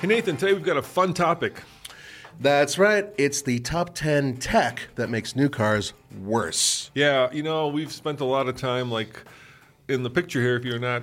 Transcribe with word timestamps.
Hey, 0.00 0.06
Nathan, 0.06 0.38
today 0.38 0.54
we've 0.54 0.62
got 0.62 0.78
a 0.78 0.82
fun 0.82 1.12
topic. 1.12 1.60
That's 2.40 2.78
right. 2.78 3.12
It's 3.18 3.42
the 3.42 3.58
top 3.58 3.94
10 3.94 4.38
tech 4.38 4.88
that 4.94 5.10
makes 5.10 5.36
new 5.36 5.50
cars 5.50 5.92
worse. 6.22 6.90
Yeah, 6.94 7.30
you 7.32 7.42
know, 7.42 7.68
we've 7.68 7.92
spent 7.92 8.20
a 8.20 8.24
lot 8.24 8.48
of 8.48 8.56
time, 8.56 8.90
like 8.90 9.22
in 9.88 10.02
the 10.02 10.08
picture 10.08 10.40
here, 10.40 10.56
if 10.56 10.64
you're 10.64 10.78
not 10.78 11.02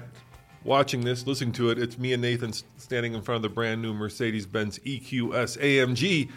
watching 0.63 1.01
this, 1.01 1.27
listening 1.27 1.51
to 1.51 1.69
it, 1.69 1.77
it's 1.77 1.99
me 1.99 2.13
and 2.13 2.23
Nathan 2.23 2.51
standing 2.51 3.13
in 3.13 3.21
front 3.21 3.35
of 3.35 3.41
the 3.43 3.49
brand 3.53 3.83
new 3.83 3.93
Mercedes 3.93 4.47
Benz 4.47 4.79
EQS 4.79 5.59
AMG. 5.59 6.31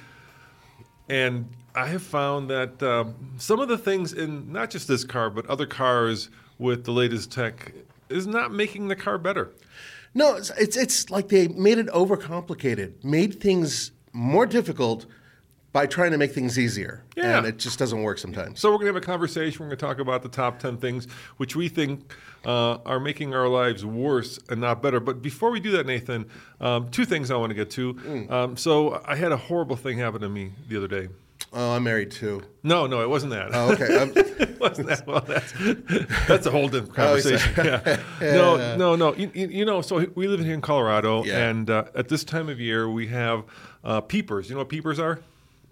And 1.08 1.48
I 1.75 1.86
have 1.86 2.03
found 2.03 2.50
that 2.50 2.83
um, 2.83 3.14
some 3.38 3.61
of 3.61 3.69
the 3.69 3.78
things 3.78 4.12
in 4.12 4.53
not 4.53 4.69
just 4.69 4.86
this 4.86 5.03
car, 5.03 5.31
but 5.31 5.47
other 5.47 5.64
cars 5.64 6.28
with 6.58 6.84
the 6.84 6.92
latest 6.92 7.33
tech 7.33 7.72
is 8.11 8.27
not 8.27 8.53
making 8.53 8.88
the 8.88 8.97
car 8.97 9.16
better. 9.16 9.50
No, 10.14 10.34
it's, 10.36 10.50
it's, 10.58 10.77
it's 10.77 11.11
like 11.11 11.28
they 11.28 11.48
made 11.48 11.78
it 11.78 11.86
overcomplicated, 11.89 13.05
made 13.05 13.41
things 13.41 13.92
more 14.12 14.47
difficult 14.47 15.06
by 15.72 15.86
trying 15.86 16.11
to 16.11 16.19
make 16.19 16.33
things 16.33 16.58
easier. 16.58 17.05
Yeah. 17.16 17.39
And 17.39 17.47
it 17.47 17.58
just 17.58 17.78
doesn't 17.78 18.03
work 18.03 18.19
sometimes. 18.19 18.58
So 18.58 18.70
we're 18.70 18.78
going 18.78 18.86
to 18.86 18.94
have 18.94 19.03
a 19.03 19.06
conversation. 19.06 19.61
We're 19.61 19.69
going 19.69 19.78
to 19.78 19.86
talk 19.86 19.98
about 20.00 20.22
the 20.22 20.28
top 20.28 20.58
10 20.58 20.78
things 20.78 21.06
which 21.36 21.55
we 21.55 21.69
think 21.69 22.12
uh, 22.44 22.78
are 22.84 22.98
making 22.98 23.34
our 23.34 23.47
lives 23.47 23.84
worse 23.84 24.41
and 24.48 24.61
not 24.61 24.83
better. 24.83 24.98
But 24.98 25.22
before 25.22 25.53
we 25.53 25.61
do 25.61 25.70
that, 25.72 25.86
Nathan, 25.86 26.28
um, 26.61 26.91
two 26.91 27.05
things 27.05 27.31
I 27.31 27.36
want 27.36 27.50
to 27.50 27.55
get 27.55 27.70
to. 27.72 28.27
Um, 28.31 28.56
so 28.56 29.00
I 29.05 29.14
had 29.14 29.31
a 29.31 29.36
horrible 29.36 29.77
thing 29.77 29.98
happen 29.98 30.20
to 30.22 30.28
me 30.28 30.53
the 30.69 30.77
other 30.77 30.88
day. 30.88 31.08
Oh, 31.52 31.72
I'm 31.72 31.82
married 31.82 32.12
too. 32.12 32.42
No, 32.62 32.86
no, 32.86 33.02
it 33.02 33.08
wasn't 33.08 33.32
that. 33.32 33.48
Oh, 33.52 33.72
okay. 33.72 33.96
Um, 34.00 34.12
it 34.14 34.60
wasn't 34.60 34.88
that. 34.88 35.04
Well, 35.06 35.20
that's, 35.20 35.52
that's 36.28 36.46
a 36.46 36.50
whole 36.50 36.68
different 36.68 36.92
Oh, 36.92 36.94
conversation. 36.94 37.52
yeah. 37.64 38.00
No, 38.20 38.76
no, 38.76 38.94
no. 38.96 39.14
You, 39.14 39.30
you 39.34 39.64
know, 39.64 39.80
so 39.82 40.06
we 40.14 40.28
live 40.28 40.40
here 40.40 40.54
in 40.54 40.60
Colorado, 40.60 41.24
Yeah. 41.24 41.48
and 41.48 41.68
uh, 41.70 41.84
at 41.94 42.08
this 42.08 42.22
time 42.24 42.48
of 42.48 42.60
year, 42.60 42.88
we 42.88 43.08
have 43.08 43.44
uh, 43.84 44.00
peepers. 44.00 44.48
You 44.48 44.54
know 44.54 44.60
what 44.60 44.68
peepers 44.68 44.98
are? 45.00 45.20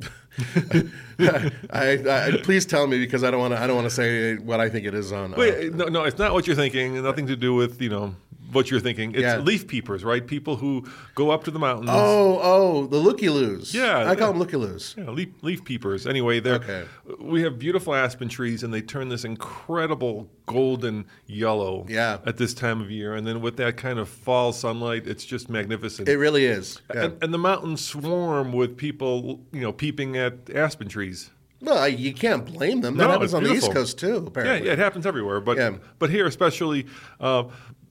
I, 1.19 1.51
I, 1.71 2.41
please 2.43 2.65
tell 2.67 2.87
me 2.87 2.99
because 2.99 3.25
I 3.25 3.31
don't 3.31 3.41
want 3.41 3.55
to. 3.55 3.61
I 3.61 3.67
don't 3.67 3.77
want 3.77 3.89
to 3.89 3.95
say 3.95 4.37
what 4.37 4.61
I 4.61 4.69
think 4.69 4.87
it 4.87 4.95
is 4.95 5.13
on. 5.13 5.35
uh, 5.35 5.37
Wait, 5.37 5.75
no, 5.75 5.87
no, 5.87 6.05
it's 6.05 6.19
not 6.19 6.33
what 6.33 6.47
you're 6.47 6.57
thinking. 6.57 7.03
Nothing 7.03 7.27
to 7.27 7.37
do 7.37 7.55
with 7.55 7.81
you 7.83 7.89
know 7.91 8.15
what 8.53 8.71
you're 8.71 8.81
thinking. 8.81 9.13
It's 9.13 9.21
Yeah. 9.23 9.39
leaf 9.39 9.67
peepers, 9.67 10.05
right? 10.05 10.27
People 10.27 10.57
who 10.57 10.85
go 11.15 11.31
up 11.31 11.45
to 11.45 11.51
the 11.51 11.59
mountains. 11.59 11.91
oh, 11.93 12.41
oh, 12.43 12.87
the 12.87 12.97
looky 12.99 13.29
loos. 13.29 13.75
Yeah, 13.75 14.09
I 14.09 14.15
call 14.15 14.29
them 14.29 14.39
looky 14.39 14.57
loos. 14.57 14.95
Yeah, 14.97 15.11
leaf, 15.11 15.29
leaf 15.43 15.65
peepers. 15.65 16.07
Anyway, 16.07 16.41
they're, 16.41 16.55
Okay. 16.57 16.85
we 17.21 17.43
have 17.43 17.59
beautiful 17.59 17.95
aspen 17.95 18.29
trees, 18.29 18.63
and 18.63 18.73
they 18.73 18.81
turn 18.81 19.09
this 19.09 19.25
incredible 19.25 20.31
golden 20.47 21.05
yellow 21.27 21.85
Yeah. 21.89 22.19
at 22.25 22.37
this 22.39 22.55
time 22.55 22.81
of 22.81 22.91
year. 22.91 23.15
And 23.15 23.27
then 23.27 23.41
with 23.41 23.57
that 23.59 23.77
kind 23.77 23.99
of 23.99 24.09
fall 24.09 24.53
sunlight, 24.53 25.07
it's 25.07 25.25
just 25.25 25.51
magnificent. 25.51 26.09
It 26.09 26.17
really 26.17 26.47
is. 26.47 26.81
Yeah. 26.95 27.05
and, 27.05 27.23
and 27.23 27.35
the 27.35 27.39
mountains 27.39 27.85
swarm 27.85 28.53
with 28.53 28.77
people, 28.77 29.41
you 29.53 29.61
know, 29.61 29.73
peeping 29.73 30.17
at 30.17 30.49
aspen 30.55 30.89
trees. 30.89 31.31
well, 31.61 31.89
you 31.89 32.13
can't 32.15 32.45
blame 32.47 32.81
them. 32.83 32.97
That 32.97 33.07
No, 33.07 33.11
happens 33.11 33.35
on 33.35 33.43
the 33.43 33.53
East. 33.53 33.73
Coast 33.73 33.99
too. 33.99 34.13
Yeah, 34.23 34.27
Apparently. 34.29 34.67
yeah, 34.69 34.73
it 34.75 34.79
happens 34.79 35.05
everywhere, 35.07 35.41
but 35.41 35.57
Yeah. 35.57 35.73
but 35.99 36.09
here 36.09 36.25
especially, 36.27 36.87
uh, 37.21 37.45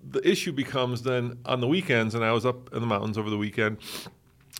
the 0.09 0.27
issue 0.27 0.51
becomes 0.51 1.03
then 1.03 1.37
on 1.45 1.59
the 1.61 1.67
weekends, 1.67 2.15
and 2.15 2.23
I 2.23 2.31
was 2.31 2.45
up 2.45 2.73
in 2.73 2.81
the 2.81 2.87
mountains 2.87 3.17
over 3.17 3.29
the 3.29 3.37
weekend. 3.37 3.77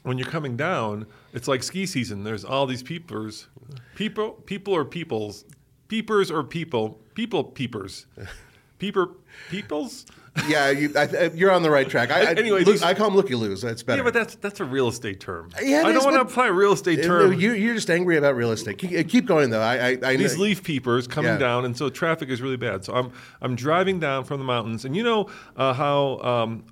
When 0.03 0.17
you're 0.17 0.29
coming 0.29 0.55
down, 0.55 1.05
it's 1.33 1.47
like 1.47 1.63
ski 1.63 1.85
season. 1.85 2.23
There's 2.23 2.45
all 2.45 2.65
these 2.65 2.83
peepers, 2.83 3.47
people, 3.95 4.31
people 4.45 4.73
or 4.73 4.85
peoples, 4.85 5.45
peepers 5.87 6.31
or 6.31 6.43
people, 6.43 6.99
people 7.13 7.43
peepers, 7.43 8.05
peeper 8.79 9.09
peoples. 9.49 10.05
Yeah, 10.47 10.69
you, 10.69 10.91
I, 10.95 11.01
I- 11.03 11.31
you're 11.33 11.51
on 11.51 11.63
the 11.63 11.69
right 11.71 11.89
track. 11.89 12.11
I, 12.11 12.21
I, 12.21 12.31
Anyway, 12.37 12.59
look, 12.63 12.73
these- 12.75 12.83
I 12.83 12.93
call 12.93 13.07
them 13.07 13.15
looky 13.15 13.35
loos. 13.35 13.61
That's 13.61 13.81
better. 13.83 13.97
Yeah, 13.99 14.03
but 14.03 14.13
that's 14.13 14.35
that's 14.35 14.59
a 14.59 14.65
real 14.65 14.87
estate 14.87 15.19
term. 15.19 15.49
Yeah, 15.61 15.81
I 15.85 15.89
is, 15.89 15.95
don't 15.95 16.03
want 16.03 16.15
to 16.15 16.21
apply 16.21 16.47
a 16.47 16.53
real 16.53 16.73
estate 16.73 16.99
Uh, 16.99 17.03
term. 17.03 17.33
You, 17.33 17.53
you're 17.53 17.73
just 17.75 17.89
angry 17.89 18.17
about 18.17 18.35
real 18.35 18.51
estate. 18.51 18.77
Keep, 18.77 19.09
keep 19.09 19.25
going 19.25 19.49
though. 19.49 19.61
I, 19.61 19.75
I, 19.91 19.97
I 20.03 20.15
these 20.15 20.37
leaf 20.37 20.63
peepers 20.63 21.07
coming 21.07 21.31
Yeah. 21.31 21.37
down, 21.37 21.65
and 21.65 21.75
so 21.77 21.89
traffic 21.89 22.29
is 22.29 22.41
really 22.41 22.57
bad. 22.57 22.85
So 22.85 22.93
I'm 22.93 23.11
I'm 23.41 23.55
driving 23.55 23.99
down 23.99 24.23
from 24.25 24.39
the 24.39 24.45
mountains, 24.45 24.85
and 24.85 24.95
you 24.95 25.03
know 25.03 25.29
uh, 25.55 25.73
how 25.73 26.19
um, 26.19 26.65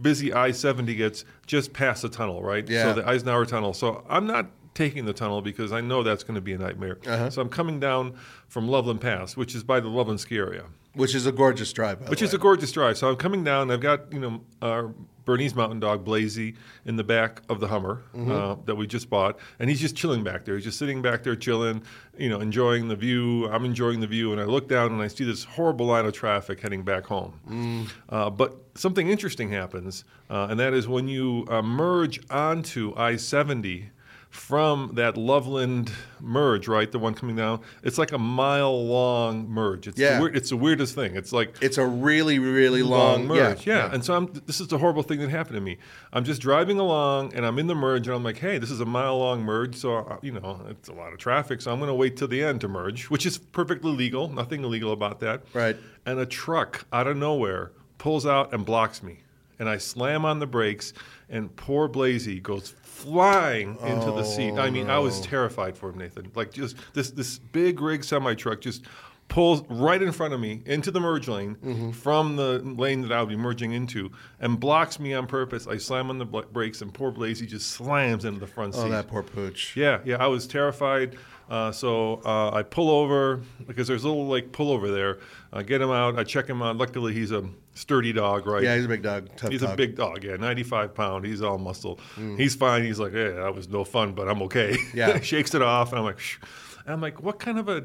busy 0.00 0.32
I-70 0.32 0.96
gets 0.96 1.24
just 1.46 1.72
past 1.72 2.02
the 2.02 2.08
tunnel, 2.08 2.42
right? 2.42 2.66
Yeah. 2.68 2.84
So 2.94 3.00
the 3.02 3.08
Eisenhower 3.08 3.44
Tunnel. 3.44 3.74
So 3.74 4.04
I'm 4.08 4.26
not 4.26 4.46
taking 4.74 5.04
the 5.04 5.12
tunnel 5.12 5.42
because 5.42 5.72
I 5.72 5.80
know 5.80 6.02
that's 6.02 6.24
going 6.24 6.34
to 6.36 6.40
be 6.40 6.52
a 6.52 6.58
nightmare. 6.58 6.98
Uh-huh. 7.06 7.30
So 7.30 7.42
I'm 7.42 7.48
coming 7.48 7.78
down 7.80 8.14
from 8.48 8.68
Loveland 8.68 9.00
Pass, 9.00 9.36
which 9.36 9.54
is 9.54 9.62
by 9.62 9.80
the 9.80 9.88
Loveland 9.88 10.20
ski 10.20 10.36
area, 10.38 10.64
which 10.94 11.14
is 11.14 11.26
a 11.26 11.32
gorgeous 11.32 11.72
drive. 11.72 12.00
By 12.00 12.08
which 12.10 12.22
is 12.22 12.32
a 12.34 12.38
gorgeous 12.38 12.72
drive. 12.72 12.98
So 12.98 13.08
I'm 13.08 13.16
coming 13.16 13.44
down. 13.44 13.70
I've 13.70 13.80
got 13.80 14.12
you 14.12 14.20
know 14.20 14.40
our 14.60 14.92
Bernese 15.24 15.54
Mountain 15.54 15.78
Dog 15.78 16.04
Blazy 16.04 16.56
in 16.84 16.96
the 16.96 17.04
back 17.04 17.42
of 17.48 17.60
the 17.60 17.68
Hummer 17.68 18.02
Mm-hmm. 18.12 18.30
uh, 18.32 18.56
that 18.64 18.74
we 18.74 18.86
just 18.86 19.08
bought, 19.08 19.38
and 19.58 19.70
he's 19.70 19.80
just 19.80 19.94
chilling 19.94 20.24
back 20.24 20.44
there. 20.44 20.56
He's 20.56 20.64
just 20.64 20.78
sitting 20.78 21.00
back 21.00 21.22
there 21.22 21.36
chilling, 21.36 21.82
you 22.18 22.28
know, 22.28 22.40
enjoying 22.40 22.88
the 22.88 22.96
view. 22.96 23.48
I'm 23.48 23.64
enjoying 23.64 24.00
the 24.00 24.06
view, 24.06 24.32
and 24.32 24.40
I 24.40 24.44
look 24.44 24.68
down 24.68 24.90
and 24.92 25.00
I 25.00 25.08
see 25.08 25.24
this 25.24 25.44
horrible 25.44 25.86
line 25.86 26.06
of 26.06 26.12
traffic 26.12 26.60
heading 26.60 26.82
back 26.82 27.06
home. 27.06 27.38
Mm. 27.48 27.88
Uh, 28.08 28.30
but 28.30 28.56
something 28.74 29.08
interesting 29.10 29.50
happens, 29.50 30.04
uh, 30.28 30.48
and 30.50 30.58
that 30.58 30.74
is 30.74 30.88
when 30.88 31.06
you 31.08 31.46
uh, 31.48 31.62
merge 31.62 32.20
onto 32.30 32.92
I-70 32.96 33.90
from 34.32 34.92
that 34.94 35.18
Loveland 35.18 35.92
merge, 36.18 36.66
right, 36.66 36.90
the 36.90 36.98
one 36.98 37.12
coming 37.12 37.36
down. 37.36 37.60
It's 37.82 37.98
like 37.98 38.12
a 38.12 38.18
mile 38.18 38.86
long 38.86 39.46
merge. 39.46 39.86
It's 39.86 39.98
Yeah. 40.00 40.18
the 40.20 40.24
it's 40.24 40.48
the 40.48 40.56
weirdest 40.56 40.94
thing. 40.94 41.14
It's 41.16 41.34
like 41.34 41.54
It's 41.60 41.76
a 41.76 41.86
really, 41.86 42.38
really 42.38 42.82
long, 42.82 43.26
merge. 43.26 43.66
Yeah, 43.66 43.76
Yeah, 43.88 43.90
And 43.92 44.02
so 44.02 44.14
I'm, 44.14 44.32
this 44.46 44.58
is 44.58 44.68
the 44.68 44.78
horrible 44.78 45.02
thing 45.02 45.20
that 45.20 45.28
happened 45.28 45.56
to 45.56 45.60
me. 45.60 45.76
I'm 46.14 46.24
just 46.24 46.40
driving 46.40 46.78
along 46.78 47.34
and 47.34 47.44
I'm 47.44 47.58
in 47.58 47.66
the 47.66 47.74
merge 47.74 48.06
and 48.08 48.16
I'm 48.16 48.24
like, 48.24 48.38
hey, 48.38 48.56
this 48.56 48.70
is 48.70 48.80
a 48.80 48.86
mile 48.86 49.18
long 49.18 49.42
merge. 49.42 49.76
So, 49.76 49.96
uh, 49.98 50.16
you 50.22 50.32
know, 50.32 50.64
it's 50.70 50.88
a 50.88 50.94
lot 50.94 51.12
of 51.12 51.18
traffic. 51.18 51.60
So 51.60 51.70
I'm 51.70 51.78
going 51.78 51.88
to 51.88 51.94
wait 51.94 52.16
till 52.16 52.28
the 52.28 52.42
end 52.42 52.62
to 52.62 52.68
merge, 52.68 53.10
which 53.10 53.26
is 53.26 53.36
perfectly 53.36 53.92
legal. 53.92 54.28
Nothing 54.28 54.64
illegal 54.64 54.92
about 54.92 55.20
that. 55.20 55.42
Right. 55.52 55.76
And 56.06 56.18
a 56.18 56.26
truck 56.26 56.86
out 56.90 57.06
of 57.06 57.18
nowhere 57.18 57.72
pulls 57.98 58.24
out 58.24 58.54
and 58.54 58.64
blocks 58.64 59.02
me. 59.02 59.18
And 59.58 59.68
I 59.68 59.76
slam 59.76 60.24
on 60.24 60.40
the 60.40 60.46
brakes 60.46 60.92
and 61.32 61.54
poor 61.56 61.88
Blazy 61.88 62.38
goes 62.38 62.74
flying 62.82 63.76
into 63.84 64.06
the 64.12 64.22
seat. 64.22 64.52
I 64.58 64.70
mean, 64.70 64.88
I 64.88 64.98
was 65.00 65.20
terrified 65.22 65.76
for 65.76 65.90
him, 65.90 65.98
Nathan. 65.98 66.30
Like 66.36 66.52
just 66.52 66.76
this 66.94 67.10
this 67.10 67.38
big 67.38 67.80
rig 67.80 68.04
semi 68.04 68.34
truck 68.34 68.60
just 68.60 68.84
pulls 69.28 69.62
right 69.70 70.02
in 70.02 70.12
front 70.12 70.34
of 70.34 70.40
me 70.40 70.60
into 70.66 70.90
the 70.90 71.00
merge 71.00 71.26
lane 71.26 71.92
from 71.92 72.36
the 72.36 72.58
lane 72.58 73.00
that 73.00 73.10
I'll 73.12 73.24
be 73.24 73.34
merging 73.36 73.72
into 73.72 74.10
and 74.40 74.60
blocks 74.60 75.00
me 75.00 75.14
on 75.14 75.26
purpose. 75.26 75.66
I 75.66 75.78
slam 75.78 76.10
on 76.10 76.18
the 76.18 76.26
bl- 76.26 76.40
brakes 76.52 76.82
and 76.82 76.92
poor 76.92 77.10
Blazy 77.10 77.46
just 77.46 77.70
slams 77.70 78.24
into 78.26 78.38
the 78.40 78.46
front 78.46 78.74
seat. 78.74 78.82
Oh, 78.82 78.88
that 78.90 79.08
poor 79.08 79.22
pooch. 79.22 79.74
Yeah, 79.76 80.00
yeah, 80.04 80.16
I 80.22 80.26
was 80.26 80.46
terrified. 80.46 81.16
Uh, 81.48 81.72
so 81.72 82.20
uh, 82.24 82.50
I 82.54 82.62
pull 82.62 82.90
over 82.90 83.40
because 83.66 83.88
there's 83.88 84.04
a 84.04 84.08
little 84.08 84.26
like 84.26 84.52
pull 84.52 84.70
over 84.70 84.90
there. 84.90 85.18
I 85.52 85.62
get 85.62 85.80
him 85.80 85.90
out. 85.90 86.18
I 86.18 86.24
check 86.24 86.46
him 86.46 86.62
out. 86.62 86.76
Luckily, 86.76 87.12
he's 87.14 87.30
a 87.32 87.42
sturdy 87.74 88.12
dog, 88.12 88.46
right? 88.46 88.62
Yeah, 88.62 88.76
he's 88.76 88.84
a 88.84 88.88
big 88.88 89.02
dog. 89.02 89.28
Tough 89.36 89.50
He's 89.50 89.62
a 89.62 89.74
big 89.76 89.96
dog, 89.96 90.24
yeah, 90.24 90.36
95 90.36 90.94
pound. 90.94 91.24
He's 91.24 91.42
all 91.42 91.58
muscle. 91.58 91.98
Mm. 92.16 92.38
He's 92.38 92.54
fine. 92.54 92.84
He's 92.84 92.98
like, 92.98 93.12
yeah, 93.12 93.30
that 93.30 93.54
was 93.54 93.68
no 93.68 93.84
fun, 93.84 94.12
but 94.12 94.28
I'm 94.28 94.42
okay. 94.42 94.76
Yeah. 94.94 95.20
Shakes 95.22 95.54
it 95.54 95.62
off, 95.62 95.90
and 95.90 95.98
I'm 95.98 96.04
like, 96.04 96.18
Shh. 96.18 96.38
And 96.84 96.92
I'm 96.94 97.00
like, 97.00 97.22
what 97.22 97.38
kind 97.38 97.58
of 97.58 97.68
a 97.68 97.84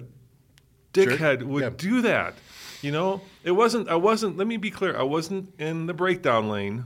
dickhead 0.94 1.44
would 1.44 1.62
Yeah. 1.64 1.70
do 1.76 2.02
that? 2.02 2.34
You 2.82 2.92
know, 2.92 3.22
it 3.44 3.52
wasn't. 3.52 3.90
I 3.90 3.96
wasn't. 3.96 4.38
Let 4.38 4.46
me 4.48 4.58
be 4.58 4.70
clear. 4.70 4.96
I 4.98 5.04
wasn't 5.04 5.54
in 5.60 5.88
the 5.88 5.94
breakdown 5.94 6.48
lane. 6.50 6.86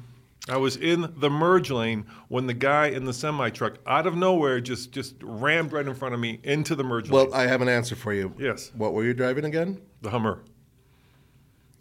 I 0.50 0.58
was 0.58 0.76
in 0.76 1.14
the 1.18 1.30
merge 1.30 1.70
lane 1.70 2.06
when 2.30 2.48
the 2.48 2.54
guy 2.54 2.88
in 2.88 3.06
the 3.06 3.14
semi 3.14 3.50
truck, 3.50 3.76
out 3.86 4.08
of 4.08 4.16
nowhere, 4.16 4.60
just 4.62 4.92
just 4.92 5.16
rammed 5.22 5.72
right 5.74 5.86
in 5.86 5.94
front 5.94 6.14
of 6.14 6.20
me 6.20 6.40
into 6.44 6.76
the 6.76 6.84
merge 6.84 7.10
Well, 7.10 7.24
lane. 7.24 7.32
Well, 7.32 7.40
I 7.42 7.48
have 7.48 7.62
an 7.62 7.70
answer 7.70 7.96
for 7.96 8.14
you. 8.14 8.34
Yes. 8.40 8.72
What 8.76 8.94
were 8.94 9.04
you 9.04 9.14
driving 9.14 9.46
again? 9.46 9.82
the 10.02 10.10
Hummer. 10.10 10.40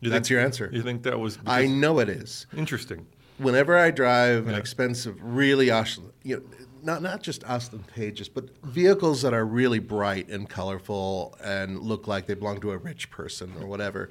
You 0.00 0.10
That's 0.10 0.28
think- 0.28 0.30
your 0.30 0.40
answer. 0.40 0.70
You 0.72 0.82
think 0.82 1.02
that 1.02 1.18
was 1.18 1.38
I 1.46 1.66
know 1.66 1.98
it 2.00 2.08
is. 2.08 2.46
interesting? 2.56 3.06
Whenever 3.38 3.76
I 3.76 3.90
drive 3.90 4.48
an 4.48 4.54
expensive, 4.54 5.16
really, 5.22 5.70
os- 5.70 5.98
you 6.22 6.36
know, 6.36 6.42
not 6.82 7.02
not 7.02 7.22
just 7.22 7.44
ostentatious, 7.44 8.28
but 8.28 8.48
vehicles 8.64 9.22
that 9.22 9.32
are 9.34 9.44
really 9.46 9.78
bright 9.78 10.28
and 10.28 10.48
colorful 10.48 11.36
and 11.42 11.78
look 11.80 12.06
like 12.06 12.26
they 12.26 12.34
belong 12.34 12.60
to 12.60 12.72
a 12.72 12.78
rich 12.78 13.10
person 13.10 13.52
or 13.60 13.66
whatever. 13.66 14.10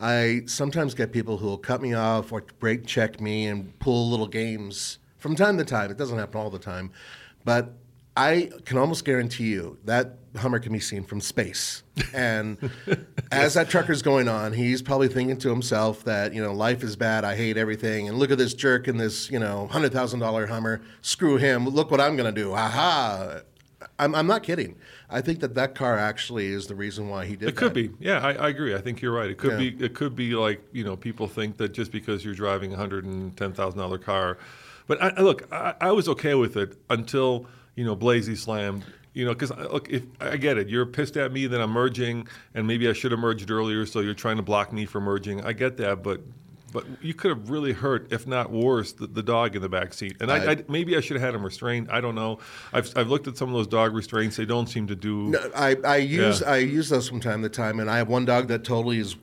I 0.00 0.42
sometimes 0.46 0.94
get 0.94 1.12
people 1.12 1.38
who 1.38 1.46
will 1.46 1.58
cut 1.58 1.80
me 1.82 1.94
off 1.94 2.32
or 2.32 2.44
brake 2.58 2.84
check 2.86 3.20
me 3.20 3.46
and 3.46 3.78
pull 3.78 4.10
little 4.10 4.26
games 4.26 4.98
from 5.18 5.36
time 5.36 5.56
to 5.58 5.64
time. 5.64 5.90
It 5.90 5.96
doesn't 5.96 6.18
happen 6.18 6.40
all 6.40 6.50
the 6.50 6.58
time, 6.58 6.90
but 7.44 7.74
I 8.16 8.50
can 8.64 8.78
almost 8.78 9.04
guarantee 9.04 9.48
you 9.48 9.76
that 9.84 10.18
Hummer 10.36 10.58
can 10.60 10.72
be 10.72 10.80
seen 10.80 11.04
from 11.04 11.20
space. 11.20 11.82
And 12.14 12.58
as 13.32 13.54
that 13.54 13.68
trucker's 13.68 14.02
going 14.02 14.28
on, 14.28 14.52
he's 14.52 14.82
probably 14.82 15.08
thinking 15.08 15.36
to 15.38 15.48
himself 15.48 16.04
that, 16.04 16.32
you 16.32 16.40
know, 16.42 16.52
life 16.52 16.82
is 16.84 16.94
bad, 16.96 17.24
I 17.24 17.34
hate 17.34 17.56
everything, 17.56 18.08
and 18.08 18.18
look 18.18 18.30
at 18.30 18.38
this 18.38 18.54
jerk 18.54 18.86
in 18.86 18.96
this, 18.96 19.30
you 19.30 19.38
know, 19.40 19.68
$100,000 19.72 20.48
Hummer. 20.48 20.80
Screw 21.02 21.36
him. 21.38 21.68
Look 21.68 21.90
what 21.90 22.00
I'm 22.00 22.16
going 22.16 22.32
to 22.32 22.40
do. 22.40 22.52
Aha. 22.54 23.40
I'm, 23.98 24.14
I'm 24.14 24.26
not 24.28 24.42
kidding. 24.44 24.76
I 25.10 25.20
think 25.20 25.40
that 25.40 25.54
that 25.56 25.74
car 25.74 25.98
actually 25.98 26.46
is 26.46 26.66
the 26.68 26.74
reason 26.74 27.08
why 27.08 27.26
he 27.26 27.34
did 27.36 27.48
It 27.48 27.56
could 27.56 27.74
that. 27.74 27.90
be. 27.90 28.04
Yeah, 28.04 28.18
I, 28.20 28.32
I 28.34 28.48
agree. 28.48 28.74
I 28.74 28.80
think 28.80 29.02
you're 29.02 29.12
right. 29.12 29.30
It 29.30 29.38
could 29.38 29.52
Yeah. 29.60 29.70
be. 29.70 29.84
It 29.84 29.94
could 29.94 30.14
be 30.16 30.34
like 30.34 30.62
you 30.72 30.84
know, 30.84 30.96
people 30.96 31.26
think 31.28 31.56
that 31.58 31.72
just 31.72 31.92
because 31.92 32.24
you're 32.24 32.34
driving 32.34 32.72
a 32.72 32.76
hundred 32.76 33.04
and 33.04 33.36
ten 33.36 33.52
thousand 33.52 33.78
dollar 33.78 33.98
car, 33.98 34.38
but 34.88 35.00
I, 35.02 35.08
I- 35.16 35.20
look, 35.20 35.52
I, 35.52 35.74
I 35.80 35.92
was 35.92 36.08
okay 36.08 36.34
with 36.34 36.56
it 36.56 36.76
until 36.90 37.46
you 37.76 37.84
know 37.84 37.94
Blazy 37.96 38.36
slammed. 38.36 38.84
You 39.12 39.24
know, 39.24 39.32
because 39.32 39.52
uh, 39.52 39.68
look, 39.72 39.88
if 39.90 40.02
I 40.20 40.36
get 40.36 40.58
it, 40.58 40.68
you're 40.68 40.86
pissed 40.86 41.16
at 41.16 41.30
me 41.30 41.46
that 41.46 41.60
I'm 41.60 41.70
merging, 41.70 42.26
and 42.54 42.66
maybe 42.66 42.88
I 42.88 42.92
should 42.92 43.12
have 43.12 43.20
merged 43.20 43.48
earlier, 43.48 43.86
so 43.86 44.00
you're 44.00 44.12
trying 44.12 44.38
to 44.38 44.42
block 44.42 44.72
me 44.72 44.86
from 44.86 45.04
merging. 45.04 45.44
I 45.44 45.52
get 45.52 45.76
that, 45.76 46.02
but. 46.02 46.20
But 46.72 46.86
you 47.00 47.14
could 47.14 47.28
have 47.28 47.50
really 47.50 47.70
hurt, 47.72 48.12
if 48.12 48.26
not 48.26 48.50
worse, 48.50 48.90
the, 48.90 49.06
the 49.06 49.22
dog 49.22 49.54
in 49.54 49.62
the 49.62 49.68
back 49.68 49.94
seat. 49.94 50.16
And 50.20 50.28
I, 50.28 50.38
I- 50.38 50.50
I, 50.54 50.64
maybe 50.68 50.96
I 50.96 51.00
should 51.00 51.14
have 51.14 51.22
had 51.22 51.32
him 51.32 51.44
restrained. 51.44 51.88
I 51.88 52.00
don't 52.00 52.16
know. 52.16 52.40
I've, 52.72 52.92
I've 52.96 53.08
looked 53.08 53.28
at 53.28 53.36
some 53.36 53.48
of 53.48 53.54
those 53.54 53.68
dog 53.68 53.94
restraints. 53.94 54.34
They 54.36 54.44
don't 54.44 54.66
seem 54.68 54.88
to 54.88 54.96
do. 54.96 55.26
No, 55.28 55.50
I, 55.54 55.76
I 55.84 55.96
use 55.98 56.40
Yeah. 56.40 56.50
I 56.50 56.56
use 56.56 56.88
those 56.88 57.08
from 57.08 57.20
time 57.20 57.42
to 57.44 57.48
time, 57.48 57.78
and 57.78 57.88
I 57.88 57.98
have 57.98 58.08
one 58.08 58.24
dog 58.24 58.48
that 58.48 58.64
totally 58.64 58.98
is 58.98 59.14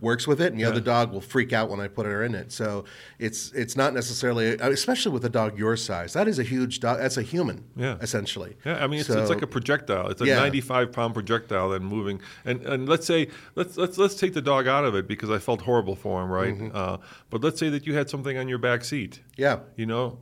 works 0.00 0.26
with 0.26 0.40
it, 0.40 0.52
and 0.52 0.60
the 0.60 0.64
other 0.64 0.80
dog 0.80 1.12
will 1.12 1.20
freak 1.20 1.52
out 1.52 1.68
when 1.68 1.80
I 1.80 1.88
put 1.88 2.06
her 2.06 2.22
in 2.24 2.34
it. 2.34 2.52
So 2.52 2.84
it's 3.18 3.52
it's 3.52 3.76
not 3.76 3.94
necessarily, 3.94 4.54
especially 4.54 5.12
with 5.12 5.24
a 5.24 5.28
dog 5.28 5.58
your 5.58 5.76
size. 5.76 6.12
That 6.12 6.28
is 6.28 6.38
a 6.38 6.42
huge 6.42 6.80
dog. 6.80 6.98
That's 6.98 7.16
a 7.16 7.22
human, 7.22 7.64
Yeah. 7.76 7.96
essentially. 8.00 8.56
Yeah, 8.64 8.82
I 8.82 8.86
mean 8.86 9.00
it's, 9.00 9.08
So- 9.08 9.20
it's 9.20 9.30
like 9.30 9.42
a 9.42 9.46
projectile. 9.46 10.08
It's 10.08 10.20
a 10.22 10.26
Yeah. 10.26 10.36
95 10.40 10.92
pound 10.92 11.14
projectile 11.14 11.70
then 11.70 11.84
moving. 11.84 12.20
And 12.44 12.62
and 12.66 12.88
let's 12.88 13.06
say 13.06 13.28
let's 13.54 13.76
let's 13.76 13.98
let's 13.98 14.14
take 14.14 14.34
the 14.34 14.42
dog 14.42 14.66
out 14.66 14.84
of 14.84 14.94
it 14.94 15.06
because 15.08 15.30
I 15.30 15.38
felt 15.38 15.62
horrible 15.62 15.96
for 15.96 16.22
him, 16.22 16.30
right? 16.30 16.54
Mm-hmm. 16.54 16.76
Uh, 16.76 16.98
but 17.30 17.42
let's 17.42 17.58
say 17.58 17.68
that 17.70 17.86
you 17.86 17.94
had 17.94 18.08
something 18.10 18.36
on 18.36 18.48
your 18.48 18.58
back 18.58 18.84
seat. 18.84 19.20
Yeah. 19.36 19.60
You 19.76 19.86
know, 19.86 20.18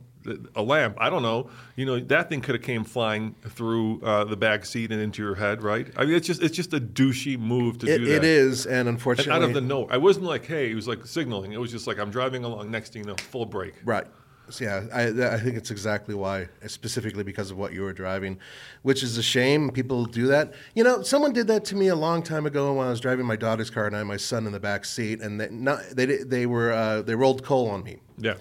a 0.55 0.61
lamp. 0.61 0.97
I 0.99 1.09
don't 1.09 1.21
know. 1.21 1.49
You 1.75 1.85
know 1.85 1.99
that 1.99 2.29
thing 2.29 2.41
could 2.41 2.55
have 2.55 2.63
came 2.63 2.83
flying 2.83 3.35
through 3.49 4.01
uh, 4.01 4.23
the 4.23 4.37
back 4.37 4.65
seat 4.65 4.91
and 4.91 5.01
into 5.01 5.21
your 5.21 5.35
head, 5.35 5.61
right? 5.61 5.87
I 5.95 6.05
mean, 6.05 6.15
it's 6.15 6.27
just 6.27 6.41
it's 6.41 6.55
just 6.55 6.73
a 6.73 6.79
douchey 6.79 7.37
move 7.37 7.77
to 7.79 7.87
It, 7.87 7.97
do 7.99 8.05
that. 8.05 8.15
it 8.17 8.23
is, 8.23 8.65
and 8.65 8.87
And 8.87 8.89
unfortunately, 8.89 9.33
out 9.33 9.43
of 9.43 9.53
the 9.53 9.61
no, 9.61 9.87
I 9.89 9.97
wasn't 9.97 10.25
like, 10.25 10.45
hey, 10.45 10.71
it 10.71 10.75
was 10.75 10.87
like 10.87 11.05
signaling. 11.05 11.51
It 11.51 11.59
was 11.59 11.71
just 11.71 11.87
like 11.87 11.99
I'm 11.99 12.11
driving 12.11 12.43
along. 12.43 12.71
Next 12.71 12.93
thing 12.93 13.03
you 13.03 13.07
know, 13.07 13.15
full 13.15 13.45
brake. 13.45 13.75
Right. 13.83 14.07
So, 14.49 14.63
yeah, 14.63 14.83
I, 14.93 15.07
I 15.35 15.39
think 15.41 15.57
it's 15.57 15.71
exactly 15.71 16.15
why, 16.15 16.47
specifically 16.67 17.25
because 17.25 17.51
of 17.51 17.57
what 17.57 17.73
you 17.73 17.81
were 17.81 17.91
driving, 17.91 18.39
which 18.81 19.03
is 19.03 19.17
a 19.17 19.21
shame. 19.21 19.69
People 19.71 20.05
do 20.05 20.27
that. 20.27 20.53
You 20.73 20.85
know, 20.85 21.01
someone 21.01 21.33
did 21.33 21.47
that 21.47 21.65
to 21.65 21.75
me 21.75 21.87
a 21.89 21.95
long 21.97 22.23
time 22.23 22.45
ago 22.45 22.71
when 22.73 22.87
I 22.87 22.89
was 22.89 23.01
driving 23.01 23.25
my 23.25 23.35
daughter's 23.35 23.69
car 23.69 23.87
and 23.87 23.93
I 23.95 23.99
had 23.99 24.07
my 24.07 24.15
son 24.15 24.45
in 24.47 24.53
the 24.53 24.59
back 24.61 24.85
seat, 24.85 25.19
and 25.19 25.41
they 25.41 25.49
not, 25.49 25.81
they 25.91 26.05
they 26.05 26.45
were 26.45 26.71
uh, 26.71 27.01
they 27.01 27.13
rolled 27.13 27.43
coal 27.43 27.69
on 27.69 27.83
me. 27.83 27.97
Yeah. 28.17 28.35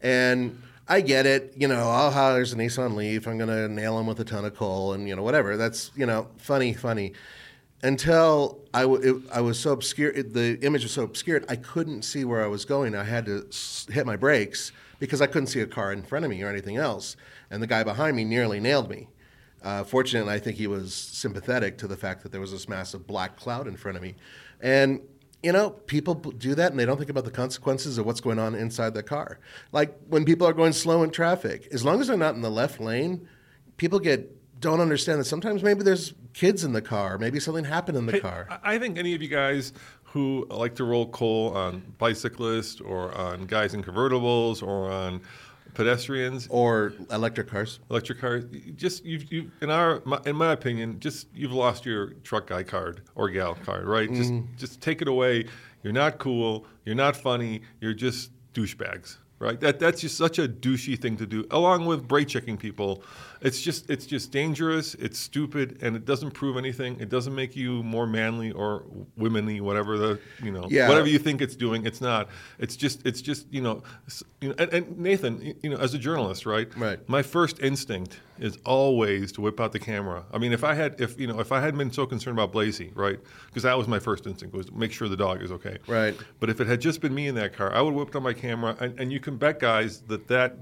And 0.00 0.62
I 0.90 1.02
get 1.02 1.24
it, 1.24 1.54
you 1.56 1.68
know, 1.68 1.84
oh, 1.84 2.10
how 2.10 2.32
there's 2.32 2.52
a 2.52 2.56
Nissan 2.56 2.96
Leaf. 2.96 3.28
I'm 3.28 3.38
going 3.38 3.48
to 3.48 3.68
nail 3.68 3.96
him 4.00 4.08
with 4.08 4.18
a 4.18 4.24
ton 4.24 4.44
of 4.44 4.56
coal 4.56 4.92
and, 4.92 5.08
you 5.08 5.14
know, 5.14 5.22
whatever. 5.22 5.56
That's, 5.56 5.92
you 5.94 6.04
know, 6.04 6.26
funny, 6.36 6.74
funny. 6.74 7.12
Until 7.84 8.58
I, 8.74 8.80
w- 8.82 9.18
it, 9.18 9.22
I 9.32 9.40
was 9.40 9.56
so 9.56 9.70
obscure, 9.70 10.10
it, 10.10 10.34
the 10.34 10.58
image 10.62 10.82
was 10.82 10.90
so 10.90 11.04
obscured, 11.04 11.44
I 11.48 11.54
couldn't 11.54 12.02
see 12.02 12.24
where 12.24 12.42
I 12.42 12.48
was 12.48 12.64
going. 12.64 12.96
I 12.96 13.04
had 13.04 13.24
to 13.26 13.46
s- 13.50 13.86
hit 13.88 14.04
my 14.04 14.16
brakes 14.16 14.72
because 14.98 15.22
I 15.22 15.28
couldn't 15.28 15.46
see 15.46 15.60
a 15.60 15.66
car 15.66 15.92
in 15.92 16.02
front 16.02 16.24
of 16.24 16.30
me 16.32 16.42
or 16.42 16.48
anything 16.48 16.76
else. 16.76 17.16
And 17.52 17.62
the 17.62 17.68
guy 17.68 17.84
behind 17.84 18.16
me 18.16 18.24
nearly 18.24 18.58
nailed 18.58 18.90
me. 18.90 19.06
Uh, 19.62 19.84
fortunately, 19.84 20.32
I 20.32 20.40
think 20.40 20.56
he 20.56 20.66
was 20.66 20.92
sympathetic 20.92 21.78
to 21.78 21.86
the 21.86 21.96
fact 21.96 22.24
that 22.24 22.32
there 22.32 22.40
was 22.40 22.50
this 22.50 22.68
massive 22.68 23.06
black 23.06 23.36
cloud 23.36 23.68
in 23.68 23.76
front 23.76 23.96
of 23.96 24.02
me. 24.02 24.16
And 24.60 25.02
you 25.42 25.52
know, 25.52 25.70
people 25.70 26.14
do 26.14 26.54
that 26.54 26.70
and 26.70 26.78
they 26.78 26.84
don't 26.84 26.98
think 26.98 27.10
about 27.10 27.24
the 27.24 27.30
consequences 27.30 27.96
of 27.98 28.06
what's 28.06 28.20
going 28.20 28.38
on 28.38 28.54
inside 28.54 28.94
the 28.94 29.02
car. 29.02 29.38
Like 29.72 29.96
when 30.08 30.24
people 30.24 30.46
are 30.46 30.52
going 30.52 30.72
slow 30.72 31.02
in 31.02 31.10
traffic, 31.10 31.68
as 31.72 31.84
long 31.84 32.00
as 32.00 32.08
they're 32.08 32.16
not 32.16 32.34
in 32.34 32.42
the 32.42 32.50
left 32.50 32.80
lane, 32.80 33.26
people 33.76 33.98
get 33.98 34.36
don't 34.60 34.80
understand 34.80 35.18
that 35.18 35.24
sometimes 35.24 35.62
maybe 35.62 35.82
there's 35.82 36.12
kids 36.34 36.64
in 36.64 36.72
the 36.74 36.82
car, 36.82 37.16
maybe 37.16 37.40
something 37.40 37.64
happened 37.64 37.96
in 37.96 38.04
the 38.04 38.12
Hey, 38.12 38.20
car. 38.20 38.46
I 38.50 38.74
I 38.74 38.78
think 38.78 38.98
any 38.98 39.14
of 39.14 39.22
you 39.22 39.28
guys 39.28 39.72
who 40.04 40.46
like 40.50 40.74
to 40.74 40.84
roll 40.84 41.08
coal 41.08 41.56
on 41.56 41.94
bicyclists 41.96 42.80
or 42.80 43.16
on 43.16 43.46
guys 43.46 43.72
in 43.74 43.82
convertibles 43.82 44.62
or 44.62 44.90
on 44.90 45.22
pedestrians, 45.74 46.46
Or 46.50 46.92
electric 47.10 47.48
cars. 47.48 47.80
electric 47.90 48.18
cars, 48.20 48.44
just 48.76 49.04
you've, 49.04 49.30
you 49.32 49.50
in 49.60 49.70
our 49.70 50.02
my, 50.04 50.20
in 50.26 50.36
my 50.36 50.52
opinion, 50.52 50.98
just 51.00 51.28
you've 51.34 51.52
lost 51.52 51.84
your 51.86 52.14
truck 52.24 52.46
guy 52.48 52.62
card 52.62 53.02
or 53.14 53.28
gal 53.30 53.54
card, 53.54 53.86
right? 53.86 54.08
Mm. 54.10 54.16
Just 54.16 54.32
just 54.56 54.80
take 54.80 55.02
it 55.02 55.08
away. 55.08 55.46
You're 55.82 55.92
not 55.92 56.18
cool. 56.18 56.66
You're 56.84 56.94
not 56.94 57.16
funny. 57.16 57.62
You're 57.80 57.94
just 57.94 58.30
douchebags, 58.54 59.16
right? 59.38 59.58
That 59.60 59.78
that's 59.78 60.00
just 60.00 60.16
such 60.16 60.38
a 60.38 60.46
douchey 60.48 60.98
thing 61.00 61.16
to 61.16 61.26
do. 61.26 61.46
Along 61.50 61.86
with 61.86 62.06
brake 62.06 62.28
checking 62.28 62.56
people, 62.56 63.02
it's 63.42 63.60
just 63.60 63.88
it's 63.88 64.06
just 64.06 64.30
dangerous. 64.30 64.94
It's 64.94 65.18
stupid, 65.18 65.78
and 65.82 65.96
it 65.96 66.04
doesn't 66.04 66.32
prove 66.32 66.56
anything. 66.56 67.00
It 67.00 67.08
doesn't 67.08 67.34
make 67.34 67.56
you 67.56 67.82
more 67.82 68.06
manly 68.06 68.52
or 68.52 68.84
womanly, 69.16 69.60
whatever 69.60 69.96
the 69.98 70.20
you 70.42 70.50
know 70.50 70.66
Yeah. 70.68 70.88
whatever 70.88 71.08
you 71.08 71.18
think 71.18 71.40
it's 71.40 71.56
doing. 71.56 71.86
It's 71.86 72.00
not. 72.00 72.28
It's 72.58 72.76
just 72.76 73.06
it's 73.06 73.20
just 73.20 73.46
you 73.50 73.60
know, 73.62 73.82
you 74.40 74.48
know 74.48 74.54
and, 74.58 74.72
and 74.72 74.98
Nathan, 74.98 75.54
you 75.62 75.70
know, 75.70 75.76
as 75.76 75.94
a 75.94 75.98
journalist, 75.98 76.44
right? 76.46 76.68
Right. 76.76 77.06
My 77.08 77.22
first 77.22 77.60
instinct 77.60 78.20
is 78.38 78.58
always 78.64 79.32
to 79.32 79.40
whip 79.42 79.60
out 79.60 79.72
the 79.72 79.78
camera. 79.78 80.24
I 80.32 80.38
mean, 80.38 80.52
if 80.52 80.64
I 80.64 80.74
had, 80.74 81.00
if 81.00 81.18
you 81.20 81.26
know, 81.26 81.40
if 81.40 81.52
I 81.52 81.60
hadn't 81.60 81.78
been 81.78 81.92
so 81.92 82.06
concerned 82.06 82.38
about 82.38 82.52
Blazy, 82.52 82.90
right? 82.94 83.18
Because 83.46 83.62
that 83.64 83.76
was 83.76 83.86
my 83.88 83.98
first 83.98 84.26
instinct 84.26 84.54
was 84.54 84.70
make 84.72 84.92
sure 84.92 85.08
the 85.08 85.16
dog 85.16 85.42
is 85.42 85.52
okay. 85.52 85.78
Right. 85.86 86.14
But 86.40 86.50
if 86.50 86.60
it 86.60 86.66
had 86.66 86.80
just 86.80 87.00
been 87.00 87.14
me 87.14 87.28
in 87.28 87.34
that 87.36 87.52
car, 87.54 87.72
I 87.72 87.80
would 87.82 87.90
have 87.90 87.98
whipped 87.98 88.16
out 88.16 88.22
my 88.22 88.32
camera, 88.32 88.76
and, 88.80 88.98
and 88.98 89.12
you 89.12 89.20
can 89.20 89.36
bet, 89.36 89.60
guys, 89.60 90.00
that 90.08 90.26
that 90.28 90.56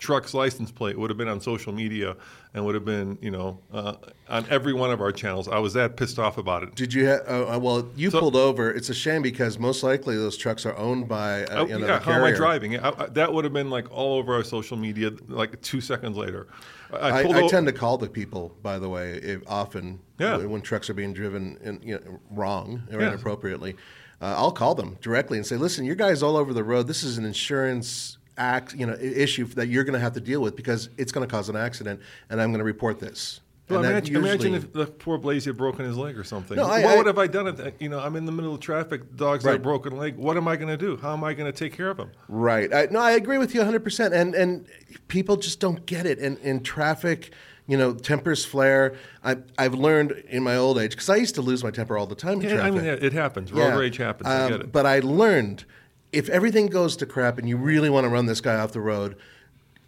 truck's 0.00 0.32
license 0.34 0.72
plate 0.72 0.98
would 0.98 1.10
have 1.10 1.18
been 1.18 1.28
on 1.28 1.40
social 1.40 1.72
media 1.72 2.16
and 2.54 2.64
would 2.64 2.74
have 2.74 2.84
been, 2.86 3.16
you 3.20 3.30
know, 3.30 3.60
uh, 3.72 3.94
on 4.28 4.44
every 4.48 4.72
one 4.72 4.90
of 4.90 5.00
our 5.00 5.12
channels. 5.12 5.46
I 5.46 5.58
was 5.58 5.74
that 5.74 5.96
pissed 5.96 6.18
off 6.18 6.38
about 6.38 6.62
it. 6.64 6.74
Did 6.74 6.92
you 6.92 7.06
have? 7.06 7.20
Uh, 7.28 7.54
uh, 7.54 7.58
well, 7.58 7.88
you 7.94 8.10
So- 8.10 8.18
pulled 8.18 8.34
over. 8.34 8.70
It's 8.72 8.88
a 8.88 8.94
shame 8.94 9.22
because 9.22 9.58
most 9.58 9.82
likely 9.84 10.16
those 10.16 10.36
trucks 10.36 10.64
are 10.66 10.76
owned 10.76 11.06
by 11.06 11.44
uh, 11.44 11.60
Oh, 11.60 11.66
you 11.66 11.78
know, 11.78 11.86
yeah, 11.86 11.98
the 11.98 12.04
how 12.04 12.12
am 12.12 12.24
I 12.24 12.32
driving? 12.32 12.78
I, 12.80 12.88
I, 12.98 13.06
that 13.10 13.32
would 13.32 13.44
have 13.44 13.52
been 13.52 13.70
like 13.70 13.90
all 13.92 14.16
over 14.18 14.34
our 14.34 14.42
social 14.42 14.76
media, 14.76 15.12
like 15.28 15.60
two 15.60 15.80
seconds 15.80 16.16
later. 16.16 16.48
I, 16.92 17.22
tend 17.48 17.66
to 17.68 17.72
call 17.72 17.98
the 17.98 18.08
people, 18.08 18.56
by 18.62 18.80
the 18.80 18.88
way, 18.88 19.12
if, 19.12 19.42
often 19.46 20.00
Yeah. 20.18 20.38
when, 20.38 20.60
trucks 20.60 20.90
are 20.90 20.94
being 20.94 21.12
driven 21.12 21.56
in, 21.62 21.80
you 21.84 21.94
know, 21.94 22.18
wrong 22.32 22.82
or 22.90 23.00
Yeah. 23.00 23.08
inappropriately. 23.08 23.76
Uh, 24.20 24.34
I'll 24.36 24.50
call 24.52 24.74
them 24.74 24.98
directly 25.00 25.38
and 25.38 25.46
say, 25.46 25.56
"Listen, 25.56 25.84
your 25.84 25.94
guys 25.94 26.20
all 26.22 26.36
over 26.36 26.52
the 26.52 26.64
road. 26.64 26.88
This 26.88 27.02
is 27.04 27.16
an 27.16 27.24
insurance 27.24 28.18
act, 28.40 28.74
you 28.74 28.86
know, 28.86 28.94
issue 28.94 29.44
that 29.54 29.68
you're 29.68 29.84
going 29.84 29.94
to 29.94 30.00
have 30.00 30.14
to 30.14 30.20
deal 30.20 30.40
with 30.40 30.56
because 30.56 30.88
it's 30.96 31.12
going 31.12 31.26
to 31.26 31.30
cause 31.30 31.48
an 31.48 31.56
accident, 31.56 32.00
and 32.30 32.40
I'm 32.40 32.50
going 32.50 32.58
to 32.58 32.64
report 32.64 32.98
this." 32.98 33.40
Well, 33.68 33.78
And 33.84 33.84
that 33.86 34.08
imagine, 34.08 34.16
imagine 34.16 34.54
if 34.56 34.72
the 34.72 34.86
poor 34.86 35.16
Blazy 35.16 35.50
had 35.50 35.56
broken 35.56 35.84
his 35.84 35.96
leg 35.96 36.18
or 36.18 36.24
something. 36.24 36.56
No, 36.56 36.64
I- 36.64 36.82
what 36.82 36.92
I- 36.94 36.96
would 36.96 37.06
have 37.06 37.18
I 37.18 37.28
done? 37.28 37.46
If, 37.46 37.60
you 37.78 37.88
know, 37.88 38.00
I'm 38.00 38.16
in 38.16 38.24
the 38.26 38.32
middle 38.32 38.52
of 38.52 38.58
traffic. 38.58 39.14
Dogs 39.14 39.44
got 39.44 39.54
a 39.54 39.58
broken 39.60 39.96
leg. 39.96 40.16
What 40.16 40.36
am 40.36 40.48
I 40.48 40.56
going 40.56 40.70
to 40.70 40.76
do? 40.76 40.96
How 40.96 41.12
am 41.12 41.22
I 41.22 41.34
going 41.34 41.50
to 41.52 41.56
take 41.56 41.72
care 41.76 41.88
of 41.88 41.98
him? 42.00 42.10
Right. 42.26 42.74
I, 42.74 42.88
no, 42.90 42.98
I 42.98 43.12
agree 43.12 43.38
with 43.38 43.54
you 43.54 43.60
100%. 43.60 44.12
And 44.12 44.34
and 44.34 44.66
people 45.06 45.36
just 45.36 45.60
don't 45.60 45.86
get 45.86 46.04
it. 46.04 46.18
And 46.18 46.36
in 46.38 46.64
traffic, 46.64 47.32
you 47.68 47.76
know, 47.76 47.94
tempers 47.94 48.44
flare. 48.44 48.96
I, 49.22 49.36
I've 49.56 49.74
learned 49.74 50.12
in 50.28 50.42
my 50.42 50.56
old 50.56 50.76
age, 50.76 50.90
because 50.90 51.08
I 51.08 51.14
used 51.16 51.36
to 51.36 51.42
lose 51.42 51.62
my 51.62 51.70
temper 51.70 51.96
all 51.96 52.06
the 52.06 52.16
time 52.16 52.40
in 52.40 52.48
Yeah, 52.50 52.62
I 52.66 52.72
mean, 52.72 52.84
it 52.84 53.04
it 53.04 53.12
happens. 53.12 53.52
Road 53.52 53.60
Yeah. 53.68 53.76
rage 53.78 53.98
happens. 53.98 54.28
I 54.28 54.42
Um, 54.46 54.50
get 54.50 54.60
it. 54.62 54.72
But 54.72 54.84
I 54.86 54.98
learned 54.98 55.64
if 56.12 56.28
everything 56.28 56.66
goes 56.66 56.96
to 56.96 57.06
crap 57.06 57.38
and 57.38 57.48
you 57.48 57.56
really 57.56 57.90
want 57.90 58.04
to 58.04 58.08
run 58.08 58.26
this 58.26 58.40
guy 58.40 58.56
off 58.56 58.72
the 58.72 58.80
road, 58.80 59.16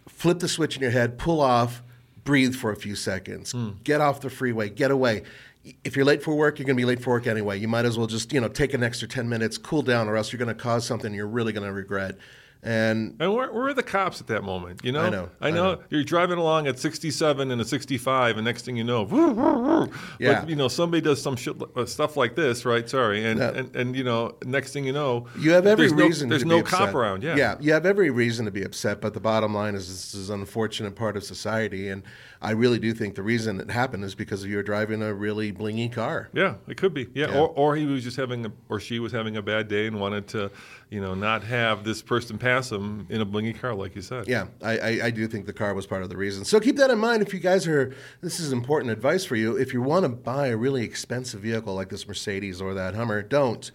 flip 0.07 0.39
the 0.39 0.47
switch 0.47 0.75
in 0.75 0.81
your 0.81 0.91
head, 0.91 1.17
pull 1.17 1.41
off, 1.41 1.81
breathe 2.23 2.55
for 2.55 2.71
a 2.71 2.75
few 2.75 2.95
seconds, 2.95 3.51
Hmm. 3.51 3.71
get 3.83 3.99
off 4.01 4.21
the 4.21 4.29
freeway, 4.29 4.69
get 4.69 4.91
away. 4.91 5.23
if 5.85 5.95
you're 5.95 6.03
late 6.03 6.21
for 6.21 6.35
work, 6.35 6.59
you're 6.59 6.65
going 6.65 6.75
to 6.75 6.81
be 6.81 6.85
late 6.85 7.01
for 7.01 7.11
work 7.11 7.25
anyway. 7.25 7.57
You 7.57 7.69
might 7.69 7.85
as 7.85 7.97
well 7.97 8.05
just 8.07 8.33
you 8.33 8.41
know 8.41 8.49
take 8.49 8.73
an 8.73 8.83
extra 8.83 9.07
ten 9.07 9.29
minutes, 9.29 9.57
cool 9.57 9.81
down, 9.81 10.09
or 10.09 10.17
else 10.17 10.33
you're 10.33 10.37
going 10.37 10.53
to 10.53 10.61
cause 10.61 10.85
something 10.85 11.13
you're 11.13 11.25
really 11.25 11.53
going 11.53 11.65
to 11.65 11.71
regret. 11.71 12.17
And 12.63 13.15
And 13.19 13.33
where, 13.33 13.51
where 13.51 13.67
are 13.67 13.73
the 13.73 13.83
cops 13.83 14.21
at 14.21 14.27
that 14.27 14.43
moment? 14.43 14.81
You 14.83 14.93
know, 14.93 15.01
I 15.01 15.09
know, 15.09 15.29
I 15.41 15.47
I 15.47 15.51
know. 15.51 15.73
know. 15.75 15.79
You're 15.89 16.03
driving 16.03 16.37
along 16.37 16.67
at 16.67 16.79
67 16.79 17.51
and 17.51 17.59
a 17.61 17.65
65, 17.65 18.37
and 18.37 18.45
next 18.45 18.63
thing 18.65 18.77
you 18.77 18.83
know, 18.85 19.03
woo, 19.03 19.31
woo, 19.31 19.59
woo. 19.59 19.89
Yeah. 20.19 20.39
But, 20.41 20.49
you 20.49 20.55
know, 20.55 20.67
somebody 20.69 21.01
does 21.01 21.21
some 21.21 21.35
shit, 21.35 21.55
uh, 21.75 21.85
stuff 21.85 22.15
like 22.15 22.35
this, 22.35 22.63
right? 22.65 22.89
Sorry, 22.89 23.25
and, 23.25 23.39
Yeah. 23.39 23.49
and 23.51 23.75
and 23.75 23.95
you 23.95 24.03
know, 24.03 24.35
next 24.45 24.71
thing 24.71 24.85
you 24.85 24.93
know, 24.93 25.27
You 25.37 25.51
have 25.51 25.67
every 25.67 25.87
there's 25.87 25.97
no, 25.97 26.05
reason. 26.05 26.29
There's 26.29 26.43
to 26.43 26.47
no 26.47 26.57
be 26.57 26.63
cop 26.63 26.81
upset. 26.81 26.95
around. 26.95 27.23
Yeah. 27.23 27.35
yeah, 27.35 27.55
you 27.59 27.73
have 27.73 27.85
every 27.85 28.09
reason 28.09 28.45
to 28.45 28.51
be 28.51 28.63
upset. 28.63 29.01
But 29.01 29.13
the 29.13 29.19
bottom 29.19 29.53
line 29.53 29.75
is, 29.75 29.87
this 29.89 30.13
is 30.15 30.29
an 30.29 30.39
unfortunate 30.39 30.95
part 30.95 31.17
of 31.17 31.23
society, 31.23 31.89
and 31.89 32.03
I 32.41 32.51
really 32.51 32.79
do 32.79 32.93
think 32.93 33.15
the 33.15 33.23
reason 33.23 33.59
it 33.59 33.71
happened 33.71 34.03
is 34.03 34.15
because 34.15 34.45
you 34.45 34.55
were 34.57 34.63
driving 34.63 35.01
a 35.01 35.13
really 35.13 35.51
blingy 35.53 35.91
car. 35.91 36.29
Yeah, 36.33 36.55
it 36.67 36.77
could 36.77 36.93
be. 36.93 37.07
Yeah, 37.13 37.29
Yeah. 37.31 37.39
Or, 37.39 37.47
or 37.49 37.75
he 37.75 37.85
was 37.85 38.03
just 38.03 38.17
having, 38.17 38.45
a, 38.45 38.51
or 38.69 38.79
she 38.79 38.99
was 38.99 39.11
having 39.11 39.37
a 39.37 39.41
bad 39.41 39.67
day 39.67 39.87
and 39.87 39.99
wanted 39.99 40.27
to, 40.29 40.51
you 40.93 41.01
know, 41.01 41.15
not 41.15 41.43
have 41.43 41.83
this 41.83 42.03
person 42.03 42.37
pass 42.37 42.71
him 42.71 43.07
in 43.09 43.19
a 43.19 43.25
blingy 43.25 43.59
car, 43.59 43.73
like 43.73 43.95
you 43.95 44.01
said. 44.03 44.27
Yeah, 44.27 44.45
I, 44.61 44.77
I, 44.77 44.99
I 45.05 45.09
do 45.09 45.27
think 45.27 45.47
the 45.47 45.53
car 45.53 45.73
was 45.73 45.87
part 45.87 46.03
of 46.03 46.09
the 46.09 46.15
reason. 46.15 46.45
So 46.45 46.59
keep 46.59 46.77
that 46.77 46.91
in 46.91 46.99
mind 46.99 47.23
if 47.23 47.33
you 47.33 47.39
guys 47.39 47.67
are. 47.67 47.95
This 48.21 48.39
is 48.39 48.51
important 48.51 48.91
advice 48.91 49.25
for 49.25 49.35
you. 49.35 49.57
If 49.57 49.73
you 49.73 49.81
want 49.81 50.03
to 50.03 50.09
buy 50.09 50.47
a 50.47 50.57
really 50.57 50.83
expensive 50.83 51.41
vehicle 51.41 51.73
like 51.73 51.89
this 51.89 52.07
Mercedes 52.07 52.61
or 52.61 52.75
that 52.75 52.93
Hummer, 52.93 53.23
don't, 53.23 53.71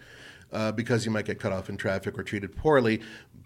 uh, 0.53 0.71
because 0.71 1.05
you 1.05 1.11
might 1.11 1.25
get 1.25 1.39
cut 1.39 1.51
off 1.51 1.69
in 1.69 1.75
traffic 1.75 2.17
or 2.17 2.23
treated 2.23 2.55
poorly. 2.55 3.01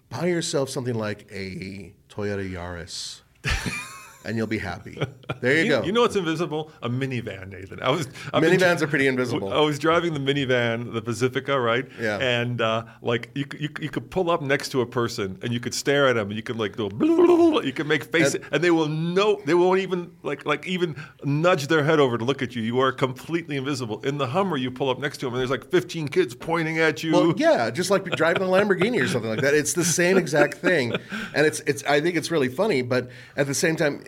Buy 0.09 0.27
yourself 0.27 0.69
something 0.69 0.95
like 0.95 1.27
a 1.31 1.93
Toyota 2.09 2.47
Yaris. 2.47 3.21
and 4.25 4.37
you'll 4.37 4.47
be 4.47 4.57
happy. 4.59 5.01
There 5.41 5.55
you, 5.57 5.63
You, 5.63 5.69
go. 5.69 5.83
you 5.83 5.91
know 5.91 6.01
what's 6.01 6.15
invisible? 6.15 6.71
A 6.81 6.89
minivan, 6.89 7.49
Nathan. 7.49 7.81
I 7.81 7.89
was 7.89 8.07
been 8.07 8.15
Minivans 8.43 8.77
dri- 8.77 8.85
are 8.85 8.87
pretty 8.87 9.07
invisible. 9.07 9.51
I 9.51 9.59
was 9.59 9.77
driving 9.77 10.13
the 10.13 10.19
minivan, 10.21 10.93
the 10.93 11.01
Pacifica, 11.01 11.59
right? 11.59 11.85
Yeah. 11.99 12.17
And 12.19 12.61
uh, 12.61 12.85
like 13.01 13.29
you, 13.35 13.45
could- 13.45 13.59
you, 13.59 13.69
you 13.81 13.89
could 13.89 14.09
pull 14.09 14.29
up 14.31 14.41
next 14.41 14.69
to 14.69 14.79
a 14.81 14.85
person 14.85 15.37
and 15.41 15.51
you 15.51 15.59
could 15.59 15.73
stare 15.73 16.07
at 16.07 16.13
them 16.13 16.27
and 16.27 16.37
you 16.37 16.43
could 16.43 16.57
like 16.57 16.77
go, 16.77 16.89
you 17.61 17.73
could 17.73 17.87
make 17.87 18.05
faces 18.05 18.35
And- 18.35 18.43
and, 18.53 18.63
they 18.63 18.71
will 18.71 18.87
know 18.87 19.41
they 19.45 19.53
won't 19.53 19.79
even 19.81 20.11
like 20.23 20.45
like 20.45 20.65
even 20.65 20.95
nudge 21.25 21.67
their 21.67 21.83
head 21.83 21.99
over 21.99 22.17
to 22.17 22.23
look 22.23 22.41
at 22.41 22.55
you. 22.55 22.61
You 22.61 22.79
are 22.79 22.91
completely 22.93 23.57
invisible. 23.57 23.99
In 24.05 24.17
the 24.17 24.27
Hummer, 24.27 24.55
you 24.55 24.71
pull 24.71 24.89
up 24.89 24.99
next 24.99 25.17
to 25.19 25.25
them 25.25 25.33
and 25.33 25.39
there's 25.41 25.49
like 25.51 25.69
15 25.69 26.07
kids 26.07 26.35
pointing 26.35 26.79
at 26.79 27.03
you. 27.03 27.11
Well, 27.11 27.33
yeah, 27.35 27.69
just 27.69 27.89
like 27.89 28.05
driving 28.11 28.43
a 28.43 28.45
Lamborghini 28.45 29.01
or 29.03 29.07
something 29.07 29.29
like 29.29 29.41
that. 29.41 29.53
It's 29.53 29.73
the 29.73 29.83
same 29.83 30.17
exact 30.17 30.55
thing, 30.59 30.93
and 31.35 31.45
it's 31.45 31.59
it's. 31.61 31.83
I 31.83 31.99
think 31.99 32.15
it's 32.15 32.31
really 32.31 32.47
funny, 32.49 32.81
but 32.81 33.09
at 33.35 33.47
the 33.47 33.53
same 33.53 33.75
time, 33.75 34.03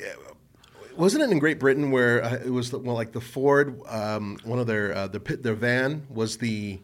wasn't 0.98 1.24
it 1.24 1.32
in 1.32 1.40
Great 1.40 1.60
Britain 1.60 1.92
where 1.92 2.24
uh, 2.24 2.36
it 2.36 2.50
was 2.52 2.72
the, 2.72 2.80
well, 2.80 2.96
like 2.96 3.12
the 3.12 3.22
Ford, 3.22 3.80
um, 3.88 4.38
one 4.44 4.60
of 4.60 4.68
their 4.68 4.96
uh, 4.96 5.08
the 5.08 5.20
pit, 5.20 5.44
their 5.44 5.56
van 5.56 6.06
was 6.10 6.38
the 6.38 6.80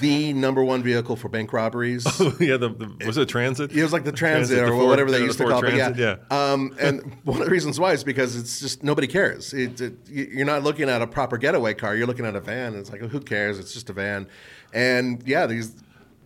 the 0.00 0.32
number 0.32 0.62
one 0.62 0.80
vehicle 0.80 1.16
for 1.16 1.28
bank 1.28 1.52
robberies. 1.52 2.06
Oh, 2.20 2.36
yeah, 2.38 2.56
the, 2.56 2.68
the, 2.68 3.04
was 3.04 3.16
it 3.18 3.22
a 3.22 3.26
transit? 3.26 3.72
It 3.72 3.82
was 3.82 3.92
like 3.92 4.04
the 4.04 4.12
transit, 4.12 4.56
the 4.58 4.64
or 4.66 4.68
Ford- 4.68 4.86
whatever 4.86 5.10
they 5.10 5.20
used 5.22 5.38
the 5.40 5.44
to 5.44 5.50
Ford 5.50 5.64
call 5.64 5.74
it. 5.74 5.76
but 5.76 5.94
Transit, 5.96 6.18
yeah. 6.30 6.52
Um, 6.52 6.76
and 6.78 7.16
one 7.24 7.40
of 7.40 7.44
the 7.46 7.50
reasons 7.50 7.80
why 7.80 7.92
is 7.92 8.04
because 8.04 8.36
it's 8.36 8.60
just 8.60 8.84
nobody 8.84 9.08
cares. 9.08 9.52
It, 9.52 9.80
it, 9.80 9.94
you- 10.08 10.30
you're 10.34 10.46
not 10.46 10.62
looking 10.62 10.88
at 10.88 11.02
a 11.02 11.06
proper 11.08 11.36
getaway 11.36 11.74
car. 11.74 11.96
You're 11.96 12.06
looking 12.06 12.26
at 12.26 12.36
a 12.36 12.40
van. 12.40 12.74
And 12.74 12.76
it's 12.76 12.92
like, 12.92 13.00
who 13.00 13.18
cares? 13.18 13.58
It's 13.58 13.72
just 13.72 13.90
a 13.90 13.92
van. 13.92 14.28
And 14.72 15.20
yeah, 15.26 15.46
these 15.46 15.74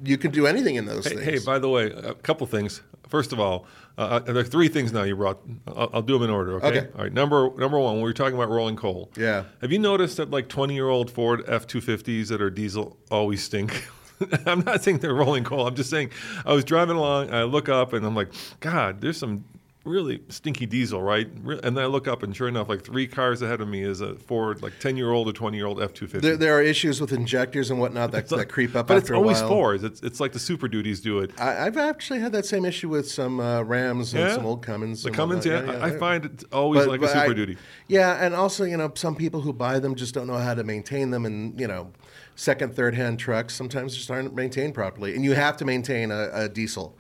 you 0.04 0.18
can 0.18 0.30
do 0.32 0.46
anything 0.46 0.74
in 0.74 0.84
those 0.84 1.06
Hey, 1.06 1.14
things. 1.16 1.24
hey, 1.24 1.38
by 1.38 1.58
the 1.58 1.70
way, 1.70 1.86
a 1.86 2.12
couple 2.12 2.46
things. 2.46 2.82
First 3.08 3.32
of 3.32 3.40
all, 3.40 3.64
uh, 3.98 4.18
there 4.20 4.36
are 4.36 4.44
three 4.44 4.68
things 4.68 4.92
now 4.92 5.02
you 5.04 5.16
brought. 5.16 5.40
I'll, 5.66 5.90
I'll 5.94 6.02
do 6.02 6.14
them 6.14 6.22
in 6.24 6.30
order. 6.30 6.56
Okay? 6.56 6.66
Okay. 6.66 6.88
All 6.96 7.04
right. 7.04 7.12
Number 7.12 7.50
number 7.56 7.78
one, 7.78 7.96
we 7.96 8.02
were 8.02 8.12
talking 8.12 8.34
about 8.34 8.50
rolling 8.50 8.76
coal. 8.76 9.10
Yeah. 9.16 9.44
Have 9.60 9.72
you 9.72 9.78
noticed 9.78 10.18
that 10.18 10.30
like 10.30 10.48
twenty 10.48 10.74
year 10.74 10.88
old 10.88 11.10
Ford 11.10 11.44
F 11.48 11.66
two 11.66 11.80
fifties 11.80 12.28
that 12.28 12.40
are 12.42 12.50
diesel 12.50 12.96
always 13.10 13.42
stink? 13.42 13.86
I'm 14.46 14.60
not 14.60 14.82
saying 14.82 14.98
they're 14.98 15.14
rolling 15.14 15.44
coal. 15.44 15.66
I'm 15.66 15.74
just 15.74 15.90
saying 15.90 16.10
I 16.44 16.52
was 16.52 16.64
driving 16.64 16.96
along. 16.96 17.32
I 17.32 17.44
look 17.44 17.68
up 17.68 17.92
and 17.92 18.04
I'm 18.04 18.14
like, 18.14 18.28
God, 18.60 19.00
there's 19.00 19.18
some 19.18 19.44
really 19.86 20.20
stinky 20.28 20.66
diesel, 20.66 21.00
right? 21.00 21.26
And 21.62 21.76
then 21.76 21.78
I 21.78 21.86
look 21.86 22.06
up 22.08 22.22
and 22.22 22.36
sure 22.36 22.48
enough, 22.48 22.68
like 22.68 22.84
three 22.84 23.06
cars 23.06 23.40
ahead 23.40 23.60
of 23.60 23.68
me 23.68 23.82
is 23.82 24.00
a 24.00 24.14
Ford, 24.16 24.62
like 24.62 24.78
ten 24.80 24.96
year 24.96 25.10
old 25.12 25.28
or 25.28 25.32
twenty 25.32 25.56
year 25.56 25.66
old 25.66 25.80
F 25.80 25.94
two 25.94 26.06
fifty. 26.06 26.26
there, 26.26 26.36
there 26.36 26.58
are 26.58 26.62
issues 26.62 27.00
with 27.00 27.12
injectors 27.12 27.70
and 27.70 27.78
whatnot 27.80 28.10
that, 28.12 28.28
that 28.28 28.48
creep 28.48 28.74
up 28.74 28.88
But 28.88 28.98
it's 28.98 29.10
always. 29.10 29.40
Fords. 29.40 29.84
It's 29.84 30.02
it's 30.02 30.20
like 30.20 30.32
the 30.32 30.38
Super 30.38 30.66
Duties 30.68 31.00
do 31.00 31.20
it. 31.20 31.30
I, 31.40 31.66
I've 31.66 31.76
actually 31.76 32.20
had 32.20 32.32
that 32.32 32.44
same 32.46 32.64
issue 32.64 32.88
with 32.88 33.08
some 33.10 33.38
uh, 33.40 33.62
Rams 33.62 34.12
and 34.12 34.22
Yeah? 34.22 34.34
some 34.34 34.44
old 34.46 34.62
Cummins. 34.62 35.02
The 35.02 35.10
Cummins, 35.10 35.46
yeah, 35.46 35.56
whatnot. 35.64 35.82
I 35.82 35.86
I 35.94 35.98
find 35.98 36.24
it 36.24 36.44
always 36.52 36.82
But- 36.82 36.88
like 36.90 37.00
but 37.00 37.10
a 37.10 37.12
Super 37.12 37.30
I- 37.30 37.34
Duty. 37.34 37.56
Yeah, 37.88 38.24
and 38.24 38.34
also 38.34 38.64
you 38.64 38.76
know 38.76 38.92
some 38.94 39.14
people 39.14 39.40
who 39.42 39.52
buy 39.52 39.78
them 39.78 39.94
just 39.94 40.12
don't 40.14 40.26
know 40.26 40.38
how 40.38 40.54
to 40.54 40.64
maintain 40.64 41.10
them, 41.10 41.24
and 41.24 41.58
you 41.60 41.68
know, 41.68 41.92
second, 42.34 42.74
third 42.74 42.94
hand 42.94 43.18
trucks 43.18 43.54
sometimes 43.54 43.94
just 43.96 44.10
aren't 44.10 44.34
maintained 44.34 44.74
properly, 44.74 45.14
and 45.14 45.24
you 45.24 45.32
have 45.34 45.56
to 45.58 45.64
maintain 45.64 46.10
a, 46.10 46.30
a 46.32 46.48
diesel 46.48 46.96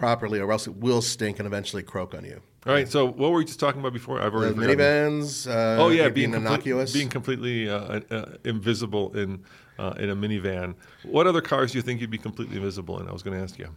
properly, 0.00 0.40
or 0.40 0.50
else 0.50 0.66
it 0.66 0.74
will 0.76 1.02
stink 1.02 1.38
and 1.38 1.46
eventually 1.46 1.82
croak 1.84 2.14
on 2.14 2.24
you. 2.24 2.40
All 2.66 2.72
right. 2.72 2.88
So 2.88 3.06
what 3.06 3.30
were 3.30 3.38
we 3.38 3.44
just 3.44 3.60
talking 3.60 3.80
about 3.80 3.92
before? 3.92 4.20
I've 4.20 4.32
The 4.32 4.38
already 4.38 4.54
forgotten. 4.54 4.78
minivans. 4.78 5.48
Uh, 5.48 5.82
Oh 5.82 5.88
yeah, 5.90 6.08
being, 6.08 6.14
being, 6.14 6.32
complete- 6.32 6.48
innocuous. 6.50 6.92
being 6.92 7.08
completely 7.08 7.68
uh, 7.70 8.00
uh, 8.10 8.24
invisible 8.44 9.16
in 9.16 9.44
uh, 9.78 9.94
in 9.98 10.10
a 10.10 10.16
minivan. 10.16 10.74
What 11.04 11.26
other 11.26 11.40
cars 11.40 11.72
do 11.72 11.78
you 11.78 11.82
think 11.82 12.00
you'd 12.00 12.10
be 12.10 12.18
completely 12.18 12.56
invisible 12.56 12.98
in? 13.00 13.08
I 13.08 13.12
was 13.12 13.22
going 13.22 13.36
to 13.36 13.42
ask 13.42 13.58
you. 13.58 13.68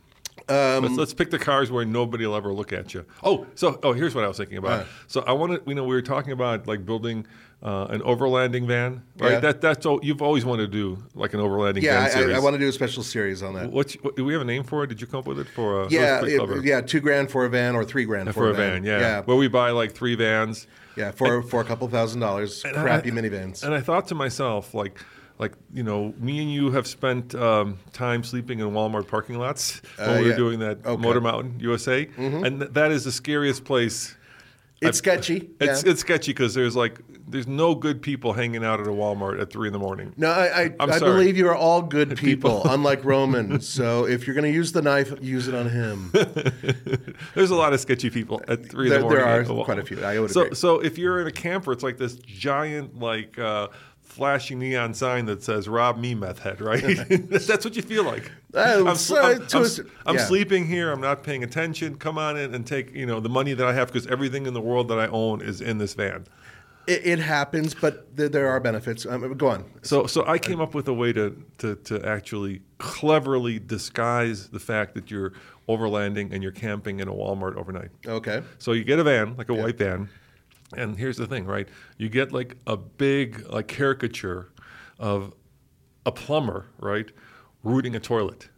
Um, 0.50 0.84
let's, 0.84 0.98
let's 0.98 1.13
pick 1.13 1.30
the 1.32 1.39
cars 1.39 1.72
where 1.72 1.86
nobody 1.86 2.25
will 2.25 2.36
ever 2.36 2.51
look 2.51 2.74
at 2.74 2.94
you. 2.94 3.06
Oh, 3.24 3.46
so 3.56 3.80
oh, 3.84 3.94
here's 3.94 4.13
what 4.15 4.25
I 4.25 4.27
was 4.27 4.36
thinking 4.36 4.58
about. 4.58 4.88
So 5.08 5.24
I 5.25 5.32
wanted, 5.32 5.62
you 5.65 5.75
know, 5.75 5.84
we 5.86 5.96
were 5.96 6.01
talking 6.01 6.34
about 6.34 6.68
like 6.68 6.86
building 6.86 7.25
uh, 7.63 7.86
an 7.89 8.01
overlanding 8.01 8.67
van, 8.67 9.01
right? 9.20 9.32
Yeah. 9.34 9.39
That 9.39 9.62
that's 9.62 9.86
all, 9.86 10.00
you've 10.03 10.22
always 10.22 10.43
wanted 10.43 10.70
to 10.72 10.77
do, 10.77 11.01
like 11.15 11.34
an 11.34 11.39
overlanding 11.39 11.82
yeah, 11.82 12.00
van 12.00 12.05
I, 12.05 12.10
series. 12.10 12.36
I, 12.36 12.38
I 12.38 12.43
want 12.43 12.55
to 12.55 12.60
do 12.60 12.67
a 12.67 12.72
special 12.74 13.03
series 13.03 13.41
on 13.41 13.53
that. 13.53 13.72
What's 13.72 13.93
what, 13.96 14.17
do 14.17 14.25
we 14.25 14.34
have 14.34 14.41
a 14.41 14.46
name 14.46 14.63
for 14.63 14.84
it? 14.84 14.88
Did 14.88 15.00
you 15.00 15.08
come 15.08 15.20
up 15.20 15.27
with 15.27 15.39
it 15.39 15.48
for? 15.48 15.84
A, 15.84 15.84
that 15.88 15.91
yeah, 15.91 16.22
it- 16.25 16.65
yeah, 16.65 16.82
two 16.82 17.00
grand 17.00 17.32
for 17.32 17.46
a 17.46 17.50
van 17.50 17.75
or 17.75 17.86
three 17.86 18.03
grand 18.03 18.34
for 18.34 18.50
a 18.50 18.53
van, 18.53 18.84
yeah. 18.84 19.00
yeah, 19.00 19.22
Where 19.22 19.38
we 19.38 19.48
buy 19.48 19.72
like 19.72 19.93
three 19.93 20.15
vans. 20.15 20.67
yeah, 20.98 21.12
for 21.12 21.41
for 21.41 21.62
a 21.62 21.63
couple 21.63 21.88
thousand 21.88 22.20
dollars, 22.20 22.63
crappy 22.63 23.12
I- 23.12 23.13
minivans. 23.13 23.63
And 23.63 23.74
I 23.74 23.79
thought 23.79 24.08
to 24.10 24.15
myself, 24.15 24.74
like, 24.74 25.00
like 25.39 25.53
you 25.74 25.84
know, 25.84 26.13
me 26.20 26.41
and 26.41 26.51
you 26.51 26.70
have 26.72 26.86
spent 26.86 27.34
um, 27.34 27.79
time 27.93 28.25
sleeping 28.25 28.60
in 28.60 28.72
Walmart 28.72 29.08
parking 29.08 29.38
lots 29.39 29.82
when 29.98 30.10
Uh, 30.10 30.13
we 30.17 30.24
were 30.25 30.29
yeah. 30.32 30.36
doing 30.36 30.60
that 30.60 30.86
Okay. 30.86 31.01
Motor 31.01 31.22
Mountain 31.22 31.62
USA, 31.62 32.10
and 32.17 32.60
th- 32.60 32.72
that 32.74 32.91
is 32.91 33.05
the 33.05 33.12
scariest 33.13 33.63
place. 33.63 34.15
It's 34.82 34.98
sketchy. 34.98 35.50
It's 35.62 35.84
yeah. 35.86 35.91
it's 35.91 36.01
sketchy 36.01 36.32
because 36.34 36.53
there's 36.53 36.75
like 36.75 37.00
there's 37.34 37.48
no 37.48 37.74
good 37.74 38.00
people 38.02 38.34
hanging 38.34 38.63
out 38.63 38.80
at 38.80 38.86
a 38.86 38.92
Walmart 38.92 39.42
at 39.42 39.52
three 39.52 39.68
in 39.68 39.74
the 39.74 39.80
morning. 39.80 40.13
No, 40.18 40.30
I, 40.30 40.66
I, 40.66 40.75
I 40.80 41.00
believe 41.00 41.36
you 41.36 41.48
are 41.50 41.56
all 41.56 41.82
good 41.82 42.16
people, 42.28 42.62
unlike 42.66 43.04
Roman. 43.04 43.60
So 43.60 44.06
if 44.06 44.28
you're 44.28 44.36
going 44.36 44.46
to 44.46 44.56
use 44.56 44.72
the 44.72 44.84
knife, 44.84 45.12
use 45.20 45.48
it 45.48 45.56
on 45.56 45.68
him. 45.68 46.12
There's 47.34 47.50
a 47.50 47.56
lot 47.56 47.74
of 47.74 47.80
sketchy 47.80 48.12
people 48.12 48.40
at 48.48 48.66
three 48.68 48.88
There- 48.90 49.00
in 49.00 49.04
the 49.04 49.10
morning. 49.10 49.25
there 49.25 49.60
are 49.60 49.66
quite 49.66 49.80
a 49.80 49.84
few. 49.84 50.04
I 50.04 50.20
would 50.20 50.30
so 50.30 50.42
agree. 50.44 50.56
so 50.56 50.80
if 50.80 51.00
you're 51.00 51.22
in 51.22 51.28
a 51.28 51.32
camper, 51.32 51.72
it's 51.72 51.84
like 51.84 51.98
this 51.98 52.16
giant 52.18 53.00
like. 53.00 53.38
Uh, 53.38 53.68
Flashing 54.06 54.60
neon 54.60 54.94
sign 54.94 55.25
that 55.25 55.42
says 55.42 55.68
"Rob 55.68 55.98
me, 55.98 56.13
meth 56.13 56.38
head." 56.38 56.62
Right? 56.62 56.84
That's 57.10 57.66
what 57.66 57.75
you 57.75 57.82
feel 57.82 58.04
like. 58.04 58.32
Uh, 58.54 58.60
I'm, 58.86 58.88
I'm- 58.90 59.48
I'm 59.52 59.66
I'm 60.06 60.16
yeah. 60.18 60.25
sleeping 60.25 60.68
here. 60.68 60.92
I'm 60.92 61.02
not 61.02 61.24
paying 61.24 61.44
attention. 61.44 61.96
Come 61.96 62.20
on 62.20 62.38
in 62.38 62.54
and 62.54 62.68
take 62.68 62.94
you 62.94 63.08
know 63.08 63.20
the 63.20 63.30
money 63.30 63.54
that 63.54 63.66
I 63.66 63.74
have 63.74 63.88
because 63.88 64.06
everything 64.06 64.46
in 64.46 64.54
the 64.54 64.62
world 64.62 64.90
that 64.90 65.00
I 65.00 65.08
own 65.08 65.42
is 65.42 65.62
in 65.62 65.80
this 65.80 65.96
van. 65.96 66.28
It, 66.88 67.06
it 67.06 67.20
happens, 67.20 67.74
but 67.74 68.16
there, 68.16 68.30
there 68.30 68.50
are 68.50 68.60
benefits. 68.60 69.06
Um, 69.06 69.34
go 69.36 69.48
on. 69.48 69.66
So, 69.84 70.06
so 70.06 70.25
I 70.25 70.38
came 70.38 70.60
up 70.60 70.74
with 70.74 70.88
a 70.88 70.94
way 70.94 71.13
to, 71.13 71.42
to, 71.60 71.75
to 71.75 72.06
actually 72.06 72.62
cleverly 72.78 73.60
disguise 73.60 74.50
the 74.50 74.60
fact 74.60 74.94
that 74.96 75.10
you're 75.10 75.34
overlanding 75.70 76.34
and 76.34 76.44
you're 76.44 76.52
camping 76.52 77.00
in 77.00 77.08
a 77.08 77.13
Walmart 77.13 77.56
overnight. 77.56 77.90
Okay. 78.06 78.42
So 78.58 78.74
you 78.74 78.84
get 78.84 79.00
a 79.00 79.04
van, 79.04 79.36
like 79.38 79.50
a 79.50 79.54
white 79.54 79.78
van, 79.78 80.10
and 80.75 80.98
here's 80.98 81.18
the 81.18 81.28
thing, 81.28 81.46
right? 81.46 81.68
You 81.98 82.10
get 82.10 82.32
like 82.32 82.58
a 82.68 82.75
big 82.75 83.48
like 83.50 83.68
caricature 83.68 84.50
of 85.00 85.34
a 86.06 86.12
plumber, 86.12 86.68
right, 86.80 87.10
rooting 87.63 87.96
a 87.96 88.00
toilet, 88.00 88.50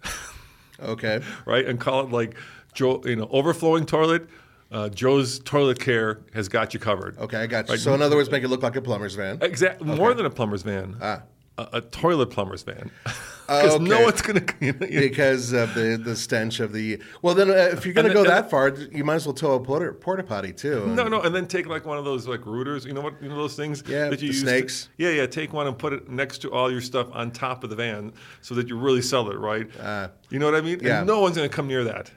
Okay. 0.82 1.22
right, 1.46 1.66
and 1.66 1.80
call 1.80 2.02
it 2.02 2.12
like 2.12 2.36
you 2.80 3.16
know, 3.16 3.28
overflowing 3.32 3.86
toilet. 3.86 4.28
Uh, 4.72 4.90
Joe's 4.90 5.40
toilet 5.40 5.80
care 5.80 6.22
has 6.34 6.50
got 6.50 6.74
you 6.74 6.80
covered. 6.80 7.18
Okay, 7.18 7.38
I 7.38 7.48
got 7.48 7.68
you. 7.68 7.74
Right. 7.74 7.80
So 7.80 7.94
in 7.94 8.02
other 8.02 8.16
words, 8.16 8.30
make 8.32 8.44
it 8.44 8.48
look 8.50 8.64
like 8.64 8.76
a 8.76 8.82
plumber's 8.82 9.16
van. 9.16 9.38
Exactly. 9.42 9.88
More 9.88 10.14
than 10.14 10.26
a 10.26 10.30
plumber's 10.30 10.64
van. 10.64 10.98
Ah. 11.02 11.22
A, 11.58 11.68
a 11.74 11.82
toilet 11.82 12.28
plumber's 12.28 12.64
van. 12.64 12.92
Because 13.48 13.80
no 13.80 14.02
one's 14.02 14.24
going 14.24 14.44
to. 14.44 14.54
You 14.60 14.74
know, 14.74 14.80
because 14.88 15.54
of 15.54 15.76
the, 15.76 16.02
the 16.04 16.16
stench 16.16 16.60
of 16.60 16.74
the. 16.74 17.00
Well, 17.22 17.36
then, 17.36 17.52
uh, 17.52 17.54
if 17.74 17.86
you're 17.86 17.94
going 17.94 18.08
to 18.08 18.14
go 18.14 18.24
that 18.24 18.50
far, 18.50 18.70
you 18.70 19.04
might 19.04 19.14
as 19.18 19.28
well 19.28 19.36
tow 19.36 19.54
a 19.54 19.60
porta, 19.60 19.94
porta 19.94 20.24
potty 20.24 20.52
too. 20.52 20.88
no, 20.88 21.08
no, 21.08 21.22
and 21.22 21.36
then 21.36 21.46
take 21.46 21.68
like 21.68 21.86
one 21.86 22.00
of 22.00 22.06
those 22.06 22.28
like 22.28 22.44
rooters. 22.48 22.86
You 22.88 22.94
know 22.94 23.02
what? 23.02 23.22
You 23.22 23.30
know 23.30 23.36
those 23.36 23.56
things 23.56 23.84
Yeah, 23.88 24.10
that 24.10 24.14
you 24.14 24.18
the 24.18 24.26
use. 24.34 24.42
to- 24.42 24.48
snakes. 24.48 24.90
yeah, 24.98 25.10
yeah. 25.12 25.28
Take 25.28 25.54
one 25.54 25.68
and 25.68 25.78
put 25.78 25.94
it 25.94 26.10
next 26.10 26.40
to 26.40 26.52
all 26.52 26.72
your 26.72 26.82
stuff 26.82 27.08
on 27.14 27.30
top 27.30 27.64
of 27.64 27.70
the 27.70 27.76
van, 27.76 28.14
so 28.42 28.56
that 28.56 28.68
you 28.68 28.80
really 28.80 29.04
sell 29.04 29.30
it, 29.30 29.38
right? 29.38 29.70
Ah. 29.80 30.10
you 30.32 30.40
know 30.40 30.48
what 30.48 30.56
I 30.56 30.62
mean? 30.62 30.80
Yeah. 30.82 30.98
And 30.98 31.08
no 31.08 31.20
one's 31.20 31.36
going 31.38 31.48
to 31.48 31.56
come 31.56 31.68
near 31.68 31.84
that. 31.84 32.10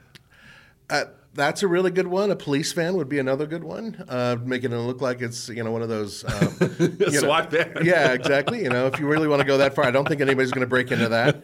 Uh, 0.89 1.03
that's 1.33 1.63
a 1.63 1.67
really 1.67 1.91
good 1.91 2.07
one. 2.07 2.31
A 2.31 2.35
police 2.35 2.71
van 2.73 2.95
would 2.95 3.07
be 3.07 3.19
another 3.19 3.45
good 3.45 3.63
one, 3.63 4.03
uh, 4.09 4.37
making 4.43 4.71
it 4.71 4.77
look 4.77 5.01
like 5.01 5.21
it's 5.21 5.47
you 5.49 5.63
know 5.63 5.71
one 5.71 5.81
of 5.81 5.89
those 5.89 6.23
um, 6.25 6.97
know- 6.99 7.09
SWAT 7.09 7.51
van. 7.51 7.77
Yeah, 7.83 8.13
exactly. 8.13 8.63
You 8.63 8.69
know, 8.69 8.87
if 8.87 8.99
you 8.99 9.07
really 9.07 9.27
want 9.27 9.41
to 9.41 9.47
go 9.47 9.57
that 9.57 9.75
far, 9.75 9.85
I 9.85 9.91
don't 9.91 10.07
think 10.07 10.21
anybody's 10.21 10.51
going 10.51 10.61
to 10.65 10.67
break 10.67 10.91
into 10.91 11.09
that. 11.09 11.43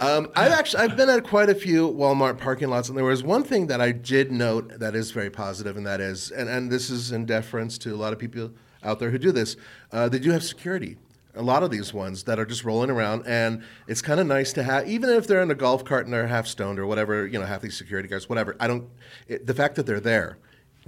Um, 0.00 0.28
I've 0.34 0.52
actually 0.52 0.84
I've 0.84 0.96
been 0.96 1.10
at 1.10 1.24
quite 1.24 1.50
a 1.50 1.54
few 1.54 1.88
Walmart 1.92 2.38
parking 2.38 2.68
lots, 2.68 2.88
and 2.88 2.96
there 2.96 3.04
was 3.04 3.22
one 3.22 3.44
thing 3.44 3.66
that 3.68 3.80
I 3.80 3.92
did 3.92 4.32
note 4.32 4.78
that 4.78 4.94
is 4.96 5.10
very 5.10 5.30
positive, 5.30 5.76
and 5.76 5.86
that 5.86 6.00
is, 6.00 6.30
and, 6.30 6.48
and 6.48 6.70
this 6.70 6.90
is 6.90 7.12
in 7.12 7.26
deference 7.26 7.78
to 7.78 7.94
a 7.94 7.96
lot 7.96 8.12
of 8.12 8.18
people 8.18 8.52
out 8.82 8.98
there 8.98 9.10
who 9.10 9.18
do 9.18 9.32
this. 9.32 9.56
Uh, 9.92 10.08
they 10.08 10.18
do 10.18 10.30
have 10.30 10.44
security. 10.44 10.96
A 11.36 11.42
lot 11.42 11.62
of 11.62 11.70
these 11.70 11.92
ones 11.92 12.24
that 12.24 12.38
are 12.38 12.46
just 12.46 12.64
rolling 12.64 12.90
around, 12.90 13.24
and 13.26 13.62
it's 13.86 14.02
kind 14.02 14.18
of 14.18 14.26
nice 14.26 14.52
to 14.54 14.62
have, 14.62 14.88
even 14.88 15.10
if 15.10 15.26
they're 15.26 15.42
in 15.42 15.50
a 15.50 15.54
golf 15.54 15.84
cart 15.84 16.06
and 16.06 16.12
they're 16.12 16.26
half 16.26 16.46
stoned 16.46 16.78
or 16.78 16.86
whatever, 16.86 17.26
you 17.26 17.38
know, 17.38 17.46
half 17.46 17.60
these 17.60 17.76
security 17.76 18.08
guards, 18.08 18.28
whatever. 18.28 18.56
I 18.58 18.66
don't. 18.66 18.88
It, 19.28 19.46
the 19.46 19.54
fact 19.54 19.76
that 19.76 19.86
they're 19.86 20.00
there 20.00 20.38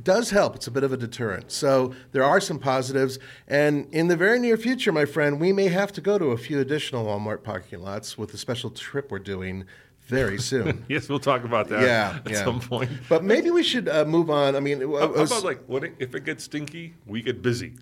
does 0.03 0.31
help. 0.31 0.57
It's 0.57 0.67
a 0.67 0.71
bit 0.71 0.85
of 0.85 0.93
a 0.93 0.97
deterrent. 0.97 1.51
So 1.51 1.95
there 2.13 2.23
are 2.23 2.41
some 2.41 2.59
positives. 2.59 3.19
And 3.47 3.93
in 3.93 4.09
the 4.09 4.17
very 4.17 4.39
near 4.39 4.57
future, 4.57 4.93
my 4.93 5.05
friend, 5.05 5.41
we 5.41 5.53
may 5.53 5.69
have 5.69 5.93
to 5.93 6.01
go 6.01 6.19
to 6.19 6.27
a 6.27 6.37
few 6.37 6.61
additional 6.61 7.07
Walmart 7.07 7.43
parking 7.43 7.81
lots 7.81 8.17
with 8.17 8.33
a 8.35 8.39
special 8.39 8.71
trip 8.71 9.11
we're 9.11 9.19
doing 9.19 9.65
very 10.01 10.39
soon. 10.41 10.85
Yes, 10.89 11.09
we'll 11.09 11.19
talk 11.19 11.45
about 11.45 11.69
that 11.69 11.83
yeah, 11.83 12.21
at 12.25 12.31
yeah. 12.31 12.45
some 12.45 12.61
point. 12.61 12.91
But 13.09 13.25
maybe 13.25 13.51
we 13.51 13.63
should 13.63 13.89
uh, 13.89 14.05
move 14.05 14.31
on. 14.31 14.57
I 14.57 14.61
mean, 14.61 14.83
it 14.83 14.87
How, 14.87 15.15
how 15.15 15.23
about 15.23 15.45
like 15.45 15.63
what 15.67 15.85
if 15.99 16.15
it 16.15 16.25
gets 16.25 16.45
stinky, 16.45 16.95
we 17.07 17.23
get 17.23 17.43
busy? 17.43 17.75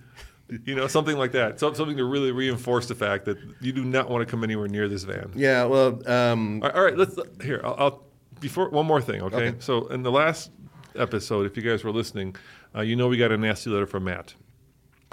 You 0.65 0.75
know, 0.77 0.87
something 0.87 1.17
like 1.17 1.33
that. 1.33 1.59
So, 1.59 1.73
something 1.73 1.97
to 1.97 2.05
really 2.05 2.31
reinforce 2.31 2.87
the 2.87 2.95
fact 2.95 3.25
that 3.25 3.37
you 3.61 3.73
do 3.73 3.85
not 3.85 4.09
want 4.09 4.27
to 4.27 4.31
come 4.31 4.45
anywhere 4.45 4.69
near 4.69 4.89
this 4.89 5.03
van. 5.03 5.33
yeah, 5.35 5.65
well, 5.65 6.09
um, 6.09 6.63
All 6.63 6.69
right, 6.69 6.77
all 6.77 6.85
right, 6.85 6.97
let's 6.97 7.19
here. 7.43 7.61
I'll, 7.65 7.75
I'll 7.79 8.05
before 8.41 8.69
one 8.71 8.87
more 8.87 9.01
thing. 9.01 9.23
Okay? 9.23 9.37
Okay. 9.37 9.57
So 9.59 9.89
in 9.89 10.03
the 10.03 10.13
last 10.13 10.51
episode, 10.95 11.47
if 11.47 11.57
you 11.57 11.63
guys 11.63 11.83
were 11.85 11.91
listening, 11.91 12.37
uh, 12.75 12.83
you 12.83 12.95
know 12.97 13.09
we 13.09 13.17
got 13.17 13.33
a 13.33 13.37
nasty 13.37 13.71
letter 13.71 13.87
from 13.87 14.05
Matt. 14.05 14.35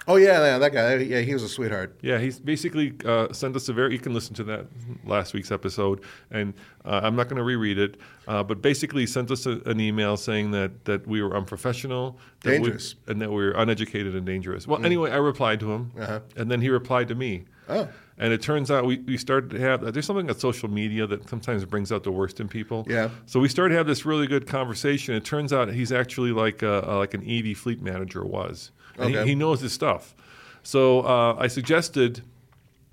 Oh 0.07 0.15
yeah, 0.17 0.39
yeah, 0.43 0.57
that 0.57 0.73
guy, 0.73 0.95
yeah, 0.97 1.21
he 1.21 1.33
was 1.33 1.43
a 1.43 1.49
sweetheart. 1.49 1.97
Yeah, 2.01 2.17
he's 2.19 2.39
basically 2.39 2.93
uh, 3.05 3.31
sent 3.31 3.55
us 3.55 3.69
a 3.69 3.73
very. 3.73 3.93
You 3.93 3.99
can 3.99 4.13
listen 4.13 4.33
to 4.35 4.43
that 4.45 4.65
last 5.05 5.33
week's 5.33 5.51
episode, 5.51 6.01
and 6.31 6.53
uh, 6.85 7.01
I'm 7.03 7.15
not 7.15 7.27
going 7.29 7.37
to 7.37 7.43
reread 7.43 7.77
it. 7.77 7.97
Uh, 8.27 8.43
but 8.43 8.61
basically, 8.61 9.05
sent 9.05 9.29
us 9.31 9.45
a, 9.45 9.59
an 9.65 9.79
email 9.79 10.17
saying 10.17 10.51
that 10.51 10.85
that 10.85 11.05
we 11.07 11.21
were 11.21 11.35
unprofessional, 11.35 12.17
that 12.43 12.51
we- 12.51 12.57
Dangerous. 12.57 12.95
and 13.07 13.21
that 13.21 13.29
we 13.29 13.35
were 13.35 13.51
uneducated 13.51 14.15
and 14.15 14.25
dangerous. 14.25 14.67
Well, 14.67 14.83
anyway, 14.85 15.11
I 15.11 15.17
replied 15.17 15.59
to 15.61 15.71
him, 15.71 15.91
Uh-huh. 15.99 16.19
and 16.35 16.49
then 16.51 16.61
he 16.61 16.69
replied 16.69 17.07
to 17.09 17.15
me. 17.15 17.45
Oh. 17.69 17.87
And 18.23 18.31
it 18.31 18.41
turns 18.41 18.71
out 18.71 18.85
we, 18.85 18.99
we 18.99 19.17
started 19.17 19.49
to 19.49 19.59
have 19.59 19.93
there's 19.93 20.05
something 20.05 20.29
on 20.29 20.39
social 20.39 20.69
media 20.69 21.05
that 21.05 21.27
sometimes 21.27 21.65
brings 21.65 21.91
out 21.91 22.03
the 22.05 22.11
worst 22.11 22.39
in 22.39 22.47
people. 22.47 22.85
Yeah. 22.89 23.09
So 23.25 23.41
we 23.41 23.49
started 23.49 23.73
to 23.73 23.77
have 23.79 23.85
this 23.85 24.05
really 24.05 24.27
good 24.27 24.47
conversation. 24.47 25.13
It 25.13 25.25
turns 25.25 25.51
out 25.51 25.73
he's 25.73 25.91
actually 25.91 26.31
like 26.31 26.61
a, 26.61 26.89
uh, 26.89 26.97
like 26.99 27.13
an 27.13 27.29
EV 27.29 27.57
fleet 27.57 27.81
manager 27.81 28.23
was. 28.23 28.71
And 28.97 29.13
Okay. 29.13 29.23
he, 29.23 29.29
he 29.31 29.35
knows 29.35 29.59
his 29.59 29.73
stuff. 29.73 30.15
So 30.63 31.01
uh, 31.01 31.35
I 31.37 31.47
suggested 31.47 32.21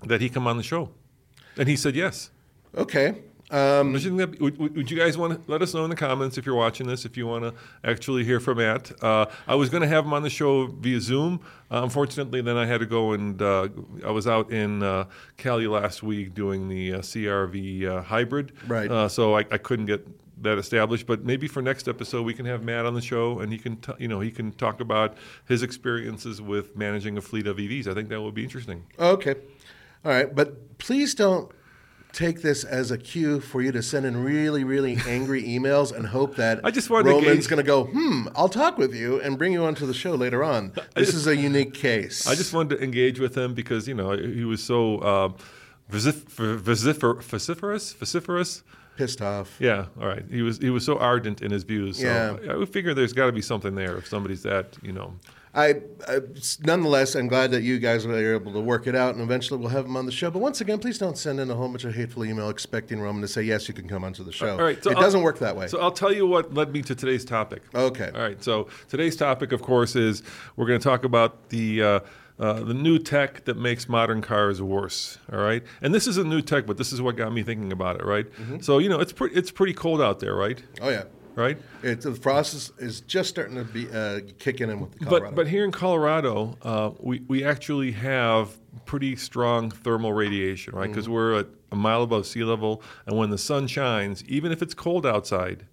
that 0.05 0.19
he 0.19 0.27
come 0.27 0.47
on 0.47 0.57
the 0.57 0.63
show, 0.63 0.89
and 1.57 1.69
he 1.69 1.77
said 1.77 1.95
yes. 1.95 2.29
Okay. 2.75 3.21
Um, 3.51 3.91
Would 3.91 4.03
you, 4.03 4.15
would, 4.39 4.89
you 4.89 4.97
guys 4.97 5.17
want 5.17 5.45
to 5.45 5.51
let 5.51 5.61
us 5.61 5.73
know 5.73 5.83
in 5.83 5.89
the 5.89 5.95
comments 5.95 6.37
if 6.37 6.45
you're 6.45 6.55
watching 6.55 6.87
this, 6.87 7.03
if 7.03 7.17
you 7.17 7.27
want 7.27 7.43
to 7.43 7.53
actually 7.83 8.23
hear 8.23 8.39
from 8.39 8.59
Matt? 8.59 8.91
Uh, 9.03 9.25
I 9.45 9.55
was 9.55 9.69
going 9.69 9.81
to 9.81 9.89
have 9.89 10.05
him 10.05 10.13
on 10.13 10.23
the 10.23 10.29
show 10.29 10.67
via 10.67 11.01
Zoom. 11.01 11.41
Uh, 11.69 11.81
unfortunately, 11.83 12.41
then 12.41 12.55
I 12.55 12.65
had 12.65 12.79
to 12.79 12.85
go 12.85 13.11
and 13.11 13.41
uh, 13.41 13.67
I 14.05 14.11
was 14.11 14.25
out 14.25 14.51
in 14.51 14.81
uh, 14.81 15.05
Cali 15.35 15.67
last 15.67 16.01
week 16.01 16.33
doing 16.33 16.69
the 16.69 16.93
uh, 16.93 16.99
CRV 16.99 17.85
uh, 17.85 18.01
hybrid. 18.03 18.53
Right. 18.67 18.89
Uh, 18.89 19.09
so 19.09 19.35
I, 19.35 19.39
I 19.51 19.57
couldn't 19.57 19.87
get 19.87 20.07
that 20.43 20.57
established. 20.57 21.05
But 21.05 21.25
maybe 21.25 21.47
for 21.47 21.61
next 21.61 21.87
episode 21.89 22.23
we 22.23 22.33
can 22.33 22.45
have 22.45 22.63
Matt 22.63 22.85
on 22.85 22.93
the 22.93 23.01
show 23.01 23.39
and 23.39 23.51
he 23.51 23.57
can 23.57 23.75
t- 23.77 23.93
you 23.99 24.07
know 24.07 24.21
he 24.21 24.31
can 24.31 24.53
talk 24.53 24.79
about 24.79 25.17
his 25.47 25.61
experiences 25.61 26.41
with 26.41 26.75
managing 26.77 27.17
a 27.17 27.21
fleet 27.21 27.47
of 27.47 27.57
EVs. 27.57 27.87
I 27.87 27.93
think 27.93 28.09
that 28.09 28.21
would 28.21 28.33
be 28.33 28.43
interesting. 28.43 28.85
Okay. 28.97 29.35
All 30.05 30.11
right. 30.11 30.33
But 30.33 30.77
please 30.77 31.13
don't 31.13 31.51
take 32.13 32.41
this 32.41 32.63
as 32.63 32.91
a 32.91 32.97
cue 32.97 33.39
for 33.39 33.61
you 33.61 33.71
to 33.71 33.81
send 33.81 34.05
in 34.05 34.23
really, 34.23 34.63
really 34.63 34.97
angry 35.07 35.43
emails 35.55 35.95
and 35.95 36.07
hope 36.07 36.35
that 36.35 36.59
I 36.63 36.71
just 36.71 36.89
Roman's 36.89 37.47
going 37.47 37.57
to 37.57 37.63
go, 37.63 37.85
hmm, 37.85 38.27
I'll 38.35 38.49
talk 38.49 38.77
with 38.77 38.93
you 38.93 39.19
and 39.21 39.37
bring 39.37 39.53
you 39.53 39.63
onto 39.63 39.85
the 39.85 39.93
show 39.93 40.15
later 40.15 40.43
on. 40.43 40.73
This 40.95 41.13
is 41.13 41.25
a 41.27 41.35
unique 41.35 41.73
case. 41.73 42.27
I 42.27 42.35
just 42.35 42.53
wanted 42.53 42.77
to 42.77 42.83
engage 42.83 43.19
with 43.19 43.35
him 43.37 43.53
because 43.53 43.87
you 43.87 43.93
know 43.95 44.11
he 44.17 44.43
was 44.43 44.61
so 44.63 45.35
vocifer- 45.89 46.57
vociferous, 46.59 47.93
vociferous. 47.93 48.63
pissed 48.97 49.21
off. 49.21 49.55
Yeah, 49.59 49.85
all 49.99 50.07
right. 50.07 50.23
He 50.29 50.41
was 50.41 50.57
he 50.57 50.69
was 50.69 50.85
so 50.85 50.97
ardent 50.97 51.41
in 51.41 51.51
his 51.51 51.63
views. 51.63 51.97
So 51.99 52.05
Yeah. 52.05 52.37
I, 52.49 52.53
I 52.53 52.55
would 52.55 52.69
figure 52.69 52.93
there's 52.93 53.13
got 53.13 53.27
to 53.27 53.31
be 53.31 53.41
something 53.41 53.75
there 53.75 53.97
if 53.97 54.07
somebody's 54.07 54.43
that 54.43 54.77
you 54.81 54.91
know. 54.91 55.13
I, 55.53 55.81
I, 56.07 56.19
nonetheless, 56.63 57.15
I'm 57.15 57.27
glad 57.27 57.51
that 57.51 57.61
you 57.61 57.77
guys 57.77 58.07
were 58.07 58.35
able 58.35 58.53
to 58.53 58.61
work 58.61 58.87
it 58.87 58.95
out, 58.95 59.15
and 59.15 59.23
eventually 59.23 59.59
we'll 59.59 59.69
have 59.69 59.85
him 59.85 59.97
on 59.97 60.05
the 60.05 60.11
show. 60.11 60.31
But 60.31 60.39
once 60.39 60.61
again, 60.61 60.79
please 60.79 60.97
don't 60.97 61.17
send 61.17 61.41
in 61.41 61.51
a 61.51 61.55
whole 61.55 61.67
bunch 61.67 61.83
of 61.83 61.93
hateful 61.93 62.23
email 62.23 62.49
expecting 62.49 63.01
Roman 63.01 63.21
to 63.21 63.27
say 63.27 63.41
yes, 63.41 63.67
you 63.67 63.73
can 63.73 63.87
come 63.87 64.03
onto 64.05 64.23
the 64.23 64.31
show. 64.31 64.51
All 64.57 64.63
right, 64.63 64.81
so 64.81 64.91
it 64.91 64.95
I'll- 64.95 65.03
doesn't 65.03 65.21
work 65.21 65.39
that 65.39 65.55
way. 65.57 65.67
So 65.67 65.81
I'll 65.81 65.91
tell 65.91 66.13
you 66.13 66.25
what 66.25 66.53
led 66.53 66.71
me 66.71 66.81
to 66.83 66.95
today's 66.95 67.25
topic. 67.25 67.63
Okay. 67.75 68.11
All 68.15 68.21
right. 68.21 68.41
So 68.41 68.67
today's 68.87 69.15
topic, 69.17 69.51
of 69.51 69.61
course, 69.61 69.95
is 69.95 70.23
we're 70.55 70.67
going 70.67 70.79
to 70.79 70.83
talk 70.83 71.03
about 71.03 71.49
the. 71.49 71.83
Uh, 71.83 71.99
uh, 72.39 72.53
the 72.53 72.73
new 72.73 72.97
tech 72.97 73.45
that 73.45 73.55
makes 73.55 73.87
modern 73.87 74.19
cars 74.19 74.63
worse. 74.63 75.19
All 75.31 75.37
right, 75.37 75.61
and 75.83 75.93
this 75.93 76.07
is 76.07 76.17
a 76.17 76.23
new 76.23 76.41
tech, 76.41 76.65
but 76.65 76.75
this 76.75 76.91
is 76.91 76.99
what 76.99 77.15
got 77.15 77.31
me 77.31 77.43
thinking 77.43 77.71
about 77.71 77.97
it. 77.97 78.05
Right. 78.05 78.25
Mm-hmm. 78.33 78.61
So 78.61 78.79
you 78.79 78.89
know, 78.89 78.99
it's 78.99 79.11
pretty 79.13 79.35
it's 79.35 79.51
pretty 79.51 79.73
cold 79.73 80.01
out 80.01 80.19
there, 80.21 80.33
right? 80.33 80.59
oh 80.81 80.89
yeah, 80.89 81.03
Right. 81.35 81.57
it, 81.83 82.01
the 82.01 82.13
frost 82.13 82.73
is, 82.79 83.01
just 83.01 83.29
starting 83.29 83.55
to 83.55 83.63
be 83.63 83.89
uh, 83.89 84.21
kicking 84.37 84.69
in 84.69 84.79
with 84.79 84.91
the 84.91 85.05
Colorado. 85.05 85.25
But 85.27 85.35
but 85.35 85.47
here 85.47 85.63
in 85.63 85.71
Colorado, 85.71 86.57
uh, 86.61 86.91
we 86.99 87.21
we 87.27 87.43
actually 87.43 87.91
have 87.93 88.57
pretty 88.85 89.15
strong 89.15 89.71
thermal 89.71 90.13
radiation, 90.13 90.75
right? 90.75 90.89
Because 90.89 91.09
we're 91.09 91.39
at 91.39 91.47
a 91.71 91.75
mile 91.75 92.03
above 92.03 92.27
sea 92.27 92.43
level, 92.43 92.83
and 93.05 93.17
when 93.17 93.29
the 93.29 93.37
sun 93.37 93.67
shines, 93.67 94.23
even 94.25 94.51
if 94.51 94.61
it's 94.61 94.73
cold 94.73 95.05
outside, 95.05 95.65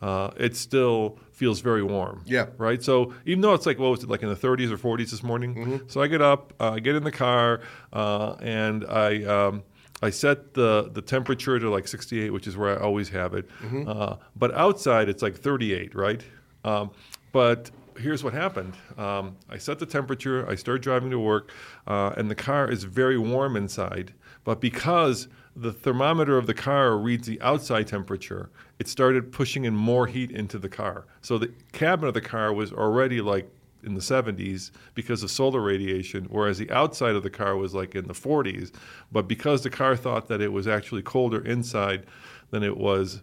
uh, 0.00 0.30
it 0.36 0.56
still 0.56 1.18
feels 1.30 1.60
very 1.60 1.82
warm. 1.82 2.22
Yeah. 2.26 2.46
Right. 2.56 2.82
So 2.82 3.14
even 3.24 3.40
though 3.40 3.54
it's 3.54 3.66
like 3.66 3.78
what 3.78 3.90
was 3.90 4.02
it 4.02 4.08
like 4.08 4.22
in 4.22 4.28
the 4.28 4.36
30s 4.36 4.70
or 4.70 4.96
40s 4.96 5.10
this 5.10 5.22
morning? 5.22 5.82
So 5.88 6.00
I 6.00 6.06
get 6.08 6.22
up, 6.22 6.52
uh, 6.58 6.72
I 6.72 6.80
get 6.80 6.96
in 6.96 7.04
the 7.04 7.12
car, 7.12 7.60
uh, 7.92 8.34
and 8.40 8.84
I. 8.84 9.24
Um, 9.24 9.62
I 10.02 10.10
set 10.10 10.54
the, 10.54 10.90
the 10.92 11.00
temperature 11.00 11.58
to 11.58 11.70
like 11.70 11.86
68, 11.86 12.30
which 12.32 12.46
is 12.46 12.56
where 12.56 12.78
I 12.78 12.82
always 12.82 13.08
have 13.10 13.34
it. 13.34 13.48
Uh, 13.88 14.16
but 14.36 14.52
outside, 14.54 15.08
it's 15.08 15.22
like 15.22 15.36
38, 15.36 15.94
right? 15.94 16.22
Um, 16.64 16.90
but 17.32 17.70
here's 17.98 18.24
what 18.24 18.32
happened 18.32 18.74
um, 18.98 19.36
I 19.48 19.58
set 19.58 19.78
the 19.78 19.86
temperature, 19.86 20.48
I 20.48 20.54
start 20.56 20.82
driving 20.82 21.10
to 21.10 21.18
work, 21.18 21.52
uh, 21.86 22.12
and 22.16 22.30
the 22.30 22.34
car 22.34 22.70
is 22.70 22.84
very 22.84 23.18
warm 23.18 23.56
inside. 23.56 24.12
But 24.44 24.60
because 24.60 25.28
the 25.54 25.72
thermometer 25.72 26.36
of 26.38 26.46
the 26.46 26.54
car 26.54 26.96
reads 26.96 27.26
the 27.26 27.40
outside 27.40 27.86
temperature, 27.86 28.50
it 28.78 28.88
started 28.88 29.30
pushing 29.30 29.64
in 29.64 29.76
more 29.76 30.06
heat 30.06 30.30
into 30.30 30.58
the 30.58 30.68
car. 30.68 31.06
So 31.20 31.38
the 31.38 31.52
cabin 31.72 32.08
of 32.08 32.14
the 32.14 32.20
car 32.20 32.52
was 32.52 32.72
already 32.72 33.20
like 33.20 33.48
in 33.84 33.94
the 33.94 34.00
70s 34.00 34.70
because 34.94 35.22
of 35.22 35.30
solar 35.30 35.60
radiation, 35.60 36.26
whereas 36.30 36.58
the 36.58 36.70
outside 36.70 37.14
of 37.14 37.22
the 37.22 37.30
car 37.30 37.56
was 37.56 37.74
like 37.74 37.94
in 37.94 38.06
the 38.06 38.14
40s. 38.14 38.72
But 39.10 39.28
because 39.28 39.62
the 39.62 39.70
car 39.70 39.96
thought 39.96 40.28
that 40.28 40.40
it 40.40 40.52
was 40.52 40.68
actually 40.68 41.02
colder 41.02 41.44
inside 41.44 42.06
than 42.50 42.62
it 42.62 42.76
was 42.76 43.22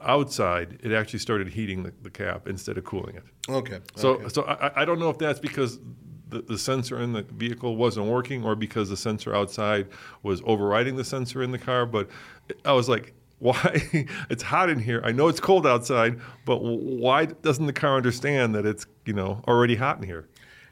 outside, 0.00 0.78
it 0.82 0.92
actually 0.92 1.18
started 1.20 1.48
heating 1.48 1.82
the, 1.82 1.92
the 2.02 2.10
cab 2.10 2.46
instead 2.46 2.76
of 2.76 2.84
cooling 2.84 3.16
it. 3.16 3.24
okay, 3.48 3.80
So, 3.96 4.14
okay. 4.14 4.28
so 4.28 4.42
I, 4.44 4.82
I 4.82 4.84
don't 4.84 4.98
know 4.98 5.10
if 5.10 5.18
that's 5.18 5.40
because 5.40 5.78
the, 6.28 6.42
the 6.42 6.58
sensor 6.58 7.00
in 7.00 7.12
the 7.12 7.22
vehicle 7.22 7.76
wasn't 7.76 8.06
working 8.06 8.44
or 8.44 8.54
because 8.56 8.90
the 8.90 8.96
sensor 8.96 9.34
outside 9.34 9.88
was 10.22 10.42
overriding 10.44 10.96
the 10.96 11.04
sensor 11.04 11.42
in 11.42 11.50
the 11.50 11.58
car. 11.58 11.86
But 11.86 12.08
I 12.64 12.72
was 12.72 12.88
like, 12.88 13.14
why? 13.44 14.06
it's 14.30 14.42
hot 14.42 14.70
in 14.70 14.78
here. 14.78 15.02
I 15.04 15.12
know 15.12 15.28
it's 15.28 15.38
cold 15.40 15.66
outside, 15.66 16.18
but 16.46 16.56
why 16.62 17.26
doesn't 17.26 17.66
the 17.66 17.72
car 17.74 17.96
understand 17.96 18.54
that 18.54 18.64
it's 18.64 18.86
you 19.04 19.12
know 19.12 19.42
already 19.46 19.76
hot 19.76 19.98
in 19.98 20.04
here? 20.04 20.26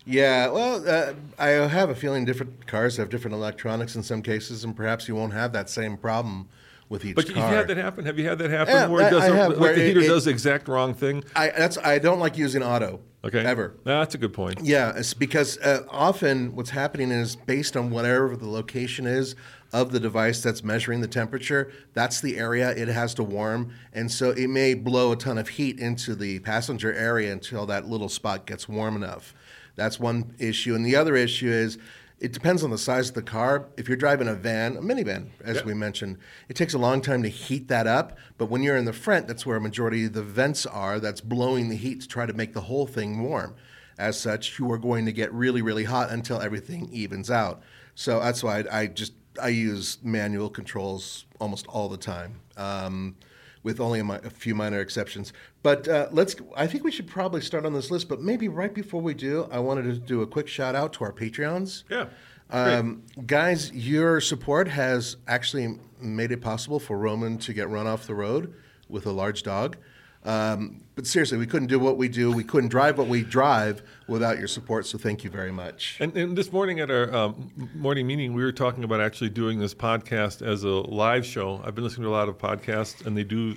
Yeah, 0.07 0.49
well, 0.49 0.83
uh, 0.89 1.13
I 1.39 1.49
have 1.51 1.91
a 1.91 1.95
feeling 1.95 2.25
different 2.25 2.67
cars 2.67 2.97
have 2.97 3.09
different 3.11 3.35
electronics 3.35 3.95
in 3.95 4.03
some 4.03 4.23
cases, 4.23 4.65
and 4.65 4.75
perhaps 4.75 5.07
you 5.07 5.15
won't 5.15 5.35
have 5.35 5.53
that 5.53 5.69
same 5.71 5.97
problem 5.99 6.49
with 6.89 7.05
each 7.05 7.15
car. 7.15 7.25
But 7.27 7.35
car. 7.35 7.43
have 7.45 7.51
you 7.53 7.57
had 7.59 7.69
that 7.69 7.77
happen? 7.77 8.05
Have 8.07 8.19
you 8.19 8.29
had 8.29 8.39
that 8.39 8.51
happen 8.51 8.75
Yeah, 8.75 8.87
where 8.89 9.07
it 9.07 9.11
does 9.11 9.23
I 9.23 9.29
the- 9.31 9.37
have, 9.37 9.51
like 9.51 9.61
where 9.61 9.75
the 9.75 9.83
heater 9.87 10.01
it- 10.01 10.09
does 10.09 10.25
the 10.25 10.31
exact 10.31 10.67
wrong 10.67 10.95
thing? 10.95 11.23
I 11.37 11.51
that's 11.51 11.77
I 11.79 11.99
don't 11.99 12.19
like 12.21 12.37
using 12.39 12.63
auto. 12.63 13.01
Okay, 13.25 13.45
Ever. 13.45 13.75
That's 13.85 14.17
a 14.17 14.19
good 14.19 14.33
point. 14.33 14.59
Yeah, 14.65 14.95
it's 14.97 15.15
because 15.15 15.57
uh, 15.59 15.85
often 15.89 16.57
what's 16.57 16.71
happening 16.71 17.13
is 17.13 17.37
based 17.37 17.77
on 17.77 17.91
whatever 17.91 18.37
the 18.37 18.49
location 18.49 19.07
is 19.07 19.37
of 19.73 19.91
the 19.91 20.01
device 20.01 20.43
that's 20.43 20.63
measuring 20.63 21.01
the 21.01 21.09
temperature, 21.09 21.73
that's 21.95 22.21
the 22.21 22.37
area 22.37 22.71
it 22.71 22.89
has 22.89 23.15
to 23.15 23.23
warm. 23.23 23.73
And 23.93 24.11
so 24.11 24.31
it 24.31 24.49
may 24.49 24.75
blow 24.75 25.13
a 25.13 25.17
ton 25.17 25.39
of 25.39 25.49
heat 25.49 25.79
into 25.79 26.15
the 26.15 26.41
passenger 26.41 26.93
area 26.93 27.33
until 27.33 27.65
that 27.67 27.87
little 27.89 28.09
spot 28.11 28.47
gets 28.47 28.69
warm 28.69 28.97
enough. 28.97 29.35
That's 29.75 29.99
one 29.99 30.35
issue. 30.39 30.75
And 30.75 30.85
the 30.85 30.97
other 30.97 31.17
issue 31.17 31.49
is 31.49 31.79
it 32.21 32.33
depends 32.33 32.63
on 32.63 32.71
the 32.71 32.79
size 32.79 33.09
of 33.09 33.15
the 33.15 33.23
car. 33.23 33.67
If 33.77 33.89
you're 33.89 33.97
driving 33.97 34.29
a 34.29 34.35
van, 34.35 34.77
a 34.77 34.81
minivan, 34.81 35.31
as 35.43 35.57
Yeah. 35.57 35.65
we 35.65 35.75
mentioned, 35.75 36.19
it 36.49 36.55
takes 36.55 36.75
a 36.75 36.79
long 36.79 37.01
time 37.01 37.23
to 37.23 37.29
heat 37.29 37.69
that 37.69 37.87
up. 37.87 38.17
But 38.39 38.47
when 38.47 38.63
you're 38.63 38.77
in 38.77 38.85
the 38.85 38.93
front, 38.93 39.27
that's 39.27 39.47
where 39.47 39.57
a 39.57 39.61
majority 39.61 40.05
of 40.05 40.13
the 40.13 40.23
vents 40.23 40.67
are. 40.67 41.01
That's 41.01 41.21
blowing 41.23 41.69
the 41.69 41.77
heat 41.77 42.03
to 42.03 42.09
try 42.09 42.27
to 42.27 42.33
make 42.35 42.53
the 42.53 42.61
whole 42.61 42.87
thing 42.87 43.23
warm. 43.23 43.55
As 43.99 44.21
such, 44.21 44.59
you 44.59 44.71
are 44.71 44.79
going 44.79 45.07
to 45.07 45.13
get 45.13 45.33
really, 45.33 45.63
really 45.63 45.85
hot 45.85 46.11
until 46.11 46.41
everything 46.41 46.89
evens 46.93 47.31
out. 47.31 47.63
So 47.95 48.21
that's 48.21 48.43
why 48.45 48.61
I, 48.61 48.81
I 48.83 48.87
just 48.87 49.15
I 49.41 49.49
use 49.49 49.99
manual 50.03 50.51
controls 50.51 51.27
almost 51.41 51.67
all 51.69 51.89
the 51.89 51.97
time. 51.97 52.41
Um, 52.57 53.17
with 53.63 53.81
only 53.81 54.01
a, 54.01 54.05
mi- 54.05 54.19
a 54.25 54.31
few 54.31 54.55
minor 54.55 54.81
exceptions. 54.81 55.33
But 55.63 55.87
uh, 55.87 56.09
let's. 56.11 56.35
I 56.57 56.67
think 56.67 56.85
we 56.85 56.91
should 56.91 57.07
probably 57.07 57.41
start 57.41 57.65
on 57.65 57.73
this 57.73 57.91
list. 57.91 58.09
But 58.09 58.21
maybe 58.21 58.49
right 58.49 58.75
before 58.75 59.01
we 59.01 59.15
do, 59.15 59.49
I 59.53 59.61
wanted 59.61 59.83
to 59.85 59.95
do 59.95 60.23
a 60.23 60.27
quick 60.27 60.49
shout 60.49 60.75
out 60.75 60.93
to 60.95 61.05
our 61.05 61.13
Patreons. 61.13 61.85
Yeah. 61.89 62.07
Um, 62.51 63.05
guys, 63.25 63.73
your 63.73 64.21
support 64.21 64.69
has 64.69 65.17
actually 65.27 65.79
made 66.01 66.33
it 66.33 66.43
possible 66.43 66.79
for 66.79 66.99
Roman 66.99 67.39
to 67.39 67.53
get 67.55 67.69
run 67.69 67.87
off 67.87 68.07
the 68.07 68.15
road 68.15 68.53
with 68.89 69.07
a 69.07 69.13
large 69.13 69.43
dog. 69.43 69.77
Um, 70.25 70.83
but 70.95 71.07
seriously, 71.07 71.39
we 71.39 71.47
couldn't 71.47 71.69
do 71.69 71.79
what 71.79 71.97
we 71.97 72.09
do. 72.09 72.31
We 72.31 72.45
couldn't 72.45 72.69
drive 72.69 72.99
what 72.99 73.09
we 73.09 73.23
drive 73.23 73.83
without 74.09 74.39
your 74.39 74.47
support. 74.47 74.87
So 74.87 74.99
thank 74.99 75.25
you 75.25 75.31
very 75.31 75.51
much. 75.51 75.97
And, 76.01 76.17
and 76.17 76.37
this 76.37 76.53
morning 76.53 76.81
at 76.81 76.91
our 76.91 77.13
um, 77.15 77.71
morning 77.75 78.07
meeting, 78.07 78.35
we 78.35 78.43
were 78.43 78.53
talking 78.53 78.85
about 78.85 79.01
actually 79.01 79.31
doing 79.31 79.59
this 79.59 79.75
podcast 79.75 80.47
as 80.47 80.65
a 80.65 80.69
live 80.69 81.25
show. 81.25 81.63
I've 81.65 81.75
been 81.75 81.85
listening 81.85 82.05
to 82.05 82.11
a 82.11 82.13
lot 82.13 82.29
of 82.29 82.39
podcasts, 82.39 83.05
and 83.07 83.17
they 83.17 83.25
do 83.25 83.57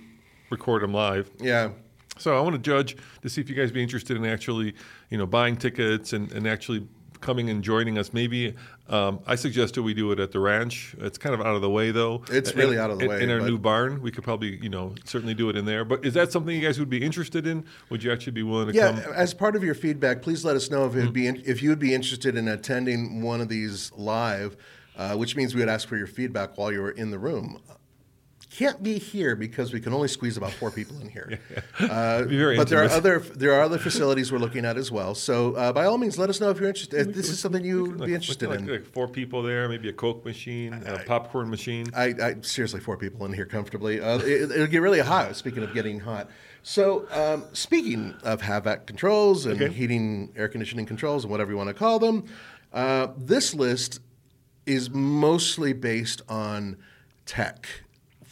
record 0.50 0.82
them 0.82 0.94
live. 0.94 1.30
Yeah. 1.40 1.72
So 2.18 2.38
I 2.38 2.40
want 2.40 2.56
to 2.56 2.62
judge 2.62 2.96
to 3.22 3.30
see 3.30 3.42
if 3.42 3.50
you 3.50 3.56
guys 3.56 3.72
be 3.72 3.84
interested 3.84 4.16
in 4.16 4.26
actually, 4.26 4.74
you 5.10 5.18
know, 5.18 5.26
buying 5.26 5.58
tickets 5.58 6.14
and, 6.14 6.32
and 6.32 6.48
actually 6.48 6.88
coming 7.26 7.50
and 7.50 7.64
joining 7.64 7.98
us. 7.98 8.14
Maybe 8.14 8.54
um, 8.88 9.20
I 9.26 9.34
suggested 9.34 9.82
we 9.82 9.96
do 9.96 10.12
it 10.12 10.20
at 10.20 10.32
the 10.32 10.40
ranch. 10.40 10.96
It's 11.00 11.18
kind 11.18 11.34
of 11.34 11.42
out 11.42 11.56
of 11.56 11.62
the 11.64 11.70
way, 11.70 11.90
though. 11.90 12.24
It's 12.32 12.52
In- 12.52 12.58
really 12.58 12.78
out 12.78 12.92
of 12.92 13.00
the 13.00 13.06
in- 13.06 13.10
way, 13.10 13.24
In 13.24 13.32
our 13.32 13.42
new 13.42 13.58
barn, 13.58 14.00
we 14.02 14.12
could 14.12 14.24
probably, 14.24 14.58
you 14.62 14.70
know, 14.70 14.94
certainly 15.06 15.34
do 15.34 15.50
it 15.50 15.56
in 15.56 15.66
there. 15.66 15.84
But 15.84 16.06
is 16.06 16.14
that 16.14 16.32
something 16.32 16.56
you 16.56 16.62
guys 16.62 16.78
would 16.78 16.90
be 16.90 17.02
interested 17.04 17.48
in? 17.48 17.66
Would 17.90 18.04
you 18.04 18.12
actually 18.14 18.34
be 18.34 18.44
willing 18.44 18.68
to 18.68 18.74
Yeah, 18.76 19.02
come? 19.02 19.14
as 19.14 19.34
part 19.34 19.56
of 19.56 19.64
your 19.64 19.74
feedback, 19.74 20.22
please 20.22 20.46
let 20.46 20.56
us 20.56 20.70
know 20.70 20.86
if 20.86 20.96
it'd 20.96 21.14
be 21.14 21.26
in, 21.26 21.42
if 21.48 21.64
you 21.64 21.70
would 21.70 21.80
be 21.80 21.96
interested 21.96 22.38
in 22.38 22.48
attending 22.48 23.24
one 23.24 23.42
of 23.42 23.50
these 23.50 23.92
live, 23.98 24.56
uh, 24.96 25.16
which 25.16 25.36
means 25.36 25.56
we 25.56 25.62
would 25.62 25.70
ask 25.70 25.88
for 25.88 25.98
your 25.98 26.08
feedback 26.08 26.60
while 26.60 26.72
you 26.72 26.80
were 26.82 26.92
in 26.92 27.10
the 27.10 27.20
room. 27.20 27.60
Can't 28.58 28.82
be 28.82 28.98
here 29.00 29.36
because 29.36 29.74
we 29.74 29.82
can 29.82 29.92
only 29.94 30.08
squeeze 30.08 30.38
about 30.38 30.54
four 30.54 30.72
people 30.72 30.98
in 31.02 31.10
here. 31.10 31.40
Uh, 31.78 32.24
Be 32.24 32.38
very 32.38 32.56
but 32.56 32.70
there 32.70 32.82
are 32.82 32.90
other 32.90 33.20
there 33.20 33.54
are 33.54 33.62
other 33.62 33.78
facilities 33.78 34.32
we're 34.32 34.38
looking 34.40 34.64
at 34.64 34.78
as 34.78 34.92
well. 34.92 35.14
So 35.14 35.56
uh, 35.56 35.74
by 35.74 35.86
all 35.86 35.98
means, 35.98 36.18
let 36.18 36.30
us 36.30 36.40
know 36.40 36.50
if 36.50 36.58
you're 36.60 36.70
interested. 36.70 37.10
If 37.10 37.14
this 37.16 37.30
is 37.30 37.38
something 37.38 37.66
you 37.66 37.84
would 37.84 38.00
Like- 38.00 38.08
be 38.08 38.14
interested 38.16 38.50
like, 38.50 38.60
in. 38.60 38.68
like 38.68 38.86
four 38.86 39.10
people 39.10 39.44
there, 39.44 39.68
maybe 39.68 39.90
a 39.90 39.94
Coke 39.94 40.24
machine, 40.24 40.74
a 40.86 41.00
popcorn 41.00 41.50
machine. 41.50 41.88
I, 41.94 42.14
I 42.22 42.36
seriously 42.42 42.80
four 42.80 42.96
people 42.98 43.26
in 43.26 43.34
here 43.34 43.46
comfortably. 43.46 44.00
Uh, 44.00 44.20
it, 44.20 44.52
it'll 44.52 44.68
get 44.68 44.82
really 44.82 45.00
hot. 45.02 45.36
Speaking 45.36 45.64
of 45.64 45.74
getting 45.74 46.00
hot, 46.00 46.30
so 46.64 47.06
um, 47.12 47.44
speaking 47.52 48.14
of 48.24 48.42
HVAC 48.42 48.86
controls 48.86 49.46
and 49.46 49.62
Okay. 49.62 49.74
heating, 49.74 50.32
air 50.38 50.48
conditioning 50.48 50.86
controls, 50.86 51.26
and 51.26 51.32
whatever 51.32 51.52
you 51.52 51.58
want 51.58 51.68
to 51.68 51.74
call 51.74 52.00
them, 52.00 52.24
uh, 52.74 53.08
this 53.18 53.54
list 53.54 54.00
is 54.66 54.90
mostly 54.90 55.74
based 55.74 56.22
on 56.30 56.78
tech 57.26 57.68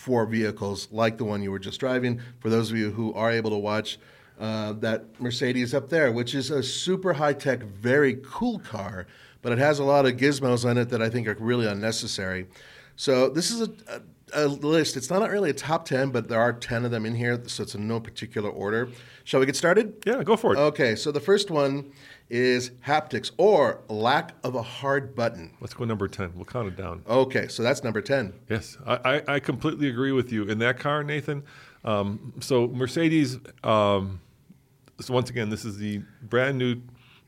for 0.03 0.25
vehicles 0.25 0.89
like 0.91 1.17
the 1.17 1.23
one 1.23 1.41
you 1.41 1.49
were 1.49 1.59
just 1.59 1.79
driving. 1.79 2.19
For 2.39 2.49
those 2.49 2.69
of 2.69 2.77
you 2.77 2.91
who 2.91 3.13
are 3.13 3.31
able 3.31 3.51
to 3.51 3.57
watch. 3.57 3.97
Uh, 4.39 4.73
that 4.73 5.05
Mercedes 5.21 5.75
up 5.75 5.89
there, 5.89 6.11
which 6.11 6.33
is 6.33 6.49
a 6.49 6.63
super 6.63 7.13
high 7.13 7.33
tech, 7.33 7.61
very 7.61 8.19
cool 8.23 8.57
car, 8.59 9.05
but 9.43 9.51
it 9.51 9.59
has 9.59 9.77
a 9.77 9.83
lot 9.83 10.07
of 10.07 10.13
gizmos 10.13 10.67
on 10.67 10.79
it 10.79 10.89
that 10.89 11.03
I 11.03 11.09
think 11.09 11.27
are 11.27 11.37
really 11.39 11.67
unnecessary. 11.67 12.47
So 12.95 13.29
this 13.29 13.51
is 13.51 13.61
a, 13.61 13.71
a, 13.87 14.01
a 14.33 14.47
list. 14.47 14.97
It's 14.97 15.09
not 15.09 15.29
really 15.29 15.49
a 15.49 15.53
top 15.53 15.85
10, 15.85 16.11
but 16.11 16.27
there 16.27 16.39
are 16.39 16.53
10 16.53 16.85
of 16.85 16.91
them 16.91 17.05
in 17.05 17.15
here, 17.15 17.41
so 17.47 17.63
it's 17.63 17.75
in 17.75 17.87
no 17.87 17.99
particular 17.99 18.49
order. 18.49 18.89
Shall 19.23 19.39
we 19.39 19.45
get 19.45 19.55
started? 19.55 20.03
yeah, 20.05 20.23
go 20.23 20.35
for 20.35 20.53
it. 20.53 20.59
Okay, 20.59 20.95
so 20.95 21.11
the 21.11 21.19
first 21.19 21.49
one 21.51 21.91
is 22.29 22.71
haptics 22.85 23.31
or 23.37 23.81
lack 23.89 24.33
of 24.43 24.55
a 24.55 24.61
hard 24.61 25.15
button. 25.15 25.51
Let's 25.61 25.73
go 25.73 25.85
number 25.85 26.07
10. 26.07 26.33
We'll 26.35 26.45
count 26.45 26.67
it 26.67 26.75
down. 26.75 27.03
Okay, 27.07 27.47
so 27.47 27.63
that's 27.63 27.83
number 27.83 28.01
10. 28.01 28.33
Yes, 28.49 28.77
I, 28.85 28.99
I, 29.05 29.35
I 29.35 29.39
completely 29.39 29.89
agree 29.89 30.11
with 30.11 30.31
you. 30.31 30.43
In 30.43 30.59
that 30.59 30.79
car, 30.79 31.03
Nathan, 31.03 31.43
um, 31.85 32.33
so 32.39 32.67
Mercedes, 32.67 33.39
um, 33.63 34.21
so 34.99 35.13
once 35.13 35.29
again, 35.29 35.49
this 35.49 35.65
is 35.65 35.77
the 35.77 36.01
brand 36.21 36.57
new 36.57 36.75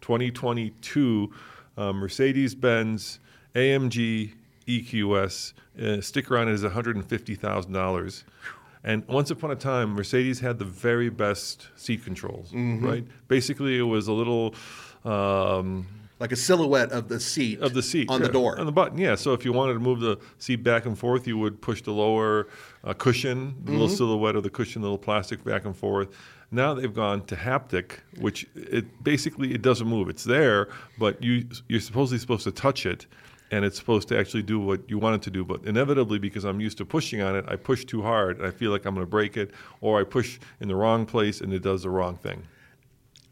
2022 0.02 1.32
uh, 1.78 1.94
Mercedes 1.94 2.56
Benz 2.56 3.20
AMG 3.54 4.34
EQS. 4.68 5.54
Uh, 5.82 6.02
sticker 6.02 6.38
on 6.38 6.48
it 6.48 6.54
is 6.54 6.64
$150,000. 6.64 8.24
And 8.84 9.08
once 9.08 9.32
upon 9.32 9.50
a 9.52 9.56
time, 9.56 9.90
Mercedes 9.94 10.40
had 10.42 10.60
the 10.60 10.66
very 10.66 11.10
best 11.10 11.70
seat 11.76 12.04
controls, 12.04 12.54
right? 12.54 13.04
Basically, 13.28 13.78
it 13.80 13.84
was 13.84 14.08
a 14.08 14.14
little. 14.14 14.54
Um, 15.04 15.88
Like 16.20 16.32
a 16.32 16.36
silhouette 16.36 16.92
of 16.92 17.10
the 17.10 17.20
seat 17.20 17.60
of 17.62 17.74
the 17.74 17.82
seat 17.82 18.10
on 18.10 18.22
the 18.22 18.30
door. 18.30 18.58
on 18.60 18.66
the 18.66 18.72
button. 18.72 18.98
Yeah. 19.00 19.16
So 19.16 19.34
if 19.34 19.44
you 19.44 19.52
wanted 19.52 19.74
to 19.74 19.80
move 19.80 20.00
the 20.00 20.18
seat 20.38 20.58
back 20.64 20.86
and 20.86 20.98
forth, 20.98 21.28
you 21.28 21.38
would 21.38 21.62
push 21.62 21.82
the 21.82 21.92
lower 21.92 22.48
uh, 22.84 22.94
cushion, 22.94 23.56
the 23.66 23.72
Mm-hmm. 23.72 23.72
little 23.72 23.90
silhouette 23.90 24.36
of 24.36 24.44
the 24.44 24.50
cushion, 24.50 24.82
the 24.82 24.88
little 24.88 24.98
plastic 25.00 25.44
back 25.44 25.66
and 25.66 25.76
forth. 25.76 26.08
Now 26.52 26.74
they've 26.76 26.94
gone 26.94 27.26
to 27.26 27.36
haptic, 27.36 28.00
which 28.20 28.48
it 28.56 29.04
basically 29.04 29.54
it 29.54 29.62
doesn't 29.62 29.88
move. 29.88 30.08
It's 30.10 30.24
there, 30.24 30.70
but 31.00 31.22
you 31.24 31.48
you're 31.68 31.82
supposedly 31.82 32.20
supposed 32.20 32.44
to 32.44 32.52
touch 32.52 32.86
it. 32.86 33.08
And 33.56 33.64
it's 33.64 33.78
supposed 33.78 34.10
to 34.10 34.20
actually 34.20 34.44
do 34.44 34.60
what 34.60 34.82
you 34.90 34.98
want 35.00 35.16
it 35.16 35.22
to 35.22 35.32
do, 35.32 35.46
but 35.46 35.64
inevitably, 35.64 36.20
because 36.20 36.44
I'm 36.44 36.60
used 36.60 36.78
to 36.80 36.86
pushing 36.86 37.22
on 37.22 37.38
it, 37.38 37.46
I 37.48 37.56
push 37.56 37.86
too 37.86 38.02
hard, 38.02 38.38
and 38.38 38.46
I 38.46 38.52
feel 38.52 38.70
like 38.70 38.84
I'm 38.86 38.96
going 38.96 39.06
to 39.06 39.10
break 39.10 39.38
it, 39.38 39.52
or 39.80 39.98
I 39.98 40.04
push 40.04 40.40
in 40.60 40.68
the 40.68 40.76
wrong 40.76 41.06
place, 41.06 41.40
and 41.40 41.54
it 41.54 41.64
does 41.64 41.84
the 41.84 41.90
wrong 41.90 42.18
thing. 42.18 42.44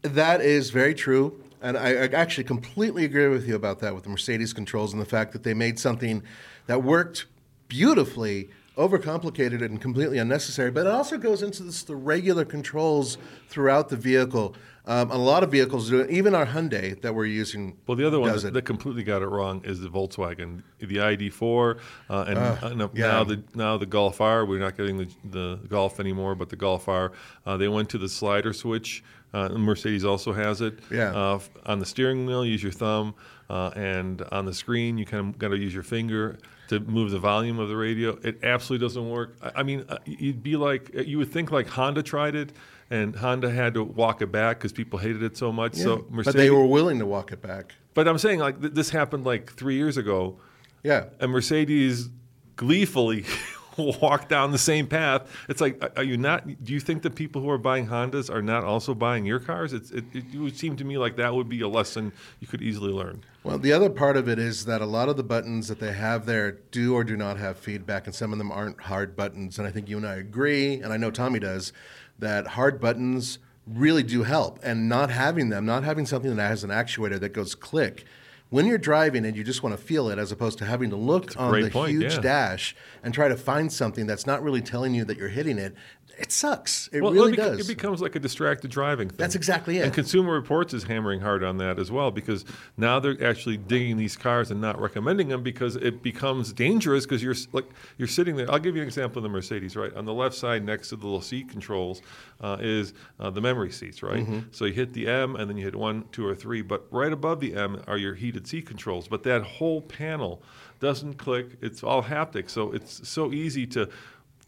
That 0.00 0.40
is 0.40 0.70
very 0.70 0.94
true. 0.94 1.38
And 1.60 1.76
I, 1.76 1.88
I 1.90 2.06
actually 2.06 2.44
completely 2.44 3.04
agree 3.04 3.28
with 3.28 3.46
you 3.46 3.54
about 3.54 3.80
that 3.80 3.94
with 3.94 4.04
the 4.04 4.08
Mercedes 4.08 4.54
controls 4.54 4.94
and 4.94 5.02
the 5.02 5.06
fact 5.06 5.32
that 5.32 5.42
they 5.42 5.52
made 5.52 5.78
something 5.78 6.22
that 6.68 6.82
worked 6.82 7.26
beautifully, 7.68 8.48
overcomplicated 8.76 9.64
and 9.64 9.80
completely 9.80 10.18
unnecessary. 10.18 10.70
But 10.70 10.86
it 10.86 10.92
also 10.92 11.18
goes 11.18 11.42
into 11.42 11.62
this, 11.62 11.82
the 11.82 11.96
regular 11.96 12.44
controls 12.44 13.18
throughout 13.48 13.88
the 13.88 13.96
vehicle. 13.96 14.54
Um, 14.86 15.10
a 15.10 15.16
lot 15.16 15.42
of 15.42 15.50
vehicles 15.50 15.88
do 15.88 16.00
it. 16.00 16.10
Even 16.10 16.34
our 16.34 16.44
Hyundai 16.44 17.00
that 17.00 17.14
we're 17.14 17.24
using 17.24 17.78
Well, 17.86 17.96
the 17.96 18.06
other 18.06 18.20
one 18.20 18.36
that, 18.36 18.52
that 18.52 18.62
completely 18.62 19.02
got 19.02 19.22
it 19.22 19.28
wrong 19.28 19.62
is 19.64 19.80
the 19.80 19.88
Volkswagen, 19.88 20.62
the 20.78 20.86
ID4, 20.86 21.78
uh, 22.10 22.24
and 22.28 22.38
uh, 22.38 22.88
yeah. 22.92 23.06
now 23.06 23.24
the 23.24 23.42
now 23.54 23.78
the 23.78 23.86
Golf 23.86 24.20
R. 24.20 24.44
We're 24.44 24.58
not 24.58 24.76
getting 24.76 24.98
the, 24.98 25.08
the 25.30 25.58
Golf 25.68 26.00
anymore, 26.00 26.34
but 26.34 26.50
the 26.50 26.56
Golf 26.56 26.86
R. 26.86 27.12
Uh, 27.46 27.56
they 27.56 27.68
went 27.68 27.88
to 27.90 27.98
the 27.98 28.08
slider 28.10 28.52
switch. 28.52 29.02
Uh, 29.32 29.48
Mercedes 29.48 30.04
also 30.04 30.34
has 30.34 30.60
it. 30.60 30.78
Yeah. 30.90 31.14
Uh, 31.14 31.40
on 31.64 31.78
the 31.78 31.86
steering 31.86 32.26
wheel, 32.26 32.44
use 32.44 32.62
your 32.62 32.70
thumb, 32.70 33.14
uh, 33.48 33.70
and 33.74 34.20
on 34.32 34.44
the 34.44 34.54
screen, 34.54 34.98
you 34.98 35.06
kind 35.06 35.28
of 35.28 35.38
got 35.38 35.48
to 35.48 35.56
use 35.56 35.72
your 35.72 35.82
finger 35.82 36.38
to 36.68 36.80
move 36.80 37.10
the 37.10 37.18
volume 37.18 37.58
of 37.58 37.68
the 37.68 37.76
radio. 37.76 38.18
It 38.22 38.42
absolutely 38.44 38.86
doesn't 38.86 39.08
work. 39.10 39.36
I, 39.42 39.52
I 39.56 39.62
mean, 39.62 39.84
uh, 39.88 39.98
you'd 40.06 40.42
be 40.42 40.56
like 40.56 40.90
you 40.94 41.18
would 41.18 41.30
think 41.32 41.50
like 41.50 41.66
Honda 41.68 42.02
tried 42.02 42.34
it. 42.34 42.52
And 42.90 43.16
Honda 43.16 43.50
had 43.50 43.74
to 43.74 43.82
walk 43.82 44.20
it 44.20 44.30
back 44.30 44.58
because 44.58 44.70
people 44.70 44.98
hated 44.98 45.22
it 45.22 45.38
so 45.38 45.50
much. 45.50 45.78
Yeah. 45.78 45.84
So 45.84 46.06
Mercedes, 46.10 46.34
but 46.34 46.38
they 46.38 46.50
were 46.50 46.66
willing 46.66 46.98
to 46.98 47.06
walk 47.06 47.32
it 47.32 47.40
back. 47.40 47.74
but 47.94 48.06
I'm 48.06 48.18
saying 48.18 48.40
like 48.40 48.60
th- 48.60 48.74
this 48.74 48.90
happened 48.90 49.24
like 49.24 49.50
three 49.54 49.74
years 49.76 49.96
ago, 49.96 50.36
Yeah. 50.82 51.06
and 51.18 51.32
Mercedes 51.32 52.10
gleefully 52.56 53.24
walked 53.78 54.28
down 54.28 54.52
the 54.52 54.58
same 54.58 54.86
path. 54.86 55.22
It's 55.48 55.62
like, 55.62 55.82
are- 55.96 56.04
you 56.04 56.18
not? 56.18 56.46
Do 56.62 56.72
you 56.74 56.78
think 56.78 57.02
that 57.02 57.14
people 57.14 57.40
who 57.40 57.48
are 57.50 57.58
buying 57.58 57.86
Hondas 57.88 58.32
are 58.32 58.42
not 58.42 58.64
also 58.64 58.94
buying 58.94 59.24
your 59.24 59.40
cars? 59.40 59.72
It's, 59.72 59.90
it, 59.90 60.04
it 60.14 60.34
would 60.38 60.56
seem 60.56 60.76
to 60.76 60.84
me 60.84 60.98
like 60.98 61.16
that 61.16 61.34
would 61.34 61.48
be 61.48 61.62
a 61.62 61.68
lesson 61.68 62.12
you 62.40 62.46
could 62.46 62.60
easily 62.62 62.92
learn. 62.92 63.24
Well, 63.44 63.58
the 63.58 63.74
other 63.74 63.90
part 63.90 64.16
of 64.16 64.26
it 64.26 64.38
is 64.38 64.64
that 64.64 64.80
a 64.80 64.86
lot 64.86 65.10
of 65.10 65.18
the 65.18 65.22
buttons 65.22 65.68
that 65.68 65.78
they 65.78 65.92
have 65.92 66.24
there 66.24 66.52
do 66.70 66.94
or 66.94 67.04
do 67.04 67.14
not 67.14 67.36
have 67.36 67.58
feedback, 67.58 68.06
and 68.06 68.14
some 68.14 68.32
of 68.32 68.38
them 68.38 68.50
aren't 68.50 68.80
hard 68.80 69.14
buttons. 69.14 69.58
And 69.58 69.68
I 69.68 69.70
think 69.70 69.86
you 69.86 69.98
and 69.98 70.06
I 70.06 70.14
agree, 70.14 70.76
and 70.76 70.94
I 70.94 70.96
know 70.96 71.10
Tommy 71.10 71.40
does, 71.40 71.70
that 72.18 72.46
hard 72.48 72.80
buttons 72.80 73.38
really 73.66 74.02
do 74.02 74.22
help. 74.22 74.58
And 74.62 74.88
not 74.88 75.10
having 75.10 75.50
them, 75.50 75.66
not 75.66 75.84
having 75.84 76.06
something 76.06 76.34
that 76.34 76.48
has 76.48 76.64
an 76.64 76.70
actuator 76.70 77.20
that 77.20 77.34
goes 77.34 77.54
click, 77.54 78.06
when 78.48 78.66
you're 78.66 78.78
driving 78.78 79.26
and 79.26 79.36
you 79.36 79.44
just 79.44 79.62
want 79.62 79.76
to 79.76 79.82
feel 79.82 80.08
it, 80.08 80.18
as 80.18 80.32
opposed 80.32 80.56
to 80.58 80.64
having 80.64 80.88
to 80.88 80.96
look 80.96 81.38
on 81.38 81.60
the 81.60 81.70
point, 81.70 81.90
huge 81.90 82.14
yeah. 82.14 82.20
dash 82.20 82.74
and 83.02 83.12
try 83.12 83.28
to 83.28 83.36
find 83.36 83.70
something 83.70 84.06
that's 84.06 84.26
not 84.26 84.42
really 84.42 84.62
telling 84.62 84.94
you 84.94 85.04
that 85.04 85.18
you're 85.18 85.28
hitting 85.28 85.58
it, 85.58 85.74
it 86.18 86.32
sucks. 86.32 86.88
It 86.92 87.00
Well, 87.00 87.12
really 87.12 87.32
it, 87.32 87.36
does. 87.36 87.60
it 87.60 87.66
becomes 87.66 88.00
like 88.00 88.14
a 88.16 88.18
distracted 88.18 88.70
driving 88.70 89.08
thing. 89.08 89.16
That's 89.18 89.34
exactly 89.34 89.78
it. 89.78 89.84
And 89.84 89.92
Consumer 89.92 90.32
Reports 90.32 90.74
is 90.74 90.84
hammering 90.84 91.20
hard 91.20 91.42
on 91.42 91.58
that 91.58 91.78
as 91.78 91.90
well 91.90 92.10
because 92.10 92.44
now 92.76 93.00
they're 93.00 93.22
actually 93.24 93.56
digging 93.56 93.96
these 93.96 94.16
cars 94.16 94.50
and 94.50 94.60
not 94.60 94.80
recommending 94.80 95.28
them 95.28 95.42
because 95.42 95.76
it 95.76 96.02
becomes 96.02 96.52
dangerous 96.52 97.04
because 97.04 97.22
you're 97.22 97.34
like 97.52 97.66
you're 97.98 98.08
sitting 98.08 98.36
there. 98.36 98.50
I'll 98.50 98.58
give 98.58 98.76
you 98.76 98.82
an 98.82 98.88
example 98.88 99.18
of 99.18 99.24
the 99.24 99.28
Mercedes. 99.28 99.76
Right 99.76 99.94
on 99.94 100.04
the 100.04 100.14
left 100.14 100.34
side, 100.34 100.64
next 100.64 100.88
to 100.90 100.96
the 100.96 101.04
little 101.04 101.20
seat 101.20 101.48
controls, 101.48 102.02
uh, 102.40 102.56
is 102.60 102.94
uh, 103.20 103.30
the 103.30 103.40
memory 103.40 103.70
seats. 103.70 104.02
Right. 104.02 104.22
Mm-hmm. 104.22 104.38
So 104.52 104.64
you 104.66 104.72
hit 104.72 104.92
the 104.92 105.06
M 105.06 105.36
and 105.36 105.48
then 105.48 105.56
you 105.56 105.64
hit 105.64 105.74
one, 105.74 106.04
two, 106.12 106.26
or 106.26 106.34
three. 106.34 106.62
But 106.62 106.86
right 106.90 107.12
above 107.12 107.40
the 107.40 107.54
M 107.54 107.82
are 107.86 107.96
your 107.98 108.14
heated 108.14 108.46
seat 108.46 108.66
controls, 108.66 109.08
but 109.08 109.22
that 109.24 109.42
whole 109.42 109.80
panel 109.80 110.42
doesn't 110.80 111.14
click. 111.14 111.56
It's 111.62 111.82
all 111.82 112.02
haptic, 112.02 112.50
so 112.50 112.72
it's 112.72 113.08
so 113.08 113.32
easy 113.32 113.66
to 113.68 113.88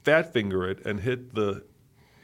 fat 0.07 0.33
finger 0.33 0.69
it 0.71 0.87
and 0.87 1.01
hit 1.01 1.35
the 1.35 1.65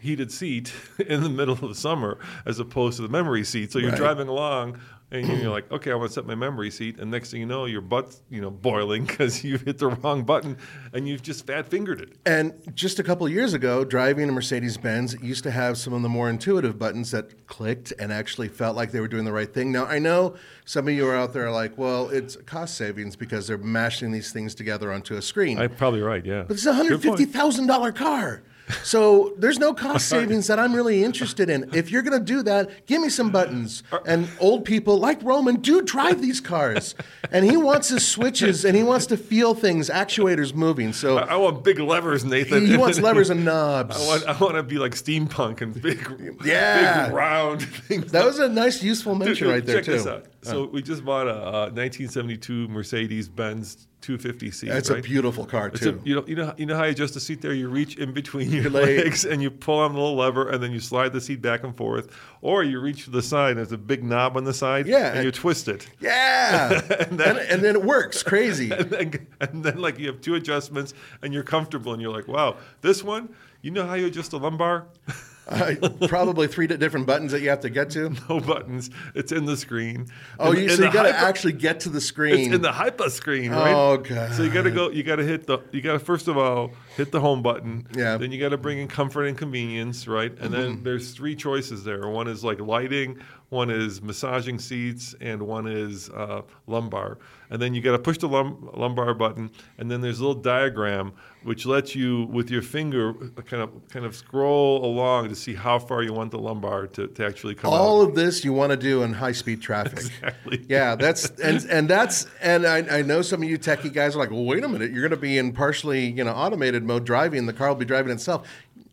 heated 0.01 0.31
seat 0.31 0.73
in 1.07 1.21
the 1.23 1.29
middle 1.29 1.55
of 1.55 1.61
the 1.69 1.75
summer 1.75 2.17
as 2.47 2.61
opposed 2.61 2.97
to 2.97 3.03
the 3.03 3.09
memory 3.09 3.43
seat. 3.45 3.73
So 3.73 3.81
you're 3.81 3.91
Right. 3.91 3.97
driving 3.99 4.29
along 4.29 4.79
and 5.13 5.43
you're 5.43 5.51
like, 5.51 5.71
okay, 5.71 5.93
I 5.93 5.95
want 5.95 6.11
to 6.11 6.15
set 6.15 6.27
my 6.27 6.35
memory 6.35 6.71
seat, 6.71 6.99
and 6.99 7.11
next 7.11 7.31
thing 7.31 7.41
you 7.41 7.47
know, 7.47 7.67
your 7.67 7.81
butt's 7.81 8.23
you 8.31 8.41
know 8.41 8.51
boiling 8.51 9.05
because 9.07 9.45
you 9.45 9.59
hit 9.59 9.79
the 9.79 9.89
wrong 9.89 10.23
button 10.23 10.57
and 10.93 11.09
you've 11.09 11.23
just 11.23 11.47
fat 11.47 11.69
fingered 11.69 12.01
it. 12.01 12.13
And 12.25 12.55
just 12.75 12.99
a 12.99 13.03
couple 13.03 13.27
of 13.27 13.33
years 13.33 13.55
ago, 13.55 13.85
driving 13.85 14.29
a 14.29 14.33
Mercedes 14.33 14.77
Benz 14.77 15.21
used 15.23 15.45
to 15.45 15.51
have 15.51 15.77
some 15.77 15.93
of 15.93 16.03
the 16.03 16.09
more 16.09 16.31
intuitive 16.31 16.79
buttons 16.79 17.11
that 17.11 17.47
clicked 17.47 17.93
and 17.99 18.13
actually 18.13 18.49
felt 18.49 18.77
like 18.77 18.93
they 18.93 19.01
were 19.01 19.09
doing 19.09 19.25
the 19.25 19.33
right 19.33 19.53
thing. 19.53 19.71
Now, 19.73 19.85
I 19.85 19.99
know 19.99 20.35
some 20.65 20.89
of 20.89 20.95
you 20.95 21.07
are 21.09 21.17
out 21.17 21.33
there 21.33 21.51
like, 21.51 21.77
well, 21.77 22.09
it's 22.09 22.37
cost 22.47 22.77
savings 22.77 23.17
because 23.17 23.47
they're 23.47 23.59
mashing 23.59 24.13
these 24.13 24.33
things 24.33 24.55
together 24.55 24.93
onto 24.93 25.17
a 25.17 25.23
screen. 25.23 25.59
I'm 25.59 25.75
probably 25.75 26.01
right, 26.01 26.25
yeah. 26.25 26.43
but 26.43 26.55
it's 26.55 26.67
a 26.67 26.73
$150,000 26.73 27.95
car. 27.95 28.43
So 28.85 29.35
there's 29.39 29.59
no 29.59 29.75
cost 29.75 30.09
savings 30.09 30.47
that 30.47 30.59
I'm 30.59 30.75
really 30.75 31.05
interested 31.05 31.49
in. 31.51 31.71
If 31.75 31.91
you're 31.91 32.03
going 32.03 32.19
to 32.19 32.25
do 32.25 32.43
that, 32.43 32.87
give 32.87 33.01
me 33.03 33.09
some 33.09 33.31
buttons. 33.31 33.83
And 34.07 34.29
old 34.41 34.65
people 34.65 34.99
like 34.99 35.23
Roman 35.23 35.57
do 35.57 35.83
drive 35.83 36.21
these 36.23 36.41
cars. 36.41 36.95
And 37.31 37.45
he 37.45 37.57
wants 37.57 37.89
his 37.89 38.07
switches 38.07 38.65
and 38.65 38.77
he 38.77 38.83
wants 38.83 39.07
to 39.07 39.17
feel 39.17 39.55
things, 39.55 39.89
actuators 39.89 40.55
moving. 40.55 40.93
So 40.93 41.19
I, 41.19 41.35
I 41.35 41.37
want 41.37 41.65
big 41.65 41.79
levers, 41.79 42.25
Nathan. 42.25 42.67
he 42.67 42.77
wants 42.77 42.99
levers 43.01 43.31
and 43.31 43.45
knobs. 43.45 43.97
I 44.03 44.07
want, 44.07 44.25
I 44.27 44.39
want 44.45 44.55
to 44.57 44.63
be 44.63 44.79
like 44.79 44.93
steampunk 44.93 45.61
and 45.61 45.81
big, 45.81 45.99
Yeah. 46.45 47.07
big 47.07 47.15
round 47.15 47.63
things. 47.89 48.13
That 48.13 48.25
was 48.25 48.39
a 48.39 48.49
nice, 48.49 48.83
useful 48.83 49.15
mention 49.15 49.47
Dude, 49.47 49.55
right 49.55 49.65
there 49.67 49.77
check 49.77 49.85
too. 49.87 49.93
This 49.93 50.07
out. 50.07 50.27
So 50.43 50.67
we 50.67 50.83
just 50.83 51.05
bought 51.05 51.29
a, 51.29 51.33
uh 51.37 51.71
1972 51.71 52.69
Mercedes 52.69 53.29
Benz 53.29 53.87
250C. 54.03 54.69
That's 54.69 54.91
right? 54.91 54.99
a 54.99 55.03
beautiful 55.03 55.47
car 55.47 55.71
too. 55.71 56.01
a, 56.03 56.07
you 56.07 56.17
know, 56.17 56.25
you 56.27 56.35
know, 56.35 56.55
you 56.57 56.67
know 56.67 56.77
how 56.77 56.85
you 56.85 56.91
adjust 56.91 57.15
the 57.15 57.21
seat 57.21 57.41
there. 57.41 57.55
You 57.55 57.69
reach 57.69 57.97
in 57.97 58.13
between 58.13 58.51
your 58.51 58.69
leg. 58.71 59.05
legs 59.05 59.25
and 59.25 59.41
you 59.41 59.51
pull 59.51 59.79
on 59.79 59.93
the 59.95 59.99
little 60.01 60.17
lever, 60.17 60.49
and 60.49 60.63
then 60.63 60.73
you 60.73 60.81
slide 60.81 61.13
the 61.13 61.21
seat 61.21 61.41
back 61.41 61.65
and 61.65 61.77
forth. 61.77 62.15
Or 62.41 62.63
you 62.63 62.81
reach 62.81 63.05
to 63.05 63.11
the 63.11 63.23
side. 63.23 63.57
There's 63.57 63.73
a 63.73 63.79
big 63.79 64.05
knob 64.05 64.37
on 64.37 64.45
the 64.45 64.55
side. 64.55 64.87
Yeah, 64.87 65.09
and 65.09 65.17
and- 65.19 65.25
you 65.25 65.33
twist 65.33 65.69
it. 65.69 65.89
yeah, 66.01 66.81
and, 67.01 67.19
then, 67.19 67.39
and 67.39 67.63
then 67.63 67.77
it 67.77 67.83
works 67.83 68.23
crazy. 68.23 68.71
And 68.83 68.91
then, 68.91 69.27
and 69.41 69.65
then, 69.65 69.79
like, 69.79 69.99
you 69.99 70.09
have 70.09 70.21
two 70.21 70.35
adjustments, 70.35 70.93
and 71.23 71.33
you're 71.33 71.45
comfortable, 71.45 71.93
and 71.93 72.03
you're 72.03 72.13
like, 72.13 72.27
wow, 72.27 72.57
this 72.81 73.03
one. 73.05 73.29
You 73.61 73.71
know 73.71 73.87
how 73.87 73.95
you 73.95 74.07
adjust 74.07 74.33
a 74.33 74.39
lumbar? 74.39 74.87
Uh, 75.53 75.75
probably 76.07 76.47
three 76.47 76.67
different 76.69 77.05
buttons 77.07 77.33
that 77.33 77.41
you 77.43 77.49
have 77.51 77.61
to 77.61 77.69
get 77.71 77.91
to. 77.91 78.11
No 78.29 78.39
buttons. 78.41 78.91
It's 79.15 79.33
in 79.33 79.45
the 79.45 79.57
screen. 79.57 80.07
Oh, 80.39 80.53
In- 80.53 80.59
you, 80.59 80.63
in 80.65 80.77
so 80.77 80.85
you 80.85 80.93
got 80.93 81.03
to 81.03 81.15
actually 81.15 81.55
get 81.55 81.81
to 81.81 81.89
the 81.89 82.01
screen. 82.01 82.39
It's 82.47 82.55
in 82.55 82.63
the 82.63 82.71
hyper 82.71 83.11
screen, 83.11 83.51
right? 83.51 83.75
Oh, 83.75 83.97
God. 83.97 84.35
So 84.35 84.45
you 84.45 84.51
got 84.51 84.63
to 84.63 84.71
go. 84.71 84.91
You 84.91 85.03
got 85.03 85.17
to 85.17 85.25
hit 85.25 85.47
the. 85.47 85.59
You 85.73 85.81
got 85.83 85.95
to 85.95 85.99
first 85.99 86.29
of 86.29 86.39
all 86.39 86.71
hit 86.97 87.11
the 87.11 87.21
home 87.21 87.43
button. 87.43 87.87
Yeah. 87.95 88.17
Then 88.19 88.31
you 88.31 88.39
got 88.41 88.51
to 88.51 88.57
bring 88.57 88.79
in 88.79 88.87
comfort 88.89 89.25
and 89.25 89.37
convenience, 89.37 90.07
right? 90.07 90.33
And 90.39 90.55
then 90.55 90.63
Mm-hmm. 90.75 90.85
there's 90.85 91.13
three 91.13 91.35
choices 91.35 91.83
there. 91.85 92.09
One 92.09 92.29
is 92.29 92.45
like 92.45 92.61
lighting. 92.61 93.19
One 93.53 93.69
is 93.69 94.01
massaging 94.01 94.59
seats, 94.59 95.15
and 95.21 95.43
one 95.43 95.67
is 95.67 96.09
uh, 96.09 96.41
lumbar. 96.67 97.19
And 97.51 97.61
then 97.61 97.75
you 97.75 97.83
got 97.83 97.93
to 97.93 97.99
push 97.99 98.17
the 98.17 98.27
lum- 98.27 98.71
lumbar 98.73 99.13
button, 99.13 99.51
and 99.77 99.91
then 99.91 100.01
there's 100.01 100.21
a 100.21 100.27
little 100.27 100.41
diagram 100.41 101.13
which 101.43 101.67
lets 101.67 101.95
you, 101.95 102.25
with 102.31 102.51
your 102.51 102.63
finger, 102.63 103.13
kind 103.45 103.63
of 103.63 103.71
kind 103.91 104.07
of 104.07 104.17
scroll 104.17 104.83
along 104.87 105.29
to 105.29 105.35
see 105.35 105.55
how 105.55 105.79
far 105.79 106.03
you 106.03 106.15
want 106.15 106.31
the 106.31 106.39
lumbar 106.39 106.87
to, 106.87 107.09
to 107.09 107.27
actually 107.27 107.55
come 107.55 107.71
All 107.75 108.01
out. 108.01 108.09
of 108.09 108.15
this 108.15 108.43
you 108.43 108.55
want 108.55 108.71
to 108.71 108.77
do 108.79 109.03
in 109.03 109.13
high 109.13 109.33
speed 109.33 109.61
traffic. 109.61 109.99
Exactly. 109.99 110.65
Yeah, 110.69 110.95
that's 110.95 111.29
and 111.41 111.63
and 111.69 111.91
that's 111.91 112.27
and 112.41 112.65
I, 112.65 112.79
I 112.99 113.03
know 113.03 113.21
some 113.21 113.43
of 113.43 113.49
you 113.51 113.59
techie 113.59 113.93
guys 113.93 114.17
are 114.17 114.19
like, 114.19 114.31
well, 114.31 114.45
wait 114.45 114.65
a 114.65 114.69
minute, 114.69 114.93
you're 114.93 115.03
going 115.03 115.11
to 115.11 115.17
be 115.17 115.37
in 115.37 115.53
partially 115.53 116.07
you 116.07 116.25
know 116.25 116.33
automated 116.33 116.85
mode 116.85 117.05
driving. 117.05 117.45
The 117.45 117.53
car 117.53 117.69
will 117.69 117.75
be 117.75 117.85
driving 117.85 118.13
itself. 118.13 118.49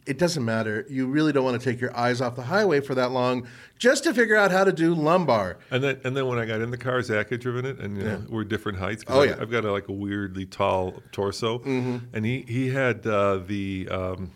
It 0.10 0.18
doesn't 0.18 0.44
matter. 0.44 0.86
You 0.90 1.06
really 1.08 1.32
don't 1.32 1.44
want 1.44 1.62
to 1.62 1.72
take 1.72 1.80
your 1.80 1.96
eyes 1.96 2.20
off 2.20 2.36
the 2.36 2.42
highway 2.44 2.82
for 2.82 2.96
that 2.96 3.12
long 3.12 3.48
just 3.78 4.04
to 4.06 4.14
figure 4.14 4.36
out 4.36 4.52
how 4.52 4.64
to 4.64 4.74
do 4.74 4.94
lumbar. 4.96 5.58
And 5.72 5.84
then, 5.84 6.02
and 6.04 6.18
then 6.18 6.26
when 6.28 6.40
I 6.40 6.46
got 6.46 6.62
in 6.62 6.72
the 6.72 6.78
car, 6.78 7.02
Zach 7.02 7.30
had 7.30 7.40
driven 7.40 7.66
it, 7.66 7.78
and 7.80 7.98
you 7.98 8.04
know, 8.04 8.24
we're 8.28 8.44
different 8.44 8.80
heights. 8.80 9.04
Oh, 9.08 9.22
I, 9.22 9.26
yeah. 9.26 9.38
I've 9.40 9.52
got 9.52 9.66
a, 9.66 9.72
like 9.72 9.88
a 9.88 9.94
weirdly 9.94 10.46
tall 10.46 11.02
torso, 11.12 11.60
Mm-hmm. 11.60 11.98
and 12.14 12.26
he 12.26 12.44
he 12.48 12.70
had 12.70 13.06
uh, 13.06 13.38
the 13.46 13.88
um, 13.92 14.32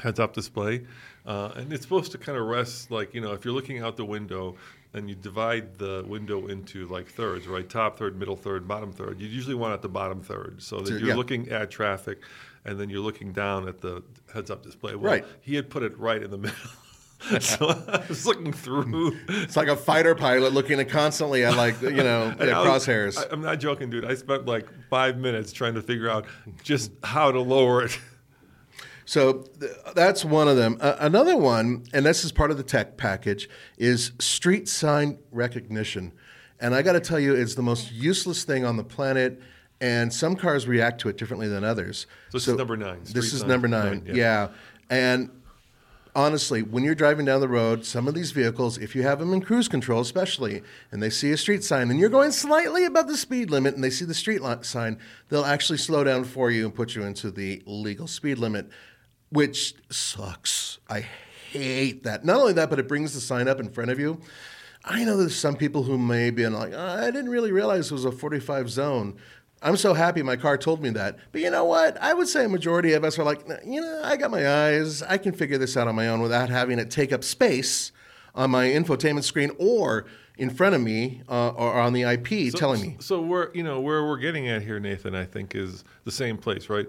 heads-up 0.00 0.32
display, 0.32 0.86
uh, 1.26 1.50
and 1.56 1.72
it's 1.72 1.82
supposed 1.82 2.12
to 2.12 2.18
kind 2.18 2.38
of 2.38 2.46
rest 2.46 2.90
like 2.90 3.12
you 3.12 3.20
know 3.20 3.32
if 3.32 3.44
you're 3.44 3.54
looking 3.54 3.80
out 3.80 3.96
the 3.96 4.04
window. 4.04 4.56
And 4.92 5.08
you 5.08 5.14
divide 5.14 5.78
the 5.78 6.04
window 6.08 6.48
into 6.48 6.88
like 6.88 7.06
thirds, 7.06 7.46
right? 7.46 7.68
Top 7.70 7.96
third, 7.96 8.18
middle 8.18 8.34
third, 8.34 8.66
bottom 8.66 8.92
third. 8.92 9.20
You 9.20 9.28
usually 9.28 9.54
want 9.54 9.72
at 9.72 9.82
the 9.82 9.88
bottom 9.88 10.20
third, 10.20 10.60
so 10.60 10.80
that 10.80 10.90
you're 10.90 11.10
yeah. 11.10 11.14
looking 11.14 11.48
at 11.48 11.70
traffic, 11.70 12.18
and 12.64 12.78
then 12.78 12.90
you're 12.90 13.00
looking 13.00 13.32
down 13.32 13.68
at 13.68 13.80
the 13.80 14.02
heads-up 14.32 14.62
display. 14.62 14.94
Well, 14.94 15.12
Right. 15.12 15.24
He 15.40 15.54
had 15.54 15.70
put 15.70 15.82
it 15.82 15.98
right 15.98 16.22
in 16.22 16.30
the 16.30 16.38
middle, 16.38 16.58
so 17.40 17.68
I 17.68 18.04
was 18.08 18.24
looking 18.24 18.52
through. 18.52 19.16
It's 19.28 19.56
like 19.56 19.68
a 19.68 19.76
fighter 19.76 20.14
pilot 20.14 20.52
looking 20.54 20.80
at 20.80 20.88
constantly 20.88 21.44
at 21.44 21.54
like 21.56 21.80
you 21.82 21.90
know 21.92 22.34
And 22.38 22.48
yeah, 22.48 22.58
I 22.60 22.68
was- 22.68 22.86
crosshairs. 22.86 23.18
I, 23.18 23.32
am 23.32 23.42
not 23.42 23.60
joking, 23.60 23.90
dude. 23.90 24.04
I 24.04 24.14
spent 24.14 24.46
like 24.46 24.66
five 24.88 25.18
minutes 25.18 25.52
trying 25.52 25.74
to 25.74 25.82
figure 25.82 26.08
out 26.08 26.24
just 26.62 26.92
how 27.02 27.30
to 27.30 27.40
lower 27.40 27.84
it. 27.84 27.98
So 29.04 29.44
th- 29.58 29.72
that's 29.94 30.24
one 30.24 30.46
of 30.46 30.56
them. 30.56 30.78
Uh, 30.80 30.94
another 31.00 31.36
one, 31.36 31.84
and 31.92 32.06
this 32.06 32.24
is 32.24 32.30
part 32.30 32.52
of 32.52 32.56
the 32.56 32.62
tech 32.62 32.96
package, 32.96 33.48
is 33.76 34.12
street 34.20 34.68
sign 34.68 35.18
recognition. 35.32 36.12
And 36.60 36.74
I 36.74 36.82
got 36.82 36.92
to 36.92 37.00
tell 37.00 37.18
you, 37.18 37.34
it's 37.34 37.54
the 37.56 37.62
most 37.62 37.90
useless 37.90 38.44
thing 38.44 38.64
on 38.64 38.76
the 38.76 38.84
planet. 38.84 39.40
And 39.80 40.12
some 40.12 40.36
cars 40.36 40.66
react 40.68 41.00
to 41.02 41.08
it 41.08 41.16
differently 41.16 41.48
than 41.48 41.64
others. 41.64 42.06
So 42.30 42.38
this 42.38 42.48
is 42.48 42.54
number 42.56 42.76
nine, 42.76 43.00
This 43.04 43.32
is 43.32 43.40
sign 43.40 43.48
number 43.48 43.66
nine. 43.68 44.04
nine, 44.04 44.06
yeah. 44.06 44.14
yeah. 44.14 44.48
And 44.90 45.30
honestly, 46.14 46.62
when 46.62 46.84
you're 46.84 46.94
driving 46.94 47.24
down 47.24 47.40
the 47.40 47.48
road, 47.48 47.86
some 47.86 48.06
of 48.06 48.14
these 48.14 48.30
vehicles, 48.32 48.76
if 48.76 48.94
you 48.94 49.02
have 49.04 49.18
them 49.20 49.32
in 49.32 49.40
cruise 49.40 49.68
control, 49.68 50.00
especially, 50.02 50.62
and 50.92 51.02
they 51.02 51.08
see 51.08 51.30
a 51.32 51.36
street 51.36 51.64
sign 51.64 51.90
and 51.90 51.98
you're 51.98 52.10
going 52.10 52.30
slightly 52.32 52.84
above 52.84 53.06
the 53.08 53.16
speed 53.16 53.50
limit 53.50 53.74
and 53.74 53.82
they 53.82 53.90
see 53.90 54.04
the 54.04 54.12
street 54.14 54.42
sign, 54.62 54.98
they'll 55.30 55.44
actually 55.44 55.78
slow 55.78 56.04
down 56.04 56.24
for 56.24 56.50
you 56.50 56.66
and 56.66 56.74
put 56.74 56.94
you 56.94 57.02
into 57.04 57.30
the 57.30 57.62
legal 57.64 58.06
speed 58.06 58.36
limit, 58.38 58.68
which 59.30 59.74
sucks. 59.88 60.78
I 60.90 61.06
hate 61.52 62.02
that. 62.04 62.24
Not 62.24 62.36
only 62.40 62.52
that, 62.54 62.68
but 62.68 62.78
it 62.78 62.86
brings 62.88 63.14
the 63.14 63.20
sign 63.20 63.48
up 63.48 63.60
in 63.60 63.70
front 63.70 63.90
of 63.90 63.98
you. 63.98 64.20
I 64.84 65.04
know 65.04 65.16
there's 65.18 65.36
some 65.36 65.56
people 65.56 65.82
who 65.82 65.98
may 65.98 66.30
be 66.30 66.46
like, 66.48 66.72
"Oh, 66.74 66.78
I 66.98 67.10
didn't 67.10 67.28
really 67.28 67.52
realize 67.52 67.90
it 67.90 67.94
was 67.94 68.06
a 68.06 68.12
45 68.12 68.70
zone. 68.70 69.16
I'm 69.62 69.76
so 69.76 69.92
happy 69.92 70.22
my 70.22 70.36
car 70.36 70.56
told 70.56 70.80
me 70.82 70.90
that. 70.90 71.18
But 71.32 71.42
you 71.42 71.50
know 71.50 71.64
what? 71.64 72.00
I 72.00 72.14
would 72.14 72.28
say 72.28 72.44
a 72.44 72.48
majority 72.48 72.94
of 72.94 73.04
us 73.04 73.18
are 73.18 73.24
like, 73.24 73.46
you 73.64 73.80
know, 73.80 74.00
I 74.02 74.16
got 74.16 74.30
my 74.30 74.48
eyes. 74.48 75.02
I 75.02 75.18
can 75.18 75.32
figure 75.32 75.58
this 75.58 75.76
out 75.76 75.86
on 75.86 75.94
my 75.94 76.08
own 76.08 76.22
without 76.22 76.48
having 76.48 76.78
it 76.78 76.90
take 76.90 77.12
up 77.12 77.22
space 77.22 77.92
on 78.34 78.50
my 78.50 78.66
infotainment 78.66 79.24
screen 79.24 79.50
or 79.58 80.06
in 80.38 80.48
front 80.48 80.74
of 80.74 80.80
me 80.80 81.22
uh, 81.28 81.50
or 81.50 81.74
on 81.74 81.92
the 81.92 82.02
IP 82.02 82.54
telling 82.54 82.80
me. 82.80 82.96
So 83.00 83.20
we're, 83.20 83.52
you 83.52 83.62
know, 83.62 83.80
where 83.80 84.06
we're 84.06 84.16
getting 84.16 84.48
at 84.48 84.62
here, 84.62 84.80
Nathan, 84.80 85.14
I 85.14 85.26
think 85.26 85.54
is 85.54 85.84
the 86.04 86.12
same 86.12 86.38
place, 86.38 86.70
right? 86.70 86.88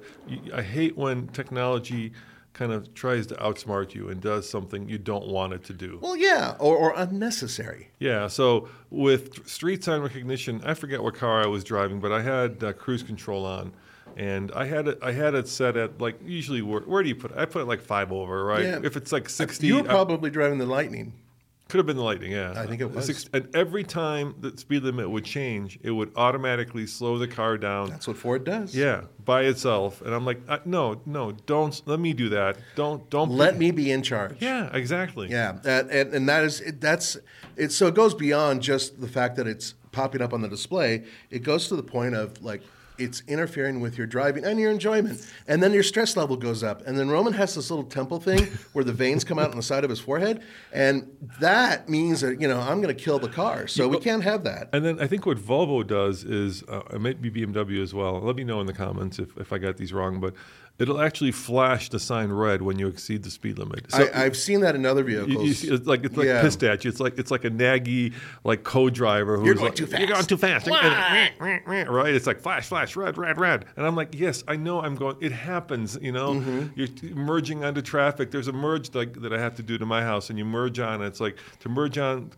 I 0.53 0.62
hate 0.62 0.95
when 0.95 1.27
technology 1.27 2.13
kind 2.54 2.72
of 2.72 2.94
tries 2.94 3.28
to 3.28 3.36
outsmart 3.36 3.94
you 3.96 4.10
and 4.10 4.20
does 4.22 4.50
something 4.50 4.88
you 4.90 4.98
don't 4.98 5.28
want 5.28 5.54
it 5.54 5.64
to 5.66 5.74
do. 5.74 6.00
Well, 6.02 6.16
yeah, 6.18 6.56
or, 6.60 6.76
or 6.76 6.94
unnecessary. 6.98 7.90
Yeah. 8.00 8.28
So 8.28 8.68
with 8.90 9.48
street 9.48 9.84
sign 9.84 10.02
recognition, 10.02 10.62
I 10.66 10.74
forget 10.74 11.02
what 11.02 11.16
car 11.16 11.42
I 11.44 11.48
was 11.48 11.64
driving, 11.64 12.00
but 12.00 12.12
I 12.12 12.22
had 12.22 12.64
uh, 12.64 12.74
cruise 12.74 13.04
control 13.04 13.46
on, 13.46 13.72
and 14.18 14.52
I 14.54 14.66
had 14.66 14.88
it. 14.90 15.00
I 15.02 15.14
had 15.14 15.34
it 15.36 15.48
set 15.48 15.78
at 15.78 16.02
like 16.02 16.20
usually 16.26 16.62
where, 16.62 16.82
where 16.82 17.02
do 17.04 17.10
you 17.10 17.16
put 17.16 17.32
it? 17.32 17.38
I 17.38 17.46
put 17.46 17.62
it 17.62 17.66
like 17.66 17.82
five 17.82 18.12
over, 18.12 18.44
right? 18.44 18.64
Yeah. 18.64 18.80
If 18.84 18.98
it's 18.98 19.12
like 19.14 19.30
sixty, 19.30 19.68
You 19.68 19.76
were 19.76 19.82
I- 19.84 19.94
probably 19.94 20.30
driving 20.30 20.58
the 20.58 20.66
Lightning. 20.66 21.14
Could 21.71 21.77
have 21.77 21.86
been 21.86 21.95
the 21.95 22.03
lightning. 22.03 22.34
Yeah, 22.34 22.53
I 22.55 22.67
think 22.67 22.81
it 22.81 22.91
was. 22.91 23.05
six- 23.05 23.29
and 23.34 23.47
every 23.55 23.84
time 23.86 24.36
the 24.41 24.55
speed 24.57 24.84
limit 24.84 25.10
would 25.10 25.23
change, 25.23 25.79
it 25.81 25.91
would 25.91 26.12
automatically 26.17 26.86
slow 26.86 27.17
the 27.17 27.27
car 27.29 27.57
down. 27.57 27.89
That's 27.89 28.07
what 28.07 28.17
Ford 28.17 28.43
does. 28.43 28.75
Yeah, 28.75 29.05
by 29.23 29.43
itself, 29.43 30.01
and 30.01 30.13
I'm 30.13 30.25
like, 30.25 30.41
uh, 30.49 30.60
no, 30.65 30.99
no, 31.05 31.31
don't 31.31 31.81
let 31.86 31.99
me 32.01 32.12
do 32.12 32.27
that. 32.29 32.57
Don't, 32.75 33.10
don't 33.10 33.31
Let 33.31 33.57
me 33.57 33.71
be 33.71 33.89
in 33.89 34.03
charge. 34.03 34.36
Yeah, 34.41 34.69
exactly. 34.75 35.29
Yeah, 35.29 35.53
that, 35.63 35.89
and, 35.89 36.13
and 36.13 36.29
that 36.29 36.43
is 36.43 36.60
it, 36.60 36.81
that's 36.81 37.17
it. 37.55 37.71
So 37.71 37.88
it 37.88 37.95
goes 37.95 38.13
beyond 38.13 38.62
just 38.62 38.99
the 38.99 39.07
fact 39.07 39.38
that 39.38 39.47
it's 39.47 39.73
popping 39.93 40.21
up 40.21 40.34
on 40.34 40.41
the 40.41 40.49
display. 40.49 41.05
It 41.29 41.39
goes 41.43 41.69
to 41.69 41.75
the 41.77 41.84
point 41.84 42.15
of 42.15 42.41
like 42.43 42.62
it's 43.02 43.24
interfering 43.28 43.80
with 43.80 43.98
your 43.98 44.08
driving 44.08 44.46
and 44.46 44.60
your 44.60 44.72
enjoyment, 44.72 45.26
and 45.48 45.62
then 45.62 45.74
your 45.74 45.84
stress 45.84 46.16
level 46.16 46.36
goes 46.38 46.64
up. 46.64 46.86
And 46.86 46.98
then 46.98 47.10
Roman 47.10 47.34
has 47.34 47.56
this 47.56 47.70
little 47.70 47.86
temple 47.86 48.20
thing 48.20 48.48
where 48.74 48.86
the 48.86 48.94
veins 48.94 49.24
come 49.24 49.40
out 49.40 49.52
on 49.52 49.58
the 49.58 49.64
side 49.64 49.84
of 49.84 49.90
his 49.90 50.00
forehead, 50.00 50.44
and 50.72 51.10
that 51.40 51.90
means 51.90 52.22
that 52.22 52.40
you 52.40 52.48
know 52.48 52.60
I'm 52.60 52.82
going 52.82 52.96
to 52.96 53.04
kill 53.04 53.20
the 53.20 53.30
car. 53.30 53.68
So 53.68 53.88
we 53.88 54.00
can't 54.00 54.24
have 54.24 54.44
that. 54.44 54.70
And 54.74 54.86
then 54.86 55.00
I 55.00 55.08
think 55.08 55.26
what 55.26 55.38
Volvo 55.38 55.86
does 55.86 56.24
is, 56.24 56.64
uh, 56.64 56.82
it 56.94 57.02
might 57.02 57.22
be 57.22 57.32
BMW 57.32 57.82
as 57.82 57.94
well. 57.94 58.20
Let 58.22 58.36
me 58.36 58.44
know 58.44 58.62
in 58.62 58.68
the 58.68 58.74
comments 58.74 59.20
if, 59.20 59.36
if 59.38 59.52
I 59.52 59.58
got 59.58 59.78
these 59.78 59.94
wrong, 59.94 60.20
but 60.20 60.34
It'll 60.82 61.00
actually 61.00 61.32
flash 61.32 61.89
the 61.89 62.00
sign 62.00 62.32
red 62.32 62.62
when 62.62 62.80
you 62.80 62.88
exceed 62.88 63.24
the 63.24 63.30
speed 63.30 63.60
limit. 63.60 63.86
I, 63.94 64.10
I've 64.13 64.36
seen 64.36 64.62
that 64.62 64.74
in 64.76 64.86
other 64.86 65.04
vehicles. 65.04 65.30
You, 65.32 65.41
you 65.44 65.54
see, 65.54 65.67
it's 65.70 65.86
like 65.86 66.04
it's 66.04 66.17
like 66.17 66.26
Yeah. 66.28 66.41
pissed 66.41 66.63
at 66.63 66.84
you. 66.84 66.89
It's 66.89 67.00
like 67.00 67.20
it's 67.20 67.30
like 67.30 67.46
a 67.46 67.52
naggy 67.52 68.13
like 68.44 68.63
co-driver 68.63 69.38
who's 69.38 69.46
You're 69.46 69.56
going 69.56 69.65
like, 69.67 69.76
too 69.76 69.88
You're 69.98 70.08
going 70.08 70.26
too 70.26 70.38
fast. 70.38 70.67
And- 70.67 71.32
right? 71.89 72.13
It's 72.13 72.26
like 72.28 72.39
flash, 72.41 72.67
flash, 72.67 72.96
red, 72.96 73.17
red, 73.17 73.38
red. 73.39 73.65
And 73.78 73.86
I'm 73.86 73.96
like, 73.96 74.15
yes, 74.17 74.44
I 74.48 74.56
know. 74.56 74.82
I'm 74.82 74.96
going. 74.96 75.17
It 75.22 75.32
happens. 75.32 75.98
You 76.02 76.12
know, 76.12 76.34
Mm-hmm. 76.34 76.67
you're 76.76 76.88
t- 76.88 77.13
merging 77.13 77.63
onto 77.63 77.82
traffic. 77.82 78.32
There's 78.32 78.48
a 78.48 78.54
merge 78.54 78.94
like 78.96 79.22
that 79.22 79.32
I 79.34 79.39
have 79.39 79.56
to 79.56 79.63
do 79.63 79.78
to 79.78 79.86
my 79.86 80.02
house, 80.02 80.30
and 80.30 80.39
you 80.39 80.46
merge 80.46 80.80
on. 80.80 81.02
It's 81.04 81.20
like 81.20 81.38
to 81.60 81.70
merge 81.70 81.98
on 81.98 82.32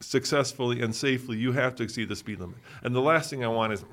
successfully 0.00 0.80
and 0.82 0.94
safely, 0.94 1.36
you 1.38 1.52
have 1.52 1.74
to 1.76 1.82
exceed 1.82 2.08
the 2.08 2.16
speed 2.16 2.40
limit. 2.40 2.56
And 2.82 2.94
the 2.94 3.00
last 3.00 3.30
thing 3.30 3.44
I 3.44 3.48
want 3.48 3.72
is 3.72 3.84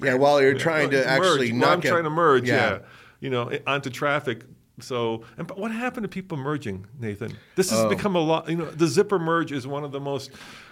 Yeah, 0.00 0.14
while 0.14 0.40
you're 0.40 0.54
trying 0.54 0.90
to 0.90 0.96
merge. 0.98 1.06
actually 1.06 1.50
I'm 1.62 1.80
trying 1.80 2.04
to 2.04 2.10
merge. 2.10 2.48
Yeah. 2.48 2.54
Yeah, 2.70 2.78
you 3.20 3.30
know, 3.30 3.50
onto 3.66 3.90
traffic. 3.90 4.42
So, 4.80 5.24
and 5.36 5.46
but 5.46 5.58
what 5.58 5.70
happened 5.72 6.04
to 6.04 6.08
people 6.08 6.38
merging, 6.38 6.86
Nathan? 6.98 7.36
This 7.54 7.70
Oh. 7.70 7.76
has 7.76 7.94
become 7.94 8.16
a 8.16 8.20
lot. 8.20 8.48
You 8.48 8.56
know, 8.56 8.64
the 8.70 8.86
zipper 8.86 9.18
merge 9.18 9.52
is 9.52 9.66
one 9.66 9.84
of 9.84 9.92
the 9.92 10.00
most 10.00 10.30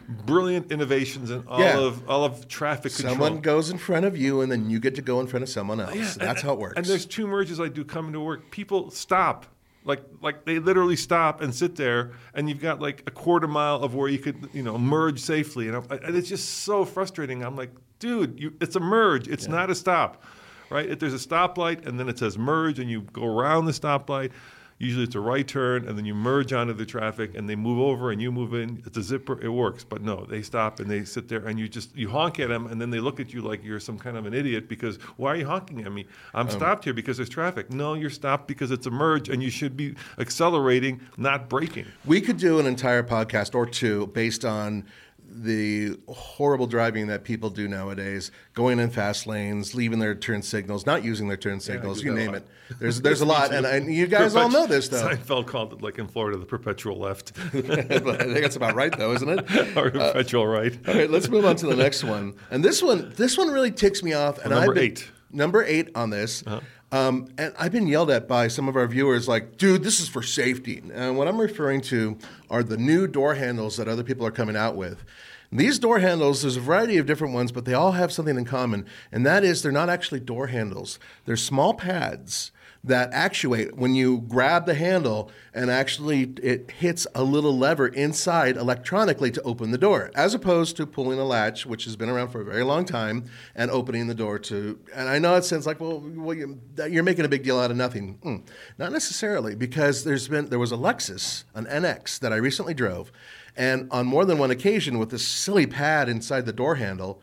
brilliant 0.09 0.73
innovations 0.73 1.31
in 1.31 1.45
all 1.47 1.61
Yeah. 1.61 1.79
of 1.79 2.09
all 2.09 2.25
of 2.25 2.49
traffic 2.49 2.95
Control. 2.95 3.12
Someone 3.14 3.41
goes 3.43 3.69
in 3.69 3.77
front 3.77 4.07
of 4.07 4.17
you, 4.17 4.41
and 4.41 4.51
then 4.51 4.71
you 4.71 4.81
get 4.81 4.95
to 4.95 5.03
go 5.03 5.21
in 5.21 5.27
front 5.27 5.43
of 5.43 5.51
someone 5.51 5.79
else. 5.79 5.95
Yeah, 5.95 6.03
That's 6.05 6.21
and- 6.21 6.38
how 6.41 6.55
it 6.55 6.59
works. 6.59 6.75
And 6.79 6.87
there's 6.87 7.05
two 7.05 7.27
merges 7.27 7.61
I 7.61 7.69
do 7.69 7.85
coming 7.85 8.14
to 8.14 8.21
work. 8.21 8.51
People 8.51 8.91
stop. 8.91 9.45
Like, 9.88 10.03
like 10.20 10.44
they 10.44 10.59
literally 10.59 10.96
stop 10.96 11.40
and 11.40 11.53
sit 11.53 11.74
there, 11.74 12.12
and 12.35 12.48
you've 12.48 12.61
got 12.61 12.79
like 12.79 13.03
a 13.07 13.11
quarter 13.11 13.48
mile 13.48 13.77
of 13.77 13.94
where 13.94 14.09
you 14.09 14.18
could, 14.18 14.51
you 14.53 14.62
know, 14.62 14.77
merge 14.77 15.18
safely, 15.18 15.66
and, 15.66 15.77
and 15.90 16.14
it's 16.14 16.29
just 16.29 16.61
so 16.61 16.85
frustrating. 16.85 17.42
I'm 17.42 17.57
like, 17.57 17.70
dude, 17.98 18.38
you, 18.38 18.53
it's 18.61 18.77
a 18.77 18.81
merge. 18.81 19.29
It's 19.29 19.48
not 19.48 19.70
a 19.70 19.74
stop, 19.74 20.24
right? 20.68 20.87
If 20.88 20.98
there's 20.98 21.14
a 21.14 21.29
stoplight, 21.29 21.87
and 21.87 21.98
then 21.98 22.07
it 22.09 22.18
says 22.18 22.37
merge, 22.37 22.79
and 22.79 22.90
you 22.90 23.01
go 23.01 23.24
around 23.24 23.64
the 23.64 23.72
stoplight. 23.72 24.31
Usually 24.79 25.05
it's 25.05 25.17
a 25.17 25.21
right 25.21 25.47
turn, 25.47 25.88
and 25.88 25.99
then 25.99 26.05
you 26.05 26.14
merge 26.14 26.53
onto 26.53 26.73
the 26.73 26.87
traffic, 26.87 27.35
and 27.35 27.49
they 27.49 27.57
move 27.57 27.81
over, 27.81 28.12
and 28.12 28.23
you 28.23 28.31
move 28.31 28.55
in. 28.55 28.81
It's 28.87 28.97
a 28.97 29.03
zipper. 29.03 29.41
It 29.43 29.49
works, 29.49 29.83
but 29.83 30.03
no, 30.03 30.25
they 30.25 30.41
stop 30.43 30.79
and 30.79 30.88
they 30.88 31.05
sit 31.05 31.29
there, 31.29 31.45
and 31.47 31.59
you 31.59 31.69
just 31.69 31.97
you 31.97 32.09
honk 32.09 32.38
at 32.38 32.49
them, 32.49 32.67
and 32.69 32.81
then 32.81 32.91
they 32.91 33.01
look 33.01 33.19
at 33.19 33.35
you 33.35 33.43
like 33.43 33.64
you're 33.64 33.81
some 33.81 33.99
kind 33.99 34.17
of 34.17 34.25
an 34.27 34.35
idiot 34.35 34.69
because 34.69 34.97
why 35.17 35.33
are 35.33 35.37
you 35.37 35.47
honking 35.47 35.85
at 35.85 35.93
me? 35.93 36.07
I'm 36.33 36.47
Um, 36.47 36.51
stopped 36.51 36.85
here 36.85 36.95
because 36.95 37.17
there's 37.17 37.29
traffic. 37.29 37.73
No, 37.73 37.95
you're 37.95 38.09
stopped 38.09 38.47
because 38.47 38.71
it's 38.71 38.87
a 38.87 38.91
merge, 38.91 39.29
and 39.29 39.43
you 39.43 39.51
should 39.51 39.77
be 39.77 39.97
accelerating, 40.19 41.01
not 41.17 41.49
braking. 41.49 41.87
We 42.05 42.21
could 42.21 42.37
do 42.37 42.61
an 42.61 42.67
entire 42.67 43.03
podcast 43.03 43.55
or 43.55 43.67
two 43.67 44.07
based 44.09 44.45
on 44.45 44.85
the 45.31 45.99
horrible 46.09 46.67
driving 46.67 47.09
that 47.09 47.23
people 47.25 47.51
do 47.51 47.69
nowadays, 47.69 48.31
going 48.55 48.79
in 48.79 48.91
fast 48.91 49.27
lanes, 49.27 49.75
leaving 49.75 49.99
their 49.99 50.14
turn 50.14 50.43
signals, 50.43 50.87
not 50.87 51.05
using 51.05 51.29
their 51.29 51.37
turn 51.37 51.61
signals, 51.61 52.01
do 52.01 52.07
you 52.07 52.14
name 52.14 52.35
it. 52.35 52.47
There's 52.81 53.01
there's 53.01 53.21
a 53.21 53.27
lot, 53.35 53.53
and, 53.53 53.67
and 53.67 53.93
you 53.93 54.07
guys 54.07 54.35
all 54.35 54.49
know 54.49 54.67
this 54.67 54.88
though. 54.88 55.09
Seinfeld 55.09 55.47
called 55.47 55.73
it 55.75 55.83
like 55.83 55.99
in 55.99 56.09
Florida 56.09 56.38
the 56.38 56.47
perpetual 56.47 56.99
left 56.99 57.33
but 57.53 58.21
I 58.21 58.25
think 58.25 58.41
that's 58.41 58.57
about 58.57 58.75
right 58.75 58.97
though, 58.97 59.12
isn't 59.12 59.29
it? 59.29 59.77
or 59.77 59.91
perpetual 59.91 60.47
right. 60.47 60.77
All 60.88 60.95
right, 60.95 61.11
let's 61.11 61.29
move 61.29 61.45
on 61.45 61.57
to 61.57 61.67
the 61.67 61.77
next 61.77 62.05
one. 62.05 62.35
And 62.51 62.64
this 62.64 62.83
one, 62.83 63.12
this 63.17 63.37
one 63.38 63.49
really 63.49 63.71
ticks 63.71 64.03
me 64.03 64.12
off. 64.14 64.38
And 64.38 64.51
Number 64.51 64.71
I've 64.71 64.75
been- 64.75 64.85
eight. 64.85 65.03
Uh-huh. 65.03 65.12
Number 65.31 65.62
eight 65.62 65.91
on 65.95 66.09
this. 66.09 66.43
Um, 66.90 67.29
and 67.37 67.53
I've 67.59 67.72
been 67.72 67.87
yelled 67.87 68.11
at 68.11 68.27
by 68.27 68.48
some 68.48 68.68
of 68.68 68.77
our 68.77 68.87
viewers, 68.87 69.29
like, 69.29 69.59
"Dude, 69.59 69.83
this 69.83 70.01
is 70.01 70.09
for 70.09 70.22
safety." 70.22 70.83
And 70.92 71.18
what 71.18 71.29
I'm 71.29 71.40
referring 71.40 71.83
to 71.83 72.16
are 72.48 72.62
the 72.62 72.79
new 72.79 73.07
door 73.07 73.35
handles 73.35 73.77
that 73.77 73.88
other 73.88 74.03
people 74.03 74.27
are 74.27 74.31
coming 74.31 74.57
out 74.57 74.74
with. 74.74 75.05
These 75.51 75.79
door 75.79 75.98
handles, 75.98 76.42
there's 76.42 76.57
a 76.57 76.61
variety 76.61 76.98
of 76.98 77.07
different 77.07 77.35
ones, 77.35 77.53
but 77.53 77.64
they 77.64 77.74
all 77.74 77.92
have 77.92 78.12
something 78.12 78.37
in 78.37 78.44
common, 78.44 78.85
and 79.11 79.24
that 79.24 79.44
is 79.44 79.62
they're 79.62 79.72
not 79.72 79.88
actually 79.88 80.20
door 80.20 80.48
handles. 80.48 80.98
They're 81.24 81.37
small 81.37 81.74
pads 81.74 82.53
that 82.85 83.12
actuate. 83.12 83.77
When 83.77 83.95
you 83.95 84.21
grab 84.29 84.67
the 84.67 84.75
handle 84.75 85.31
and 85.53 85.71
actually 85.71 86.33
it 86.43 86.71
hits 86.71 87.07
a 87.14 87.23
little 87.23 87.57
lever 87.57 87.88
inside 87.88 88.57
electronically 88.57 89.31
to 89.33 89.43
open 89.43 89.71
the 89.71 89.79
door 89.79 90.11
as 90.14 90.35
opposed 90.35 90.77
to 90.77 90.87
pulling 90.87 91.19
a 91.19 91.25
latch 91.25 91.67
which 91.67 91.85
has 91.85 91.97
been 91.97 92.09
around 92.09 92.29
for 92.29 92.41
a 92.41 92.45
very 92.45 92.62
long 92.62 92.85
time 92.85 93.25
and 93.55 93.71
opening 93.71 94.07
the 94.07 94.14
door 94.14 94.38
to 94.38 94.79
and 94.95 95.09
i 95.09 95.19
know 95.19 95.35
it 95.35 95.45
sounds 95.45 95.67
like 95.67 95.81
well, 95.81 96.01
well 96.01 96.35
you, 96.35 96.61
you're 96.88 97.03
making 97.03 97.25
a 97.25 97.29
big 97.29 97.43
deal 97.43 97.59
out 97.59 97.71
of 97.71 97.77
nothing. 97.77 98.19
Mm, 98.25 98.47
not 98.79 98.93
necessarily 98.93 99.55
because 99.55 100.05
there's 100.05 100.29
been 100.29 100.49
there 100.49 100.59
was 100.59 100.73
a 100.73 100.77
lexus 100.77 101.45
an 101.55 101.64
nx 101.67 102.19
that 102.21 102.33
i 102.33 102.37
recently 102.37 102.75
drove 102.75 103.11
and 103.57 103.88
on 103.91 104.07
more 104.07 104.25
than 104.25 104.38
one 104.38 104.53
occasion 104.53 104.99
with 104.99 105.11
this 105.11 105.27
silly 105.27 105.67
pad 105.67 106.09
inside 106.09 106.47
the 106.47 106.53
door 106.53 106.77
handle 106.77 107.21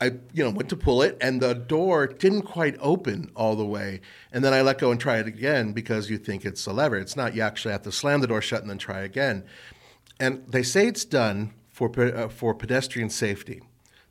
I, 0.00 0.12
you 0.32 0.42
know, 0.42 0.50
went 0.50 0.70
to 0.70 0.76
pull 0.76 1.02
it, 1.02 1.18
and 1.20 1.42
the 1.42 1.54
door 1.54 2.06
didn't 2.06 2.42
quite 2.42 2.76
open 2.80 3.30
all 3.36 3.54
the 3.54 3.66
way. 3.66 4.00
And 4.32 4.42
then 4.42 4.54
I 4.54 4.62
let 4.62 4.78
go 4.78 4.90
and 4.90 4.98
try 4.98 5.18
it 5.18 5.26
again 5.26 5.72
because 5.72 6.08
you 6.08 6.16
think 6.16 6.44
it's 6.44 6.66
a 6.66 6.72
lever. 6.72 6.96
It's 6.96 7.16
not. 7.16 7.34
You 7.34 7.42
actually 7.42 7.72
have 7.72 7.82
to 7.82 7.92
slam 7.92 8.20
the 8.20 8.26
door 8.26 8.40
shut 8.40 8.62
and 8.62 8.70
then 8.70 8.78
try 8.78 9.00
again. 9.00 9.44
And 10.18 10.46
they 10.48 10.62
say 10.62 10.86
it's 10.86 11.04
done 11.04 11.52
for 11.70 11.90
uh, 11.98 12.28
for 12.28 12.54
pedestrian 12.54 13.10
safety. 13.10 13.62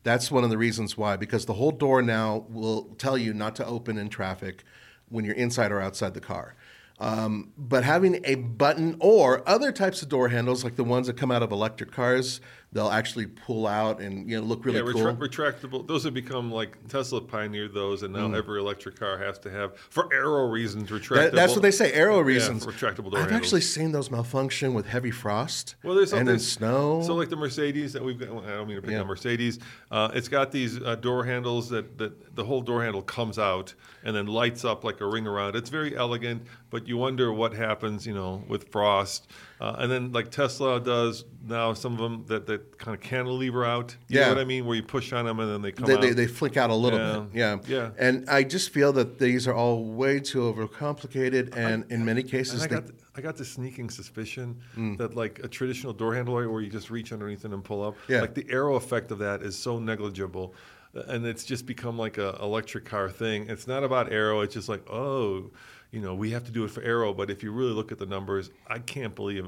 That's 0.03 0.31
one 0.31 0.43
of 0.43 0.49
the 0.49 0.57
reasons 0.57 0.97
why, 0.97 1.17
because 1.17 1.45
the 1.45 1.55
whole 1.55 1.71
door 1.71 2.01
now 2.01 2.45
will 2.49 2.83
tell 2.97 3.17
you 3.17 3.33
not 3.33 3.55
to 3.57 3.65
open 3.65 3.97
in 3.97 4.09
traffic 4.09 4.63
when 5.09 5.25
you're 5.25 5.35
inside 5.35 5.71
or 5.71 5.81
outside 5.81 6.13
the 6.13 6.21
car. 6.21 6.55
Um, 6.99 7.53
but 7.57 7.83
having 7.83 8.19
a 8.25 8.35
button 8.35 8.97
or 8.99 9.47
other 9.47 9.71
types 9.71 10.01
of 10.01 10.09
door 10.09 10.29
handles, 10.29 10.63
like 10.63 10.75
the 10.75 10.83
ones 10.83 11.07
that 11.07 11.15
come 11.15 11.31
out 11.31 11.43
of 11.43 11.51
electric 11.51 11.91
cars, 11.91 12.41
they'll 12.71 12.89
actually 12.89 13.25
pull 13.25 13.65
out 13.65 13.99
and 13.99 14.29
you 14.29 14.39
know 14.39 14.45
look 14.45 14.63
really 14.63 14.77
yeah, 14.77 14.91
cool. 14.93 15.01
retra- 15.03 15.17
retractable. 15.17 15.87
Those 15.87 16.03
have 16.03 16.13
become 16.13 16.51
like 16.51 16.77
Tesla 16.87 17.19
pioneered 17.21 17.73
those, 17.73 18.03
and 18.03 18.13
now 18.13 18.27
Mm. 18.27 18.37
every 18.37 18.59
electric 18.59 18.99
car 18.99 19.17
has 19.17 19.39
to 19.39 19.49
have, 19.49 19.75
for 19.89 20.07
aero 20.13 20.47
reasons, 20.47 20.89
retractable. 20.91 21.15
That, 21.15 21.33
that's 21.33 21.53
what 21.53 21.61
they 21.63 21.71
say, 21.71 21.91
aero 21.93 22.17
Yeah, 22.17 22.23
reasons. 22.25 22.65
retractable 22.65 23.09
door 23.11 23.19
I've 23.19 23.29
handles. 23.31 23.35
actually 23.47 23.61
seen 23.61 23.91
those 23.91 24.11
malfunction 24.11 24.73
with 24.75 24.85
heavy 24.85 25.09
frost 25.11 25.75
Well, 25.83 25.95
there's 25.95 26.13
and 26.13 26.29
in 26.29 26.37
snow. 26.39 27.01
So, 27.03 27.15
like 27.15 27.29
the 27.29 27.35
Mercedes 27.35 27.93
that 27.93 28.03
we've 28.03 28.19
got. 28.19 28.29
I 28.29 28.51
don't 28.51 28.67
mean 28.67 28.75
to 28.75 28.81
pick 28.81 28.91
Yeah. 28.91 29.01
on 29.01 29.07
Mercedes. 29.07 29.57
Uh, 29.89 30.11
it's 30.13 30.27
got 30.27 30.51
these 30.51 30.79
uh, 30.81 30.95
door 30.95 31.23
handles 31.23 31.69
that, 31.69 31.97
that 31.97 32.35
the 32.35 32.43
whole 32.45 32.61
door 32.61 32.83
handle 32.83 33.01
comes 33.01 33.39
out 33.39 33.73
and 34.03 34.15
then 34.15 34.27
lights 34.27 34.63
up 34.63 34.83
like 34.83 35.01
a 35.01 35.05
ring 35.05 35.25
around. 35.27 35.55
It's 35.55 35.69
very 35.69 35.95
elegant, 35.97 36.43
but 36.69 36.87
you 36.87 36.97
wonder 36.97 37.33
what 37.33 37.53
happens, 37.53 38.05
you 38.05 38.13
know, 38.13 38.43
with 38.47 38.71
frost. 38.71 39.27
Uh, 39.59 39.75
and 39.79 39.91
then 39.91 40.11
like 40.13 40.29
Tesla 40.31 40.79
does 40.79 41.25
now, 41.45 41.73
some 41.73 41.93
of 41.93 41.99
them 41.99 42.23
that, 42.27 42.45
that 42.59 42.77
kind 42.77 42.95
of 42.95 43.01
cantilever 43.01 43.65
out. 43.65 43.95
You 44.07 44.19
Yeah. 44.19 44.25
know 44.27 44.35
what 44.35 44.41
I 44.41 44.45
mean? 44.45 44.65
Where 44.65 44.75
you 44.75 44.83
push 44.83 45.11
on 45.13 45.25
them 45.25 45.39
and 45.39 45.49
then 45.51 45.61
they 45.61 45.71
come 45.71 45.85
they, 45.87 45.93
out. 45.95 46.01
they, 46.01 46.11
they 46.11 46.27
flick 46.27 46.57
out 46.57 46.69
a 46.69 46.75
little 46.75 46.99
Yeah. 46.99 47.19
bit. 47.19 47.39
Yeah. 47.39 47.57
Yeah. 47.67 47.89
And 47.97 48.29
I 48.29 48.43
just 48.43 48.69
feel 48.71 48.93
that 48.93 49.19
these 49.19 49.47
are 49.47 49.53
all 49.53 49.83
way 49.85 50.19
too 50.19 50.41
overcomplicated, 50.53 51.55
and 51.55 51.85
in 51.91 52.03
many 52.05 52.23
cases, 52.23 52.63
I 52.63 52.67
they, 52.67 52.75
got, 52.75 52.83
I 53.15 53.21
got 53.21 53.37
the 53.37 53.45
sneaking 53.45 53.89
suspicion 53.89 54.57
Mm. 54.77 54.97
that 54.97 55.15
like 55.15 55.39
a 55.43 55.47
traditional 55.47 55.93
door 55.93 56.15
handle 56.15 56.35
where 56.35 56.61
you 56.61 56.69
just 56.69 56.89
reach 56.89 57.11
underneath 57.11 57.45
it 57.45 57.51
and 57.51 57.63
pull 57.63 57.83
up, 57.83 57.95
Yeah. 58.07 58.21
like 58.21 58.33
the 58.33 58.45
aero 58.49 58.75
effect 58.75 59.11
of 59.11 59.19
that 59.19 59.41
is 59.41 59.57
so 59.57 59.79
negligible, 59.79 60.53
uh, 60.95 61.01
and 61.07 61.25
it's 61.25 61.43
just 61.43 61.65
become 61.65 61.97
like 61.97 62.17
a 62.17 62.37
electric 62.41 62.85
car 62.85 63.09
thing. 63.09 63.47
It's 63.49 63.67
not 63.67 63.83
about 63.83 64.11
aero. 64.11 64.41
It's 64.41 64.53
just 64.53 64.69
like 64.69 64.89
oh, 64.89 65.51
you 65.91 65.99
know, 66.01 66.13
we 66.13 66.31
have 66.31 66.43
to 66.45 66.51
do 66.51 66.63
it 66.63 66.71
for 66.71 66.81
aero. 66.81 67.13
But 67.13 67.29
if 67.29 67.43
you 67.43 67.51
really 67.51 67.73
look 67.73 67.91
at 67.91 67.97
the 67.99 68.05
numbers, 68.05 68.51
I 68.67 68.79
can't 68.79 69.15
believe 69.15 69.47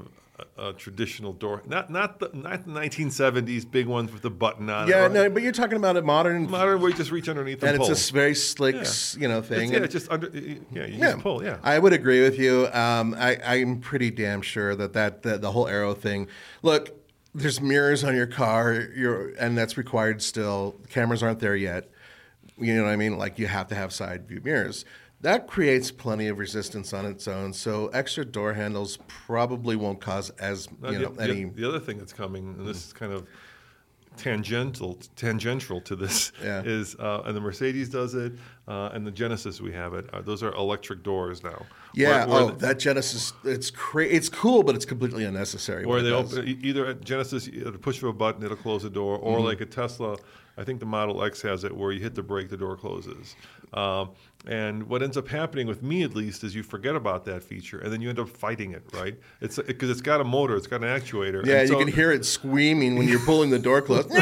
a, 0.56 0.68
a 0.70 0.72
traditional 0.72 1.32
door, 1.32 1.62
not 1.66 1.90
not 1.90 2.18
the 2.18 2.30
not 2.32 2.64
the 2.66 2.72
1970s 2.72 3.70
big 3.70 3.86
ones 3.86 4.12
with 4.12 4.22
the 4.22 4.30
button 4.30 4.68
on. 4.70 4.88
it, 4.88 4.90
yeah, 4.90 5.04
or 5.04 5.08
no, 5.08 5.30
but 5.30 5.42
you're 5.42 5.52
talking 5.52 5.76
about 5.76 5.96
a 5.96 6.02
modern, 6.02 6.50
modern 6.50 6.80
where 6.80 6.90
you 6.90 6.96
just 6.96 7.10
reach 7.12 7.28
underneath 7.28 7.62
and, 7.62 7.76
and 7.80 7.90
it's 7.90 8.10
a 8.10 8.12
very 8.12 8.34
slick, 8.34 8.74
Yeah. 8.74 9.20
you 9.20 9.28
know, 9.28 9.38
It's- 9.38 9.48
thing. 9.48 9.70
yeah, 9.70 9.76
And- 9.76 9.84
it's 9.84 9.92
just 9.94 10.10
under. 10.10 10.28
Yeah, 10.30 10.86
you 10.86 10.98
Yeah, 10.98 11.16
pull. 11.20 11.44
Yeah. 11.44 11.58
I 11.62 11.78
would 11.78 11.92
agree 11.92 12.22
with 12.22 12.38
you. 12.38 12.66
Um, 12.72 13.14
I, 13.18 13.36
I'm 13.44 13.80
pretty 13.80 14.10
damn 14.10 14.42
sure 14.42 14.74
that 14.74 14.94
that, 14.94 15.22
that 15.22 15.42
the 15.42 15.52
whole 15.52 15.68
aero 15.68 15.94
thing. 15.94 16.26
Look, 16.62 16.90
there's 17.34 17.60
mirrors 17.60 18.02
on 18.02 18.14
your 18.16 18.26
car, 18.26 18.88
you're, 18.96 19.28
and 19.38 19.56
that's 19.56 19.76
required 19.78 20.20
still. 20.22 20.76
Cameras 20.90 21.22
aren't 21.22 21.38
there 21.38 21.56
yet. 21.56 21.88
You 22.58 22.74
know 22.74 22.84
what 22.84 22.90
I 22.90 22.96
mean? 22.96 23.16
Like 23.16 23.38
you 23.38 23.46
have 23.46 23.68
to 23.68 23.74
have 23.74 23.92
side 23.92 24.26
view 24.28 24.40
mirrors. 24.44 24.84
That 25.22 25.46
creates 25.46 25.90
plenty 25.92 26.26
of 26.28 26.38
resistance 26.38 26.92
on 26.92 27.06
its 27.06 27.28
own. 27.28 27.52
So 27.52 27.88
extra 27.88 28.24
door 28.24 28.52
handles 28.54 28.98
probably 29.06 29.76
won't 29.76 30.00
cause 30.00 30.30
as 30.30 30.66
you 30.66 30.76
the, 30.80 30.98
know 30.98 31.08
the- 31.10 31.22
any. 31.22 31.44
the 31.44 31.66
other 31.68 31.80
thing 31.80 31.98
that's 31.98 32.12
coming, 32.12 32.54
and 32.58 32.66
this 32.66 32.86
is 32.86 32.92
kind 32.92 33.12
of 33.12 33.26
tangential 34.16 34.98
tangential 35.16 35.80
to 35.80 35.96
this, 35.96 36.32
Yeah. 36.42 36.62
is 36.64 36.96
uh, 36.96 37.22
and 37.24 37.34
the 37.36 37.40
Mercedes 37.40 37.88
does 37.88 38.14
it, 38.14 38.32
uh, 38.68 38.90
and 38.92 39.06
the 39.06 39.10
Genesis 39.10 39.60
we 39.60 39.72
have 39.72 39.94
it. 39.94 40.10
Uh, 40.12 40.20
those 40.20 40.42
are 40.42 40.52
electric 40.54 41.02
doors 41.02 41.42
now. 41.42 41.64
Yeah. 41.94 42.26
Where- 42.26 42.28
where 42.28 42.40
oh, 42.42 42.50
the- 42.50 42.66
that 42.66 42.78
Genesis. 42.78 43.32
It's 43.44 43.70
cra- 43.70 44.04
It's 44.06 44.28
cool, 44.28 44.64
but 44.64 44.74
it's 44.74 44.84
completely 44.84 45.24
unnecessary. 45.24 45.84
Or 45.84 46.02
they 46.02 46.10
open 46.10 46.46
either 46.62 46.84
at 46.86 47.02
Genesis, 47.04 47.46
at 47.48 47.72
the 47.72 47.78
push 47.78 47.98
of 48.02 48.08
a 48.08 48.12
button, 48.12 48.42
it'll 48.42 48.56
close 48.56 48.82
the 48.82 48.90
door, 48.90 49.16
or 49.18 49.36
Mm-hmm. 49.38 49.46
like 49.46 49.60
a 49.60 49.66
Tesla. 49.66 50.16
I 50.58 50.64
think 50.64 50.80
the 50.80 50.86
Model 50.86 51.22
X 51.24 51.40
has 51.42 51.64
it 51.64 51.74
where 51.74 51.92
you 51.92 52.00
hit 52.00 52.14
the 52.14 52.22
brake, 52.22 52.50
the 52.50 52.58
door 52.58 52.76
closes. 52.76 53.34
Um, 53.72 54.10
And 54.44 54.88
what 54.88 55.04
ends 55.04 55.16
up 55.16 55.28
happening 55.28 55.68
with 55.68 55.84
me, 55.84 56.02
at 56.02 56.16
least, 56.16 56.42
is 56.42 56.52
you 56.52 56.64
forget 56.64 56.96
about 56.96 57.24
that 57.26 57.44
feature, 57.44 57.78
and 57.78 57.92
then 57.92 58.00
you 58.02 58.08
end 58.08 58.18
up 58.18 58.28
fighting 58.28 58.72
it, 58.72 58.82
right? 58.92 59.14
It's 59.40 59.56
because 59.56 59.88
it, 59.88 59.92
has 59.92 60.00
got 60.00 60.20
a 60.20 60.24
motor, 60.24 60.56
it's 60.56 60.66
got 60.66 60.82
an 60.82 60.88
actuator. 60.88 61.46
Yeah, 61.46 61.60
and 61.60 61.68
you 61.68 61.74
so- 61.74 61.78
can 61.78 61.86
hear 61.86 62.10
it 62.10 62.24
screaming 62.24 62.96
when 62.98 63.06
you're 63.06 63.20
pulling 63.24 63.50
the 63.50 63.60
door 63.60 63.80
closed. 63.82 64.10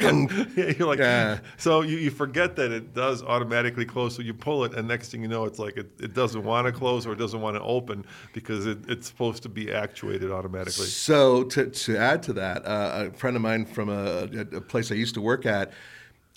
Yeah, 0.00 0.72
you're 0.78 0.86
like, 0.86 0.98
Yeah. 0.98 1.40
so 1.58 1.82
you, 1.82 1.96
you 1.98 2.10
forget 2.10 2.56
that 2.56 2.70
it 2.72 2.94
does 2.94 3.22
automatically 3.22 3.84
close. 3.84 4.14
So 4.16 4.22
you 4.22 4.32
pull 4.34 4.64
it, 4.64 4.74
and 4.74 4.88
next 4.88 5.10
thing 5.10 5.22
you 5.22 5.28
know, 5.28 5.44
it's 5.44 5.58
like 5.58 5.76
it, 5.76 5.90
it 6.00 6.14
doesn't 6.14 6.42
want 6.44 6.66
to 6.66 6.72
close 6.72 7.06
or 7.06 7.12
it 7.12 7.18
doesn't 7.18 7.40
want 7.40 7.56
to 7.56 7.62
open 7.62 8.04
because 8.32 8.66
it, 8.66 8.78
it's 8.88 9.06
supposed 9.08 9.42
to 9.42 9.48
be 9.48 9.72
actuated 9.72 10.30
automatically. 10.30 10.86
So 10.86 11.44
to, 11.44 11.66
to 11.66 11.96
add 11.98 12.22
to 12.24 12.32
that, 12.34 12.64
uh, 12.64 13.08
a 13.08 13.10
friend 13.18 13.36
of 13.36 13.42
mine 13.42 13.66
from 13.66 13.88
a, 13.88 14.28
a 14.52 14.60
place 14.60 14.90
I 14.90 14.94
used 14.94 15.14
to 15.14 15.20
work 15.20 15.44
at, 15.46 15.72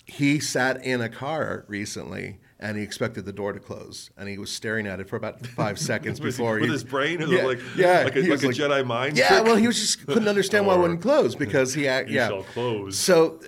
he 0.06 0.38
sat 0.40 0.82
in 0.84 1.00
a 1.00 1.08
car 1.08 1.64
recently 1.68 2.38
and 2.58 2.78
he 2.78 2.82
expected 2.82 3.24
the 3.26 3.32
door 3.32 3.52
to 3.52 3.58
close 3.60 4.10
and 4.16 4.28
he 4.28 4.38
was 4.38 4.50
staring 4.50 4.86
at 4.86 4.98
it 5.00 5.08
for 5.08 5.16
about 5.16 5.44
five 5.56 5.78
seconds 5.90 6.18
he- 6.18 6.24
before 6.24 6.54
with 6.54 6.64
he, 6.64 6.70
his 6.70 6.84
brain? 6.84 7.20
Yeah, 7.28 7.44
like- 7.44 7.58
yeah, 7.76 8.02
like 8.04 8.16
a- 8.16 8.22
he 8.22 8.30
like 8.30 8.42
a 8.42 8.46
Jedi 8.46 8.86
mind 8.86 9.18
Yeah, 9.18 9.28
trick? 9.28 9.44
well, 9.44 9.56
he 9.56 9.66
was 9.66 9.78
just 9.78 10.06
couldn't 10.06 10.28
understand 10.28 10.66
why 10.66 10.74
it 10.76 10.78
wouldn't 10.78 11.02
close 11.02 11.34
because 11.34 11.74
he 11.74 11.86
act, 11.88 12.08
yeah 12.08 12.28
shall 12.28 12.44
close. 12.44 12.96
So 12.96 13.40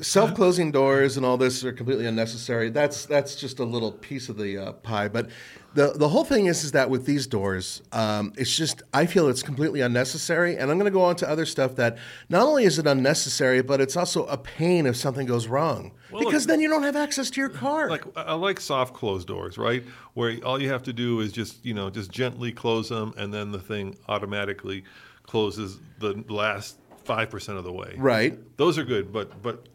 self-closing 0.00 0.70
doors 0.70 1.16
and 1.16 1.26
all 1.26 1.36
this 1.36 1.64
are 1.64 1.72
completely 1.72 2.06
unnecessary. 2.06 2.70
That's 2.70 3.06
that's 3.06 3.34
just 3.36 3.58
a 3.58 3.64
little 3.64 3.92
piece 3.92 4.28
of 4.28 4.36
the 4.36 4.56
uh, 4.58 4.72
pie, 4.72 5.08
but. 5.08 5.28
The, 5.74 5.92
the 5.92 6.08
whole 6.08 6.24
thing 6.24 6.46
is 6.46 6.62
is 6.62 6.72
that 6.72 6.88
with 6.88 7.04
these 7.04 7.26
doors, 7.26 7.82
um, 7.92 8.32
it's 8.36 8.56
just 8.56 8.82
I 8.92 9.06
feel 9.06 9.28
it's 9.28 9.42
completely 9.42 9.80
unnecessary, 9.80 10.56
and 10.56 10.70
I'm 10.70 10.78
going 10.78 10.90
to 10.90 10.96
go 10.96 11.02
on 11.02 11.16
to 11.16 11.28
other 11.28 11.44
stuff 11.44 11.74
that 11.76 11.98
not 12.28 12.46
only 12.46 12.64
is 12.64 12.78
it 12.78 12.86
unnecessary, 12.86 13.60
but 13.60 13.80
it's 13.80 13.96
also 13.96 14.24
a 14.26 14.36
pain 14.36 14.86
if 14.86 14.94
something 14.96 15.26
goes 15.26 15.48
wrong 15.48 15.90
Well, 16.12 16.22
because 16.24 16.44
look- 16.44 16.48
then 16.50 16.60
you 16.60 16.68
don't 16.68 16.84
have 16.84 16.94
access 16.96 17.28
to 17.30 17.40
your 17.40 17.48
car. 17.48 17.90
Like 17.90 18.04
I 18.16 18.34
like 18.34 18.60
soft 18.60 18.94
closed 18.94 19.26
doors, 19.26 19.58
right? 19.58 19.82
Where 20.14 20.36
all 20.44 20.62
you 20.62 20.68
have 20.70 20.84
to 20.84 20.92
do 20.92 21.18
is 21.20 21.32
just 21.32 21.64
you 21.64 21.74
know 21.74 21.90
just 21.90 22.10
gently 22.10 22.52
close 22.52 22.88
them, 22.88 23.12
and 23.16 23.34
then 23.34 23.50
the 23.50 23.58
thing 23.60 23.96
automatically 24.08 24.84
closes 25.24 25.78
the 25.98 26.22
last 26.28 26.78
five 27.04 27.30
percent 27.30 27.58
of 27.58 27.64
the 27.64 27.72
way. 27.72 27.94
right? 27.96 28.38
Those 28.56 28.78
are 28.78 28.84
good, 28.84 29.12
but 29.12 29.42
but 29.42 29.66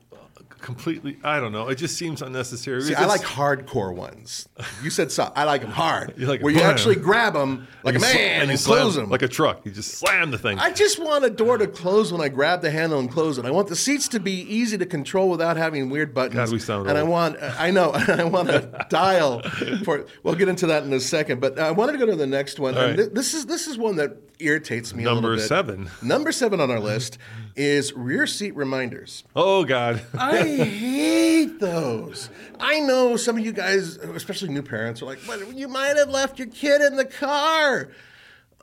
completely, 0.62 1.18
I 1.24 1.40
don't 1.40 1.52
know. 1.52 1.70
It 1.70 1.76
just 1.76 1.98
seems 1.98 2.22
unnecessary. 2.22 2.82
See, 2.82 2.96
I 2.96 3.06
like 3.06 3.22
hardcore 3.22 3.94
ones. 3.94 4.48
You 4.84 4.90
said 4.90 5.12
so. 5.12 5.32
I 5.36 5.44
like 5.46 5.62
them 5.62 5.72
hard, 5.72 6.14
You 6.18 6.28
like 6.28 6.42
where 6.42 6.54
you 6.54 6.62
actually 6.62 6.96
grab 6.96 7.34
them 7.34 7.68
like 7.84 7.96
a 7.96 8.00
you 8.00 8.06
sl- 8.06 8.18
man 8.18 8.42
and, 8.44 8.52
you 8.52 8.58
close 8.58 8.96
them 8.96 9.10
like 9.10 9.22
a 9.22 9.28
truck. 9.28 9.66
You 9.66 9.72
just 9.72 9.92
slam 9.96 10.32
the 10.32 10.38
thing. 10.38 10.60
I 10.60 10.72
just 10.72 11.00
want 11.00 11.26
a 11.26 11.30
door 11.30 11.58
to 11.58 11.68
close 11.68 12.12
when 12.12 12.22
I 12.22 12.30
grab 12.30 12.62
the 12.62 12.72
handle 12.72 13.00
and 13.00 13.12
close 13.12 13.38
it. 13.38 13.46
I 13.46 13.52
want 13.52 13.68
the 13.68 13.76
seats 13.76 14.08
to 14.10 14.20
be 14.20 14.42
easy 14.42 14.78
to 14.78 14.86
control 14.86 15.30
without 15.30 15.58
having 15.58 15.90
weird 15.90 16.14
buttons. 16.14 16.36
God, 16.36 16.52
we 16.52 16.60
sound 16.60 16.90
and 16.90 16.98
I 16.98 17.04
want, 17.04 17.38
I 17.42 17.72
know, 17.72 17.92
I 18.08 18.24
want 18.24 18.50
a 18.50 18.86
dial 18.90 19.42
for. 19.84 20.06
We'll 20.24 20.36
get 20.36 20.48
into 20.50 20.68
that 20.68 20.84
in 20.84 20.94
a 20.94 21.00
second, 21.00 21.42
but 21.42 21.60
I 21.60 21.72
wanted 21.72 21.94
to 21.94 21.98
go 21.98 22.06
to 22.06 22.16
the 22.16 22.28
next 22.28 22.60
one. 22.60 22.78
And 22.78 22.98
right. 22.98 23.08
thi- 23.08 23.14
this 23.14 23.34
is 23.34 23.46
this 23.46 23.68
is 23.68 23.78
one 23.78 23.96
that 23.98 24.18
irritates 24.40 24.94
me. 24.94 25.04
a 25.04 25.06
Number 25.06 25.30
little 25.30 25.38
bit. 25.38 25.48
seven. 25.48 25.90
Number 26.02 26.32
seven 26.32 26.60
on 26.62 26.72
our 26.72 26.80
list 26.80 27.18
is 27.56 27.94
rear 27.94 28.28
seat 28.28 28.56
reminders. 28.56 29.24
oh 29.36 29.64
God. 29.64 30.02
I 30.18 30.44
hate 30.48 31.60
those. 31.60 32.30
I 32.60 32.80
know 32.80 33.16
some 33.18 33.38
of 33.38 33.46
you 33.46 33.52
guys, 33.52 33.98
especially 33.98 34.50
new 34.50 34.62
parents, 34.64 35.02
are 35.02 35.06
like, 35.06 35.20
"But 35.28 35.56
you 35.56 35.68
might 35.68 35.98
have 35.98 36.10
left 36.10 36.40
your 36.40 36.48
kid 36.48 36.82
in 36.82 36.96
the 36.96 37.06
car." 37.06 37.90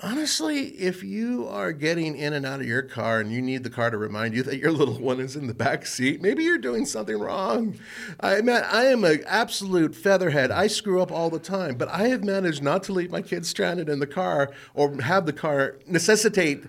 Honestly, 0.03 0.65
if 0.73 1.03
you 1.03 1.49
are 1.49 1.73
getting 1.73 2.19
in 2.19 2.35
and 2.35 2.45
out 2.45 2.61
of 2.61 2.67
your 2.67 2.83
car 2.83 3.19
and 3.19 3.33
you 3.33 3.41
need 3.41 3.65
the 3.65 3.71
car 3.71 3.91
to 3.91 3.97
remind 3.97 4.35
you 4.35 4.43
that 4.43 4.59
your 4.59 4.71
little 4.71 5.01
one 5.01 5.21
is 5.21 5.37
in 5.37 5.47
the 5.47 5.55
back 5.55 5.87
seat, 5.87 6.21
maybe 6.21 6.45
you're 6.45 6.59
doing 6.59 6.85
something 6.85 7.19
wrong. 7.19 7.79
I 8.21 8.43
man, 8.43 8.63
I 8.71 8.85
am 8.87 9.05
an 9.05 9.23
absolute 9.27 9.95
featherhead. 9.95 10.51
I 10.51 10.67
screw 10.67 11.01
up 11.01 11.11
all 11.11 11.31
the 11.31 11.39
time, 11.39 11.77
but 11.77 11.89
I 11.89 12.09
have 12.09 12.23
managed 12.25 12.63
not 12.63 12.83
to 12.85 12.93
leave 12.93 13.11
my 13.11 13.23
kids 13.23 13.49
stranded 13.49 13.89
in 13.89 13.99
the 13.99 14.07
car 14.07 14.51
or 14.75 15.01
have 15.01 15.25
the 15.25 15.33
car 15.33 15.77
necessitate 15.87 16.65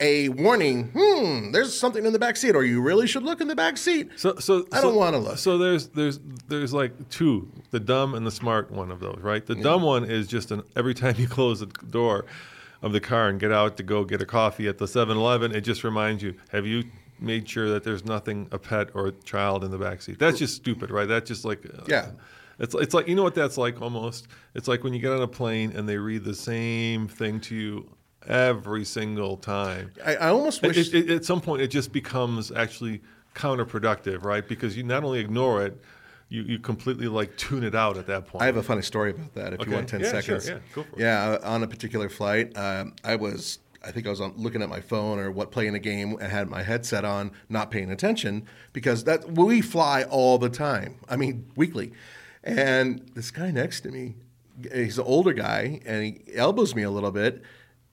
a 0.00 0.30
warning. 0.30 0.90
Hmm, 0.96 1.52
there's 1.52 1.78
something 1.78 2.04
in 2.04 2.12
the 2.12 2.18
back 2.18 2.36
seat, 2.36 2.56
or 2.56 2.64
you 2.64 2.80
really 2.80 3.06
should 3.06 3.22
look 3.22 3.40
in 3.40 3.48
the 3.48 3.54
back 3.56 3.76
seat. 3.76 4.10
So, 4.16 4.36
so 4.36 4.66
I 4.72 4.80
don't 4.80 4.96
wanna 4.96 5.18
look. 5.18 5.38
So 5.38 5.58
there's 5.58 5.88
there's 5.88 6.18
there's 6.48 6.72
like 6.72 7.08
two, 7.10 7.50
the 7.70 7.80
dumb 7.80 8.14
and 8.14 8.26
the 8.26 8.30
smart 8.30 8.70
one 8.70 8.90
of 8.90 9.00
those, 9.00 9.18
right? 9.20 9.44
The 9.44 9.54
dumb 9.54 9.82
one 9.82 10.04
is 10.04 10.26
just 10.26 10.50
an 10.50 10.62
every 10.76 10.94
time 10.94 11.14
you 11.18 11.28
close 11.38 11.60
the 11.60 11.66
door 11.66 12.24
of 12.82 12.92
the 12.92 13.00
car 13.00 13.28
and 13.28 13.38
get 13.38 13.52
out 13.52 13.76
to 13.76 13.82
go 13.82 14.04
get 14.04 14.22
a 14.22 14.26
coffee 14.26 14.66
at 14.66 14.78
the 14.78 14.86
7-Eleven, 14.86 15.54
it 15.54 15.60
just 15.60 15.84
reminds 15.84 16.22
you, 16.22 16.34
have 16.50 16.66
you 16.66 16.82
made 17.18 17.46
sure 17.46 17.68
that 17.68 17.84
there's 17.84 18.06
nothing 18.06 18.48
a 18.52 18.58
pet 18.58 18.88
or 18.94 19.08
a 19.08 19.12
child 19.12 19.64
in 19.64 19.70
the 19.70 19.76
back 19.76 20.00
seat? 20.00 20.18
That's 20.18 20.38
just 20.38 20.56
stupid, 20.56 20.90
right? 20.90 21.06
That's 21.06 21.28
just 21.28 21.44
like 21.44 21.64
uh, 21.66 21.82
Yeah. 21.86 22.12
It's, 22.58 22.74
it's 22.74 22.94
like 22.94 23.08
you 23.08 23.14
know 23.14 23.22
what 23.22 23.34
that's 23.34 23.56
like 23.58 23.80
almost. 23.80 24.28
It's 24.54 24.68
like 24.68 24.84
when 24.84 24.92
you 24.92 25.00
get 25.00 25.12
on 25.12 25.22
a 25.22 25.28
plane 25.28 25.72
and 25.74 25.88
they 25.88 25.96
read 25.96 26.24
the 26.24 26.34
same 26.34 27.08
thing 27.08 27.40
to 27.42 27.54
you 27.54 27.90
every 28.26 28.84
single 28.84 29.36
time. 29.36 29.92
I, 30.04 30.16
I 30.16 30.28
almost 30.28 30.62
wish. 30.62 30.76
it- 30.76 30.94
it- 30.94 31.10
at 31.10 31.24
some 31.24 31.40
point, 31.40 31.62
it 31.62 31.68
just 31.68 31.92
becomes 31.92 32.50
actually 32.52 33.02
counterproductive, 33.34 34.24
right? 34.24 34.46
Because 34.46 34.76
you 34.76 34.82
not 34.82 35.04
only 35.04 35.20
ignore 35.20 35.64
it, 35.64 35.80
you, 36.28 36.42
you 36.42 36.58
completely 36.58 37.08
like 37.08 37.36
tune 37.36 37.64
it 37.64 37.74
out 37.74 37.96
at 37.96 38.06
that 38.06 38.26
point. 38.26 38.42
I 38.42 38.46
have 38.46 38.56
a 38.56 38.62
funny 38.62 38.82
story 38.82 39.10
about 39.10 39.34
that. 39.34 39.52
If 39.54 39.60
Okay. 39.60 39.70
you 39.70 39.76
want 39.76 39.88
ten 39.88 40.00
Yeah, 40.00 40.20
sure. 40.20 40.40
seconds, 40.40 40.48
Yeah, 40.48 40.58
go 40.74 40.82
for 40.84 40.96
it. 40.96 41.00
Yeah, 41.02 41.38
uh, 41.42 41.48
on 41.54 41.62
a 41.62 41.66
particular 41.66 42.08
flight, 42.08 42.56
um, 42.56 42.94
I 43.04 43.16
was. 43.16 43.58
I 43.82 43.90
think 43.92 44.06
I 44.06 44.10
was 44.10 44.20
on, 44.20 44.34
looking 44.36 44.60
at 44.60 44.68
my 44.68 44.80
phone 44.82 45.18
or 45.18 45.30
what 45.30 45.50
playing 45.52 45.74
a 45.74 45.78
game 45.78 46.12
and 46.20 46.30
had 46.30 46.50
my 46.50 46.62
headset 46.62 47.02
on, 47.02 47.32
not 47.48 47.70
paying 47.70 47.90
attention 47.90 48.44
because 48.74 49.04
that 49.04 49.32
we 49.32 49.62
fly 49.62 50.02
all 50.02 50.36
the 50.36 50.50
time. 50.50 50.96
I 51.08 51.16
mean, 51.16 51.46
weekly. 51.56 51.92
And 52.44 53.10
this 53.14 53.30
guy 53.30 53.50
next 53.50 53.80
to 53.80 53.90
me, 53.90 54.16
he's 54.74 54.98
an 54.98 55.04
older 55.06 55.32
guy, 55.32 55.80
and 55.86 56.04
he 56.04 56.20
elbows 56.36 56.74
me 56.74 56.82
a 56.82 56.90
little 56.90 57.10
bit. 57.10 57.42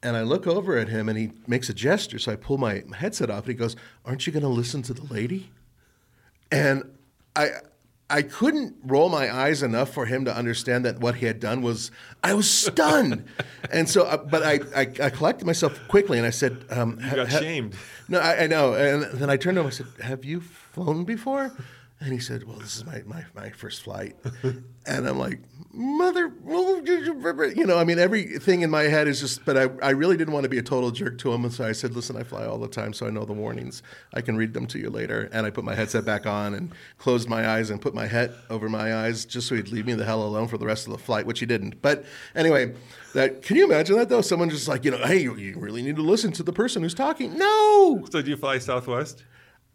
And 0.04 0.16
I 0.16 0.22
look 0.22 0.46
over 0.46 0.78
at 0.78 0.90
him, 0.90 1.10
and 1.10 1.18
he 1.18 1.32
makes 1.48 1.70
a 1.70 1.74
gesture. 1.74 2.20
So 2.20 2.32
I 2.32 2.36
pull 2.36 2.58
my 2.58 2.84
headset 2.96 3.30
off, 3.30 3.40
and 3.40 3.48
he 3.48 3.54
goes, 3.54 3.76
"Aren't 4.06 4.28
you 4.28 4.34
going 4.34 4.44
to 4.44 4.50
listen 4.50 4.82
to 4.84 4.94
the 4.94 5.04
lady?" 5.12 5.52
And 6.52 6.98
I 7.36 7.50
I 8.10 8.22
couldn't 8.22 8.76
roll 8.84 9.10
my 9.10 9.34
eyes 9.34 9.62
enough 9.64 9.94
for 9.94 10.06
him 10.06 10.24
to 10.26 10.36
understand 10.36 10.86
that 10.86 11.00
what 11.00 11.16
he 11.16 11.26
had 11.26 11.40
done 11.40 11.62
was 11.62 11.92
I 12.24 12.34
was 12.36 12.50
stunned, 12.50 13.26
and 13.72 13.90
so 13.90 14.04
uh, 14.04 14.18
but 14.18 14.44
I, 14.44 14.60
I 14.76 14.82
I 14.82 15.10
collected 15.10 15.46
myself 15.46 15.78
quickly 15.88 16.18
and 16.18 16.26
I 16.26 16.30
said, 16.30 16.64
um, 16.70 17.00
You 17.04 17.16
got 17.16 17.32
shamed. 17.32 17.76
No, 18.08 18.20
I, 18.20 18.44
I 18.44 18.48
know, 18.48 18.74
and 18.74 19.04
then 19.20 19.30
I 19.30 19.36
turned 19.36 19.56
to 19.56 19.62
him. 19.62 19.68
I 19.68 19.72
said, 19.72 19.88
"Have 20.02 20.24
you 20.24 20.40
flown 20.42 21.04
before?" 21.04 21.52
And 22.00 22.14
he 22.14 22.20
said, 22.20 22.44
"Well, 22.44 22.58
this 22.60 22.78
is 22.78 22.86
my 22.86 23.02
my, 23.08 23.26
my 23.34 23.50
first 23.50 23.82
flight," 23.82 24.16
and 24.86 25.08
I'm 25.08 25.18
like, 25.18 25.40
"Mother, 25.74 26.32
oh, 26.48 26.84
you 26.86 27.66
know, 27.66 27.80
I 27.80 27.86
mean, 27.86 27.98
everything 27.98 28.62
in 28.62 28.70
my 28.70 28.84
head 28.84 29.08
is 29.08 29.20
just." 29.20 29.44
But 29.46 29.58
I, 29.58 29.70
I 29.82 29.90
really 29.92 30.16
didn't 30.16 30.36
want 30.36 30.44
to 30.44 30.50
be 30.50 30.60
a 30.60 30.64
total 30.64 30.92
jerk 30.92 31.18
to 31.20 31.34
him, 31.34 31.44
and 31.44 31.52
so 31.52 31.66
I 31.66 31.72
said, 31.72 31.96
"Listen, 31.96 32.16
I 32.16 32.22
fly 32.22 32.46
all 32.46 32.60
the 32.60 32.68
time, 32.68 32.94
so 32.94 33.08
I 33.08 33.10
know 33.10 33.26
the 33.26 33.34
warnings. 33.34 33.82
I 34.14 34.22
can 34.22 34.38
read 34.38 34.54
them 34.54 34.68
to 34.68 34.78
you 34.78 34.92
later." 34.92 35.28
And 35.32 35.48
I 35.48 35.50
put 35.50 35.64
my 35.64 35.74
headset 35.74 36.06
back 36.06 36.28
on 36.28 36.54
and 36.54 36.72
closed 37.00 37.28
my 37.28 37.50
eyes 37.50 37.72
and 37.72 37.82
put 37.82 37.96
my 37.96 38.06
head 38.06 38.32
over 38.52 38.70
my 38.70 38.96
eyes 38.96 39.26
just 39.26 39.48
so 39.48 39.56
he'd 39.56 39.70
leave 39.70 39.88
me 39.88 39.94
the 39.94 40.06
hell 40.06 40.22
alone 40.22 40.48
for 40.48 40.60
the 40.60 40.68
rest 40.68 40.86
of 40.86 40.94
the 40.94 41.00
flight, 41.00 41.26
which 41.26 41.40
he 41.40 41.48
didn't. 41.48 41.82
But 41.82 42.06
anyway, 42.36 42.76
that 43.16 43.42
can 43.42 43.58
you 43.58 43.66
imagine 43.66 43.98
that 43.98 44.10
though? 44.10 44.22
Someone 44.22 44.52
just 44.52 44.68
like, 44.68 44.86
you 44.86 44.92
know, 44.92 45.04
hey, 45.04 45.18
you, 45.18 45.36
you 45.36 45.58
really 45.58 45.82
need 45.82 45.96
to 45.96 46.04
listen 46.04 46.32
to 46.34 46.44
the 46.44 46.54
person 46.54 46.84
who's 46.84 46.94
talking. 46.94 47.40
No, 47.40 48.06
so 48.12 48.22
do 48.22 48.30
you 48.30 48.38
fly 48.38 48.60
Southwest? 48.60 49.24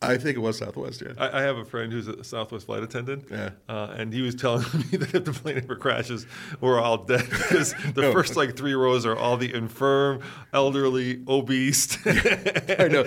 I 0.03 0.19
think 0.19 0.37
it 0.37 0.41
was 0.41 0.59
Southwest. 0.59 1.03
Yeah. 1.03 1.13
I, 1.19 1.39
I 1.39 1.43
have 1.43 1.57
a 1.57 1.65
friend 1.65 1.93
who's 1.93 2.09
a 2.09 2.23
Southwest 2.25 2.67
flight 2.67 2.83
attendant, 2.83 3.27
Yeah. 3.31 3.51
uh, 3.69 3.95
and 3.97 4.13
he 4.13 4.21
was 4.23 4.35
telling 4.35 4.63
me 4.93 4.99
that 4.99 5.15
if 5.15 5.25
the 5.25 5.33
plane 5.33 5.59
ever 5.59 5.77
crashes, 5.77 6.27
we're 6.61 6.81
all 6.81 6.99
dead 7.05 7.25
because 7.31 7.75
the 7.95 8.03
No. 8.03 8.13
first 8.13 8.37
like 8.37 8.57
three 8.57 8.75
rows 8.75 9.07
are 9.07 9.17
all 9.17 9.37
the 9.37 9.53
infirm, 9.55 10.21
elderly, 10.53 11.23
obese. 11.29 11.97
I 12.07 12.89
know. 12.89 13.03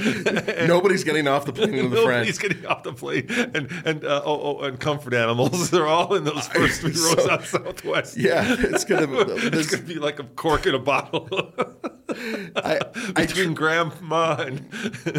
Nobody's 0.67 1.03
getting 1.03 1.27
off 1.27 1.45
the 1.45 1.53
plane 1.53 1.73
with 1.75 1.93
a 1.93 2.03
friend. 2.03 2.07
Nobody's 2.07 2.37
getting 2.39 2.65
off 2.65 2.83
the 2.83 2.93
plane, 2.93 3.27
and 3.29 3.69
and 3.85 4.03
uh, 4.05 4.21
oh, 4.25 4.57
oh, 4.59 4.63
and 4.65 4.79
comfort 4.79 5.13
animals. 5.13 5.69
They're 5.69 5.87
all 5.87 6.13
in 6.15 6.23
those 6.23 6.47
first 6.47 6.81
three 6.81 6.91
rows 6.91 7.23
So- 7.23 7.31
on 7.31 7.43
Southwest. 7.43 8.17
Yeah, 8.17 8.55
it's 8.59 8.85
gonna. 8.85 9.07
it's 9.19 9.49
This, 9.51 9.71
gonna 9.71 9.83
be 9.83 9.95
like 9.95 10.19
a 10.19 10.23
cork 10.23 10.65
in 10.65 10.75
a 10.75 10.79
bottle 10.79 11.27
I, 12.55 12.79
I, 13.15 13.25
between 13.25 13.53
grandma 13.53 14.35
and. 14.39 14.67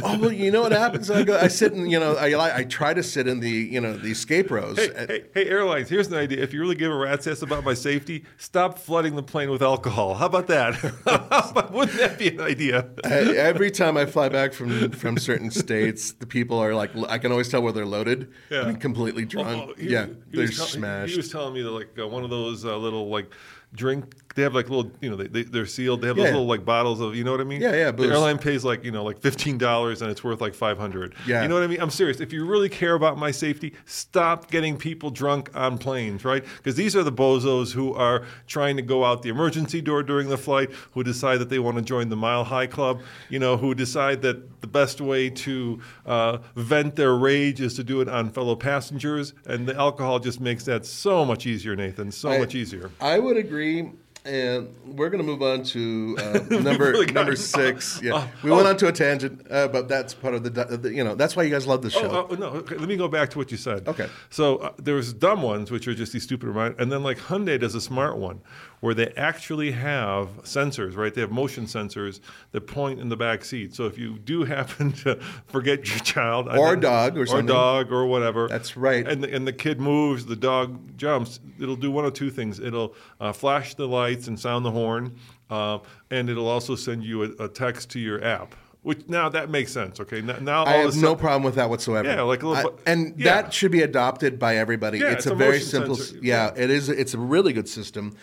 oh 0.02 0.18
well, 0.18 0.32
you 0.32 0.50
know 0.50 0.62
what 0.62 0.72
happens? 0.72 1.10
I 1.10 1.22
go. 1.22 1.38
I 1.38 1.48
sit 1.48 1.72
in. 1.72 1.88
You 1.90 2.00
know, 2.00 2.14
I 2.16 2.58
I 2.58 2.64
try 2.64 2.94
to 2.94 3.02
sit 3.02 3.26
in 3.28 3.40
the 3.40 3.50
you 3.50 3.80
know 3.80 3.96
the 3.96 4.10
escape 4.10 4.50
rows. 4.50 4.78
Hey, 4.78 4.90
hey, 5.08 5.24
hey, 5.34 5.46
airlines, 5.48 5.88
here's 5.88 6.08
an 6.08 6.14
idea. 6.14 6.42
If 6.42 6.52
you 6.52 6.60
really 6.60 6.74
give 6.74 6.90
a 6.90 6.96
rat's 6.96 7.26
ass 7.26 7.42
about 7.42 7.64
my 7.64 7.74
safety, 7.74 8.24
stop 8.36 8.78
flooding 8.78 9.16
the 9.16 9.22
plane 9.22 9.50
with 9.50 9.62
alcohol. 9.62 10.14
How 10.14 10.26
about 10.26 10.46
that? 10.48 10.74
Wouldn't 11.72 11.98
that 11.98 12.18
be 12.18 12.28
an 12.28 12.40
idea? 12.40 12.88
I- 13.04 13.08
every 13.36 13.70
time 13.70 13.96
I 13.96 14.06
fly 14.06 14.28
back 14.28 14.52
from 14.52 14.90
from 14.92 15.18
certain 15.18 15.50
states, 15.50 16.12
the 16.12 16.26
people 16.26 16.58
are 16.58 16.74
like, 16.74 16.90
I 17.08 17.18
can 17.18 17.30
always 17.32 17.48
tell 17.48 17.62
where 17.62 17.72
they're 17.72 17.86
loaded. 17.86 18.30
Yeah. 18.50 18.62
I 18.62 18.66
mean, 18.66 18.76
completely 18.76 19.24
drunk. 19.24 19.48
Oh, 19.70 19.74
he- 19.78 19.90
yeah, 19.90 20.06
he 20.06 20.12
they're 20.36 20.42
was 20.42 20.56
smashed. 20.56 21.10
He 21.12 21.16
was 21.16 21.30
telling 21.30 21.54
me 21.54 21.62
that 21.62 21.70
like 21.70 21.98
uh, 21.98 22.06
one 22.08 22.24
of 22.24 22.30
those 22.30 22.64
uh, 22.64 22.76
little 22.76 23.08
like 23.08 23.32
drink 23.74 24.25
they 24.36 24.42
have 24.42 24.54
like 24.54 24.68
little, 24.70 24.92
you 25.00 25.10
know, 25.10 25.16
they, 25.16 25.26
they 25.26 25.42
they're 25.42 25.66
sealed. 25.66 26.02
They 26.02 26.06
have 26.08 26.16
Yeah. 26.16 26.24
those 26.24 26.32
little 26.32 26.46
like 26.46 26.64
bottles 26.64 27.00
of, 27.00 27.16
you 27.16 27.24
know 27.24 27.32
what 27.32 27.40
I 27.40 27.44
mean? 27.44 27.60
Yeah, 27.60 27.72
yeah, 27.74 27.90
The 27.90 28.04
airline 28.04 28.38
pays 28.38 28.64
like 28.64 28.84
you 28.84 28.92
know 28.92 29.02
like 29.02 29.18
fifteen 29.18 29.58
dollars 29.58 30.02
and 30.02 30.10
it's 30.10 30.22
worth 30.22 30.40
like 30.40 30.54
five 30.54 30.78
hundred. 30.78 31.14
Yeah. 31.26 31.42
You 31.42 31.48
know 31.48 31.54
what 31.54 31.64
I 31.64 31.66
mean? 31.66 31.80
I'm 31.80 31.90
serious. 31.90 32.20
If 32.20 32.32
you 32.32 32.44
really 32.46 32.68
care 32.68 32.94
about 32.94 33.18
my 33.18 33.30
safety, 33.32 33.74
stop 33.86 34.50
getting 34.50 34.76
people 34.76 35.10
drunk 35.10 35.50
on 35.54 35.78
planes, 35.78 36.24
right? 36.24 36.44
Because 36.58 36.76
these 36.76 36.94
are 36.94 37.02
the 37.02 37.12
bozos 37.12 37.72
who 37.72 37.94
are 37.94 38.24
trying 38.46 38.76
to 38.76 38.82
go 38.82 39.04
out 39.04 39.22
the 39.22 39.30
emergency 39.30 39.80
door 39.80 40.02
during 40.02 40.28
the 40.28 40.38
flight, 40.38 40.70
who 40.92 41.02
decide 41.02 41.38
that 41.38 41.48
they 41.48 41.58
want 41.58 41.76
to 41.78 41.82
join 41.82 42.08
the 42.10 42.16
Mile 42.16 42.44
High 42.44 42.66
Club, 42.66 43.00
you 43.30 43.38
know, 43.38 43.56
who 43.56 43.74
decide 43.74 44.22
that 44.22 44.60
the 44.60 44.66
best 44.66 45.00
way 45.00 45.30
to 45.30 45.80
uh, 46.04 46.38
vent 46.54 46.96
their 46.96 47.14
rage 47.16 47.60
is 47.60 47.74
to 47.74 47.82
do 47.84 48.00
it 48.02 48.08
on 48.08 48.28
fellow 48.30 48.54
passengers, 48.56 49.32
and 49.46 49.66
the 49.66 49.74
alcohol 49.76 50.18
just 50.18 50.40
makes 50.40 50.64
that 50.66 50.84
so 50.84 51.24
much 51.24 51.46
easier, 51.46 51.74
Nathan. 51.74 52.10
So 52.12 52.28
I- 52.30 52.38
much 52.38 52.54
easier. 52.54 52.90
I 53.00 53.18
would 53.18 53.36
agree. 53.38 53.92
And 54.26 54.74
we're 54.84 55.08
going 55.08 55.22
to 55.22 55.26
move 55.26 55.42
on 55.42 55.62
to 55.64 56.16
uh, 56.20 56.60
number 56.60 56.90
really 56.90 57.06
number 57.06 57.36
six. 57.36 58.00
Yeah, 58.02 58.12
oh, 58.14 58.30
we 58.42 58.50
oh. 58.50 58.56
went 58.56 58.68
on 58.68 58.76
to 58.78 58.88
a 58.88 58.92
tangent, 58.92 59.46
uh, 59.50 59.68
but 59.68 59.88
that's 59.88 60.14
part 60.14 60.34
of 60.34 60.42
the, 60.42 60.50
the. 60.50 60.92
You 60.92 61.04
know, 61.04 61.14
that's 61.14 61.36
why 61.36 61.44
you 61.44 61.50
guys 61.50 61.66
love 61.66 61.82
the 61.82 61.90
show. 61.90 62.10
Oh, 62.10 62.26
oh, 62.30 62.34
no, 62.34 62.46
okay, 62.48 62.76
let 62.76 62.88
me 62.88 62.96
go 62.96 63.08
back 63.08 63.30
to 63.30 63.38
what 63.38 63.50
you 63.50 63.56
said. 63.56 63.86
Okay. 63.86 64.08
So 64.30 64.56
uh, 64.56 64.72
there's 64.78 65.12
dumb 65.12 65.42
ones, 65.42 65.70
which 65.70 65.86
are 65.86 65.94
just 65.94 66.12
these 66.12 66.24
stupid 66.24 66.48
reminders, 66.48 66.80
and 66.80 66.90
then 66.90 67.02
like 67.02 67.18
Hyundai 67.18 67.60
does 67.60 67.74
a 67.74 67.80
smart 67.80 68.16
one, 68.18 68.40
where 68.80 68.94
they 68.94 69.08
actually 69.16 69.72
have 69.72 70.28
sensors, 70.42 70.96
right? 70.96 71.12
They 71.14 71.20
have 71.22 71.30
motion 71.30 71.64
sensors 71.64 72.20
that 72.52 72.62
point 72.62 73.00
in 73.00 73.08
the 73.08 73.16
back 73.16 73.44
seat. 73.44 73.74
So 73.74 73.86
if 73.86 73.98
you 73.98 74.18
do 74.18 74.44
happen 74.56 74.92
to 74.92 75.16
forget 75.46 75.88
your 75.88 75.98
child, 76.00 76.48
Or 76.48 76.74
and- 76.74 76.82
dog 76.82 77.16
or 77.18 77.26
something. 77.26 77.46
dog 77.46 77.90
or 77.92 78.06
whatever, 78.06 78.48
That's 78.48 78.76
right. 78.76 79.06
And 79.06 79.24
the, 79.24 79.34
and 79.34 79.46
the 79.46 79.52
kid 79.52 79.80
moves, 79.80 80.26
the 80.26 80.36
dog 80.36 80.96
jumps. 80.96 81.40
It'll 81.60 81.76
do 81.76 81.90
one 81.90 82.04
of 82.04 82.12
two 82.12 82.30
things. 82.30 82.60
It'll 82.60 82.94
uh, 83.20 83.32
flash 83.32 83.74
the 83.74 83.88
lights 83.88 84.28
and 84.28 84.38
sound 84.38 84.64
the 84.64 84.70
horn, 84.70 85.16
uh, 85.50 85.78
and 86.10 86.28
it'll 86.28 86.48
also 86.48 86.74
send 86.74 87.02
you 87.04 87.22
a, 87.24 87.44
a 87.44 87.48
text 87.48 87.90
to 87.90 87.98
your 87.98 88.22
app. 88.22 88.54
Which 88.82 89.08
now 89.08 89.28
that 89.30 89.50
makes 89.50 89.72
sense. 89.72 89.98
Okay, 89.98 90.20
now, 90.20 90.36
now 90.38 90.64
I 90.64 90.74
have 90.74 90.94
no 90.96 91.16
problem 91.16 91.42
with 91.42 91.56
that 91.56 91.68
whatsoever. 91.68 92.06
Yeah, 92.08 92.22
like 92.22 92.44
a 92.44 92.48
little 92.48 92.78
I- 92.86 92.90
and 92.92 93.18
yeah. 93.18 93.42
that 93.42 93.52
should 93.52 93.72
be 93.72 93.82
adopted 93.82 94.38
by 94.38 94.58
everybody. 94.58 94.98
Yeah, 94.98 95.06
it's, 95.06 95.14
it's 95.24 95.26
a, 95.26 95.32
a 95.32 95.34
very 95.36 95.58
simple. 95.58 95.96
sensor. 95.96 96.20
Yeah, 96.22 96.52
it 96.54 96.70
is. 96.70 96.88
It's 96.88 97.12
a 97.12 97.18
really 97.18 97.52
good 97.52 97.68
system, 97.68 98.14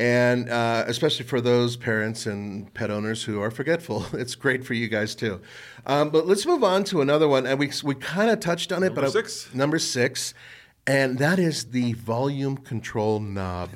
and 0.00 0.48
uh, 0.48 0.84
especially 0.86 1.26
for 1.26 1.42
those 1.42 1.76
parents 1.76 2.24
and 2.24 2.72
pet 2.72 2.90
owners 2.90 3.22
who 3.22 3.42
are 3.42 3.50
forgetful, 3.50 4.06
it's 4.14 4.34
great 4.34 4.64
for 4.64 4.72
you 4.72 4.88
guys 4.88 5.14
too. 5.14 5.42
Um, 5.84 6.08
but 6.08 6.26
let's 6.26 6.46
move 6.46 6.64
on 6.64 6.84
to 6.84 7.02
another 7.02 7.28
one, 7.28 7.46
and 7.46 7.58
we 7.58 7.70
we 7.84 7.94
kind 7.94 8.30
of 8.30 8.40
touched 8.40 8.72
on 8.72 8.82
it. 8.82 8.86
Number 8.86 9.02
but 9.02 9.08
I- 9.08 9.10
six? 9.10 9.54
number 9.54 9.78
six. 9.78 10.32
And 10.86 11.18
that 11.18 11.38
is 11.38 11.66
the 11.66 11.92
volume 11.92 12.56
control 12.56 13.20
knob. 13.20 13.68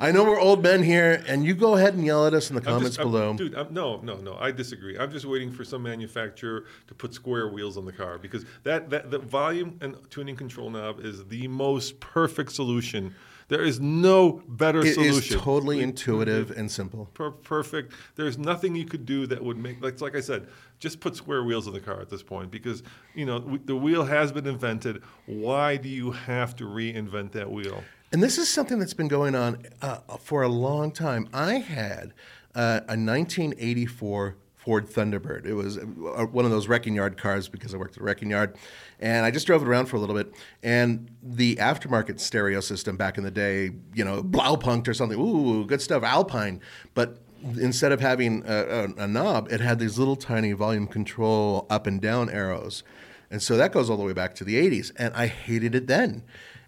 I 0.00 0.10
know 0.10 0.24
we're 0.24 0.40
old 0.40 0.62
men 0.62 0.82
here, 0.82 1.22
and 1.28 1.44
you 1.44 1.54
go 1.54 1.76
ahead 1.76 1.92
and 1.94 2.04
yell 2.04 2.26
at 2.26 2.32
us 2.32 2.48
in 2.48 2.56
the 2.56 2.62
comments 2.62 2.96
just- 2.96 2.98
below. 2.98 3.34
dude, 3.34 3.54
I'm, 3.54 3.72
no, 3.74 4.00
no, 4.00 4.16
no. 4.16 4.36
I 4.40 4.50
disagree. 4.50 4.98
I'm 4.98 5.12
just 5.12 5.26
waiting 5.26 5.52
for 5.52 5.64
some 5.64 5.82
manufacturer 5.82 6.64
to 6.88 6.94
put 6.94 7.12
square 7.12 7.48
wheels 7.48 7.76
on 7.76 7.84
the 7.84 7.92
car 7.92 8.16
because 8.18 8.46
that, 8.64 8.88
that 8.88 9.10
the 9.10 9.18
volume 9.18 9.76
and 9.82 9.94
tuning 10.08 10.34
control 10.34 10.70
knob 10.70 11.00
is 11.04 11.24
the 11.26 11.46
most 11.46 12.00
perfect 12.00 12.52
solution. 12.52 13.14
There 13.50 13.64
is 13.64 13.80
no 13.80 14.42
better 14.46 14.78
It 14.78 14.94
solution. 14.94 15.34
It 15.34 15.38
is 15.38 15.42
totally 15.42 15.80
intuitive 15.80 16.52
and 16.52 16.70
simple. 16.70 17.10
Per- 17.14 17.32
perfect. 17.32 17.92
There's 18.14 18.38
nothing 18.38 18.76
you 18.76 18.84
could 18.84 19.04
do 19.04 19.26
that 19.26 19.42
would 19.42 19.58
make 19.58 19.82
like 19.82 20.00
like 20.00 20.14
I 20.14 20.20
said, 20.20 20.46
just 20.78 21.00
put 21.00 21.16
square 21.16 21.42
wheels 21.42 21.66
on 21.66 21.72
the 21.72 21.80
car 21.80 22.00
at 22.00 22.08
this 22.08 22.22
point 22.22 22.52
because 22.52 22.84
you 23.12 23.26
know 23.26 23.40
w- 23.40 23.60
the 23.64 23.74
wheel 23.74 24.04
has 24.04 24.30
been 24.30 24.46
invented. 24.46 25.02
Why 25.26 25.76
do 25.76 25.88
you 25.88 26.12
have 26.12 26.54
to 26.56 26.64
reinvent 26.64 27.32
that 27.32 27.50
wheel? 27.50 27.82
And 28.12 28.22
this 28.22 28.38
is 28.38 28.48
something 28.48 28.78
that's 28.78 28.94
been 28.94 29.08
going 29.08 29.34
on 29.34 29.66
uh, 29.82 29.98
for 30.20 30.42
a 30.42 30.48
long 30.48 30.92
time. 30.92 31.28
I 31.34 31.54
had 31.54 32.14
uh, 32.54 32.86
a 32.86 32.94
1984 32.94 34.36
Ford 34.64 34.86
Thunderbird. 34.86 35.46
It 35.46 35.54
was 35.54 35.78
uh, 35.78 35.82
one 36.30 36.44
of 36.44 36.50
those 36.50 36.68
wrecking 36.68 36.94
yard 36.94 37.16
cars 37.16 37.48
because 37.48 37.74
I 37.74 37.78
worked 37.78 37.96
at 37.96 38.02
a 38.02 38.04
wrecking 38.04 38.30
yard. 38.30 38.56
And 38.98 39.24
I 39.24 39.30
just 39.30 39.46
drove 39.46 39.62
it 39.62 39.68
around 39.68 39.86
for 39.86 39.96
a 39.96 39.98
little 40.00 40.14
bit. 40.14 40.34
And 40.62 41.10
the 41.22 41.56
aftermarket 41.56 42.20
stereo 42.20 42.60
system 42.60 42.98
back 42.98 43.16
in 43.16 43.24
the 43.24 43.30
day, 43.30 43.70
you 43.94 44.04
know, 44.04 44.22
Blaupunkt 44.22 44.86
or 44.86 44.92
something, 44.92 45.18
ooh, 45.18 45.64
good 45.64 45.80
stuff, 45.80 46.02
Alpine. 46.02 46.60
But 46.92 47.18
instead 47.58 47.90
of 47.90 48.00
having 48.00 48.42
a, 48.46 48.54
a, 48.54 48.84
a 49.04 49.08
knob, 49.08 49.50
it 49.50 49.60
had 49.60 49.78
these 49.78 49.98
little 49.98 50.16
tiny 50.16 50.52
volume 50.52 50.86
control 50.86 51.66
up 51.70 51.86
and 51.86 51.98
down 51.98 52.28
arrows. 52.28 52.82
And 53.30 53.40
so 53.42 53.56
that 53.56 53.72
goes 53.72 53.88
all 53.88 53.96
the 53.96 54.04
way 54.04 54.12
back 54.12 54.34
to 54.34 54.44
the 54.44 54.56
80s. 54.56 54.92
And 54.96 55.14
I 55.14 55.26
hated 55.26 55.74
it 55.74 55.86
then. 55.86 56.22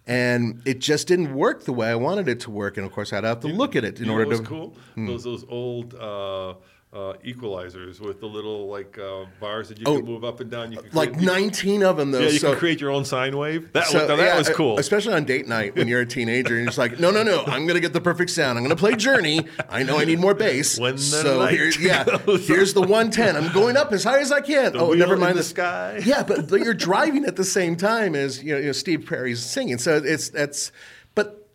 And 0.07 0.63
it 0.65 0.79
just 0.79 1.07
didn't 1.07 1.33
work 1.35 1.65
the 1.65 1.73
way 1.73 1.89
I 1.89 1.95
wanted 1.95 2.27
it 2.27 2.39
to 2.41 2.51
work. 2.51 2.75
And 2.77 2.85
of 2.87 2.91
course, 2.91 3.13
I'd 3.13 3.23
have 3.23 3.39
to 3.41 3.47
look 3.47 3.75
at 3.75 3.83
it 3.85 3.99
in 3.99 4.05
You 4.05 4.07
know 4.07 4.13
order 4.17 4.25
to. 4.25 4.29
was 4.31 4.41
cool? 4.41 4.75
Those 4.97 5.23
those 5.23 5.45
old 5.47 5.93
uh, 5.93 6.55
uh, 6.93 7.13
equalizers 7.25 7.99
with 7.99 8.19
the 8.19 8.27
little 8.27 8.67
like 8.67 8.99
uh, 8.99 9.25
bars 9.39 9.69
that 9.69 9.79
you 9.79 9.83
Oh, 9.87 9.97
can 9.97 10.05
move 10.05 10.23
up 10.23 10.39
and 10.39 10.51
down. 10.51 10.71
You 10.71 10.79
Like 10.93 11.13
create, 11.13 11.25
19 11.25 11.83
of 11.83 11.97
them, 11.97 12.11
though. 12.11 12.19
Yeah, 12.19 12.29
you 12.29 12.37
so, 12.39 12.51
can 12.51 12.59
create 12.59 12.79
your 12.79 12.91
own 12.91 13.03
sine 13.03 13.35
wave. 13.35 13.73
That, 13.73 13.87
so, 13.87 13.97
was, 13.99 14.07
that 14.07 14.19
yeah, 14.19 14.37
was 14.37 14.49
cool. 14.49 14.77
Especially 14.77 15.13
on 15.13 15.25
date 15.25 15.47
night 15.47 15.75
when 15.75 15.87
you're 15.87 16.01
a 16.01 16.05
teenager 16.05 16.53
and 16.53 16.57
you're 16.59 16.65
just 16.67 16.77
like, 16.77 16.99
no, 16.99 17.09
no, 17.09 17.23
no, 17.23 17.43
I'm 17.45 17.65
going 17.65 17.75
to 17.75 17.79
get 17.79 17.93
the 17.93 18.01
perfect 18.01 18.29
sound. 18.29 18.57
I'm 18.59 18.63
going 18.63 18.75
to 18.75 18.79
play 18.79 18.95
Journey. 18.95 19.47
I 19.69 19.81
know 19.81 19.97
I 19.97 20.05
need 20.05 20.19
more 20.19 20.35
bass. 20.35 20.79
When 20.79 20.95
the 20.95 21.01
so 21.01 21.45
here, 21.47 21.71
yeah, 21.79 22.05
here's 22.37 22.73
the 22.73 22.81
110. 22.81 23.35
I'm 23.35 23.51
going 23.53 23.75
up 23.75 23.91
as 23.91 24.03
high 24.03 24.19
as 24.19 24.31
I 24.31 24.41
can. 24.41 24.77
oh, 24.77 24.89
wheel 24.89 24.99
never 24.99 25.15
in 25.15 25.19
mind 25.19 25.37
the 25.37 25.43
sky. 25.43 25.99
Yeah, 26.05 26.21
but, 26.23 26.47
but 26.47 26.61
you're 26.61 26.73
driving 26.75 27.25
at 27.25 27.35
the 27.35 27.43
same 27.43 27.75
time 27.75 28.13
as 28.15 28.43
you 28.43 28.53
know, 28.53 28.59
you 28.59 28.65
know 28.67 28.71
Steve 28.71 29.05
Perry's 29.07 29.43
singing. 29.43 29.79
So 29.79 29.97
it's 29.97 30.29
that's 30.29 30.71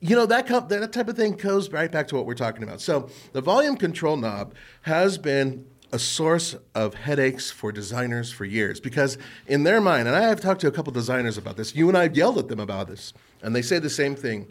you 0.00 0.14
know 0.14 0.26
that 0.26 0.46
com- 0.46 0.68
that 0.68 0.92
type 0.92 1.08
of 1.08 1.16
thing 1.16 1.32
goes 1.32 1.70
right 1.70 1.90
back 1.90 2.08
to 2.08 2.16
what 2.16 2.26
we're 2.26 2.34
talking 2.34 2.62
about. 2.62 2.80
So 2.80 3.08
the 3.32 3.40
volume 3.40 3.76
control 3.76 4.16
knob 4.16 4.54
has 4.82 5.18
been 5.18 5.66
a 5.92 5.98
source 5.98 6.54
of 6.74 6.94
headaches 6.94 7.50
for 7.50 7.72
designers 7.72 8.30
for 8.30 8.44
years 8.44 8.78
because 8.78 9.16
in 9.46 9.64
their 9.64 9.80
mind, 9.80 10.06
and 10.06 10.16
I 10.16 10.28
have 10.28 10.40
talked 10.40 10.60
to 10.60 10.66
a 10.66 10.70
couple 10.70 10.92
designers 10.92 11.38
about 11.38 11.56
this. 11.56 11.74
You 11.74 11.88
and 11.88 11.96
I 11.96 12.02
have 12.02 12.16
yelled 12.16 12.38
at 12.38 12.48
them 12.48 12.60
about 12.60 12.88
this, 12.88 13.14
and 13.42 13.56
they 13.56 13.62
say 13.62 13.78
the 13.78 13.90
same 13.90 14.14
thing. 14.14 14.46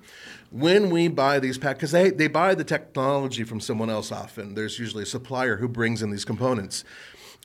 When 0.50 0.90
we 0.90 1.10
buy 1.10 1.40
these 1.40 1.58
packs, 1.58 1.78
because 1.78 1.92
they, 1.92 2.10
they 2.10 2.28
buy 2.28 2.56
the 2.56 2.64
technology 2.64 3.44
from 3.44 3.60
someone 3.60 3.90
else 3.90 4.12
often, 4.12 4.56
there's 4.56 4.80
usually 4.80 5.04
a 5.04 5.08
supplier 5.08 5.58
who 5.58 5.68
brings 5.68 6.02
in 6.02 6.10
these 6.10 6.26
components. 6.26 6.86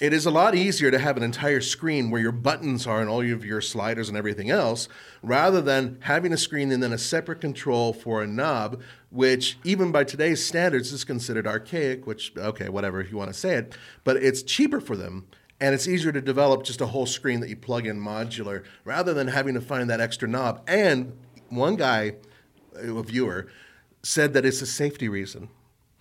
It 0.03 0.13
is 0.13 0.27
a 0.27 0.33
lot 0.33 0.57
easier 0.57 0.91
to 0.91 0.99
have 0.99 1.17
an 1.17 1.23
entire 1.23 1.61
screen 1.61 2.11
where 2.11 2.21
your 2.21 2.33
buttons 2.33 2.89
are 2.89 3.01
and 3.01 3.09
all 3.09 3.21
of 3.21 3.45
your 3.45 3.61
sliders 3.61 4.09
and 4.09 4.19
everything 4.19 4.51
else, 4.51 4.89
rather 5.23 5.63
than 5.63 5.99
having 6.01 6.33
a 6.33 6.37
screen 6.37 6.73
and 6.73 6.83
then 6.83 6.93
a 6.93 6.99
separate 6.99 7.41
control 7.41 7.93
for 7.93 8.21
a 8.21 8.27
knob, 8.27 8.83
which 9.11 9.59
even 9.63 9.93
by 9.93 10.03
today's 10.03 10.45
standards 10.45 10.91
is 10.91 11.05
considered 11.05 11.47
archaic, 11.47 12.05
which, 12.05 12.33
okay, 12.37 12.69
whatever 12.69 13.01
if 13.01 13.13
you 13.13 13.17
want 13.17 13.33
to 13.33 13.39
say 13.39 13.55
it, 13.55 13.77
but 14.03 14.17
it's 14.17 14.43
cheaper 14.43 14.81
for 14.81 14.97
them. 14.97 15.29
And 15.61 15.73
it's 15.73 15.87
easier 15.87 16.11
to 16.11 16.21
develop 16.21 16.65
just 16.65 16.81
a 16.81 16.87
whole 16.87 17.07
screen 17.07 17.39
that 17.39 17.49
you 17.49 17.55
plug 17.55 17.87
in 17.87 17.97
modular 18.01 18.65
rather 18.85 19.15
than 19.15 19.29
having 19.29 19.55
to 19.55 19.61
find 19.61 19.89
that 19.89 20.01
extra 20.01 20.27
knob. 20.27 20.65
And 20.67 21.17
one 21.49 21.77
guy, 21.77 22.17
a 22.75 23.03
viewer, 23.05 23.53
said 24.03 24.33
that 24.33 24.45
it's 24.45 24.63
a 24.63 24.67
safety 24.67 25.09
reason 25.09 25.49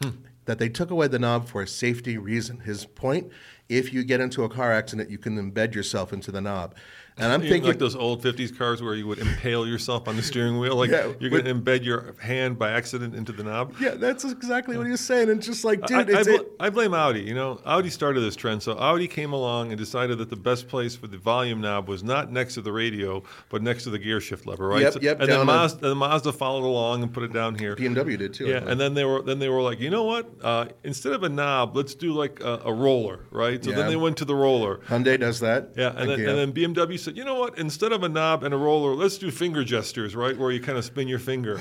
hmm. 0.01 0.09
that 0.45 0.57
they 0.57 0.69
took 0.69 0.89
away 0.89 1.07
the 1.07 1.19
knob 1.19 1.47
for 1.47 1.61
a 1.61 1.67
safety 1.67 2.17
reason. 2.17 2.61
His 2.61 2.85
point: 2.85 3.31
if 3.71 3.93
you 3.93 4.03
get 4.03 4.19
into 4.19 4.43
a 4.43 4.49
car 4.49 4.73
accident, 4.73 5.09
you 5.09 5.17
can 5.17 5.37
embed 5.37 5.73
yourself 5.73 6.11
into 6.11 6.29
the 6.29 6.41
knob. 6.41 6.75
And 7.17 7.31
I'm 7.31 7.41
thinking, 7.51 7.63
like 7.63 7.77
those 7.79 7.95
old 7.95 8.23
'50s 8.23 8.57
cars 8.57 8.81
where 8.81 8.95
you 8.95 9.05
would 9.07 9.19
impale 9.19 9.67
yourself 9.67 10.07
on 10.07 10.15
the 10.15 10.23
steering 10.23 10.59
wheel, 10.59 10.75
like 10.75 10.89
Yeah, 10.91 11.11
you're 11.19 11.29
going 11.29 11.45
to 11.45 11.53
embed 11.53 11.83
your 11.83 12.15
hand 12.19 12.57
by 12.57 12.71
accident 12.71 13.13
into 13.15 13.31
the 13.31 13.43
knob. 13.43 13.73
yeah, 13.79 13.91
that's 13.91 14.23
exactly 14.23 14.77
what 14.77 14.85
he 14.85 14.91
was 14.91 15.01
saying. 15.01 15.29
And 15.29 15.41
just 15.41 15.63
like, 15.65 15.85
dude, 15.85 16.09
I, 16.13 16.19
I, 16.19 16.23
bl- 16.23 16.29
it. 16.31 16.51
I 16.59 16.69
blame 16.69 16.93
Audi. 16.93 17.21
You 17.21 17.33
know, 17.33 17.59
Audi 17.65 17.89
started 17.89 18.21
this 18.21 18.35
trend. 18.35 18.63
So 18.63 18.77
Audi 18.77 19.07
came 19.07 19.33
along 19.33 19.69
and 19.71 19.77
decided 19.77 20.17
that 20.19 20.29
the 20.29 20.35
best 20.35 20.67
place 20.67 20.95
for 20.95 21.07
the 21.07 21.17
volume 21.17 21.61
knob 21.61 21.87
was 21.89 22.03
not 22.03 22.31
next 22.31 22.53
to 22.55 22.61
the 22.61 22.71
radio, 22.71 23.21
but 23.49 23.61
next 23.61 23.83
to 23.83 23.89
the 23.89 23.99
gear 23.99 24.21
shift 24.21 24.47
lever, 24.47 24.67
right? 24.67 24.81
Yep, 24.81 24.93
So- 24.93 24.99
yep, 25.01 25.19
And 25.19 25.29
then 25.31 25.45
Mazda, 25.45 25.91
and 25.91 25.99
Mazda 25.99 26.31
followed 26.31 26.65
along 26.65 27.03
and 27.03 27.13
put 27.13 27.23
it 27.23 27.33
down 27.33 27.55
here. 27.55 27.75
BMW 27.75 28.17
did 28.17 28.33
too. 28.33 28.47
Yeah, 28.47 28.63
and 28.65 28.79
then 28.79 28.93
they 28.93 29.05
were 29.05 29.21
then 29.21 29.39
they 29.39 29.49
were 29.49 29.61
like, 29.61 29.79
you 29.79 29.89
know 29.89 30.03
what? 30.03 30.29
Uh, 30.41 30.65
instead 30.83 31.13
of 31.13 31.23
a 31.23 31.29
knob, 31.29 31.75
let's 31.75 31.93
do 31.93 32.13
like 32.13 32.39
a, 32.41 32.61
a 32.65 32.73
roller, 32.73 33.25
right? 33.31 33.63
So 33.63 33.69
Yeah. 33.71 33.75
then 33.77 33.87
they 33.89 33.95
went 33.95 34.17
to 34.17 34.25
the 34.25 34.35
roller. 34.35 34.77
Hyundai 34.87 35.19
does 35.19 35.39
that. 35.41 35.73
Yeah, 35.77 35.93
and 35.95 36.09
then, 36.09 36.19
and 36.21 36.37
then 36.37 36.53
BMW 36.53 36.97
said, 37.01 37.17
you 37.17 37.25
know 37.25 37.35
what? 37.35 37.57
Instead 37.57 37.91
of 37.91 38.03
a 38.03 38.09
knob 38.09 38.43
and 38.43 38.53
a 38.53 38.57
roller, 38.57 38.95
let's 38.95 39.17
do 39.17 39.31
finger 39.31 39.63
gestures, 39.63 40.15
right? 40.15 40.37
Where 40.37 40.51
you 40.51 40.59
kind 40.59 40.77
of 40.77 40.85
spin 40.85 41.07
your 41.07 41.19
finger, 41.19 41.59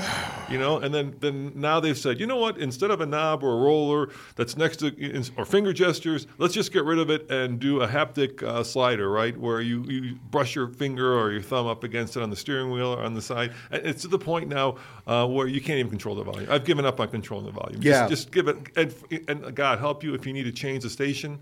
you 0.49 0.59
know. 0.59 0.79
And 0.79 0.95
then, 0.95 1.17
then 1.21 1.53
now 1.55 1.81
they've 1.81 1.99
said, 1.99 2.21
you 2.21 2.27
know 2.27 2.37
what? 2.37 2.59
Instead 2.59 2.91
of 2.91 3.01
a 3.01 3.07
knob 3.07 3.43
or 3.43 3.53
a 3.53 3.61
roller 3.61 4.11
that's 4.37 4.57
next 4.57 4.77
to 4.79 5.25
or 5.37 5.45
finger 5.45 5.73
gestures, 5.73 6.27
let's 6.39 6.55
just 6.55 6.73
get 6.73 6.85
rid 6.85 6.99
of 6.99 7.11
it 7.11 7.31
and 7.31 7.59
do 7.59 7.81
a 7.81 7.89
haptic 7.89 8.43
uh, 8.43 8.63
slider, 8.63 9.11
right? 9.11 9.37
Where 9.37 9.61
you, 9.61 9.85
you 9.85 10.15
brush 10.31 10.55
your 10.55 10.69
finger 10.69 11.19
or 11.19 11.33
your 11.33 11.43
thumb 11.43 11.67
up 11.67 11.83
against 11.83 12.17
it 12.17 12.23
on 12.23 12.31
the 12.31 12.37
steering 12.37 12.71
wheel 12.71 12.95
or 12.95 13.03
on 13.03 13.15
the 13.15 13.23
side. 13.23 13.53
And 13.71 13.85
it's 13.87 14.03
to 14.03 14.09
the 14.09 14.19
point 14.19 14.49
now 14.49 14.77
uh, 15.07 15.27
where 15.27 15.47
you 15.47 15.61
can't 15.61 15.79
even 15.79 15.91
control 15.91 16.15
the 16.15 16.25
volume. 16.25 16.51
I've 16.51 16.65
given 16.65 16.85
up 16.85 17.01
on 17.01 17.09
controlling 17.09 17.47
the 17.47 17.53
volume. 17.53 17.81
Yeah. 17.83 18.09
Just, 18.09 18.25
just 18.25 18.33
give 18.33 18.49
it, 18.49 18.57
and, 18.77 18.95
and 19.29 19.55
God 19.55 19.79
help 19.79 20.05
you 20.05 20.15
if 20.15 20.27
you 20.27 20.33
need 20.33 20.45
to 20.45 20.53
change 20.53 20.83
the 20.83 20.91
station, 20.91 21.39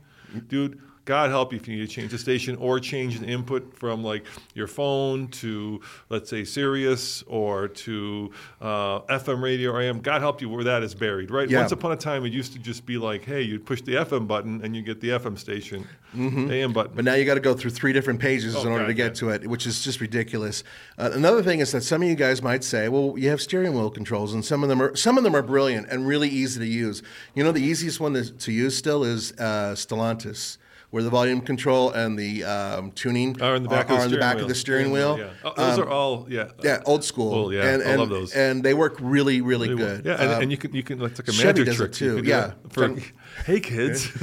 dude. 0.49 0.81
God 1.09 1.31
help 1.31 1.55
you 1.55 1.59
if 1.59 1.67
you 1.67 1.75
need 1.75 1.89
to 1.89 1.91
change 1.91 2.11
the 2.11 2.19
station 2.19 2.55
or 2.57 2.79
change 2.79 3.19
the 3.19 3.25
input 3.27 3.75
from 3.79 4.05
like 4.05 4.27
your 4.53 4.67
phone 4.67 5.29
to 5.29 5.81
let's 6.11 6.29
say 6.29 6.45
Sirius 6.45 7.25
or 7.27 7.67
to 7.69 8.31
uh, 8.61 9.01
FM 9.09 9.41
radio 9.43 9.71
or 9.71 9.81
AM. 9.81 10.01
God 10.01 10.21
help 10.21 10.43
you 10.43 10.51
where 10.51 10.65
that 10.65 10.83
is 10.83 10.95
buried, 10.95 11.31
right? 11.31 11.49
Yeah. 11.49 11.61
Once 11.61 11.73
upon 11.73 11.93
a 11.93 11.97
time, 11.97 12.27
it 12.27 12.33
used 12.35 12.53
to 12.53 12.59
just 12.59 12.85
be 12.85 12.99
like, 12.99 13.25
hey, 13.25 13.41
you'd 13.41 13.65
push 13.65 13.81
the 13.81 13.95
FM 13.95 14.27
button 14.27 14.61
and 14.63 14.77
you 14.77 14.83
get 14.83 15.01
the 15.01 15.09
FM 15.09 15.39
station, 15.39 15.89
AM 16.15 16.75
button. 16.75 16.93
But 16.95 17.07
now 17.07 17.15
you 17.15 17.25
got 17.25 17.35
to 17.35 17.41
go 17.41 17.55
through 17.55 17.71
three 17.71 17.95
different 17.95 18.21
pages 18.21 18.55
Oh, 18.55 18.61
in 18.61 18.69
order 18.69 18.85
God, 18.85 18.89
to 18.89 18.95
get 18.95 19.07
yeah. 19.15 19.21
to 19.21 19.29
it, 19.31 19.47
which 19.47 19.67
is 19.67 19.83
just 19.83 20.03
ridiculous. 20.03 20.63
Uh, 20.99 21.09
another 21.15 21.43
thing 21.43 21.61
is 21.61 21.73
that 21.73 21.85
some 21.85 22.03
of 22.03 22.09
you 22.09 22.17
guys 22.17 22.43
might 22.43 22.63
say, 22.65 22.91
"Well, 22.91 23.15
you 23.17 23.31
have 23.31 23.41
steering 23.41 23.73
wheel 23.73 23.89
controls, 23.91 24.35
and 24.35 24.45
some 24.45 24.63
of 24.63 24.69
them 24.69 24.83
are 24.83 24.95
some 24.95 25.17
of 25.17 25.25
them 25.25 25.35
are 25.35 25.41
brilliant 25.43 25.89
and 25.89 26.07
really 26.07 26.29
easy 26.29 26.61
to 26.61 26.67
use." 26.67 27.03
You 27.35 27.45
know, 27.45 27.53
the 27.53 27.63
easiest 27.63 27.99
one 27.99 28.13
to, 28.13 28.31
to 28.31 28.53
use 28.53 28.77
still 28.77 29.05
is 29.05 29.33
uh, 29.39 29.73
Stellantis, 29.75 30.59
where 30.91 31.03
the 31.03 31.11
volume 31.11 31.41
control 31.43 31.91
and 31.91 32.18
the 32.18 32.45
um, 32.45 32.91
tuning 32.93 33.41
Are 33.43 33.57
in 33.57 33.62
the 33.62 33.68
back, 33.68 33.91
are, 33.91 34.05
of, 34.05 34.11
the 34.11 34.16
the 34.16 34.16
steering 34.16 34.20
back 34.20 34.34
wheel. 34.36 34.45
of 34.45 34.49
the 34.49 34.55
steering 34.55 34.91
wheel. 34.91 35.18
Yeah. 35.18 35.30
Oh, 35.45 35.53
those 35.57 35.78
are 35.78 35.89
all 35.89 36.26
yeah. 36.30 36.49
Yeah, 36.62 36.82
old 36.86 37.05
school. 37.05 37.53
Yeah, 37.53 37.68
and, 37.74 37.82
I 37.82 37.97
love 37.97 38.09
those. 38.09 38.32
and 38.34 38.64
they 38.64 38.72
work 38.72 38.97
really, 38.99 39.41
really 39.43 39.68
good. 39.74 40.07
Yeah, 40.07 40.14
and, 40.14 40.32
Um, 40.32 40.43
and 40.43 40.51
you 40.51 40.57
can 40.57 40.72
you 40.74 40.82
can 40.82 41.03
it's 41.03 41.18
like 41.18 41.28
a 41.28 41.32
Chevy 41.32 41.61
magic 41.61 41.76
trick 41.76 41.93
too, 41.93 42.05
You 42.05 42.14
can 42.16 42.24
do 42.24 42.30
yeah. 42.30 42.53
For, 42.70 42.97
hey 43.45 43.61
kids, 43.61 44.07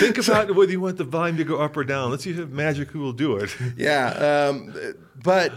think 0.00 0.18
about 0.18 0.54
whether 0.54 0.72
you 0.72 0.80
want 0.80 0.96
the 0.96 1.04
volume 1.04 1.36
to 1.36 1.44
go 1.44 1.58
up 1.58 1.76
or 1.76 1.84
down. 1.84 2.10
Let's 2.10 2.24
see 2.24 2.30
if 2.30 2.48
magic 2.48 2.90
who 2.90 3.00
will 3.00 3.12
do 3.12 3.36
it. 3.36 3.54
Yeah, 3.76 4.48
um, 4.50 4.74
but 5.22 5.52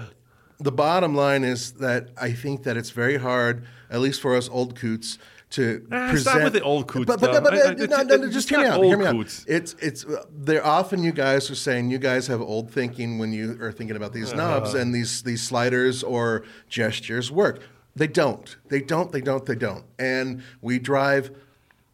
the 0.59 0.71
bottom 0.71 1.15
line 1.15 1.43
is 1.43 1.73
that 1.73 2.09
I 2.17 2.31
think 2.31 2.63
that 2.63 2.77
it's 2.77 2.89
very 2.89 3.17
hard, 3.17 3.65
at 3.89 3.99
least 3.99 4.21
for 4.21 4.35
us 4.35 4.49
old 4.49 4.75
coots, 4.75 5.17
to 5.55 5.85
Ah, 5.91 6.13
stop 6.15 6.33
present. 6.33 6.43
with 6.45 6.53
the 6.53 6.61
old 6.61 6.87
coots 6.87 7.05
But, 7.07 7.19
but, 7.19 7.31
stuff. 7.31 7.43
but, 7.43 7.53
I- 7.53 7.71
I- 7.71 7.73
no, 7.73 8.03
no, 8.03 8.15
no, 8.25 8.29
just 8.31 8.49
hear 8.49 8.59
me 8.59 8.65
out. 8.67 8.83
Hear 8.83 8.97
me 8.97 9.05
out. 9.05 9.15
It's 9.47 9.75
it's. 9.79 10.05
They're 10.31 10.65
often 10.65 11.03
you 11.03 11.11
guys 11.11 11.49
are 11.51 11.55
saying 11.55 11.89
you 11.91 11.97
guys 11.99 12.27
have 12.27 12.41
old 12.41 12.71
thinking 12.71 13.17
when 13.19 13.31
you 13.33 13.57
are 13.61 13.71
thinking 13.71 13.95
about 13.95 14.13
these 14.13 14.33
knobs 14.33 14.69
Uh-huh. 14.69 14.79
and 14.79 14.93
these 14.93 15.21
these 15.23 15.41
sliders 15.43 16.03
or 16.03 16.43
gestures 16.69 17.31
work. 17.31 17.59
They 17.95 18.07
don't. 18.07 18.55
They 18.69 18.81
don't. 18.81 19.11
They 19.11 19.21
don't. 19.21 19.45
They 19.45 19.55
don't. 19.55 19.85
And 19.97 20.41
we 20.61 20.79
drive 20.79 21.31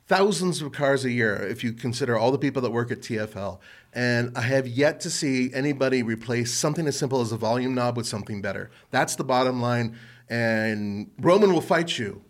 thousands 0.08 0.62
of 0.62 0.72
cars 0.72 1.06
a 1.06 1.12
year 1.12 1.36
if 1.36 1.64
you 1.64 1.72
consider 1.74 2.18
all 2.18 2.32
the 2.32 2.38
people 2.38 2.62
that 2.64 2.72
work 2.72 2.92
at 2.92 3.02
TFL. 3.02 3.60
And 3.94 4.36
I 4.38 4.42
have 4.42 4.68
yet 4.68 5.00
to 5.02 5.10
see 5.10 5.54
anybody 5.54 6.02
replace 6.02 6.54
something 6.54 6.88
as 6.88 6.98
simple 6.98 7.22
as 7.22 7.32
a 7.32 7.38
volume 7.38 7.76
knob 7.76 7.98
with 7.98 8.08
something 8.08 8.42
better. 8.42 8.72
That's 8.90 9.16
the 9.16 9.24
bottom 9.24 9.62
line. 9.62 9.96
And 10.30 11.12
Roman 11.20 11.54
will 11.54 11.62
fight 11.62 11.98
you. 12.00 12.22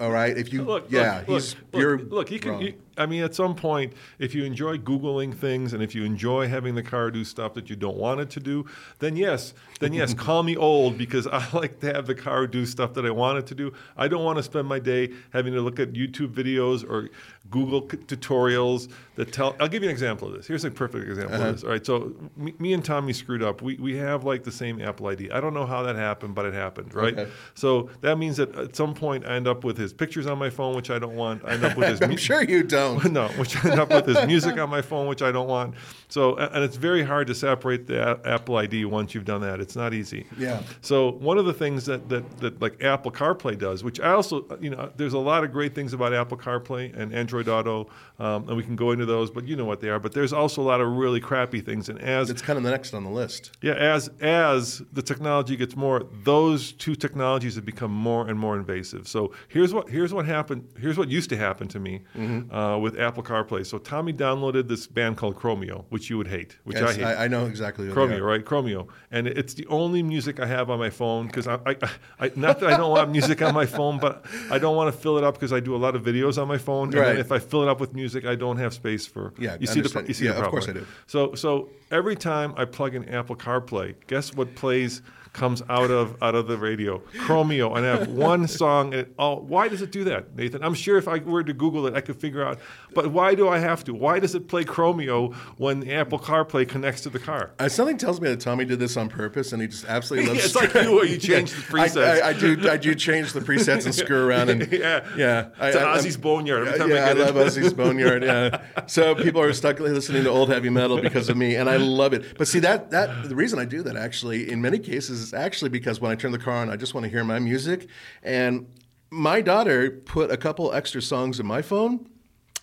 All 0.00 0.10
right, 0.10 0.36
if 0.36 0.50
you 0.50 0.62
Look, 0.62 0.86
yeah, 0.88 1.24
look, 1.28 1.42
he's 1.42 1.56
look, 1.72 1.80
you're 1.82 1.98
look, 1.98 2.30
you 2.30 2.40
can. 2.40 2.74
I 3.00 3.06
mean, 3.06 3.22
at 3.22 3.34
some 3.34 3.54
point, 3.54 3.94
if 4.18 4.34
you 4.34 4.44
enjoy 4.44 4.78
googling 4.78 5.34
things 5.34 5.72
and 5.72 5.82
if 5.82 5.94
you 5.94 6.04
enjoy 6.04 6.46
having 6.48 6.74
the 6.74 6.82
car 6.82 7.10
do 7.10 7.24
stuff 7.24 7.54
that 7.54 7.68
you 7.70 7.76
don't 7.76 7.96
want 7.96 8.20
it 8.20 8.30
to 8.30 8.40
do, 8.40 8.66
then 8.98 9.16
yes, 9.16 9.54
then 9.80 9.92
yes, 9.92 10.14
call 10.26 10.42
me 10.42 10.56
old 10.56 10.98
because 10.98 11.26
I 11.26 11.44
like 11.52 11.80
to 11.80 11.92
have 11.92 12.06
the 12.06 12.14
car 12.14 12.46
do 12.46 12.66
stuff 12.66 12.94
that 12.94 13.06
I 13.06 13.10
want 13.10 13.38
it 13.38 13.46
to 13.48 13.54
do. 13.54 13.72
I 13.96 14.06
don't 14.08 14.24
want 14.24 14.36
to 14.36 14.42
spend 14.42 14.68
my 14.68 14.78
day 14.78 15.10
having 15.32 15.52
to 15.54 15.60
look 15.60 15.80
at 15.80 15.92
YouTube 15.92 16.34
videos 16.34 16.88
or 16.88 17.08
Google 17.50 17.88
c- 17.90 17.96
tutorials 17.96 18.90
that 19.16 19.32
tell. 19.32 19.56
I'll 19.58 19.68
give 19.68 19.82
you 19.82 19.88
an 19.88 19.92
example 19.92 20.28
of 20.28 20.34
this. 20.34 20.46
Here's 20.46 20.64
a 20.64 20.70
perfect 20.70 21.08
example 21.08 21.34
Uh-huh. 21.36 21.48
of 21.48 21.54
this. 21.56 21.64
All 21.64 21.70
right, 21.70 21.84
so 21.84 22.12
me, 22.36 22.54
me 22.58 22.72
and 22.74 22.84
Tommy 22.84 23.12
screwed 23.12 23.42
up. 23.42 23.62
We 23.62 23.76
we 23.76 23.96
have 23.96 24.24
like 24.24 24.44
the 24.44 24.52
same 24.52 24.80
Apple 24.80 25.06
ID. 25.08 25.30
I 25.30 25.40
don't 25.40 25.54
know 25.54 25.66
how 25.66 25.82
that 25.82 25.96
happened, 25.96 26.34
but 26.34 26.44
it 26.44 26.54
happened, 26.54 26.94
right? 26.94 27.18
Okay. 27.18 27.30
So 27.54 27.88
that 28.02 28.18
means 28.18 28.36
that 28.36 28.54
at 28.56 28.76
some 28.76 28.94
point 28.94 29.24
I 29.26 29.30
end 29.36 29.48
up 29.48 29.64
with 29.64 29.76
his 29.78 29.92
pictures 29.92 30.26
on 30.26 30.38
my 30.38 30.50
phone, 30.50 30.76
which 30.76 30.90
I 30.90 30.98
don't 30.98 31.16
want. 31.16 31.44
I 31.44 31.52
end 31.52 31.64
up 31.64 31.76
with 31.76 31.88
his. 31.92 32.02
I'm 32.02 32.10
mu- 32.10 32.16
sure 32.16 32.42
you 32.44 32.62
don't. 32.62 32.89
no, 33.10 33.28
which 33.28 33.56
I 33.56 33.70
end 33.70 33.80
up 33.80 33.90
with 33.90 34.06
his 34.06 34.26
music 34.26 34.58
on 34.58 34.70
my 34.70 34.82
phone, 34.82 35.06
which 35.06 35.22
I 35.22 35.32
don't 35.32 35.48
want. 35.48 35.74
So, 36.10 36.36
and 36.36 36.62
it's 36.62 36.76
very 36.76 37.02
hard 37.02 37.26
to 37.28 37.34
separate 37.34 37.86
the 37.86 37.98
a- 38.20 38.28
Apple 38.28 38.56
ID 38.56 38.84
once 38.84 39.14
you've 39.14 39.24
done 39.24 39.40
that. 39.40 39.60
It's 39.60 39.76
not 39.76 39.94
easy. 39.94 40.26
Yeah. 40.36 40.60
So 40.82 41.12
one 41.12 41.38
of 41.38 41.46
the 41.46 41.54
things 41.54 41.86
that, 41.86 42.08
that, 42.10 42.38
that 42.40 42.60
like 42.60 42.82
Apple 42.84 43.10
CarPlay 43.12 43.58
does, 43.58 43.82
which 43.82 44.00
I 44.00 44.10
also, 44.12 44.44
you 44.60 44.70
know, 44.70 44.90
there's 44.96 45.12
a 45.14 45.18
lot 45.18 45.44
of 45.44 45.52
great 45.52 45.74
things 45.74 45.92
about 45.92 46.12
Apple 46.12 46.36
CarPlay 46.36 46.94
and 46.96 47.14
Android 47.14 47.48
Auto, 47.48 47.88
um, 48.18 48.46
and 48.48 48.56
we 48.56 48.62
can 48.62 48.76
go 48.76 48.90
into 48.90 49.06
those, 49.06 49.30
but 49.30 49.46
you 49.46 49.56
know 49.56 49.64
what 49.64 49.80
they 49.80 49.88
are. 49.88 49.98
But 50.00 50.12
there's 50.12 50.32
also 50.32 50.60
a 50.60 50.66
lot 50.72 50.80
of 50.80 50.88
really 50.88 51.20
crappy 51.20 51.60
things. 51.60 51.88
And 51.88 51.98
as 52.00 52.28
It's 52.28 52.42
kind 52.42 52.56
of 52.56 52.62
the 52.64 52.70
next 52.70 52.92
on 52.92 53.04
the 53.04 53.10
list. 53.10 53.56
yeah, 53.62 53.74
as 53.74 54.10
as 54.20 54.82
the 54.92 55.02
technology 55.02 55.56
gets 55.56 55.76
more, 55.76 56.04
those 56.24 56.72
two 56.72 56.94
technologies 56.96 57.54
have 57.54 57.64
become 57.64 57.92
more 57.92 58.26
and 58.28 58.38
more 58.38 58.56
invasive. 58.56 59.06
So 59.06 59.32
here's 59.48 59.72
what 59.72 59.88
here's 59.88 60.12
what 60.12 60.26
happened. 60.26 60.66
Here's 60.78 60.98
what 60.98 61.08
used 61.08 61.30
to 61.30 61.36
happen 61.36 61.68
to 61.68 61.78
me 61.78 62.00
Mm-hmm. 62.16 62.54
uh, 62.54 62.78
with 62.78 62.98
Apple 62.98 63.22
CarPlay. 63.22 63.64
So 63.66 63.78
Tommy 63.78 64.12
downloaded 64.12 64.66
this 64.68 64.86
band 64.86 65.16
called 65.16 65.36
Chromeo, 65.36 65.84
which 65.90 65.99
you 66.08 66.16
would 66.16 66.28
hate, 66.28 66.56
which 66.64 66.78
I 66.78 66.94
hate. 66.94 67.04
I, 67.04 67.24
I 67.24 67.28
know 67.28 67.46
exactly 67.46 67.88
what 67.88 67.94
they 67.94 68.00
Chromeo, 68.00 68.20
are. 68.20 68.24
right? 68.24 68.44
Chromeo, 68.44 68.88
and 69.10 69.26
it's 69.26 69.54
the 69.54 69.66
only 69.66 70.02
music 70.02 70.40
I 70.40 70.46
have 70.46 70.70
on 70.70 70.78
my 70.78 70.88
phone 70.90 71.26
because 71.26 71.46
I, 71.48 71.56
I, 71.66 71.76
I, 72.20 72.32
not 72.36 72.60
that 72.60 72.70
I 72.70 72.76
don't 72.76 72.90
want 72.90 73.10
music 73.10 73.42
on 73.42 73.52
my 73.52 73.66
phone, 73.66 73.98
but 73.98 74.24
I 74.50 74.58
don't 74.58 74.76
want 74.76 74.94
to 74.94 74.98
fill 74.98 75.18
it 75.18 75.24
up 75.24 75.34
because 75.34 75.52
I 75.52 75.60
do 75.60 75.74
a 75.74 75.78
lot 75.78 75.94
of 75.96 76.02
videos 76.02 76.40
on 76.40 76.48
my 76.48 76.58
phone. 76.58 76.88
And 76.88 76.94
Right. 76.94 77.06
then 77.08 77.18
if 77.18 77.32
I 77.32 77.38
fill 77.40 77.62
it 77.62 77.68
up 77.68 77.80
with 77.80 77.92
music, 77.94 78.24
I 78.24 78.36
don't 78.36 78.56
have 78.58 78.72
space 78.72 79.04
for. 79.06 79.34
Yeah, 79.38 79.56
you 79.60 79.62
I 79.62 79.64
see 79.66 79.66
the 79.74 79.78
understand. 79.80 80.08
you 80.08 80.14
see 80.14 80.24
Yeah, 80.26 80.32
the 80.32 80.44
of 80.44 80.50
course 80.50 80.68
I 80.68 80.72
do. 80.72 80.86
So 81.08 81.34
so 81.34 81.68
every 81.90 82.14
time 82.16 82.54
I 82.56 82.64
plug 82.64 82.94
in 82.94 83.08
Apple 83.08 83.34
CarPlay, 83.36 83.94
guess 84.06 84.32
what 84.32 84.54
plays 84.54 85.02
comes 85.32 85.62
out 85.68 85.90
of 85.90 86.20
out 86.22 86.34
of 86.34 86.46
the 86.48 86.56
radio? 86.58 86.98
Chromeo, 87.14 87.76
and 87.76 87.86
I 87.86 87.88
have 87.96 88.08
one 88.08 88.46
song. 88.48 88.92
And 88.92 89.02
it, 89.02 89.14
oh, 89.18 89.36
why 89.36 89.68
does 89.68 89.82
it 89.82 89.92
do 89.92 90.04
that, 90.04 90.34
Nathan? 90.36 90.62
I'm 90.62 90.74
sure 90.74 90.96
if 90.98 91.06
I 91.08 91.18
were 91.18 91.42
to 91.44 91.52
Google 91.52 91.86
it, 91.86 91.94
I 91.94 92.00
could 92.00 92.16
figure 92.16 92.44
out. 92.44 92.58
But 92.94 93.08
why 93.12 93.34
do 93.34 93.48
I 93.48 93.58
have 93.58 93.84
to? 93.84 93.94
Why 93.94 94.18
does 94.18 94.34
it 94.34 94.48
play 94.48 94.64
Chromeo 94.64 95.34
when 95.58 95.88
Apple 95.88 96.18
CarPlay 96.18 96.68
connects 96.68 97.02
to 97.02 97.10
the 97.10 97.18
car? 97.18 97.52
Uh, 97.58 97.68
something 97.68 97.96
tells 97.96 98.20
me 98.20 98.28
that 98.28 98.40
Tommy 98.40 98.64
did 98.64 98.78
this 98.78 98.96
on 98.96 99.08
purpose, 99.08 99.52
and 99.52 99.62
he 99.62 99.68
just 99.68 99.84
absolutely 99.86 100.28
loves. 100.30 100.44
It's 100.50 100.54
like 100.54 100.74
you, 100.74 101.04
you 101.04 101.18
change 101.30 101.52
the 101.52 101.58
I- 101.80 101.88
presets. 101.88 102.22
I, 102.22 102.28
I 102.28 102.32
do. 102.32 102.70
I 102.70 102.76
do 102.76 102.94
change 102.94 103.32
the 103.32 103.40
presets 103.40 103.84
and 103.84 103.94
screw 103.94 104.26
around 104.26 104.48
and 104.50 104.70
Yeah. 104.72 105.06
yeah. 105.16 105.48
I, 105.58 105.70
To 105.70 105.80
I- 105.80 105.96
Ozzy's 105.98 106.16
Boneyard. 106.16 106.66
Every 106.68 106.78
time 106.78 106.90
I 106.90 106.94
yeah, 106.94 107.04
I, 107.06 107.14
get 107.14 107.34
love. 107.34 107.46
Ozzy's 107.46 107.72
Boneyard. 107.72 108.22
Yeah. 108.24 108.62
So 108.86 109.14
people 109.14 109.40
are 109.40 109.52
stuck 109.52 109.78
listening 109.80 110.24
to 110.24 110.30
old 110.30 110.48
heavy 110.48 110.70
metal 110.70 111.00
because 111.00 111.28
of 111.28 111.36
me, 111.36 111.54
and 111.56 111.68
I 111.68 111.76
love 111.76 112.12
it. 112.12 112.36
But 112.38 112.48
see 112.48 112.58
that 112.60 112.90
that 112.90 113.28
the 113.28 113.34
reason 113.36 113.58
I 113.58 113.64
do 113.64 113.82
that 113.82 113.96
actually 113.96 114.50
in 114.50 114.60
many 114.60 114.78
cases 114.78 115.19
is 115.20 115.34
actually 115.34 115.70
because 115.70 116.00
when 116.00 116.10
I 116.10 116.14
turn 116.14 116.32
the 116.32 116.38
car 116.38 116.54
on, 116.54 116.70
I 116.70 116.76
just 116.76 116.94
want 116.94 117.04
to 117.04 117.10
hear 117.10 117.24
my 117.24 117.38
music, 117.38 117.88
and 118.22 118.66
my 119.10 119.40
daughter 119.40 119.90
put 119.90 120.30
a 120.30 120.36
couple 120.36 120.72
extra 120.72 121.02
songs 121.02 121.40
in 121.40 121.46
my 121.46 121.62
phone, 121.62 122.08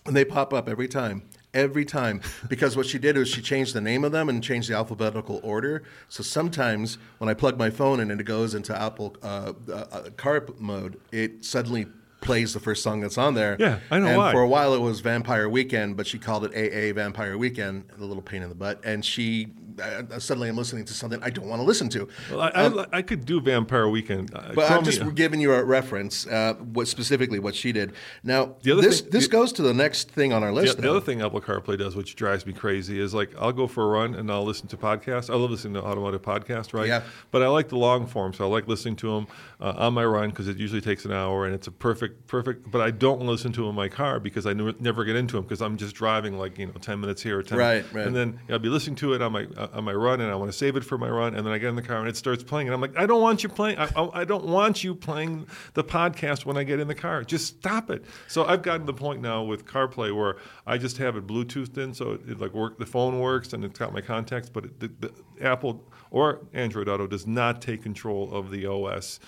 and 0.06 0.16
they 0.16 0.24
pop 0.24 0.52
up 0.52 0.68
every 0.68 0.88
time. 0.88 1.22
Every 1.54 1.86
time, 1.86 2.20
because 2.48 2.76
what 2.76 2.84
she 2.86 2.98
did 2.98 3.16
was 3.16 3.28
she 3.28 3.40
changed 3.40 3.74
the 3.74 3.80
name 3.80 4.04
of 4.04 4.12
them 4.12 4.28
and 4.28 4.44
changed 4.44 4.68
the 4.68 4.74
alphabetical 4.74 5.40
order. 5.42 5.82
So 6.08 6.22
sometimes 6.22 6.98
when 7.18 7.30
I 7.30 7.34
plug 7.34 7.58
my 7.58 7.70
phone 7.70 8.00
in 8.00 8.10
and 8.10 8.20
it 8.20 8.24
goes 8.24 8.54
into 8.54 8.78
Apple 8.78 9.16
uh, 9.22 9.54
uh, 9.68 9.72
uh, 9.72 10.10
car 10.16 10.46
mode, 10.58 11.00
it 11.10 11.44
suddenly 11.46 11.86
plays 12.20 12.52
the 12.52 12.60
first 12.60 12.82
song 12.82 13.00
that's 13.00 13.16
on 13.16 13.34
there. 13.34 13.56
Yeah, 13.58 13.78
I 13.90 13.98
know 13.98 14.06
and 14.06 14.16
why. 14.18 14.32
For 14.32 14.42
a 14.42 14.48
while 14.48 14.74
it 14.74 14.80
was 14.80 15.00
Vampire 15.00 15.48
Weekend, 15.48 15.96
but 15.96 16.06
she 16.06 16.18
called 16.18 16.44
it 16.44 16.52
AA 16.52 16.92
Vampire 16.94 17.38
Weekend, 17.38 17.84
a 17.98 18.04
little 18.04 18.22
pain 18.22 18.42
in 18.42 18.48
the 18.48 18.54
butt. 18.54 18.80
And 18.84 19.04
she 19.04 19.48
uh, 19.80 20.18
suddenly 20.18 20.48
I'm 20.48 20.56
listening 20.56 20.84
to 20.86 20.92
something 20.94 21.22
I 21.22 21.30
don't 21.30 21.46
want 21.46 21.60
to 21.60 21.66
listen 21.66 21.88
to. 21.90 22.08
Well, 22.30 22.40
I, 22.40 22.48
I, 22.54 22.86
I 22.98 23.02
could 23.02 23.24
do 23.24 23.40
Vampire 23.40 23.88
Weekend. 23.88 24.34
Uh, 24.34 24.38
Um, 24.48 24.54
But 24.54 24.70
I'm 24.70 24.84
just 24.84 25.14
giving 25.14 25.40
you 25.40 25.52
a 25.52 25.62
reference, 25.64 26.26
uh, 26.26 26.54
what 26.54 26.88
specifically 26.88 27.38
what 27.38 27.54
she 27.54 27.72
did. 27.72 27.92
Now, 28.22 28.56
The 28.62 28.74
this 28.76 29.00
thing- 29.00 29.10
this 29.10 29.24
the- 29.26 29.30
goes 29.32 29.52
to 29.52 29.62
the 29.62 29.74
next 29.74 30.10
thing 30.10 30.32
on 30.32 30.42
our 30.42 30.52
list. 30.52 30.76
the 30.76 30.82
though. 30.82 30.90
other 30.96 31.00
thing 31.00 31.22
Apple 31.22 31.40
CarPlay 31.40 31.78
does, 31.78 31.94
which 31.96 32.16
drives 32.16 32.46
me 32.46 32.52
crazy, 32.52 33.00
is 33.00 33.14
like 33.14 33.30
I'll 33.38 33.52
go 33.52 33.66
for 33.66 33.84
a 33.84 33.88
run 33.88 34.14
and 34.14 34.30
I'll 34.30 34.44
listen 34.44 34.68
to 34.68 34.76
podcasts. 34.76 35.30
I 35.30 35.34
love 35.36 35.50
listening 35.50 35.74
to 35.74 35.82
automotive 35.82 36.22
podcasts, 36.22 36.72
right? 36.74 36.86
Yeah. 36.88 37.02
But 37.30 37.42
I 37.42 37.48
like 37.48 37.68
the 37.68 37.76
long 37.78 38.06
form, 38.06 38.32
so 38.32 38.44
I 38.44 38.48
like 38.48 38.66
listening 38.68 38.96
to 38.96 39.14
them 39.14 39.26
uh, 39.60 39.74
on 39.76 39.94
my 39.94 40.04
run 40.04 40.30
because 40.30 40.48
it 40.48 40.56
usually 40.56 40.80
takes 40.80 41.04
an 41.04 41.12
hour 41.12 41.46
and 41.46 41.54
it's 41.54 41.66
a 41.66 41.70
perfect, 41.72 42.26
perfect. 42.26 42.70
But 42.70 42.80
I 42.80 42.90
don't 42.90 43.20
listen 43.22 43.52
to 43.52 43.60
them 43.62 43.70
in 43.70 43.74
my 43.74 43.88
car 43.88 44.20
because 44.20 44.46
I 44.46 44.52
never, 44.52 45.04
get 45.04 45.16
into 45.16 45.36
them 45.36 45.44
because 45.44 45.62
I'm 45.62 45.76
just 45.76 45.94
driving 45.94 46.38
like 46.38 46.58
you 46.58 46.66
know 46.66 46.72
ten 46.80 47.00
minutes 47.00 47.22
here 47.22 47.38
or 47.38 47.42
ten. 47.42 47.58
Right, 47.58 47.84
right. 47.92 48.06
And 48.06 48.14
then 48.14 48.38
I'll 48.50 48.58
be 48.58 48.68
listening 48.68 48.96
to 48.96 49.14
it 49.14 49.22
on 49.22 49.32
my 49.32 49.46
on 49.72 49.84
my 49.84 49.92
run 49.92 50.20
and 50.20 50.30
I 50.30 50.34
want 50.34 50.50
to 50.50 50.56
save 50.56 50.76
it 50.76 50.84
for 50.84 50.98
my 50.98 51.08
run 51.08 51.34
and 51.34 51.46
then 51.46 51.52
I 51.52 51.58
get 51.58 51.68
in 51.68 51.76
the 51.76 51.82
car 51.82 51.98
and 51.98 52.08
it 52.08 52.16
starts 52.16 52.42
playing 52.42 52.68
and 52.68 52.74
I'm 52.74 52.80
like 52.80 52.96
I 52.96 53.06
don't 53.06 53.20
want 53.22 53.42
you 53.42 53.48
playing. 53.48 53.78
I, 53.78 53.88
I, 53.96 54.20
I 54.20 54.24
don't 54.24 54.46
want 54.46 54.82
you 54.84 54.94
playing 54.94 55.46
the 55.74 55.84
podcast 55.84 56.44
when 56.44 56.56
I 56.56 56.64
get 56.64 56.80
in 56.80 56.88
the 56.88 56.94
car. 56.94 57.24
Just 57.24 57.46
stop 57.58 57.90
it. 57.90 58.04
So 58.28 58.44
I've 58.44 58.62
gotten 58.62 58.82
to 58.82 58.86
the 58.92 58.98
point 58.98 59.20
now 59.22 59.42
with 59.42 59.64
CarPlay 59.66 60.14
where 60.16 60.36
I 60.66 60.78
just 60.78 60.98
have 60.98 61.16
it 61.16 61.26
Bluetoothed 61.26 61.76
in, 61.78 61.94
so 61.94 62.12
it, 62.12 62.20
it 62.28 62.40
like 62.40 62.52
work. 62.54 62.78
The 62.78 62.86
phone 62.86 63.20
works 63.20 63.52
and 63.52 63.64
it's 63.64 63.78
got 63.78 63.92
my 63.92 64.00
contacts, 64.00 64.48
but 64.48 64.64
it, 64.66 64.80
the, 64.80 64.88
the 65.00 65.12
Apple 65.46 65.84
or 66.10 66.40
Android 66.54 66.88
Auto 66.88 67.06
does 67.06 67.26
not 67.26 67.60
take 67.62 67.82
control 67.82 68.34
of 68.34 68.50
the 68.50 68.66
OS 68.66 69.20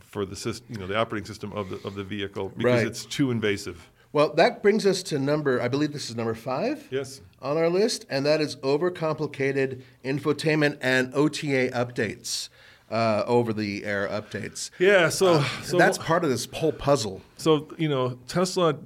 for 0.00 0.24
the 0.26 0.34
system, 0.34 0.66
you 0.70 0.78
know, 0.80 0.86
the 0.88 0.96
operating 0.96 1.24
system 1.26 1.52
of 1.52 1.70
the 1.70 1.76
of 1.86 1.94
the 1.94 2.02
vehicle 2.02 2.48
because 2.56 2.78
Right. 2.78 2.86
it's 2.86 3.04
too 3.04 3.30
invasive. 3.30 3.90
Well, 4.14 4.32
that 4.34 4.62
brings 4.62 4.86
us 4.86 5.02
to 5.04 5.18
number, 5.18 5.60
I 5.60 5.66
believe 5.66 5.92
this 5.92 6.08
is 6.08 6.14
number 6.14 6.34
five 6.34 6.86
Yes. 6.88 7.20
on 7.42 7.56
our 7.56 7.68
list, 7.68 8.06
and 8.08 8.24
that 8.24 8.40
is 8.40 8.54
overcomplicated 8.56 9.82
infotainment 10.04 10.78
and 10.80 11.12
OTA 11.14 11.70
updates, 11.74 12.48
uh, 12.92 13.24
over 13.26 13.52
the 13.52 13.84
air 13.84 14.06
updates. 14.08 14.70
Yeah. 14.78 15.08
So 15.08 15.42
so 15.64 15.76
That's 15.78 15.98
part 15.98 16.22
of 16.22 16.30
this 16.30 16.46
whole 16.52 16.70
puzzle. 16.70 17.22
So 17.38 17.66
you 17.76 17.88
know, 17.88 18.16
Tesla 18.28 18.76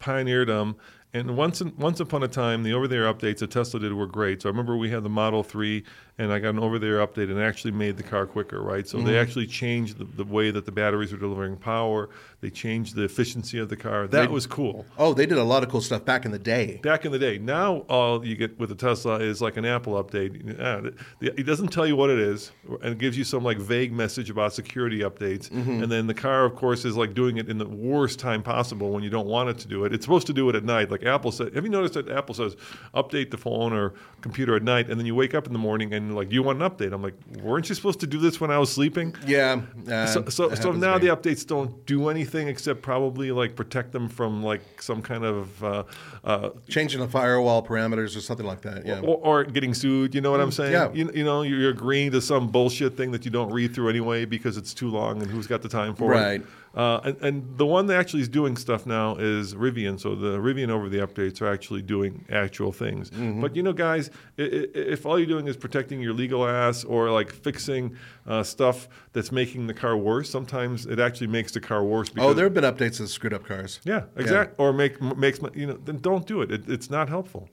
pioneered 0.00 0.48
them, 0.48 0.74
And 1.14 1.36
once 1.36 1.60
in, 1.60 1.74
once 1.76 2.00
upon 2.00 2.22
a 2.24 2.28
time, 2.28 2.64
the 2.64 2.72
over-the-air 2.72 3.04
updates 3.04 3.38
that 3.38 3.50
Tesla 3.52 3.78
did 3.78 3.92
were 3.92 4.06
great. 4.06 4.42
So 4.42 4.48
I 4.48 4.50
remember 4.50 4.76
we 4.76 4.90
had 4.90 5.04
the 5.04 5.10
Model 5.10 5.42
3, 5.44 5.84
and 6.18 6.32
I 6.32 6.38
got 6.38 6.50
an 6.50 6.58
over-the-air 6.60 7.04
update, 7.06 7.30
and 7.30 7.40
actually 7.40 7.70
made 7.72 7.96
the 7.96 8.02
car 8.02 8.26
quicker, 8.26 8.60
right? 8.60 8.86
So 8.86 9.00
they 9.00 9.18
actually 9.18 9.46
changed 9.46 9.98
the, 9.98 10.04
the 10.04 10.24
way 10.24 10.50
that 10.50 10.66
the 10.66 10.72
batteries 10.72 11.10
were 11.12 11.18
delivering 11.18 11.56
power. 11.56 12.10
They 12.40 12.50
changed 12.50 12.94
the 12.96 13.04
efficiency 13.04 13.58
of 13.58 13.68
the 13.68 13.76
car. 13.76 14.06
That 14.06 14.30
was 14.30 14.46
cool. 14.46 14.84
Oh, 14.98 15.14
they 15.14 15.26
did 15.26 15.38
a 15.38 15.44
lot 15.44 15.62
of 15.62 15.70
cool 15.70 15.80
stuff 15.80 16.04
back 16.04 16.24
in 16.24 16.30
the 16.32 16.38
day. 16.38 16.80
Back 16.82 17.04
in 17.04 17.12
the 17.12 17.18
day. 17.18 17.38
Now 17.38 17.78
all 17.88 18.24
you 18.26 18.34
get 18.36 18.58
with 18.58 18.68
the 18.68 18.74
Tesla 18.74 19.20
is 19.20 19.40
like 19.40 19.56
an 19.56 19.64
Apple 19.64 20.02
update. 20.02 20.44
Yeah, 20.58 20.80
the- 20.80 20.94
the- 21.20 21.40
it 21.40 21.44
doesn't 21.44 21.68
tell 21.68 21.86
you 21.86 21.96
what 21.96 22.10
it 22.10 22.18
is, 22.18 22.52
and 22.82 22.92
it 22.92 22.98
gives 22.98 23.16
you 23.16 23.24
some 23.24 23.42
like 23.42 23.58
vague 23.58 23.92
message 23.92 24.28
about 24.28 24.52
security 24.52 25.00
updates. 25.00 25.48
Mm-hmm. 25.50 25.82
And 25.84 25.90
then 25.92 26.06
the 26.08 26.14
car, 26.14 26.44
of 26.44 26.54
course, 26.56 26.84
is 26.84 26.96
like 26.96 27.14
doing 27.14 27.36
it 27.38 27.48
in 27.48 27.58
the 27.58 27.68
worst 27.68 28.18
time 28.18 28.42
possible 28.42 28.90
when 28.90 29.02
you 29.02 29.10
don't 29.10 29.26
want 29.28 29.48
it 29.48 29.58
to 29.58 29.68
do 29.68 29.84
it. 29.84 29.94
It's 29.94 30.04
supposed 30.04 30.26
to 30.26 30.32
do 30.32 30.48
it 30.50 30.54
at 30.56 30.64
night, 30.64 30.90
like 30.90 31.04
Apple 31.04 31.32
said. 31.32 31.54
Have 31.54 31.64
you 31.64 31.70
noticed 31.70 31.94
that 31.94 32.10
Apple 32.10 32.34
says 32.34 32.56
update 32.94 33.30
the 33.30 33.38
phone 33.38 33.72
or 33.72 33.94
computer 34.20 34.54
at 34.56 34.62
night, 34.62 34.90
and 34.90 34.98
then 34.98 35.06
you 35.06 35.14
wake 35.14 35.34
up 35.34 35.46
in 35.46 35.52
the 35.52 35.58
morning 35.58 35.94
and 35.94 36.01
like, 36.10 36.32
you 36.32 36.42
want 36.42 36.62
an 36.62 36.68
update? 36.68 36.92
I'm 36.92 37.02
like, 37.02 37.14
weren't 37.42 37.68
you 37.68 37.74
supposed 37.74 38.00
to 38.00 38.06
do 38.06 38.18
this 38.18 38.40
when 38.40 38.50
I 38.50 38.58
was 38.58 38.72
sleeping? 38.72 39.14
Yeah. 39.26 39.60
uh, 39.90 40.06
So, 40.06 40.24
so, 40.26 40.54
so 40.54 40.72
now 40.72 40.98
the 40.98 41.08
updates 41.08 41.46
don't 41.46 41.86
do 41.86 42.08
anything 42.08 42.48
except 42.48 42.82
probably 42.82 43.30
like 43.32 43.54
protect 43.56 43.92
them 43.92 44.08
from 44.08 44.42
like 44.42 44.82
some 44.82 45.02
kind 45.02 45.24
of 45.24 45.64
uh, 45.64 45.82
uh, 46.24 46.50
changing 46.68 47.00
the 47.00 47.08
firewall 47.08 47.62
parameters 47.64 48.16
or 48.16 48.20
something 48.20 48.46
like 48.46 48.62
that. 48.62 48.84
Yeah. 48.86 49.00
or, 49.00 49.18
or 49.18 49.44
getting 49.44 49.74
sued. 49.74 50.14
You 50.14 50.20
know 50.20 50.30
what 50.30 50.40
I'm 50.40 50.52
saying? 50.52 50.72
yeah. 50.72 50.90
You, 50.92 51.10
you 51.14 51.24
know, 51.24 51.42
you're 51.42 51.70
agreeing 51.70 52.10
to 52.12 52.20
some 52.20 52.48
bullshit 52.48 52.96
thing 52.96 53.12
that 53.12 53.24
you 53.24 53.30
don't 53.30 53.52
read 53.52 53.74
through 53.74 53.88
anyway 53.88 54.24
because 54.24 54.56
it's 54.56 54.74
too 54.74 54.88
long 54.90 55.22
and 55.22 55.30
who's 55.30 55.46
got 55.46 55.62
the 55.62 55.68
time 55.68 55.94
for 55.94 56.12
it, 56.12 56.16
Right. 56.16 56.40
it. 56.40 56.46
Uh, 56.74 57.00
and, 57.04 57.16
and 57.22 57.58
the 57.58 57.66
one 57.66 57.86
that 57.86 57.98
actually 57.98 58.22
is 58.22 58.28
doing 58.28 58.56
stuff 58.56 58.86
now 58.86 59.16
is 59.16 59.54
Rivian. 59.54 60.00
So 60.00 60.14
the 60.14 60.38
Rivian 60.38 60.70
over 60.70 60.88
the 60.88 60.98
updates 60.98 61.42
are 61.42 61.52
actually 61.52 61.82
doing 61.82 62.24
actual 62.30 62.72
things. 62.72 63.10
Mm-hmm. 63.10 63.40
But 63.42 63.54
you 63.54 63.62
know, 63.62 63.72
guys, 63.74 64.10
if 64.36 65.04
all 65.04 65.18
you're 65.18 65.26
doing 65.26 65.48
is 65.48 65.56
protecting 65.56 66.00
your 66.00 66.14
legal 66.14 66.46
ass 66.48 66.84
or 66.84 67.10
like 67.10 67.30
fixing 67.30 67.96
uh, 68.26 68.42
stuff 68.42 68.88
that's 69.12 69.30
making 69.30 69.66
the 69.66 69.74
car 69.74 69.96
worse, 69.96 70.30
sometimes 70.30 70.86
it 70.86 70.98
actually 70.98 71.26
makes 71.26 71.52
the 71.52 71.60
car 71.60 71.84
worse. 71.84 72.08
Because, 72.08 72.30
oh, 72.30 72.34
there 72.34 72.46
have 72.46 72.54
been 72.54 72.64
updates 72.64 72.98
that 72.98 73.08
screwed 73.08 73.34
up 73.34 73.44
cars. 73.44 73.80
yeah, 73.84 74.04
exactly. 74.16 74.54
Or 74.58 74.72
make 74.72 75.00
makes 75.00 75.40
you 75.54 75.66
know, 75.66 75.78
then 75.84 75.98
don't 75.98 76.26
do 76.26 76.40
it. 76.40 76.50
it 76.50 76.68
it's 76.68 76.88
not 76.90 77.08
helpful. 77.08 77.48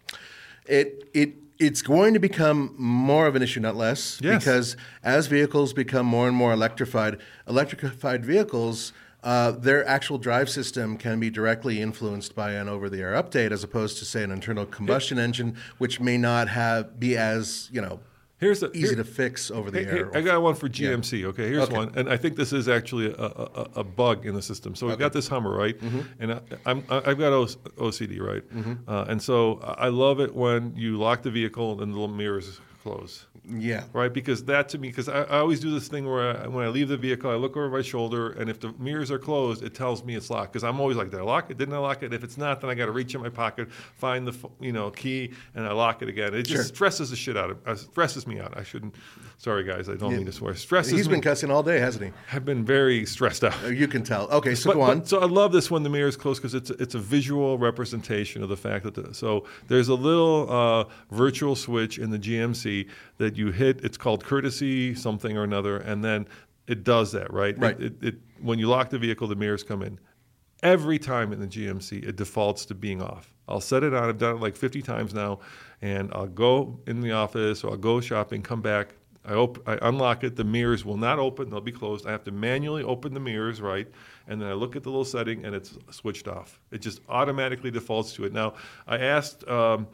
It 0.65 1.09
it 1.13 1.34
it's 1.59 1.82
going 1.82 2.13
to 2.13 2.20
become 2.20 2.74
more 2.78 3.28
of 3.28 3.36
an 3.36 3.41
issue, 3.43 3.59
not 3.59 3.76
less, 3.76 4.17
Yes. 4.22 4.39
because 4.39 4.78
as 5.03 5.28
vehicles 5.28 5.74
become 5.74 6.05
more 6.05 6.26
and 6.26 6.36
more 6.38 6.53
electrified, 6.53 7.17
electrified 7.47 8.26
vehicles. 8.26 8.93
Uh, 9.24 9.51
their 9.51 9.86
actual 9.86 10.17
drive 10.17 10.49
system 10.49 10.97
can 10.97 11.20
be 11.20 11.30
directly 11.30 11.82
influenced 11.82 12.36
by 12.36 12.53
an 12.53 12.70
over-the-air 12.70 13.22
update, 13.22 13.51
as 13.51 13.63
opposed 13.65 13.97
to, 13.97 14.05
say, 14.05 14.24
an 14.24 14.32
internal 14.32 14.65
combustion 14.65 15.20
engine, 15.20 15.57
which 15.78 15.99
may 15.99 16.17
not 16.17 16.47
have 16.47 16.99
be 16.99 17.17
as 17.17 17.67
you 17.72 17.82
know 17.82 17.99
Here's 18.38 18.61
the 18.61 18.72
easy 18.72 18.88
here- 18.88 18.95
to 18.95 19.03
fix 19.03 19.51
over 19.51 19.70
the 19.70 19.80
Hey, 19.84 19.99
air. 19.99 20.11
I 20.15 20.22
got 20.22 20.41
one 20.41 20.55
for 20.55 20.70
GMC. 20.70 21.26
Okay, 21.26 21.49
here's 21.49 21.63
Okay. 21.63 21.76
one, 21.76 21.91
and 21.97 22.09
I 22.09 22.15
think 22.15 22.38
this 22.38 22.53
is 22.53 22.70
actually 22.70 23.07
a, 23.07 23.15
a, 23.17 23.26
a- 23.55 23.70
a 23.82 23.84
bug 23.84 24.26
in 24.26 24.34
the 24.34 24.41
system. 24.41 24.76
So 24.76 24.88
we've 24.88 24.97
got 24.97 25.11
this 25.11 25.28
Hummer, 25.28 25.53
right? 25.53 25.78
Mm-hmm. 25.78 25.99
And 26.22 26.34
I, 26.65 27.01
I've 27.09 27.17
got 27.20 27.34
O- 27.34 27.45
OCD, 27.78 28.22
right? 28.22 28.43
Uh, 28.88 29.03
and 29.09 29.22
so 29.22 29.59
I 29.61 29.88
I 29.88 29.89
love 29.89 30.22
it 30.22 30.34
when 30.34 30.74
you 30.78 30.97
lock 30.97 31.24
the 31.24 31.32
vehicle 31.32 31.82
and 31.82 31.91
the 31.93 31.99
little 31.99 32.15
mirrors 32.15 32.61
yeah, 33.49 33.83
Right, 33.93 34.11
because 34.13 34.43
that 34.45 34.69
to 34.69 34.77
me, 34.77 34.89
because 34.89 35.09
I, 35.09 35.23
I 35.23 35.39
always 35.39 35.59
do 35.59 35.71
this 35.71 35.87
thing 35.87 36.07
where 36.07 36.43
I, 36.43 36.47
when 36.47 36.65
I 36.65 36.69
leave 36.69 36.87
the 36.89 36.97
vehicle, 36.97 37.31
I 37.31 37.35
look 37.35 37.57
over 37.57 37.69
my 37.69 37.81
shoulder, 37.81 38.31
and 38.33 38.49
if 38.49 38.59
the 38.59 38.73
mirrors 38.77 39.09
are 39.11 39.17
closed, 39.19 39.63
it 39.63 39.73
tells 39.73 40.03
me 40.03 40.15
it's 40.15 40.29
locked. 40.29 40.53
Because 40.53 40.63
I'm 40.63 40.79
always 40.79 40.97
like, 40.97 41.09
did 41.09 41.19
I 41.19 41.23
lock 41.23 41.49
it? 41.49 41.57
Didn't 41.57 41.73
I 41.73 41.77
lock 41.79 42.03
it? 42.03 42.13
If 42.13 42.23
it's 42.23 42.37
not, 42.37 42.61
then 42.61 42.69
I 42.69 42.75
got 42.75 42.85
to 42.87 42.91
reach 42.91 43.15
in 43.15 43.21
my 43.21 43.29
pocket, 43.29 43.71
find 43.71 44.27
the 44.27 44.49
you 44.59 44.71
know 44.71 44.91
key, 44.91 45.33
and 45.55 45.65
I 45.65 45.71
lock 45.71 46.01
it 46.01 46.09
again. 46.09 46.33
It 46.33 46.43
just 46.43 46.49
Sure. 46.55 46.63
stresses 46.63 47.09
the 47.09 47.15
shit 47.15 47.37
out 47.37 47.49
of, 47.51 47.57
uh, 47.67 47.75
stresses 47.75 48.27
me 48.27 48.39
out. 48.39 48.57
I 48.57 48.63
shouldn't. 48.63 48.95
Sorry, 49.41 49.63
guys, 49.63 49.87
I 49.87 49.95
don't 49.95 50.11
mean 50.17 50.25
to 50.25 50.33
swear. 50.33 50.53
Stresses 50.53 50.91
he's 50.91 51.07
been 51.07 51.21
cussing 51.21 51.49
all 51.49 51.63
day, 51.63 51.79
hasn't 51.79 52.03
he? 52.03 52.11
I've 52.35 52.43
been 52.43 52.65
very 52.65 53.05
stressed 53.05 53.45
out. 53.45 53.55
You 53.73 53.87
can 53.87 54.03
tell. 54.03 54.29
Okay, 54.29 54.53
so 54.53 54.69
But, 54.69 54.73
go 54.73 54.81
on. 54.81 54.99
but- 54.99 55.07
so 55.07 55.19
I 55.21 55.25
love 55.27 55.53
this 55.53 55.71
when 55.71 55.83
the 55.83 55.89
mirror 55.89 56.09
is 56.09 56.17
closed 56.17 56.41
because 56.41 56.53
it's 56.53 56.69
a, 56.71 56.73
it's 56.73 56.93
a 56.93 56.99
visual 56.99 57.57
representation 57.57 58.43
of 58.43 58.49
the 58.49 58.57
fact 58.57 58.83
that 58.83 58.95
the, 58.95 59.13
so 59.13 59.45
there's 59.69 59.87
a 59.87 59.95
little 59.95 60.51
uh, 60.51 60.83
virtual 61.11 61.55
switch 61.55 61.99
in 61.99 62.09
the 62.09 62.19
GMC 62.19 62.89
that 63.17 63.37
you 63.37 63.51
hit. 63.53 63.79
It's 63.81 63.95
called 63.95 64.25
courtesy 64.25 64.93
something 64.93 65.37
or 65.37 65.43
another, 65.45 65.77
and 65.77 66.03
then 66.03 66.27
it 66.67 66.83
does 66.83 67.13
that 67.13 67.31
right. 67.31 67.55
It- 67.55 67.61
Right. 67.61 67.79
It, 67.79 67.93
it, 68.03 68.15
when 68.41 68.59
you 68.59 68.67
lock 68.67 68.89
the 68.89 68.99
vehicle, 68.99 69.27
the 69.29 69.37
mirrors 69.37 69.63
come 69.63 69.81
in. 69.83 69.99
Every 70.63 70.99
time 70.99 71.31
in 71.31 71.39
the 71.39 71.47
GMC, 71.47 72.05
it 72.05 72.17
defaults 72.17 72.65
to 72.65 72.75
being 72.75 73.01
off. 73.01 73.33
I'll 73.47 73.61
set 73.61 73.83
it 73.83 73.93
on. 73.93 74.09
I've 74.09 74.17
done 74.17 74.35
it 74.35 74.41
like 74.41 74.57
50 74.57 74.81
times 74.81 75.13
now, 75.13 75.39
and 75.81 76.09
I'll 76.13 76.27
go 76.27 76.81
in 76.87 76.99
the 76.99 77.13
office 77.13 77.63
or 77.63 77.71
I'll 77.71 77.77
go 77.77 78.01
shopping, 78.01 78.41
come 78.41 78.61
back. 78.61 78.95
I, 79.30 79.34
op- 79.36 79.67
I 79.67 79.77
unlock 79.82 80.23
it. 80.23 80.36
The 80.36 80.43
mirrors 80.43 80.84
will 80.84 80.97
not 80.97 81.19
open; 81.19 81.49
they'll 81.49 81.61
be 81.61 81.71
closed. 81.71 82.07
I 82.07 82.11
have 82.11 82.23
to 82.25 82.32
manually 82.32 82.84
open 82.84 83.13
the 83.13 83.19
mirrors, 83.19 83.61
right? 83.61 83.88
And 84.27 84.41
then 84.41 84.49
I 84.49 84.53
look 84.53 84.75
at 84.75 84.84
the 84.84 84.89
little 84.89 85.05
setting, 85.05 85.45
and 85.45 85.55
it's 85.55 85.77
switched 85.91 86.27
off. 86.27 86.59
It 86.71 86.80
just 86.80 87.01
automatically 87.07 87.71
defaults 87.71 88.13
to 88.13 88.25
it. 88.25 88.34
Now, 88.34 88.55
I 88.88 88.97
asked. 88.97 89.47
Um, 89.47 89.88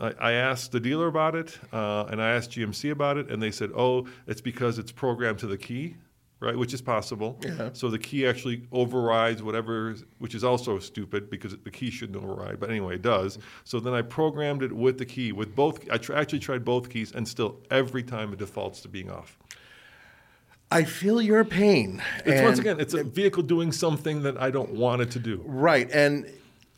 I 0.00 0.34
asked 0.34 0.70
the 0.70 0.78
dealer 0.78 1.08
about 1.08 1.34
it, 1.34 1.58
uh, 1.72 2.04
and 2.04 2.22
I 2.22 2.30
asked 2.30 2.52
GMC 2.52 2.92
about 2.92 3.16
it, 3.16 3.32
and 3.32 3.42
they 3.42 3.50
said, 3.50 3.72
"Oh, 3.74 4.06
it's 4.28 4.40
because 4.40 4.78
it's 4.78 4.92
programmed 4.92 5.40
to 5.40 5.48
the 5.48 5.58
key, 5.58 5.96
right? 6.40 6.56
Which 6.56 6.72
is 6.72 6.80
possible. 6.80 7.38
Yeah. 7.44 7.70
So 7.72 7.88
the 7.90 7.98
key 7.98 8.26
actually 8.26 8.62
overrides 8.72 9.42
whatever, 9.42 9.96
which 10.18 10.34
is 10.34 10.44
also 10.44 10.78
stupid 10.78 11.30
because 11.30 11.56
the 11.64 11.70
key 11.70 11.90
shouldn't 11.90 12.22
override, 12.22 12.60
but 12.60 12.70
anyway, 12.70 12.94
it 12.94 13.02
does. 13.02 13.38
So 13.64 13.80
then 13.80 13.92
I 13.94 14.02
programmed 14.02 14.62
it 14.62 14.72
with 14.72 14.98
the 14.98 15.04
key, 15.06 15.32
with 15.32 15.54
both. 15.56 15.80
I 15.90 15.96
tr- 15.98 16.14
actually 16.14 16.38
tried 16.38 16.64
both 16.64 16.88
keys, 16.90 17.12
and 17.12 17.26
still 17.26 17.60
every 17.70 18.02
time 18.02 18.32
it 18.32 18.38
defaults 18.38 18.80
to 18.82 18.88
being 18.88 19.10
off. 19.10 19.36
I 20.70 20.84
feel 20.84 21.22
your 21.22 21.44
pain. 21.44 22.02
It's 22.26 22.42
once 22.42 22.58
again, 22.58 22.78
it's 22.78 22.92
a 22.94 23.02
vehicle 23.02 23.42
doing 23.42 23.72
something 23.72 24.22
that 24.22 24.40
I 24.40 24.50
don't 24.50 24.72
want 24.74 25.00
it 25.02 25.10
to 25.12 25.18
do. 25.18 25.42
right, 25.46 25.90
and 25.92 26.30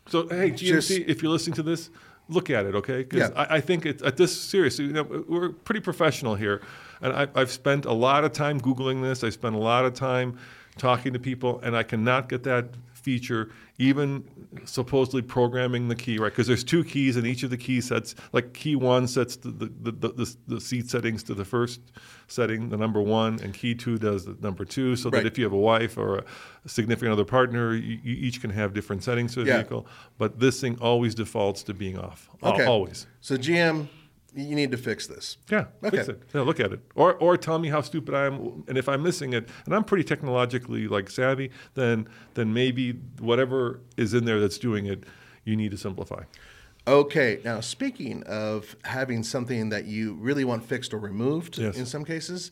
So 0.07 0.27
hey, 0.29 0.51
GMC, 0.51 0.57
Just- 0.57 0.91
if 0.91 1.21
you're 1.21 1.31
listening 1.31 1.55
to 1.55 1.63
this, 1.63 1.89
look 2.29 2.49
at 2.49 2.65
it, 2.65 2.73
okay? 2.75 3.03
Because 3.03 3.29
Yeah. 3.29 3.41
I, 3.49 3.57
I 3.57 3.61
think 3.61 3.85
it's 3.85 4.01
at 4.01 4.15
this 4.17 4.35
seriously. 4.39 4.85
You 4.85 4.93
know, 4.93 5.03
we're 5.27 5.49
pretty 5.49 5.81
professional 5.81 6.35
here, 6.35 6.61
and 7.01 7.13
I, 7.13 7.27
I've 7.35 7.51
spent 7.51 7.85
a 7.85 7.93
lot 7.93 8.23
of 8.23 8.31
time 8.33 8.59
googling 8.59 9.01
this. 9.01 9.23
I 9.23 9.29
spent 9.29 9.55
a 9.55 9.59
lot 9.59 9.85
of 9.85 9.93
time 9.93 10.37
talking 10.77 11.13
to 11.13 11.19
people, 11.19 11.59
and 11.61 11.75
I 11.75 11.83
cannot 11.83 12.29
get 12.29 12.43
that 12.43 12.65
feature 12.93 13.49
even 13.79 14.23
supposedly 14.63 15.23
programming 15.23 15.87
the 15.87 15.95
key 15.95 16.19
right 16.19 16.31
because 16.31 16.45
there's 16.45 16.63
two 16.63 16.83
keys 16.83 17.17
and 17.17 17.25
each 17.25 17.41
of 17.41 17.49
the 17.49 17.57
key 17.57 17.81
sets 17.81 18.13
like 18.31 18.53
key 18.53 18.75
one 18.75 19.07
sets 19.07 19.37
the 19.37 19.49
the, 19.49 19.91
the, 19.91 20.07
the, 20.09 20.35
the, 20.47 20.61
seat 20.61 20.87
settings 20.87 21.23
to 21.23 21.33
the 21.33 21.43
first 21.43 21.79
setting 22.27 22.69
the 22.69 22.77
number 22.77 23.01
one 23.01 23.39
and 23.41 23.55
key 23.55 23.73
two 23.73 23.97
does 23.97 24.25
the 24.25 24.37
number 24.39 24.63
two 24.63 24.95
so 24.95 25.09
Right. 25.09 25.23
that 25.23 25.25
if 25.31 25.37
you 25.39 25.43
have 25.45 25.51
a 25.53 25.57
wife 25.57 25.97
or 25.97 26.19
a 26.19 26.69
significant 26.69 27.11
other 27.11 27.25
partner 27.25 27.73
you, 27.73 27.99
you 28.03 28.13
each 28.27 28.39
can 28.39 28.51
have 28.51 28.71
different 28.71 29.03
settings 29.03 29.33
to 29.33 29.43
the 29.43 29.49
Yeah. 29.49 29.57
vehicle 29.57 29.87
but 30.19 30.39
this 30.39 30.61
thing 30.61 30.77
always 30.79 31.15
defaults 31.15 31.63
to 31.63 31.73
being 31.73 31.97
off 31.97 32.29
okay, 32.43 32.65
always 32.65 33.07
So 33.19 33.35
GM, 33.35 33.87
you 34.33 34.55
need 34.55 34.71
to 34.71 34.77
fix 34.77 35.07
this. 35.07 35.37
yeah, 35.49 35.65
Okay. 35.83 35.97
fix 35.97 36.07
it. 36.09 36.21
Yeah, 36.33 36.41
look 36.41 36.59
at 36.59 36.71
it, 36.71 36.79
or 36.95 37.15
or 37.15 37.37
tell 37.37 37.59
me 37.59 37.69
how 37.69 37.81
stupid 37.81 38.13
I 38.15 38.25
am, 38.27 38.63
and 38.67 38.77
if 38.77 38.87
I'm 38.87 39.03
missing 39.03 39.33
it, 39.33 39.49
and 39.65 39.75
I'm 39.75 39.83
pretty 39.83 40.03
technologically 40.03 40.87
like 40.87 41.09
savvy, 41.09 41.51
then 41.73 42.07
then 42.35 42.53
maybe 42.53 42.93
whatever 43.19 43.79
is 43.97 44.13
in 44.13 44.25
there 44.25 44.39
that's 44.39 44.57
doing 44.57 44.85
it, 44.85 45.03
you 45.43 45.55
need 45.55 45.71
to 45.71 45.77
simplify. 45.77 46.23
Okay, 46.87 47.39
now 47.45 47.59
speaking 47.59 48.23
of 48.23 48.75
having 48.83 49.21
something 49.23 49.69
that 49.69 49.85
you 49.85 50.15
really 50.15 50.43
want 50.43 50.65
fixed 50.65 50.93
or 50.93 50.97
removed 50.97 51.57
Yes. 51.59 51.77
in 51.77 51.85
some 51.85 52.03
cases, 52.03 52.51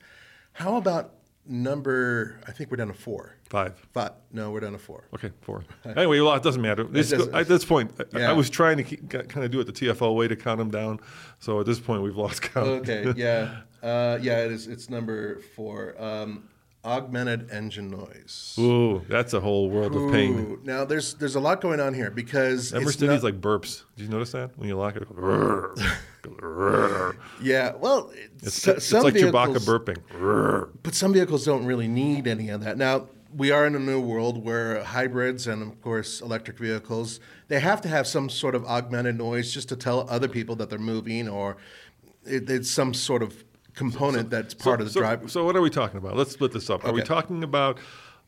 how 0.54 0.76
about 0.76 1.14
number, 1.50 2.40
I 2.48 2.52
think 2.52 2.72
we're 2.72 2.78
down 2.78 2.88
to 2.88 2.94
four. 2.94 3.36
Five. 3.50 3.76
Five. 3.94 4.12
No, 4.32 4.52
we're 4.52 4.60
down 4.60 4.74
to 4.74 4.78
four. 4.78 5.06
Okay, 5.14 5.32
four. 5.42 5.64
Anyway, 5.86 6.20
well, 6.20 6.34
it 6.36 6.44
doesn't 6.44 6.62
matter. 6.62 6.84
This, 6.84 7.10
doesn't- 7.10 7.34
at 7.36 7.48
this 7.48 7.66
point, 7.66 7.92
I- 8.14 8.24
I, 8.24 8.34
was 8.34 8.50
trying 8.50 8.78
to 8.78 8.84
keep, 8.84 9.10
kind 9.10 9.44
of 9.44 9.52
do 9.52 9.60
it 9.60 9.66
the 9.66 9.74
TFL 9.74 10.16
way 10.16 10.28
to 10.28 10.36
count 10.36 10.60
them 10.60 10.70
down. 10.70 11.00
So 11.40 11.60
at 11.60 11.66
this 11.66 11.80
point, 11.80 12.04
we've 12.04 12.16
lost 12.16 12.42
count. 12.42 12.68
Okay, 12.68 13.14
yeah. 13.16 13.62
Uh, 13.82 14.20
yeah, 14.22 14.44
it 14.44 14.52
is. 14.52 14.68
It's 14.68 14.90
number 14.90 15.40
four. 15.56 15.96
Um, 15.98 16.50
augmented 16.86 17.50
engine 17.52 17.90
noise. 17.90 18.56
Ooh, 18.58 19.02
that's 19.10 19.34
a 19.34 19.40
whole 19.40 19.70
world 19.70 19.96
of 19.96 20.12
pain. 20.12 20.60
Now, 20.64 20.86
there's 20.86 21.14
there's 21.16 21.36
a 21.36 21.40
lot 21.40 21.62
going 21.62 21.80
on 21.80 21.94
here 21.94 22.10
because 22.10 22.72
it's 22.74 22.94
Stevie's 22.94 23.22
not- 23.22 23.34
like 23.34 23.42
burps. 23.42 23.84
Did 23.98 24.04
you 24.04 24.10
notice 24.10 24.32
that 24.32 24.58
when 24.58 24.68
you 24.68 24.78
lock 24.78 24.96
it? 24.96 25.08
yeah. 27.42 27.74
Well, 27.76 28.12
It's, 28.42 28.62
so- 28.62 28.74
it's 28.74 28.86
some 28.86 29.04
like 29.04 29.14
vehicles, 29.14 29.34
Chewbacca 29.34 29.96
burping. 30.10 30.70
But 30.84 30.96
some 30.96 31.14
vehicles 31.14 31.46
don't 31.46 31.66
really 31.66 31.88
need 31.88 32.28
any 32.28 32.50
of 32.50 32.64
that. 32.64 32.78
Now, 32.78 33.08
we 33.36 33.52
are 33.52 33.66
in 33.68 33.76
a 33.76 33.80
new 33.80 34.02
world 34.02 34.44
where 34.44 34.84
hybrids 34.84 35.48
and, 35.48 35.62
of 35.62 35.82
course, 35.82 36.22
electric 36.22 36.58
vehicles, 36.58 37.20
they 37.48 37.60
have 37.60 37.80
to 37.82 37.88
have 37.88 38.08
some 38.08 38.30
sort 38.30 38.56
of 38.56 38.66
augmented 38.66 39.18
noise 39.18 39.54
just 39.54 39.70
to 39.70 39.76
tell 39.76 40.10
other 40.10 40.28
people 40.28 40.56
that 40.56 40.70
they're 40.70 40.80
moving 40.80 41.30
or 41.30 41.58
it, 42.26 42.50
it's 42.50 42.70
some 42.70 42.94
sort 42.94 43.22
of 43.22 43.44
component 43.84 44.30
that's 44.30 44.54
part 44.54 44.82
of 44.82 44.88
the 44.88 44.92
so, 44.92 45.00
drive. 45.00 45.32
So 45.32 45.46
what 45.46 45.56
are 45.56 45.62
we 45.62 45.70
talking 45.70 45.98
about? 45.98 46.16
Let's 46.18 46.32
split 46.32 46.52
this 46.52 46.70
up. 46.70 46.84
Are 46.86 46.92
we 46.92 47.02
talking 47.02 47.44
about 47.44 47.80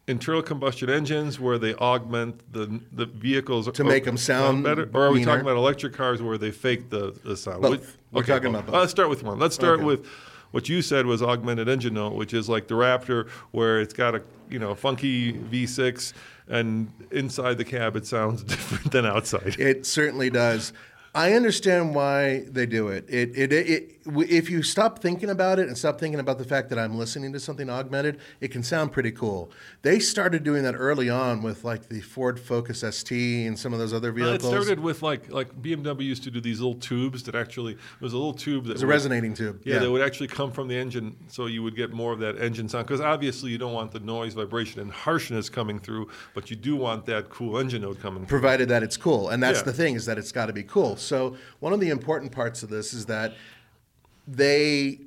internal 0.07 0.41
combustion 0.41 0.89
engines 0.89 1.39
where 1.39 1.57
they 1.59 1.75
augment 1.75 2.41
the 2.51 2.79
the 2.93 3.05
vehicles 3.05 3.69
To 3.71 3.83
make 3.83 4.05
them 4.05 4.17
sound 4.17 4.63
better, 4.63 4.89
or 4.93 5.07
are 5.07 5.11
we 5.11 5.19
meaner? 5.19 5.31
talking 5.31 5.41
about 5.41 5.57
electric 5.57 5.93
cars 5.93 6.21
where 6.21 6.37
they 6.37 6.51
fake 6.51 6.89
the, 6.89 7.13
the 7.23 7.35
sound? 7.37 7.61
Both. 7.61 7.71
Which- 7.71 7.89
We're 8.11 8.23
talking 8.23 8.51
well, 8.53 8.61
about 8.61 8.71
both. 8.71 8.79
Let's 8.81 8.91
start 8.91 9.09
with 9.09 9.23
one. 9.23 9.37
Let's 9.39 9.55
start 9.55 9.75
Okay. 9.79 9.85
with 9.85 10.05
what 10.51 10.67
you 10.67 10.81
said 10.81 11.05
was 11.05 11.21
augmented 11.21 11.69
engine 11.69 11.93
note, 11.93 12.13
which 12.13 12.33
is 12.33 12.49
like 12.49 12.67
the 12.67 12.75
Raptor, 12.75 13.29
where 13.51 13.79
it's 13.81 13.93
got 13.93 14.15
a 14.15 14.21
you 14.49 14.59
know 14.59 14.73
funky 14.75 15.33
V6, 15.33 16.13
and 16.47 16.91
inside 17.11 17.57
the 17.57 17.65
cab 17.65 17.95
it 17.95 18.05
sounds 18.05 18.43
different 18.53 18.91
than 18.91 19.05
outside. 19.05 19.55
It 19.59 19.85
certainly 19.85 20.29
does. 20.29 20.73
I 21.13 21.33
understand 21.33 21.93
why 21.93 22.45
they 22.49 22.65
do 22.65 22.87
it. 22.87 23.05
It, 23.09 23.37
it, 23.37 23.51
it, 23.51 23.67
it. 23.69 24.00
If 24.05 24.49
you 24.49 24.63
stop 24.63 24.99
thinking 24.99 25.29
about 25.29 25.59
it 25.59 25.67
and 25.67 25.77
stop 25.77 25.99
thinking 25.99 26.19
about 26.19 26.37
the 26.39 26.43
fact 26.43 26.69
that 26.69 26.79
I'm 26.79 26.97
listening 26.97 27.33
to 27.33 27.39
something 27.39 27.69
augmented, 27.69 28.19
it 28.39 28.49
can 28.49 28.63
sound 28.63 28.91
pretty 28.91 29.11
cool. 29.11 29.51
They 29.83 29.99
started 29.99 30.43
doing 30.43 30.63
that 30.63 30.73
early 30.75 31.09
on 31.09 31.43
with 31.43 31.63
like 31.63 31.87
the 31.89 32.01
Ford 32.01 32.39
Focus 32.39 32.79
ST 32.79 33.47
and 33.47 33.57
some 33.57 33.73
of 33.73 33.79
those 33.79 33.93
other 33.93 34.11
Well, 34.11 34.33
it 34.33 34.41
started 34.41 34.79
with 34.79 35.03
like 35.03 35.31
like 35.31 35.61
BMW 35.61 36.01
used 36.03 36.23
to 36.23 36.31
do 36.31 36.41
these 36.41 36.59
little 36.59 36.79
tubes 36.79 37.23
that 37.23 37.35
actually 37.35 37.73
it 37.73 38.01
was 38.01 38.13
a 38.13 38.17
little 38.17 38.33
tube 38.33 38.65
that 38.65 38.73
It's 38.73 38.81
a 38.81 38.87
resonating 38.87 39.33
tube. 39.33 39.61
Yeah, 39.63 39.79
that 39.79 39.91
would 39.91 40.01
actually 40.01 40.27
come 40.27 40.51
from 40.51 40.67
the 40.67 40.75
engine, 40.75 41.15
so 41.27 41.45
you 41.45 41.61
would 41.61 41.75
get 41.75 41.91
more 41.93 42.11
of 42.11 42.19
that 42.19 42.39
engine 42.39 42.67
sound. 42.69 42.87
Because 42.87 43.01
obviously, 43.01 43.51
you 43.51 43.57
don't 43.57 43.73
want 43.73 43.91
the 43.91 43.99
noise, 43.99 44.33
vibration, 44.33 44.81
and 44.81 44.91
harshness 44.91 45.47
coming 45.49 45.79
through, 45.79 46.09
but 46.33 46.49
you 46.49 46.55
do 46.55 46.75
want 46.75 47.05
that 47.05 47.29
cool 47.29 47.57
engine 47.57 47.83
note 47.83 47.99
coming 47.99 48.25
through. 48.25 48.39
provided 48.39 48.69
that 48.69 48.81
it's 48.81 48.97
cool. 48.97 49.29
And 49.29 49.43
that's 49.43 49.59
Yeah. 49.59 49.65
the 49.65 49.73
thing 49.73 49.95
is 49.95 50.05
that 50.07 50.17
it's 50.17 50.31
got 50.31 50.47
to 50.47 50.53
be 50.53 50.63
cool. 50.63 50.95
So 50.95 51.35
one 51.59 51.73
of 51.73 51.79
the 51.79 51.89
important 51.89 52.31
parts 52.31 52.63
of 52.63 52.69
this 52.69 52.93
is 52.93 53.05
that 53.05 53.33
they 54.27 54.99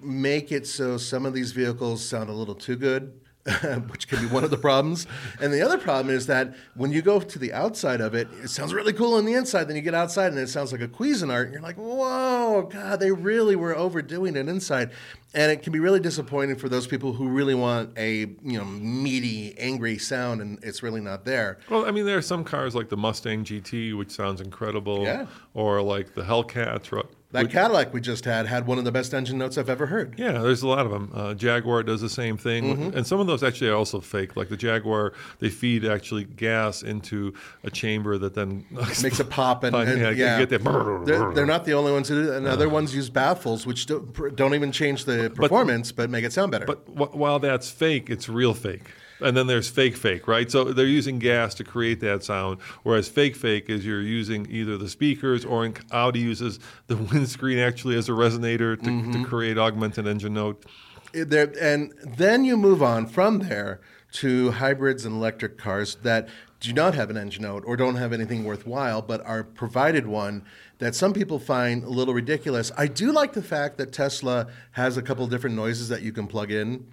make 0.00 0.52
it 0.52 0.66
so 0.66 0.96
some 0.96 1.26
of 1.26 1.34
these 1.34 1.52
vehicles 1.52 2.04
sound 2.06 2.30
a 2.30 2.32
little 2.32 2.54
too 2.54 2.76
good. 2.76 3.12
which 3.88 4.08
can 4.08 4.20
be 4.20 4.26
one 4.26 4.44
of 4.44 4.50
the 4.50 4.58
problems. 4.58 5.06
And 5.40 5.50
the 5.54 5.62
other 5.62 5.78
problem 5.78 6.14
is 6.14 6.26
that 6.26 6.54
when 6.74 6.92
you 6.92 7.00
go 7.00 7.18
to 7.18 7.38
the 7.38 7.50
outside 7.54 8.02
of 8.02 8.14
it, 8.14 8.28
it 8.42 8.48
sounds 8.48 8.74
really 8.74 8.92
cool 8.92 9.14
on 9.14 9.24
the 9.24 9.32
inside. 9.32 9.64
Then 9.64 9.76
you 9.76 9.80
get 9.80 9.94
outside 9.94 10.32
and 10.32 10.38
it 10.38 10.50
sounds 10.50 10.70
like 10.70 10.82
a 10.82 10.88
Cuisinart. 10.88 11.44
And 11.44 11.52
you're 11.54 11.62
like, 11.62 11.76
whoa, 11.76 12.68
God, 12.70 13.00
they 13.00 13.10
really 13.10 13.56
were 13.56 13.74
overdoing 13.74 14.36
it 14.36 14.48
inside. 14.50 14.90
And 15.32 15.50
it 15.50 15.62
can 15.62 15.72
be 15.72 15.78
really 15.78 16.00
disappointing 16.00 16.56
for 16.56 16.68
those 16.68 16.86
people 16.86 17.14
who 17.14 17.28
really 17.28 17.54
want 17.54 17.96
a 17.96 18.18
you 18.42 18.58
know 18.58 18.66
meaty, 18.66 19.56
angry 19.58 19.96
sound, 19.96 20.42
and 20.42 20.62
it's 20.62 20.82
really 20.82 21.00
not 21.00 21.24
there. 21.24 21.58
Well, 21.70 21.86
I 21.86 21.90
mean, 21.90 22.04
there 22.04 22.18
are 22.18 22.22
some 22.22 22.44
cars 22.44 22.74
like 22.74 22.90
the 22.90 22.96
Mustang 22.98 23.44
GT, 23.44 23.96
which 23.96 24.10
sounds 24.10 24.42
incredible, 24.42 25.04
Yeah. 25.04 25.24
or 25.54 25.80
like 25.80 26.14
the 26.14 26.22
Hellcat. 26.22 27.06
That 27.32 27.50
Cadillac 27.50 27.92
we 27.92 28.00
just 28.00 28.24
had 28.24 28.46
had 28.46 28.66
one 28.66 28.78
of 28.78 28.84
the 28.84 28.90
best 28.92 29.12
engine 29.12 29.36
notes 29.36 29.58
I've 29.58 29.68
ever 29.68 29.84
heard. 29.84 30.18
Yeah, 30.18 30.32
there's 30.40 30.62
a 30.62 30.66
lot 30.68 30.86
of 30.86 30.90
them. 30.90 31.10
Uh, 31.14 31.34
Jaguar 31.34 31.82
does 31.82 32.00
the 32.00 32.08
same 32.08 32.38
thing, 32.38 32.64
Mm-hmm. 32.76 32.96
and 32.96 33.06
some 33.06 33.20
of 33.20 33.26
those 33.26 33.42
actually 33.42 33.68
are 33.68 33.74
also 33.76 34.00
fake. 34.00 34.34
Like 34.34 34.48
the 34.48 34.56
Jaguar, 34.56 35.12
they 35.38 35.50
feed 35.50 35.84
actually 35.84 36.24
gas 36.24 36.82
into 36.82 37.34
a 37.64 37.70
chamber 37.70 38.16
that 38.16 38.34
then 38.34 38.64
Makes 38.70 39.20
it 39.20 39.28
pop 39.28 39.62
and, 39.64 39.72
Fun, 39.74 39.88
and- 39.88 40.00
yeah, 40.00 40.10
yeah, 40.10 40.38
get 40.38 40.48
that- 40.48 41.04
They're, 41.04 41.34
they're 41.34 41.44
not 41.46 41.66
the 41.66 41.74
only 41.74 41.92
ones 41.92 42.08
who 42.08 42.22
do 42.22 42.26
that. 42.28 42.36
And 42.38 42.46
other 42.46 42.70
ones 42.70 42.94
use 42.94 43.10
baffles, 43.10 43.66
which 43.66 43.84
don't, 43.84 44.34
don't 44.34 44.54
even 44.54 44.72
change 44.72 45.04
the 45.04 45.30
performance, 45.34 45.92
but, 45.92 46.08
make 46.08 46.24
it 46.24 46.32
sound 46.32 46.50
better. 46.52 46.64
But 46.64 46.78
wh- 46.86 47.14
while 47.14 47.38
that's 47.38 47.68
fake, 47.70 48.08
it's 48.08 48.30
real 48.30 48.54
fake. 48.54 48.84
And 49.20 49.36
then 49.36 49.46
there's 49.46 49.68
fake 49.68 49.96
fake, 49.96 50.28
right? 50.28 50.50
So 50.50 50.64
they're 50.64 50.86
using 50.86 51.18
gas 51.18 51.54
to 51.54 51.64
create 51.64 52.00
that 52.00 52.22
sound, 52.22 52.60
whereas 52.84 53.08
fake 53.08 53.34
fake 53.34 53.68
is 53.68 53.84
you're 53.84 54.00
using 54.00 54.46
either 54.50 54.76
the 54.78 54.88
speakers 54.88 55.44
or 55.44 55.64
in 55.66 55.74
Audi 55.90 56.20
uses 56.20 56.60
the 56.86 56.96
windscreen 57.12 57.58
actually 57.58 57.96
as 57.96 58.08
a 58.08 58.12
resonator 58.12 58.80
to, 58.82 58.88
Mm-hmm. 58.90 59.12
to 59.22 59.28
create 59.28 59.58
augmented 59.58 60.06
engine 60.06 60.34
note. 60.34 60.64
There, 61.12 61.52
and 61.60 61.92
then 62.04 62.44
you 62.44 62.56
move 62.56 62.82
on 62.82 63.06
from 63.06 63.40
there 63.40 63.80
to 64.12 64.52
hybrids 64.52 65.04
and 65.04 65.14
electric 65.16 65.58
cars 65.58 65.96
that 66.02 66.28
do 66.60 66.72
not 66.72 66.94
have 66.94 67.08
an 67.10 67.16
engine 67.16 67.42
note 67.42 67.62
or 67.66 67.76
don't 67.76 67.96
have 67.96 68.12
anything 68.12 68.44
worthwhile, 68.44 69.00
but 69.02 69.24
are 69.24 69.44
provided 69.44 70.06
one 70.06 70.44
that 70.78 70.94
some 70.94 71.12
people 71.12 71.38
find 71.38 71.84
a 71.84 71.88
little 71.88 72.14
ridiculous. 72.14 72.70
I 72.76 72.86
do 72.88 73.12
like 73.12 73.32
the 73.32 73.42
fact 73.42 73.78
that 73.78 73.92
Tesla 73.92 74.46
has 74.72 74.96
a 74.96 75.02
couple 75.02 75.26
different 75.26 75.56
noises 75.56 75.88
that 75.88 76.02
you 76.02 76.12
can 76.12 76.26
plug 76.26 76.50
in. 76.50 76.86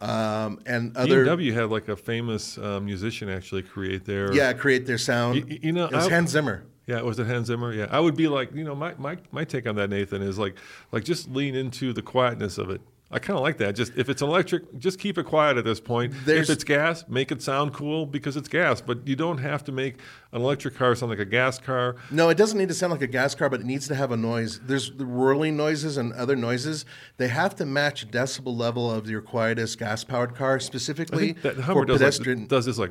Um, 0.00 0.60
and 0.66 0.96
other 0.96 1.24
BMW 1.26 1.52
had 1.52 1.70
like 1.70 1.88
a 1.88 1.96
famous 1.96 2.56
uh, 2.58 2.78
musician 2.80 3.28
actually 3.28 3.62
create 3.62 4.04
their 4.04 4.32
yeah 4.32 4.52
create 4.52 4.86
their 4.86 4.98
sound. 4.98 5.36
You- 5.36 5.58
you 5.62 5.72
know, 5.72 5.86
it's 5.86 6.06
I- 6.06 6.10
Hans 6.10 6.30
Zimmer. 6.30 6.64
Yeah, 6.86 7.02
was 7.02 7.18
it 7.18 7.26
Hans 7.26 7.48
Zimmer? 7.48 7.72
Yeah, 7.74 7.86
I 7.90 8.00
would 8.00 8.16
be 8.16 8.28
like, 8.28 8.54
you 8.54 8.64
know, 8.64 8.74
my, 8.74 8.94
my, 8.96 9.18
my 9.30 9.44
take 9.44 9.66
on 9.66 9.74
that, 9.74 9.90
Nathan, 9.90 10.22
is 10.22 10.38
like, 10.38 10.54
like 10.90 11.04
just 11.04 11.28
lean 11.28 11.54
into 11.54 11.92
the 11.92 12.00
quietness 12.00 12.56
of 12.56 12.70
it. 12.70 12.80
I 13.10 13.18
kind 13.18 13.38
of 13.38 13.42
like 13.42 13.56
that. 13.56 13.74
Just 13.74 13.92
if 13.96 14.10
it's 14.10 14.20
electric, 14.20 14.78
just 14.78 14.98
keep 14.98 15.16
it 15.16 15.24
quiet 15.24 15.56
at 15.56 15.64
this 15.64 15.80
point. 15.80 16.12
There's- 16.26 16.50
if 16.50 16.54
it's 16.56 16.64
gas, 16.64 17.06
make 17.08 17.32
it 17.32 17.40
sound 17.40 17.72
cool 17.72 18.04
because 18.04 18.36
it's 18.36 18.48
gas. 18.48 18.82
But 18.82 19.08
you 19.08 19.16
don't 19.16 19.38
have 19.38 19.64
to 19.64 19.72
make 19.72 19.94
an 20.32 20.42
electric 20.42 20.74
car 20.76 20.94
sound 20.94 21.08
like 21.08 21.18
a 21.18 21.24
gas 21.24 21.58
car. 21.58 21.96
No, 22.10 22.28
it 22.28 22.36
doesn't 22.36 22.58
need 22.58 22.68
to 22.68 22.74
sound 22.74 22.92
like 22.92 23.00
a 23.00 23.06
gas 23.06 23.34
car, 23.34 23.48
but 23.48 23.60
it 23.60 23.66
needs 23.66 23.88
to 23.88 23.94
have 23.94 24.12
a 24.12 24.16
noise. 24.18 24.60
There's 24.62 24.90
the 24.94 25.06
whirling 25.06 25.56
noises 25.56 25.96
and 25.96 26.12
other 26.12 26.36
noises. 26.36 26.84
They 27.16 27.28
have 27.28 27.56
to 27.56 27.64
match 27.64 28.10
decibel 28.10 28.54
level 28.54 28.90
of 28.92 29.08
your 29.08 29.22
quietest 29.22 29.78
gas-powered 29.78 30.34
car, 30.34 30.56
I 30.56 30.58
specifically 30.58 31.28
think 31.32 31.42
that 31.42 31.54
for 31.56 31.62
Hummer 31.62 31.84
does 31.86 32.00
pedestrian. 32.00 32.40
like, 32.40 32.48
does 32.48 32.66
this 32.66 32.76
like. 32.76 32.90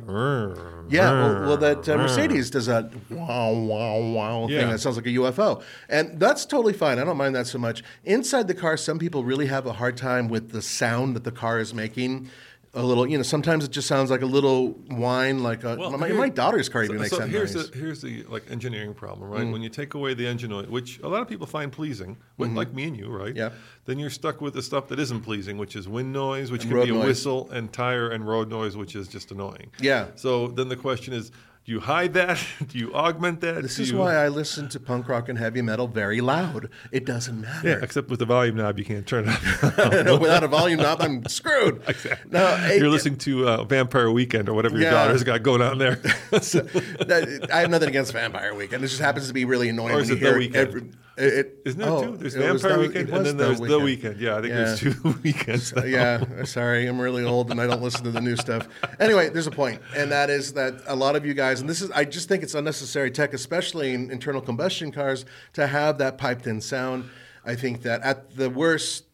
yeah, 0.89 1.11
well, 1.11 1.41
well 1.49 1.57
that 1.57 1.87
uh, 1.87 1.95
Mercedes 1.95 2.49
does 2.49 2.65
that 2.65 2.91
wow, 3.11 3.51
wow, 3.53 3.99
wow 3.99 4.47
Yeah. 4.49 4.61
thing 4.61 4.69
that 4.71 4.79
sounds 4.79 4.95
like 4.95 5.05
a 5.05 5.09
UFO, 5.09 5.61
and 5.89 6.19
that's 6.19 6.43
totally 6.43 6.73
fine. 6.73 6.97
I 6.97 7.03
don't 7.03 7.17
mind 7.17 7.35
that 7.35 7.45
so 7.45 7.59
much. 7.59 7.83
Inside 8.03 8.47
the 8.47 8.55
car, 8.55 8.77
some 8.77 8.97
people 8.97 9.23
really 9.23 9.45
have 9.45 9.67
a 9.67 9.73
hard 9.73 9.95
time 9.95 10.06
with 10.29 10.51
the 10.51 10.61
sound 10.61 11.15
that 11.15 11.23
the 11.23 11.31
car 11.31 11.59
is 11.59 11.73
making. 11.73 12.29
A 12.73 12.83
little, 12.83 13.07
you 13.07 13.17
know, 13.17 13.23
sometimes 13.23 13.63
it 13.63 13.71
just 13.71 13.87
sounds 13.87 14.11
like 14.11 14.21
a 14.21 14.25
little 14.27 14.67
whine, 14.89 15.41
like 15.41 15.63
a, 15.63 15.77
Well, 15.77 15.97
my, 15.97 16.07
here- 16.07 16.15
my 16.17 16.29
daughter's 16.29 16.69
car 16.69 16.83
so, 16.85 16.91
even 16.91 17.01
makes 17.01 17.11
so 17.11 17.17
that 17.21 17.29
here's 17.29 17.55
noise. 17.55 17.71
The, 17.71 17.77
here's 17.77 18.01
the 18.01 18.23
like 18.23 18.43
engineering 18.51 18.93
problem, 18.93 19.31
Mm. 19.31 19.33
right? 19.33 19.51
When 19.51 19.63
you 19.63 19.69
take 19.69 19.95
away 19.95 20.13
the 20.13 20.27
engine 20.27 20.51
noise, 20.51 20.67
which 20.67 20.99
a 20.99 21.07
lot 21.07 21.21
of 21.23 21.27
people 21.27 21.47
find 21.47 21.71
pleasing, 21.71 22.17
with, 22.37 22.51
like 22.51 22.73
me 22.73 22.83
and 22.83 22.95
you, 22.95 23.07
right? 23.09 23.29
Mm-hmm. 23.29 23.37
Yeah. 23.37 23.49
Then 23.85 23.97
you're 23.97 24.11
stuck 24.11 24.41
with 24.41 24.53
the 24.53 24.61
stuff 24.61 24.89
that 24.89 24.99
isn't 24.99 25.21
pleasing, 25.21 25.57
which 25.57 25.75
is 25.75 25.87
wind 25.87 26.13
noise, 26.13 26.51
which 26.51 26.63
And 26.65 26.71
can 26.71 26.83
be 26.83 26.89
a 26.89 26.93
noise. 26.93 27.05
whistle, 27.07 27.49
and 27.51 27.73
tire 27.73 28.09
and 28.11 28.27
road 28.27 28.49
noise, 28.49 28.77
which 28.77 28.95
is 28.95 29.07
just 29.07 29.31
annoying. 29.31 29.71
Yeah. 29.79 30.07
So 30.15 30.49
then 30.49 30.67
the 30.69 30.75
question 30.75 31.13
is, 31.13 31.31
do 31.67 31.73
you 31.73 31.81
hide 31.81 32.13
that? 32.13 32.39
do 32.69 32.79
you 32.79 32.93
augment 32.95 33.41
that? 33.41 33.61
This 33.61 33.75
Do 33.75 33.81
is 33.83 33.91
you- 33.91 33.97
why 33.97 34.15
I 34.15 34.29
listen 34.29 34.69
to 34.69 34.79
punk 34.79 35.09
rock 35.09 35.27
and 35.27 35.37
heavy 35.37 35.61
metal 35.61 35.85
very 35.89 36.21
loud. 36.21 36.69
It 36.93 37.05
doesn't 37.05 37.41
matter. 37.41 37.67
Yeah, 37.67 37.79
except 37.83 38.09
with 38.09 38.19
the 38.19 38.25
volume 38.25 38.55
knob, 38.55 38.79
you 38.79 38.85
can't 38.85 39.05
turn 39.05 39.25
it 39.27 39.77
up. 39.77 40.21
Without 40.21 40.43
a 40.43 40.47
volume 40.47 40.79
knob, 40.79 41.01
I'm 41.01 41.25
screwed. 41.27 41.81
No, 42.31 42.55
it- 42.61 42.79
You're 42.79 42.89
listening 42.89 43.17
to 43.19 43.47
uh, 43.49 43.63
Vampire 43.65 44.09
Weekend 44.09 44.47
or 44.47 44.53
whatever 44.53 44.75
your 44.77 44.85
Yeah. 44.85 44.91
daughter's 44.91 45.23
got 45.25 45.43
going 45.43 45.61
on 45.61 45.77
there. 45.77 45.95
that- 45.97 47.49
I 47.51 47.59
have 47.59 47.69
nothing 47.69 47.89
against 47.89 48.13
Vampire 48.13 48.55
Weekend. 48.55 48.83
It 48.83 48.87
just 48.87 49.01
happens 49.01 49.27
to 49.27 49.33
be 49.33 49.43
really 49.45 49.67
annoying 49.69 49.95
Or 49.95 49.99
is 49.99 50.09
it 50.09 50.19
The 50.21 50.25
hear 50.25 50.39
Weeknd? 50.39 50.55
every. 50.55 50.91
It, 51.17 51.33
it- 51.33 51.57
Isn't 51.65 51.79
there 51.79 51.89
oh, 51.89 52.03
two? 52.03 52.17
There's 52.17 52.35
was 52.35 52.61
Vampire 52.61 52.73
the- 52.73 52.87
Weekend 52.87 53.09
and 53.09 53.25
then 53.25 53.37
there's 53.37 53.59
The 53.59 53.79
Weeknd. 53.79 54.19
Yeah, 54.19 54.37
I 54.37 54.41
think 54.41 54.49
Yeah. 54.53 54.63
there's 54.63 54.79
two 54.79 55.15
weekends. 55.23 55.75
now. 55.75 55.83
yeah, 55.83 56.43
sorry, 56.43 56.85
I'm 56.85 56.99
really 57.01 57.23
old 57.23 57.49
and 57.51 57.59
I 57.59 57.65
don't 57.67 57.81
listen 57.81 58.03
to 58.03 58.11
the 58.11 58.21
new 58.21 58.35
stuff. 58.45 58.67
Anyway, 58.99 59.29
there's 59.29 59.47
a 59.47 59.51
point, 59.51 59.81
and 59.95 60.11
that 60.11 60.29
is 60.29 60.53
that 60.53 60.75
a 60.85 60.95
lot 60.95 61.15
of 61.15 61.25
you 61.25 61.33
guys, 61.33 61.59
and 61.59 61.69
this 61.69 61.81
is, 61.81 61.89
I 61.91 62.05
just 62.05 62.27
think 62.29 62.43
it's 62.43 62.53
unnecessary 62.53 63.09
tech, 63.11 63.33
especially 63.33 63.93
in 63.93 64.11
internal 64.11 64.41
combustion 64.41 64.91
cars, 64.91 65.25
to 65.53 65.65
have 65.67 65.97
that 65.97 66.17
piped 66.17 66.45
in 66.45 66.61
sound. 66.61 67.09
I 67.43 67.55
think 67.55 67.81
that 67.83 68.01
at 68.03 68.35
the 68.35 68.49
worst, 68.49 69.05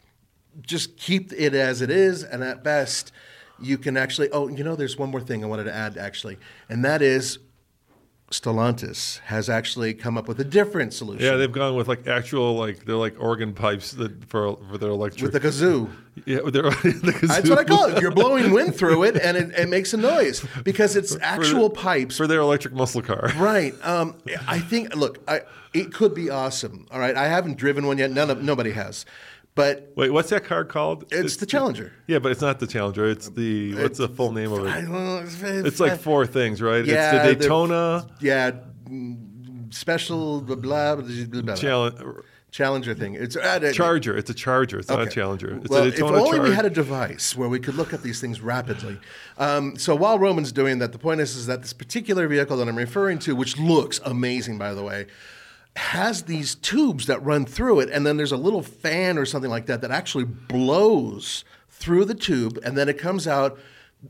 just 0.62 0.98
keep 0.98 1.32
it 1.32 1.54
as 1.54 1.82
it 1.82 1.90
is, 1.90 2.24
and 2.24 2.44
at 2.44 2.64
best, 2.64 3.12
you 3.62 3.78
can 3.78 3.96
actually. 3.96 4.30
Oh, 4.32 4.50
you 4.50 4.64
know, 4.64 4.76
there's 4.76 4.98
one 4.98 5.10
more 5.10 5.22
thing 5.22 5.44
I 5.44 5.48
wanted 5.48 5.66
to 5.66 5.74
add 5.74 5.98
actually, 5.98 6.38
and 6.70 6.84
that 6.84 7.02
is. 7.02 7.40
Stellantis 8.34 9.20
has 9.20 9.48
actually 9.48 9.94
come 9.94 10.18
up 10.18 10.28
with 10.28 10.40
a 10.40 10.44
different 10.44 10.92
solution. 10.94 11.24
Yeah, 11.24 11.36
they've 11.38 11.52
gone 11.52 11.76
with 11.76 11.88
like 11.88 12.08
actual 12.08 12.56
like 12.56 12.84
they're 12.84 12.96
like 12.96 13.16
organ 13.20 13.54
pipes 13.54 13.92
that 13.92 14.26
for 14.26 14.58
for 14.70 14.78
their 14.80 14.90
electric. 14.90 15.32
with 15.32 15.34
the 15.34 15.40
kazoo. 15.48 15.88
yeah, 16.26 16.42
with 16.42 16.56
their, 16.56 16.64
the 16.72 17.20
That's 17.22 17.48
what 17.48 17.60
I 17.60 17.64
call 17.64 17.86
it. 17.86 18.02
You're 18.02 18.12
blowing 18.12 18.52
wind 18.52 18.76
through 18.76 19.04
it, 19.04 19.18
and 19.18 19.38
it, 19.38 19.52
it 19.52 19.70
makes 19.70 19.94
a 19.94 19.98
noise 19.98 20.44
because 20.64 20.96
it's 20.96 21.16
actual 21.22 21.70
pipes. 21.70 22.18
for 22.18 22.26
their 22.26 22.42
electric 22.42 22.74
muscle 22.74 23.02
car. 23.02 23.32
Right. 23.38 23.74
Um, 23.86 24.16
I 24.48 24.60
think. 24.60 24.96
Look, 24.96 25.20
I, 25.28 25.42
it 25.74 25.94
could 25.94 26.16
be 26.16 26.30
awesome. 26.30 26.88
All 26.92 27.00
right. 27.00 27.16
I 27.16 27.28
haven't 27.28 27.58
driven 27.58 27.86
one 27.86 27.98
yet. 27.98 28.10
None 28.12 28.30
of 28.30 28.42
nobody 28.42 28.72
has, 28.72 29.06
but 29.56 29.94
Wait, 29.96 30.10
what's 30.12 30.30
that 30.30 30.44
car 30.44 30.66
called? 30.66 31.06
it's 31.12 31.36
the 31.38 31.46
Challenger. 31.46 31.94
Yeah, 32.08 32.20
but 32.20 32.32
it's 32.32 32.42
not 32.42 32.60
the 32.60 32.68
Challenger. 32.68 33.08
It's 33.08 33.30
the 33.30 33.76
what's 33.76 34.00
the 34.00 34.10
full 34.10 34.32
name 34.32 34.52
of 34.52 34.66
it? 34.66 34.82
know. 34.90 35.20
It's, 35.20 35.42
It's 35.42 35.80
like 35.80 36.00
four 36.00 36.26
things, 36.26 36.62
right? 36.62 36.86
Yeah, 36.86 37.12
it's 37.16 37.24
the- 37.24 37.34
the 37.34 37.40
Daytona 37.40 38.08
yeah. 38.20 38.52
mm, 38.86 39.74
Special 39.74 40.42
blah 40.42 40.56
blah 40.56 40.96
blah. 40.96 41.06
blah, 41.06 41.42
blah. 41.42 41.56
Challenge. 41.56 42.24
Challenger 42.54 42.94
thing. 42.94 43.16
It's 43.16 43.36
uh, 43.36 43.72
Charger. 43.74 44.16
It's 44.16 44.30
a 44.30 44.34
Charger. 44.34 44.78
It's 44.78 44.88
not 44.88 45.02
a 45.02 45.10
Challenger. 45.10 45.58
It's 45.58 45.70
well, 45.70 45.86
a 45.86 45.88
if 45.88 45.96
Daytona 45.96 46.18
only 46.22 46.40
we 46.40 46.54
had 46.54 46.66
a 46.66 46.70
device 46.70 47.36
where 47.36 47.50
we 47.50 47.60
could 47.60 47.74
look 47.74 47.94
at 47.94 48.04
these 48.04 48.22
things 48.22 48.42
rapidly. 48.42 49.00
Um, 49.40 49.76
so 49.76 49.96
while 49.96 50.20
Roman's 50.20 50.52
doing 50.52 50.78
that, 50.78 50.92
the 50.92 51.00
point 51.00 51.20
is, 51.20 51.36
is 51.36 51.48
that 51.48 51.64
this 51.64 51.74
particular 51.74 52.28
vehicle 52.28 52.56
that 52.58 52.68
I'm 52.68 52.76
referring 52.78 53.18
to, 53.20 53.36
which 53.36 53.58
looks 53.58 54.00
amazing, 54.06 54.60
by 54.60 54.76
the 54.76 54.84
way, 54.84 55.08
has 55.76 56.24
these 56.24 56.56
tubes 56.56 57.08
that 57.08 57.24
run 57.24 57.46
through 57.46 57.80
it, 57.80 57.90
and 57.90 58.06
then 58.06 58.18
there's 58.18 58.32
a 58.32 58.38
little 58.38 58.62
fan 58.62 59.18
or 59.18 59.26
something 59.26 59.50
like 59.50 59.66
that 59.66 59.82
that 59.82 59.92
actually 59.92 60.26
blows 60.26 61.44
through 61.70 62.06
the 62.06 62.14
tube, 62.16 62.60
and 62.64 62.78
then 62.78 62.88
it 62.90 62.98
comes 62.98 63.28
out 63.28 63.60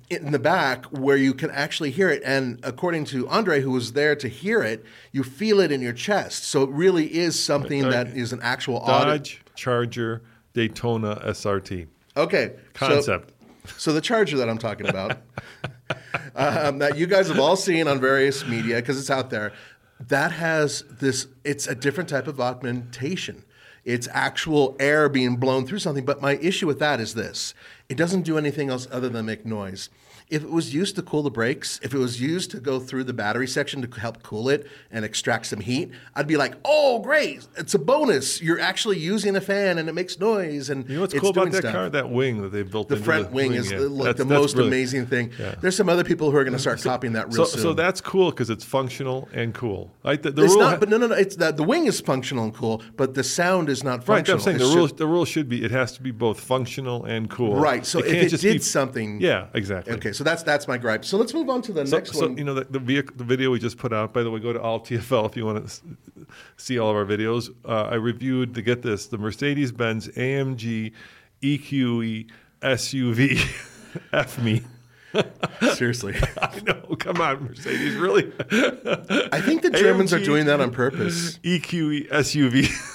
in 0.09 0.31
the 0.31 0.39
back 0.39 0.85
where 0.85 1.15
you 1.15 1.33
can 1.33 1.51
actually 1.51 1.91
hear 1.91 2.09
it. 2.09 2.21
And 2.25 2.59
according 2.63 3.05
to 3.05 3.27
Andre, 3.29 3.61
who 3.61 3.71
was 3.71 3.93
there 3.93 4.15
to 4.15 4.27
hear 4.27 4.63
it, 4.63 4.83
you 5.11 5.23
feel 5.23 5.59
it 5.59 5.71
in 5.71 5.81
your 5.81 5.93
chest. 5.93 6.45
So 6.45 6.63
it 6.63 6.69
really 6.71 7.05
is 7.15 7.41
something 7.41 7.83
that 7.89 8.07
is 8.07 8.33
an 8.33 8.39
actual. 8.41 8.79
Dodge 8.85 9.41
Charger 9.55 10.23
Daytona 10.53 11.21
SRT 11.25 11.87
Okay. 12.17 12.53
so- 12.55 12.87
concept. 12.87 13.29
So, 13.77 13.93
the 13.93 14.01
Charger 14.01 14.35
that 14.39 14.49
I'm 14.49 14.57
talking 14.57 14.89
about, 14.89 15.19
um, 16.35 16.79
that 16.79 16.97
you 16.97 17.07
guys 17.07 17.29
have 17.29 17.39
all 17.39 17.55
seen 17.55 17.87
on 17.87 18.01
various 18.01 18.45
media 18.45 18.75
because 18.75 18.99
it's 18.99 19.09
out 19.09 19.29
there, 19.29 19.53
that 19.99 20.31
has 20.31 20.83
this. 20.89 21.27
It's 21.43 21.67
a 21.67 21.75
different 21.75 22.09
type 22.09 22.27
of 22.27 22.39
augmentation. 22.39 23.43
It's 23.85 24.07
actual 24.11 24.75
air 24.79 25.09
being 25.09 25.35
blown 25.35 25.65
through 25.65 25.79
something. 25.79 26.05
But 26.05 26.21
my 26.21 26.37
issue 26.37 26.67
with 26.67 26.79
that 26.79 26.99
is 26.99 27.13
this: 27.13 27.53
it 27.89 27.95
doesn't 27.95 28.23
do 28.23 28.37
anything 28.37 28.69
else 28.69 28.87
other 28.91 29.09
than 29.09 29.25
make 29.25 29.45
noise. 29.45 29.89
If 30.29 30.43
it 30.43 30.49
was 30.49 30.73
used 30.73 30.95
to 30.95 31.01
cool 31.01 31.23
the 31.23 31.29
brakes, 31.31 31.79
if 31.83 31.93
it 31.93 31.97
was 31.97 32.19
used 32.19 32.51
to 32.51 32.59
go 32.59 32.79
through 32.79 33.03
the 33.05 33.13
battery 33.13 33.47
section 33.47 33.81
to 33.87 33.99
help 33.99 34.23
cool 34.23 34.49
it 34.49 34.67
and 34.91 35.05
extract 35.05 35.45
some 35.47 35.59
heat, 35.59 35.91
I'd 36.15 36.27
be 36.27 36.37
like, 36.37 36.55
"Oh, 36.65 36.99
great! 36.99 37.45
It's 37.57 37.73
a 37.73 37.79
bonus. 37.79 38.41
You're 38.41 38.59
actually 38.59 38.97
using 38.99 39.35
a 39.35 39.41
fan 39.41 39.77
and 39.77 39.87
it 39.89 39.93
makes 39.93 40.19
noise." 40.19 40.69
And 40.69 40.87
you 40.89 40.95
know 40.95 41.01
what's 41.01 41.13
it's 41.13 41.21
cool 41.21 41.29
about 41.31 41.51
that 41.51 41.57
stuff. 41.59 41.73
car? 41.73 41.89
That 41.89 42.09
wing 42.09 42.41
that 42.41 42.49
they 42.51 42.63
built. 42.63 42.89
The 42.89 42.97
front 42.97 43.31
wing 43.31 43.53
is 43.53 43.71
yeah. 43.71 43.77
the, 43.79 43.89
like 43.89 44.05
That's- 44.05 44.17
the 44.17 44.23
that's 44.25 44.41
most 44.41 44.53
brilliant. 44.55 44.73
amazing 44.73 45.05
thing. 45.07 45.31
Yeah. 45.39 45.55
There's 45.61 45.75
some 45.75 45.89
other 45.89 46.03
people 46.03 46.31
who 46.31 46.37
are 46.37 46.43
going 46.43 46.53
to 46.53 46.59
start 46.59 46.81
copying 46.81 47.13
that 47.13 47.27
real 47.27 47.45
So, 47.45 47.51
soon. 47.51 47.61
so 47.61 47.73
that's 47.73 48.01
cool 48.01 48.31
because 48.31 48.49
it's 48.49 48.63
functional 48.63 49.27
and 49.33 49.53
cool. 49.53 49.91
Like 50.03 50.21
the, 50.23 50.31
the 50.31 50.43
it's 50.45 50.53
rule 50.53 50.63
not, 50.63 50.71
ha- 50.73 50.77
but 50.79 50.89
no, 50.89 50.97
no, 50.97 51.07
no. 51.07 51.15
It's 51.15 51.35
that 51.37 51.57
the 51.57 51.63
wing 51.63 51.85
is 51.85 51.99
functional 52.01 52.45
and 52.45 52.53
cool, 52.53 52.81
but 52.97 53.13
the 53.13 53.23
sound 53.23 53.69
is 53.69 53.83
not 53.83 54.03
functional. 54.03 54.37
Right. 54.39 54.47
I'm 54.47 54.57
saying 54.57 54.57
the 54.57 54.75
rule. 54.75 54.87
just- 54.87 54.97
The 54.97 55.07
rule 55.07 55.25
should 55.25 55.49
be 55.49 55.63
it 55.63 55.71
has 55.71 55.91
to 55.93 56.01
be 56.01 56.11
both 56.11 56.39
functional 56.39 57.05
and 57.05 57.29
cool. 57.29 57.55
right. 57.55 57.85
So 57.85 57.99
if 57.99 58.05
can't 58.05 58.17
it 58.17 58.29
just 58.29 58.43
did 58.43 58.53
be- 58.53 58.59
something, 58.59 59.19
yeah, 59.21 59.47
exactly. 59.53 59.93
Okay, 59.95 60.12
so 60.13 60.23
that's 60.23 60.43
that's 60.43 60.67
my 60.67 60.77
gripe. 60.77 61.03
So 61.05 61.17
let's 61.17 61.33
move 61.33 61.49
on 61.49 61.61
to 61.63 61.73
the 61.73 61.85
So, 61.85 61.97
next 61.97 62.13
so 62.13 62.27
one. 62.27 62.37
you 62.37 62.43
know 62.43 62.53
the 62.53 62.63
the, 62.65 62.79
vehicle, 62.79 63.15
the 63.17 63.23
video 63.23 63.51
we 63.51 63.59
just 63.59 63.77
put 63.77 63.91
out. 63.93 64.13
By 64.13 64.23
the 64.23 64.31
way, 64.31 64.39
go 64.39 64.53
to 64.53 64.61
all 64.61 64.79
TFL 64.79 65.29
if 65.29 65.35
you 65.35 65.45
want 65.45 65.67
to 65.67 65.81
see 66.57 66.79
all 66.79 66.89
of 66.89 66.95
our 66.95 67.05
videos. 67.05 67.49
Uh, 67.65 67.83
I 67.91 67.95
reviewed 67.95 68.53
to 68.55 68.61
get 68.61 68.81
this 68.81 69.07
the 69.07 69.17
Mercedes 69.17 69.71
Benz 69.71 70.07
AMG 70.09 70.93
EQE 71.41 72.29
SUV. 72.61 73.99
F 74.13 74.39
me. 74.39 74.61
Seriously, 75.75 76.15
I 76.41 76.59
know. 76.65 76.95
Come 76.97 77.21
on, 77.21 77.43
Mercedes. 77.43 77.93
Really? 77.95 78.31
I 79.31 79.41
think 79.41 79.61
the 79.61 79.69
Germans 79.69 80.11
are 80.13 80.19
doing 80.23 80.47
that 80.47 80.59
on 80.59 80.71
purpose. 80.71 81.37
EQE 81.43 82.09
SUV. 82.09 82.92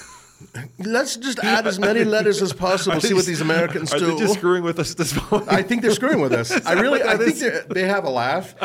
Let's 0.79 1.17
just 1.17 1.39
add 1.39 1.67
as 1.67 1.79
many 1.79 2.05
letters 2.05 2.41
as 2.41 2.53
possible. 2.53 2.99
See 3.01 3.13
what 3.13 3.25
these 3.25 3.41
Americans 3.41 3.93
Are 3.93 3.99
do. 3.99 4.11
they 4.11 4.17
just 4.19 4.35
screwing 4.35 4.63
with 4.63 4.79
us 4.79 4.91
at 4.91 4.97
this 4.97 5.11
point? 5.11 5.51
I 5.51 5.61
think 5.61 5.81
they're 5.81 5.91
screwing 5.91 6.21
with 6.21 6.31
us. 6.31 6.49
I 6.65 6.73
really, 6.73 7.03
I 7.03 7.17
think 7.17 7.67
they 7.67 7.83
have 7.83 8.05
a 8.05 8.09
laugh. 8.09 8.55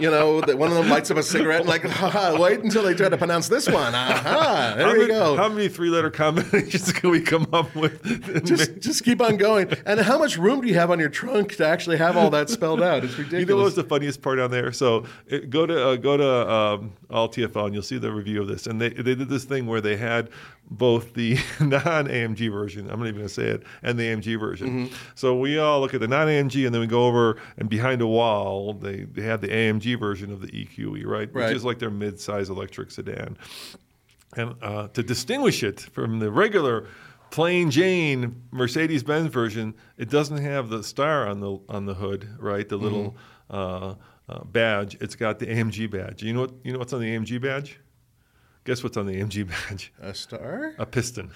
You 0.00 0.10
know, 0.10 0.40
that 0.42 0.56
one 0.56 0.70
of 0.70 0.76
them 0.76 0.88
lights 0.88 1.10
up 1.10 1.16
a 1.16 1.22
cigarette 1.22 1.60
and 1.60 1.68
like, 1.68 1.82
Haha, 1.82 2.38
wait 2.40 2.60
until 2.60 2.82
they 2.84 2.94
try 2.94 3.08
to 3.08 3.16
pronounce 3.16 3.48
this 3.48 3.66
one. 3.66 3.94
Aha, 3.94 4.74
there 4.76 4.86
how 4.86 4.92
you 4.92 4.98
many, 5.00 5.12
go. 5.12 5.36
How 5.36 5.48
many 5.48 5.68
three-letter 5.68 6.10
combinations 6.10 6.92
can 6.92 7.10
we 7.10 7.20
come 7.20 7.46
up 7.52 7.74
with? 7.74 8.44
just 8.44 8.78
just 8.78 9.04
keep 9.04 9.20
on 9.20 9.36
going. 9.36 9.72
And 9.84 9.98
how 10.00 10.18
much 10.18 10.36
room 10.38 10.60
do 10.60 10.68
you 10.68 10.74
have 10.74 10.90
on 10.90 11.00
your 11.00 11.08
trunk 11.08 11.56
to 11.56 11.66
actually 11.66 11.96
have 11.96 12.16
all 12.16 12.30
that 12.30 12.50
spelled 12.50 12.82
out? 12.82 13.04
It's 13.04 13.18
ridiculous. 13.18 13.40
You 13.46 13.54
know 13.56 13.62
what's 13.62 13.76
the 13.76 13.84
funniest 13.84 14.22
part 14.22 14.38
on 14.38 14.50
there? 14.50 14.72
So 14.72 15.04
uh, 15.30 15.38
go 15.48 15.66
to 15.66 15.88
uh, 15.88 15.96
go 15.96 16.16
to 16.16 16.50
um, 16.50 16.92
all 17.10 17.28
TFL 17.28 17.66
and 17.66 17.74
you'll 17.74 17.82
see 17.82 17.98
the 17.98 18.12
review 18.12 18.42
of 18.42 18.48
this. 18.48 18.66
And 18.66 18.80
they 18.80 18.90
they 18.90 19.14
did 19.14 19.28
this 19.28 19.44
thing 19.44 19.66
where 19.66 19.80
they 19.80 19.96
had 19.96 20.30
both 20.70 21.14
the 21.14 21.34
non 21.60 22.08
AMG 22.08 22.50
version, 22.50 22.90
I'm 22.90 22.98
not 22.98 23.08
even 23.08 23.16
going 23.16 23.28
to 23.28 23.34
say 23.34 23.44
it, 23.44 23.62
and 23.82 23.98
the 23.98 24.04
AMG 24.04 24.38
version. 24.38 24.68
Mm-hmm. 24.68 24.94
So 25.14 25.36
we 25.38 25.58
all 25.58 25.80
look 25.80 25.94
at 25.94 26.00
the 26.00 26.08
non 26.08 26.26
AMG 26.26 26.66
and 26.66 26.74
then 26.74 26.80
we 26.80 26.86
go 26.86 27.06
over 27.06 27.38
and 27.56 27.68
behind 27.68 28.02
a 28.02 28.06
wall 28.06 28.72
they 28.74 29.04
they 29.04 29.22
have 29.22 29.40
the 29.40 29.48
AMG 29.48 29.98
version 29.98 30.32
of 30.32 30.40
the 30.40 30.48
EQE, 30.48 31.04
right? 31.04 31.32
Right. 31.32 31.48
Which 31.48 31.56
is 31.56 31.64
like 31.64 31.78
their 31.78 31.90
mid-size 31.90 32.50
electric 32.50 32.90
sedan. 32.90 33.36
And 34.36 34.54
uh, 34.62 34.88
to 34.88 35.02
distinguish 35.02 35.62
it 35.62 35.80
from 35.80 36.18
the 36.18 36.30
regular 36.30 36.86
plain 37.30 37.70
Jane 37.70 38.42
Mercedes 38.50 39.02
Benz 39.02 39.28
version, 39.32 39.74
it 39.96 40.10
doesn't 40.10 40.38
have 40.38 40.68
the 40.68 40.82
star 40.82 41.26
on 41.28 41.40
the 41.40 41.58
on 41.68 41.86
the 41.86 41.94
hood, 41.94 42.28
right? 42.38 42.68
The 42.68 42.76
little 42.76 43.16
uh, 43.50 43.94
uh, 44.28 44.44
badge. 44.44 44.96
It's 45.00 45.16
got 45.16 45.38
the 45.38 45.46
AMG 45.46 45.90
badge. 45.90 46.22
You 46.22 46.32
know 46.32 46.40
what? 46.40 46.52
You 46.64 46.72
know 46.72 46.78
what's 46.78 46.92
on 46.92 47.00
the 47.00 47.16
AMG 47.16 47.40
badge? 47.40 47.78
Guess 48.66 48.82
what's 48.82 48.96
on 48.96 49.06
the 49.06 49.14
AMG 49.14 49.48
badge? 49.48 49.92
a 50.02 50.12
star? 50.12 50.74
A 50.78 50.84
piston. 50.84 51.30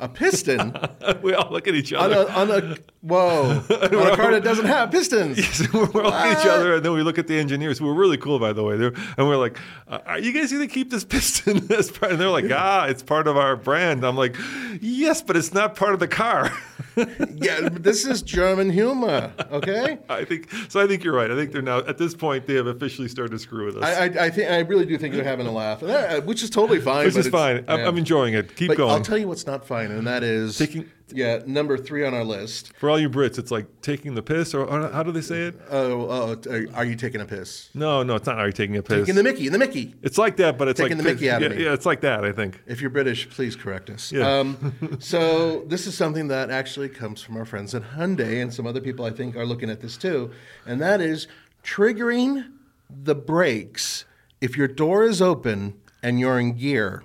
A 0.00 0.08
piston 0.08 0.76
we 1.22 1.32
all 1.32 1.52
look 1.52 1.68
at 1.68 1.76
each 1.76 1.92
on 1.92 2.12
other. 2.12 2.28
a 2.28 2.34
on 2.34 2.50
a 2.50 2.76
whoa 3.02 3.62
on 3.70 4.12
a 4.12 4.16
car 4.16 4.32
that 4.32 4.42
doesn't 4.42 4.64
have 4.66 4.90
pistons. 4.90 5.38
So 5.54 5.88
we're 5.94 6.02
all 6.02 6.12
at 6.12 6.40
each 6.40 6.46
other, 6.46 6.74
and 6.74 6.84
then 6.84 6.92
we 6.92 7.02
look 7.04 7.18
at 7.18 7.28
the 7.28 7.38
engineers, 7.38 7.78
who 7.78 7.88
are 7.88 7.94
really 7.94 8.16
cool, 8.16 8.40
by 8.40 8.52
the 8.52 8.64
way. 8.64 8.76
They're, 8.76 8.92
and 9.16 9.28
we're 9.28 9.36
like, 9.36 9.58
uh, 9.86 10.00
"Are 10.06 10.18
you 10.18 10.32
guys 10.32 10.50
going 10.50 10.66
to 10.66 10.74
keep 10.74 10.90
this 10.90 11.04
piston?" 11.04 11.58
And 11.58 12.20
they're 12.20 12.30
like, 12.30 12.50
"Ah, 12.50 12.86
it's 12.86 13.02
part 13.04 13.28
of 13.28 13.36
our 13.36 13.54
brand." 13.54 14.02
I'm 14.04 14.16
like, 14.16 14.36
"Yes, 14.80 15.22
but 15.22 15.36
it's 15.36 15.54
not 15.54 15.76
part 15.76 15.94
of 15.94 16.00
the 16.00 16.08
car." 16.08 16.50
Yeah, 17.36 17.68
this 17.70 18.04
is 18.04 18.22
German 18.22 18.70
humor. 18.70 19.32
Okay. 19.50 19.98
I 20.08 20.24
think 20.24 20.50
so. 20.68 20.80
I 20.80 20.86
think 20.86 21.02
you're 21.02 21.14
right. 21.14 21.30
I 21.30 21.34
think 21.34 21.52
they're 21.52 21.62
now 21.62 21.78
at 21.78 21.98
this 21.98 22.14
point 22.14 22.46
they 22.46 22.54
have 22.54 22.66
officially 22.66 23.08
started 23.08 23.32
to 23.32 23.38
screw 23.38 23.66
with 23.66 23.76
us, 23.78 23.84
I, 23.84 24.04
I, 24.04 24.26
I 24.26 24.30
think 24.30 24.50
I 24.50 24.58
really 24.60 24.86
do 24.86 24.96
think 24.98 25.14
they're 25.14 25.24
having 25.24 25.46
a 25.46 25.52
laugh, 25.52 25.82
uh, 25.82 26.20
which 26.22 26.42
is 26.42 26.50
totally 26.50 26.80
fine. 26.80 27.06
which 27.06 27.16
is 27.16 27.28
fine. 27.28 27.64
I'm. 27.68 27.80
I'm 27.80 27.98
enjoying 27.98 28.34
it. 28.34 28.54
Keep 28.56 28.68
But 28.68 28.76
going. 28.76 28.90
I'll 28.90 29.00
tell 29.00 29.18
you 29.18 29.28
what's 29.28 29.46
not 29.46 29.66
fine, 29.66 29.90
and 29.90 30.06
that 30.06 30.22
is 30.22 30.56
Taking- 30.58 30.88
yeah 31.12 31.40
number 31.46 31.76
three 31.78 32.04
on 32.04 32.14
our 32.14 32.24
list. 32.24 32.72
For 32.78 32.90
all 32.90 32.98
you 32.98 33.08
Brits, 33.10 33.38
it's 33.38 33.50
like 33.50 33.66
taking 33.82 34.14
the 34.14 34.22
piss, 34.22 34.54
or, 34.54 34.64
or 34.64 34.88
how 34.90 35.02
do 35.02 35.12
they 35.12 35.20
say 35.20 35.42
it? 35.42 35.60
Oh, 35.70 36.08
oh, 36.08 36.34
t- 36.34 36.66
are 36.74 36.84
you 36.84 36.96
taking 36.96 37.20
a 37.20 37.24
piss? 37.24 37.70
No, 37.74 38.02
no, 38.02 38.16
it's 38.16 38.26
not. 38.26 38.38
Are 38.38 38.46
you 38.46 38.52
taking 38.52 38.76
a 38.76 38.82
piss? 38.82 39.06
Taking 39.06 39.14
the 39.16 39.22
Mickey, 39.22 39.46
in 39.46 39.52
the 39.52 39.58
Mickey. 39.58 39.94
it's 40.02 40.18
like 40.18 40.36
that, 40.36 40.58
but 40.58 40.68
it's 40.68 40.80
Taking 40.80 40.98
like 40.98 41.06
the 41.06 41.12
Mickey 41.14 41.30
out 41.30 41.40
yeah, 41.40 41.46
of 41.48 41.56
me. 41.56 41.64
yeah, 41.64 41.72
it's 41.72 41.86
like 41.86 42.00
that. 42.02 42.24
I 42.24 42.32
think. 42.32 42.60
If 42.66 42.80
you're 42.80 42.90
British, 42.90 43.28
please 43.30 43.54
correct 43.56 43.90
us. 43.90 44.10
Yeah. 44.12 44.28
Um, 44.40 44.96
so 45.00 45.64
this 45.66 45.86
is 45.86 45.96
something 45.96 46.28
that 46.28 46.50
actually 46.50 46.88
comes 46.88 47.22
from 47.22 47.36
our 47.36 47.44
friends 47.44 47.74
at 47.74 47.82
Hyundai, 47.82 48.42
and 48.42 48.52
some 48.52 48.66
other 48.66 48.80
people 48.80 49.04
I 49.04 49.10
think 49.10 49.36
are 49.36 49.46
looking 49.46 49.70
at 49.70 49.80
this 49.80 49.96
too, 49.96 50.30
and 50.66 50.80
that 50.80 51.00
is 51.00 51.28
triggering 51.64 52.50
the 52.90 53.14
brakes 53.14 54.04
if 54.40 54.56
your 54.56 54.68
door 54.68 55.04
is 55.04 55.22
open 55.22 55.74
and 56.02 56.18
you're 56.18 56.38
in 56.38 56.52
gear. 56.56 57.02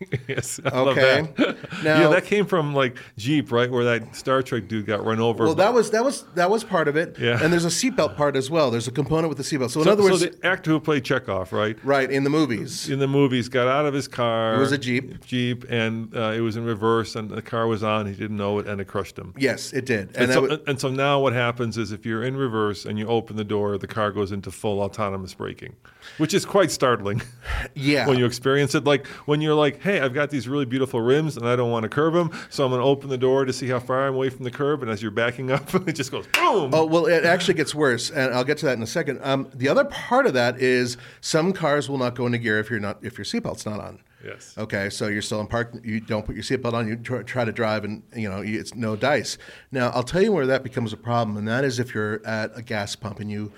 yes. 0.28 0.60
I 0.64 0.68
Okay. 0.70 1.22
that. 1.36 1.56
Now- 1.84 2.00
yeah, 2.02 2.08
that 2.08 2.24
came 2.24 2.46
from 2.46 2.74
like 2.74 2.96
Jeep, 3.16 3.52
right, 3.52 3.70
where 3.70 3.84
that 3.84 4.14
Star 4.16 4.42
Trek 4.42 4.68
dude 4.68 4.86
got 4.86 5.04
run 5.04 5.20
over. 5.20 5.44
Well, 5.44 5.54
that 5.54 5.72
was 5.72 5.90
that 5.92 6.04
was 6.04 6.24
that 6.34 6.50
was 6.50 6.64
part 6.64 6.88
of 6.88 6.96
it. 6.96 7.16
Yeah. 7.18 7.42
And 7.42 7.52
there's 7.52 7.64
a 7.64 7.68
seatbelt 7.68 8.16
part 8.16 8.36
as 8.36 8.50
well. 8.50 8.70
There's 8.70 8.88
a 8.88 8.92
component 8.92 9.28
with 9.28 9.38
the 9.38 9.44
seatbelt. 9.44 9.70
So 9.70 9.80
in 9.82 9.88
other 9.88 10.02
words, 10.02 10.20
so 10.20 10.26
the 10.26 10.46
actor 10.46 10.70
who 10.72 10.80
played 10.80 11.04
Chekov, 11.04 11.52
right? 11.52 11.76
right 11.84 12.10
in 12.10 12.24
the 12.24 12.30
movies. 12.30 12.88
in 12.88 12.98
the 12.98 13.08
movies 13.08 13.48
got 13.48 13.66
out 13.68 13.86
of 13.86 13.94
his 13.94 14.08
car. 14.08 14.54
It 14.54 14.58
was 14.58 14.72
a 14.72 14.78
Jeep. 14.78 15.24
Jeep, 15.24 15.64
and 15.70 16.14
uh, 16.16 16.32
it 16.36 16.40
was 16.40 16.56
in 16.56 16.64
reverse, 16.64 17.16
and 17.16 17.30
the 17.30 17.42
car 17.42 17.66
was 17.66 17.82
on. 17.82 18.06
He 18.06 18.14
didn't 18.14 18.36
know 18.36 18.58
it, 18.58 18.66
and 18.66 18.80
it 18.80 18.86
crushed 18.86 19.18
him. 19.18 19.34
Yes, 19.38 19.72
it 19.72 19.86
did. 19.86 20.08
And, 20.16 20.24
And, 20.24 20.32
so, 20.32 20.40
wa- 20.42 20.58
and 20.66 20.80
so 20.80 20.88
now 20.90 21.20
what 21.20 21.32
happens 21.32 21.78
is 21.78 21.92
if 21.92 22.04
you're 22.06 22.22
in 22.24 22.36
reverse 22.36 22.84
and 22.84 22.98
you 22.98 23.06
open 23.06 23.36
the 23.36 23.44
door, 23.44 23.78
the 23.78 23.86
car 23.86 24.10
goes 24.12 24.32
into 24.32 24.50
full 24.50 24.80
autonomous 24.80 25.34
braking, 25.34 25.74
which 26.18 26.34
is 26.34 26.44
quite 26.44 26.70
startling 26.70 27.22
yeah. 27.74 28.06
when 28.08 28.18
you 28.18 28.26
experience 28.26 28.74
it. 28.74 28.84
Like 28.84 29.06
when 29.26 29.40
you're 29.40 29.54
like, 29.54 29.80
hey, 29.80 29.89
I've 29.98 30.14
got 30.14 30.30
these 30.30 30.46
really 30.46 30.66
beautiful 30.66 31.00
rims 31.00 31.36
and 31.36 31.48
I 31.48 31.56
don't 31.56 31.70
want 31.70 31.82
to 31.84 31.88
curb 31.88 32.14
them, 32.14 32.30
so 32.50 32.64
I'm 32.64 32.70
going 32.70 32.80
to 32.82 32.86
open 32.86 33.08
the 33.08 33.18
door 33.18 33.44
to 33.44 33.52
see 33.52 33.66
how 33.68 33.80
far 33.80 34.06
I'm 34.06 34.14
away 34.14 34.28
from 34.28 34.44
the 34.44 34.50
curb. 34.50 34.82
And 34.82 34.90
as 34.90 35.00
you're 35.02 35.10
backing 35.10 35.50
up, 35.50 35.74
it 35.88 35.94
just 35.94 36.10
goes 36.12 36.26
boom. 36.26 36.70
Oh 36.74 36.84
well, 36.86 37.06
it 37.06 37.24
actually 37.24 37.54
gets 37.54 37.74
worse, 37.74 38.10
and 38.10 38.32
I'll 38.34 38.44
get 38.44 38.58
to 38.58 38.66
that 38.66 38.76
in 38.76 38.82
a 38.82 38.86
second. 38.86 39.20
Um, 39.22 39.50
the 39.54 39.68
other 39.68 39.84
part 39.86 40.26
of 40.26 40.34
that 40.34 40.60
is 40.60 40.96
some 41.20 41.52
cars 41.52 41.88
will 41.88 41.98
not 41.98 42.14
go 42.14 42.26
into 42.26 42.38
gear 42.38 42.58
if 42.60 42.70
you're 42.70 42.78
not 42.78 42.98
if 43.02 43.18
your 43.18 43.24
seatbelt's 43.24 43.66
not 43.66 43.80
on. 43.80 43.98
Yes. 44.22 44.54
Okay, 44.58 44.90
so 44.90 45.06
you're 45.08 45.22
still 45.22 45.40
in 45.40 45.46
park. 45.46 45.74
You 45.82 45.98
don't 45.98 46.26
put 46.26 46.34
your 46.34 46.44
seatbelt 46.44 46.74
on. 46.74 46.86
You 46.86 46.96
try, 46.96 47.22
try 47.22 47.44
to 47.46 47.52
drive, 47.52 47.84
and 47.84 48.02
you 48.14 48.28
know 48.28 48.42
you- 48.42 48.60
it's 48.60 48.74
no 48.74 48.94
dice. 48.94 49.38
Now 49.72 49.88
I'll 49.90 50.02
tell 50.02 50.20
you 50.22 50.30
where 50.30 50.44
that 50.46 50.62
becomes 50.62 50.92
a 50.92 50.98
problem, 50.98 51.38
and 51.38 51.48
that 51.48 51.64
is 51.64 51.78
if 51.78 51.94
you're 51.94 52.20
at 52.26 52.50
a 52.54 52.60
gas 52.62 52.94
pump 52.96 53.20
and 53.20 53.30
you 53.30 53.50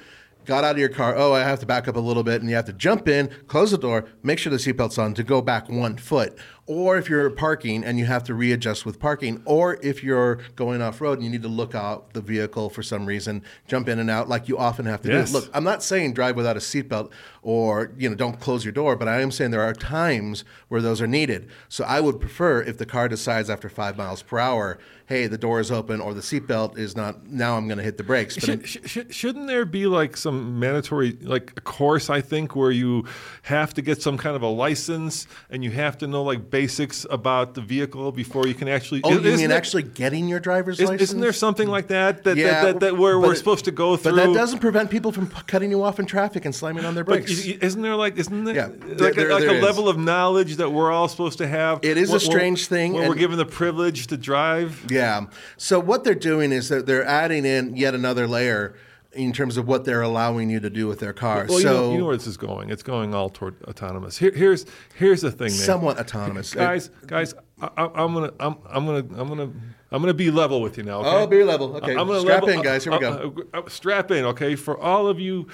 got 0.44 0.64
out 0.64 0.72
of 0.72 0.78
your 0.78 0.88
car. 0.88 1.14
Oh, 1.16 1.32
I 1.32 1.40
have 1.40 1.60
to 1.60 1.66
back 1.66 1.88
up 1.88 1.96
a 1.96 2.00
little 2.00 2.22
bit, 2.22 2.40
and 2.40 2.50
you 2.50 2.56
have 2.56 2.64
to 2.66 2.72
jump 2.72 3.08
in, 3.08 3.30
close 3.46 3.70
the 3.70 3.78
door, 3.78 4.06
make 4.22 4.38
sure 4.38 4.50
the 4.50 4.56
seatbelt's 4.56 4.98
on 4.98 5.14
to 5.14 5.22
go 5.22 5.40
back 5.40 5.68
one 5.68 5.96
foot. 5.96 6.38
Or 6.72 6.96
if 6.96 7.10
you're 7.10 7.28
parking 7.28 7.84
and 7.84 7.98
you 7.98 8.06
have 8.06 8.24
to 8.24 8.34
readjust 8.34 8.86
with 8.86 8.98
parking, 8.98 9.42
or 9.44 9.78
if 9.82 10.02
you're 10.02 10.36
going 10.56 10.80
off 10.80 11.00
road 11.00 11.14
and 11.18 11.24
you 11.24 11.30
need 11.30 11.42
to 11.42 11.48
look 11.48 11.74
out 11.74 12.14
the 12.14 12.20
vehicle 12.22 12.70
for 12.70 12.82
some 12.82 13.04
reason, 13.04 13.42
jump 13.68 13.88
in 13.88 13.98
and 13.98 14.08
out 14.08 14.28
like 14.28 14.48
you 14.48 14.56
often 14.56 14.86
have 14.86 15.02
to 15.02 15.08
Yes. 15.10 15.30
do. 15.30 15.38
Look, 15.38 15.50
I'm 15.52 15.64
not 15.64 15.82
saying 15.82 16.14
drive 16.14 16.34
without 16.36 16.56
a 16.56 16.60
seatbelt 16.60 17.10
or 17.42 17.92
you 17.98 18.08
know 18.08 18.14
don't 18.14 18.40
close 18.40 18.64
your 18.64 18.72
door, 18.72 18.96
but 18.96 19.06
I 19.08 19.20
am 19.20 19.30
saying 19.30 19.50
there 19.50 19.60
are 19.62 19.74
times 19.74 20.44
where 20.68 20.80
those 20.80 21.02
are 21.02 21.06
needed. 21.06 21.48
So 21.68 21.84
I 21.84 22.00
would 22.00 22.20
prefer 22.20 22.62
if 22.62 22.78
the 22.78 22.86
car 22.86 23.08
decides 23.08 23.50
after 23.50 23.68
five 23.68 23.96
miles 23.98 24.22
per 24.22 24.38
hour, 24.38 24.78
hey, 25.06 25.26
the 25.26 25.36
door 25.36 25.60
is 25.60 25.70
open 25.70 26.00
or 26.00 26.14
the 26.14 26.20
seatbelt 26.20 26.78
is 26.78 26.96
not. 26.96 27.26
Now 27.26 27.56
I'm 27.56 27.66
going 27.66 27.78
to 27.78 27.84
hit 27.84 27.98
the 27.98 28.04
brakes. 28.04 28.36
But 28.36 28.44
Should, 28.44 28.66
sh- 28.68 28.76
sh- 28.86 28.98
shouldn't 29.14 29.46
there 29.48 29.64
be 29.66 29.86
like 29.86 30.16
some 30.16 30.58
mandatory 30.58 31.18
like 31.20 31.52
a 31.56 31.60
course 31.60 32.08
I 32.08 32.20
think 32.22 32.54
where 32.56 32.70
you 32.70 33.04
have 33.42 33.74
to 33.74 33.82
get 33.82 34.00
some 34.00 34.16
kind 34.16 34.36
of 34.36 34.42
a 34.42 34.46
license 34.46 35.26
and 35.50 35.62
you 35.64 35.70
have 35.72 35.98
to 35.98 36.06
know 36.06 36.22
like 36.22 36.48
basics 36.66 37.04
about 37.10 37.54
the 37.54 37.60
vehicle 37.60 38.12
before 38.12 38.46
you 38.46 38.54
can 38.54 38.68
actually. 38.68 39.00
Oh, 39.04 39.10
you 39.12 39.20
mean 39.20 39.48
there- 39.48 39.56
actually 39.56 39.82
getting 39.82 40.28
your 40.28 40.38
driver's 40.40 40.78
is- 40.78 40.88
license? 40.88 41.10
Isn't 41.10 41.20
there 41.20 41.32
something 41.32 41.68
like 41.68 41.88
that 41.88 42.22
that, 42.24 42.36
Yeah, 42.36 42.46
that, 42.46 42.62
that, 42.64 42.80
that 42.80 42.98
where 42.98 43.18
we're 43.18 43.32
it- 43.32 43.36
supposed 43.38 43.64
to 43.64 43.72
go 43.72 43.96
through? 43.96 44.12
But 44.16 44.26
that 44.26 44.34
doesn't 44.34 44.60
prevent 44.60 44.90
people 44.90 45.10
from 45.12 45.26
cutting 45.52 45.70
you 45.70 45.82
off 45.82 45.98
in 45.98 46.06
traffic 46.06 46.44
and 46.44 46.54
slamming 46.54 46.84
on 46.84 46.94
their 46.94 47.04
brakes. 47.04 47.44
y- 47.46 47.58
isn't 47.60 47.82
there 47.82 47.96
like 47.96 48.16
isn't 48.16 48.44
there 48.44 48.54
Yeah, 48.54 48.66
like, 48.66 48.80
there- 48.80 49.08
a, 49.10 49.14
there- 49.14 49.30
like 49.32 49.40
there 49.44 49.58
a 49.58 49.62
level 49.62 49.88
of 49.88 49.98
knowledge 49.98 50.56
that 50.56 50.70
we're 50.70 50.92
all 50.92 51.08
supposed 51.08 51.38
to 51.38 51.48
have? 51.48 51.80
It 51.82 51.96
is 51.96 52.10
a 52.10 52.12
when- 52.12 52.20
strange 52.20 52.66
thing, 52.68 52.92
when 52.92 53.08
we're 53.08 53.14
given 53.16 53.38
the 53.38 53.44
privilege 53.46 54.06
to 54.08 54.16
drive. 54.16 54.86
Yeah. 54.90 55.26
So 55.56 55.80
what 55.80 56.04
they're 56.04 56.14
doing 56.14 56.52
is 56.52 56.68
that 56.68 56.86
they're 56.86 57.04
adding 57.04 57.44
in 57.44 57.76
yet 57.76 57.94
another 57.94 58.26
layer 58.28 58.74
in 59.14 59.32
terms 59.32 59.56
of 59.56 59.68
what 59.68 59.84
they're 59.84 60.02
allowing 60.02 60.48
you 60.50 60.58
to 60.60 60.70
do 60.70 60.86
with 60.86 60.98
their 61.00 61.12
car. 61.12 61.46
Well, 61.48 61.58
you, 61.58 61.62
so 61.66 61.72
know, 61.72 61.92
you 61.92 61.98
know 61.98 62.06
where 62.06 62.16
this 62.16 62.26
is 62.26 62.36
going. 62.36 62.70
It's 62.70 62.82
going 62.82 63.14
all 63.14 63.28
toward 63.28 63.62
autonomous. 63.64 64.16
Here, 64.18 64.32
here's 64.32 64.64
here's 64.96 65.20
the 65.20 65.30
thing, 65.30 65.48
Nate. 65.48 65.52
somewhat 65.52 65.98
autonomous. 65.98 66.54
guys, 66.54 66.90
guys, 67.06 67.34
I, 67.60 67.68
I'm 67.94 68.14
gonna, 68.14 68.32
I'm, 68.40 68.56
I'm 68.68 68.86
gonna, 68.86 68.98
I'm 69.20 69.28
gonna, 69.28 69.50
I'm 69.90 70.00
gonna 70.02 70.14
be 70.14 70.30
level 70.30 70.60
with 70.62 70.78
you 70.78 70.82
now. 70.84 71.00
Okay? 71.00 71.08
Oh, 71.10 71.26
be 71.26 71.42
level. 71.44 71.76
Okay, 71.76 71.92
I'm 71.96 72.06
gonna 72.06 72.20
strap 72.20 72.42
level- 72.42 72.48
in, 72.58 72.62
guys. 72.62 72.84
Here 72.84 72.92
we 72.92 72.98
go. 73.00 73.34
uh, 73.52 73.58
uh, 73.58 73.68
strap 73.68 74.10
in, 74.10 74.24
okay? 74.24 74.56
For 74.56 74.78
all 74.78 75.06
of 75.08 75.20
you 75.20 75.46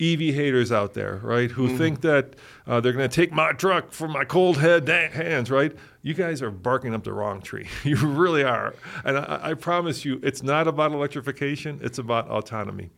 EV 0.00 0.34
haters 0.34 0.72
out 0.72 0.94
there, 0.94 1.20
right, 1.22 1.52
who 1.52 1.68
Mm-hmm. 1.68 1.78
think 1.78 2.00
that 2.00 2.34
uh, 2.66 2.80
they're 2.80 2.92
gonna 2.92 3.06
take 3.08 3.30
my 3.32 3.52
truck 3.52 3.92
from 3.92 4.10
my 4.10 4.24
cold 4.24 4.56
head 4.58 4.88
hands, 4.88 5.52
right? 5.52 5.72
You 6.02 6.14
guys 6.14 6.42
are 6.42 6.50
barking 6.50 6.92
up 6.94 7.04
the 7.04 7.12
wrong 7.12 7.40
tree. 7.40 7.68
you 7.84 7.94
really 7.96 8.42
are. 8.42 8.74
And 9.04 9.16
I, 9.16 9.38
I 9.50 9.54
promise 9.54 10.04
you, 10.04 10.18
it's 10.24 10.42
not 10.42 10.66
about 10.66 10.90
electrification. 10.90 11.78
It's 11.82 11.98
about 11.98 12.28
autonomy. 12.28 12.90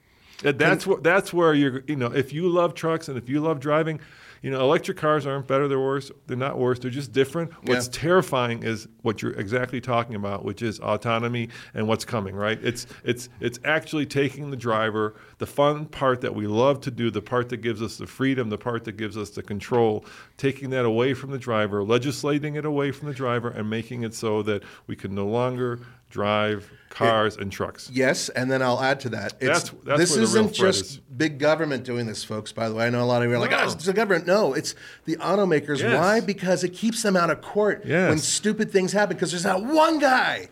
That's 0.42 0.86
what. 0.86 1.02
That's 1.02 1.32
where 1.32 1.54
you're. 1.54 1.82
You 1.86 1.96
know, 1.96 2.12
if 2.12 2.32
you 2.32 2.48
love 2.48 2.74
trucks 2.74 3.08
and 3.08 3.16
if 3.16 3.28
you 3.28 3.40
love 3.40 3.60
driving, 3.60 4.00
you 4.42 4.50
know, 4.50 4.60
electric 4.60 4.96
cars 4.98 5.26
aren't 5.26 5.46
better. 5.46 5.66
They're 5.66 5.80
worse. 5.80 6.10
They're 6.26 6.36
not 6.36 6.58
worse. 6.58 6.78
They're 6.78 6.90
just 6.90 7.12
different. 7.12 7.52
What's 7.66 7.86
Yeah. 7.86 7.92
terrifying 8.00 8.62
is 8.62 8.86
what 9.02 9.22
you're 9.22 9.32
exactly 9.32 9.80
talking 9.80 10.14
about, 10.14 10.44
which 10.44 10.62
is 10.62 10.78
autonomy 10.80 11.48
and 11.74 11.88
what's 11.88 12.04
coming. 12.04 12.36
Right? 12.36 12.58
It's 12.62 12.86
it's 13.02 13.28
it's 13.40 13.58
actually 13.64 14.06
taking 14.06 14.50
the 14.50 14.56
driver, 14.56 15.14
the 15.38 15.46
fun 15.46 15.86
part 15.86 16.20
that 16.20 16.34
we 16.34 16.46
love 16.46 16.80
to 16.82 16.90
do, 16.90 17.10
the 17.10 17.22
part 17.22 17.48
that 17.48 17.58
gives 17.58 17.80
us 17.80 17.96
the 17.96 18.06
freedom, 18.06 18.50
the 18.50 18.58
part 18.58 18.84
that 18.84 18.96
gives 18.96 19.16
us 19.16 19.30
the 19.30 19.42
control, 19.42 20.04
taking 20.36 20.70
that 20.70 20.84
away 20.84 21.14
from 21.14 21.30
the 21.30 21.38
driver, 21.38 21.82
legislating 21.82 22.56
it 22.56 22.64
away 22.64 22.92
from 22.92 23.08
the 23.08 23.14
driver, 23.14 23.48
and 23.48 23.70
making 23.70 24.02
it 24.02 24.12
so 24.14 24.42
that 24.42 24.62
we 24.86 24.94
can 24.96 25.14
no 25.14 25.26
longer 25.26 25.80
drive 26.10 26.70
cars 26.88 27.36
and 27.36 27.52
trucks. 27.52 27.90
Yes, 27.92 28.28
and 28.30 28.50
then 28.50 28.62
I'll 28.62 28.80
add 28.80 29.00
to 29.00 29.10
that. 29.10 29.34
It's, 29.40 29.70
That's- 29.70 29.72
that's 29.84 29.98
this 29.98 30.16
isn't 30.16 30.54
just 30.54 30.84
is. 30.84 30.96
big 30.98 31.38
government 31.38 31.84
doing 31.84 32.06
this, 32.06 32.24
folks. 32.24 32.52
By 32.52 32.68
the 32.68 32.74
way, 32.74 32.86
I 32.86 32.90
know 32.90 33.02
a 33.02 33.04
lot 33.04 33.22
of 33.22 33.28
you 33.28 33.34
are 33.34 33.38
like, 33.38 33.50
No. 33.50 33.58
"Oh, 33.60 33.72
it's 33.72 33.84
the 33.84 33.92
government." 33.92 34.26
No, 34.26 34.54
it's 34.54 34.74
the 35.04 35.16
automakers. 35.16 35.80
Yes. 35.80 35.98
Why? 35.98 36.20
Because 36.20 36.64
it 36.64 36.70
keeps 36.70 37.02
them 37.02 37.16
out 37.16 37.30
of 37.30 37.42
court 37.42 37.82
Yes. 37.84 38.08
when 38.08 38.18
stupid 38.18 38.70
things 38.70 38.92
happen. 38.92 39.16
Because 39.16 39.30
there's 39.32 39.42
that 39.42 39.62
one 39.62 39.98
guy 39.98 40.48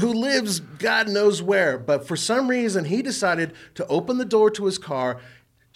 who 0.00 0.12
lives 0.12 0.58
God 0.60 1.08
knows 1.08 1.40
where, 1.40 1.78
but 1.78 2.06
for 2.06 2.16
some 2.16 2.48
reason 2.48 2.84
he 2.86 3.00
decided 3.00 3.52
to 3.76 3.86
open 3.86 4.18
the 4.18 4.24
door 4.24 4.50
to 4.50 4.66
his 4.66 4.76
car. 4.76 5.18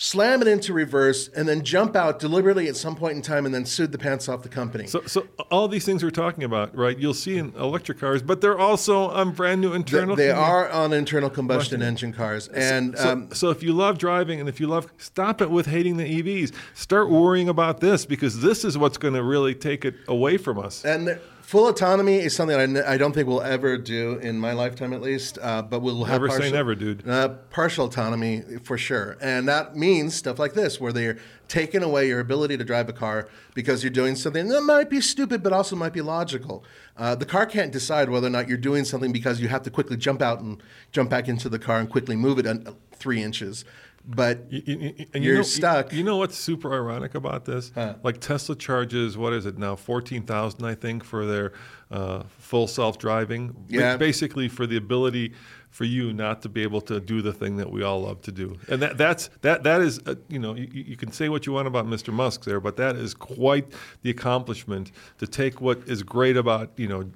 Slam 0.00 0.42
it 0.42 0.46
into 0.46 0.72
reverse 0.72 1.26
and 1.34 1.48
then 1.48 1.64
jump 1.64 1.96
out 1.96 2.20
deliberately 2.20 2.68
at 2.68 2.76
some 2.76 2.94
point 2.94 3.16
in 3.16 3.20
time 3.22 3.44
and 3.44 3.52
then 3.52 3.64
sued 3.66 3.90
the 3.90 3.98
pants 3.98 4.28
off 4.28 4.44
the 4.44 4.48
company. 4.48 4.86
So, 4.86 5.02
so 5.06 5.26
all 5.50 5.66
these 5.66 5.84
things 5.84 6.04
we're 6.04 6.10
talking 6.10 6.44
about, 6.44 6.72
right? 6.76 6.96
You'll 6.96 7.14
see 7.14 7.36
in 7.36 7.52
electric 7.56 7.98
cars, 7.98 8.22
but 8.22 8.40
they're 8.40 8.60
also 8.60 9.08
on 9.08 9.32
brand 9.32 9.60
new 9.60 9.72
internal. 9.72 10.14
they 10.14 10.30
are 10.30 10.70
on 10.70 10.92
internal 10.92 11.28
combustion 11.28 11.82
engine 11.82 12.12
cars, 12.12 12.46
and 12.46 12.96
So, 12.96 13.10
um, 13.10 13.28
so 13.34 13.50
if 13.50 13.60
you 13.64 13.72
love 13.72 13.98
driving 13.98 14.38
and 14.38 14.48
if 14.48 14.60
you 14.60 14.68
love, 14.68 14.86
stop 14.98 15.40
it 15.42 15.50
with 15.50 15.66
hating 15.66 15.96
the 15.96 16.04
EVs. 16.22 16.54
Start 16.74 17.10
worrying 17.10 17.48
about 17.48 17.80
this 17.80 18.06
because 18.06 18.40
this 18.40 18.64
is 18.64 18.78
what's 18.78 18.98
going 18.98 19.14
to 19.14 19.22
really 19.24 19.56
take 19.56 19.84
it 19.84 19.96
away 20.06 20.36
from 20.36 20.60
us. 20.60 20.84
And 20.84 21.08
the- 21.08 21.18
full 21.48 21.66
autonomy 21.66 22.16
is 22.16 22.36
something 22.36 22.58
that 22.58 22.60
I, 22.60 22.80
n- 22.80 22.86
I 22.86 22.98
don't 22.98 23.14
think 23.14 23.26
we'll 23.26 23.40
ever 23.40 23.78
do 23.78 24.18
in 24.18 24.38
my 24.38 24.52
lifetime, 24.52 24.92
at 24.92 25.00
least. 25.00 25.38
Uh, 25.40 25.62
but 25.62 25.80
we'll 25.80 26.04
have 26.04 26.20
Never 26.20 26.30
say 26.38 26.52
never, 26.52 26.74
dude. 26.74 27.08
Uh, 27.08 27.30
partial 27.48 27.86
autonomy 27.86 28.42
for 28.62 28.76
sure, 28.76 29.16
and 29.22 29.48
that 29.48 29.74
means 29.74 30.14
stuff 30.14 30.38
like 30.38 30.52
this, 30.52 30.78
where 30.78 30.92
they're 30.92 31.16
taking 31.48 31.82
away 31.82 32.06
your 32.06 32.20
ability 32.20 32.58
to 32.58 32.64
drive 32.64 32.90
a 32.90 32.92
car 32.92 33.28
because 33.54 33.82
you're 33.82 33.90
doing 33.90 34.14
something 34.14 34.48
that 34.48 34.60
might 34.60 34.90
be 34.90 35.00
stupid, 35.00 35.42
but 35.42 35.54
also 35.54 35.74
might 35.74 35.94
be 35.94 36.02
logical. 36.02 36.64
Uh, 36.98 37.14
the 37.14 37.24
car 37.24 37.46
can't 37.46 37.72
decide 37.72 38.10
whether 38.10 38.26
or 38.26 38.30
not 38.30 38.46
you're 38.46 38.58
doing 38.58 38.84
something 38.84 39.10
because 39.10 39.40
you 39.40 39.48
have 39.48 39.62
to 39.62 39.70
quickly 39.70 39.96
jump 39.96 40.20
out 40.20 40.40
and 40.40 40.62
jump 40.92 41.08
back 41.08 41.28
into 41.28 41.48
the 41.48 41.58
car 41.58 41.78
and 41.80 41.88
quickly 41.88 42.14
move 42.14 42.38
it 42.38 42.46
un- 42.46 42.76
three 42.92 43.22
inches. 43.22 43.64
But 44.10 44.46
You- 44.50 44.62
you- 44.66 45.06
and 45.12 45.22
You're 45.22 45.34
you 45.34 45.38
know, 45.40 45.42
stuck. 45.42 45.92
You, 45.92 46.02
know 46.02 46.16
what's 46.16 46.36
super 46.36 46.72
ironic 46.72 47.14
about 47.14 47.44
this? 47.44 47.70
Like 48.02 48.20
Tesla 48.20 48.56
charges, 48.56 49.18
what 49.18 49.34
is 49.34 49.44
it 49.44 49.58
now, 49.58 49.76
fourteen 49.76 50.22
thousand, 50.22 50.64
I 50.64 50.74
think, 50.74 51.04
for 51.04 51.26
their 51.26 51.52
uh, 51.90 52.22
full 52.38 52.66
self-driving. 52.66 53.54
Yeah. 53.68 53.98
Basically, 53.98 54.48
for 54.48 54.66
the 54.66 54.78
ability 54.78 55.34
for 55.70 55.84
you 55.84 56.14
not 56.14 56.40
to 56.42 56.48
be 56.48 56.62
able 56.62 56.80
to 56.80 57.00
do 57.00 57.20
the 57.20 57.32
thing 57.34 57.56
that 57.58 57.70
we 57.70 57.82
all 57.82 58.00
love 58.00 58.22
to 58.22 58.32
do, 58.32 58.58
and 58.68 58.80
that 58.80 58.96
that's 58.96 59.28
that 59.42 59.62
that 59.64 59.82
is, 59.82 60.00
uh, 60.06 60.14
you 60.28 60.38
know, 60.38 60.54
you, 60.54 60.68
you 60.72 60.96
can 60.96 61.12
say 61.12 61.28
what 61.28 61.44
you 61.46 61.52
want 61.52 61.68
about 61.68 61.86
Mr. 61.86 62.10
Musk 62.10 62.44
there, 62.44 62.60
but 62.60 62.76
that 62.78 62.96
is 62.96 63.12
quite 63.12 63.66
the 64.02 64.08
accomplishment 64.08 64.90
to 65.18 65.26
take 65.26 65.60
what 65.60 65.80
is 65.86 66.02
great 66.02 66.38
about 66.38 66.70
you 66.76 66.88
know 66.88 67.10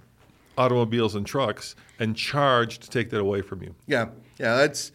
automobiles 0.59 1.15
and 1.15 1.27
trucks 1.27 1.75
and 1.99 2.15
charge 2.15 2.79
to 2.81 2.91
take 2.91 3.09
that 3.11 3.21
away 3.21 3.41
from 3.41 3.63
you. 3.63 3.75
Yeah, 3.87 4.09
yeah, 4.39 4.57
that's. 4.57 4.93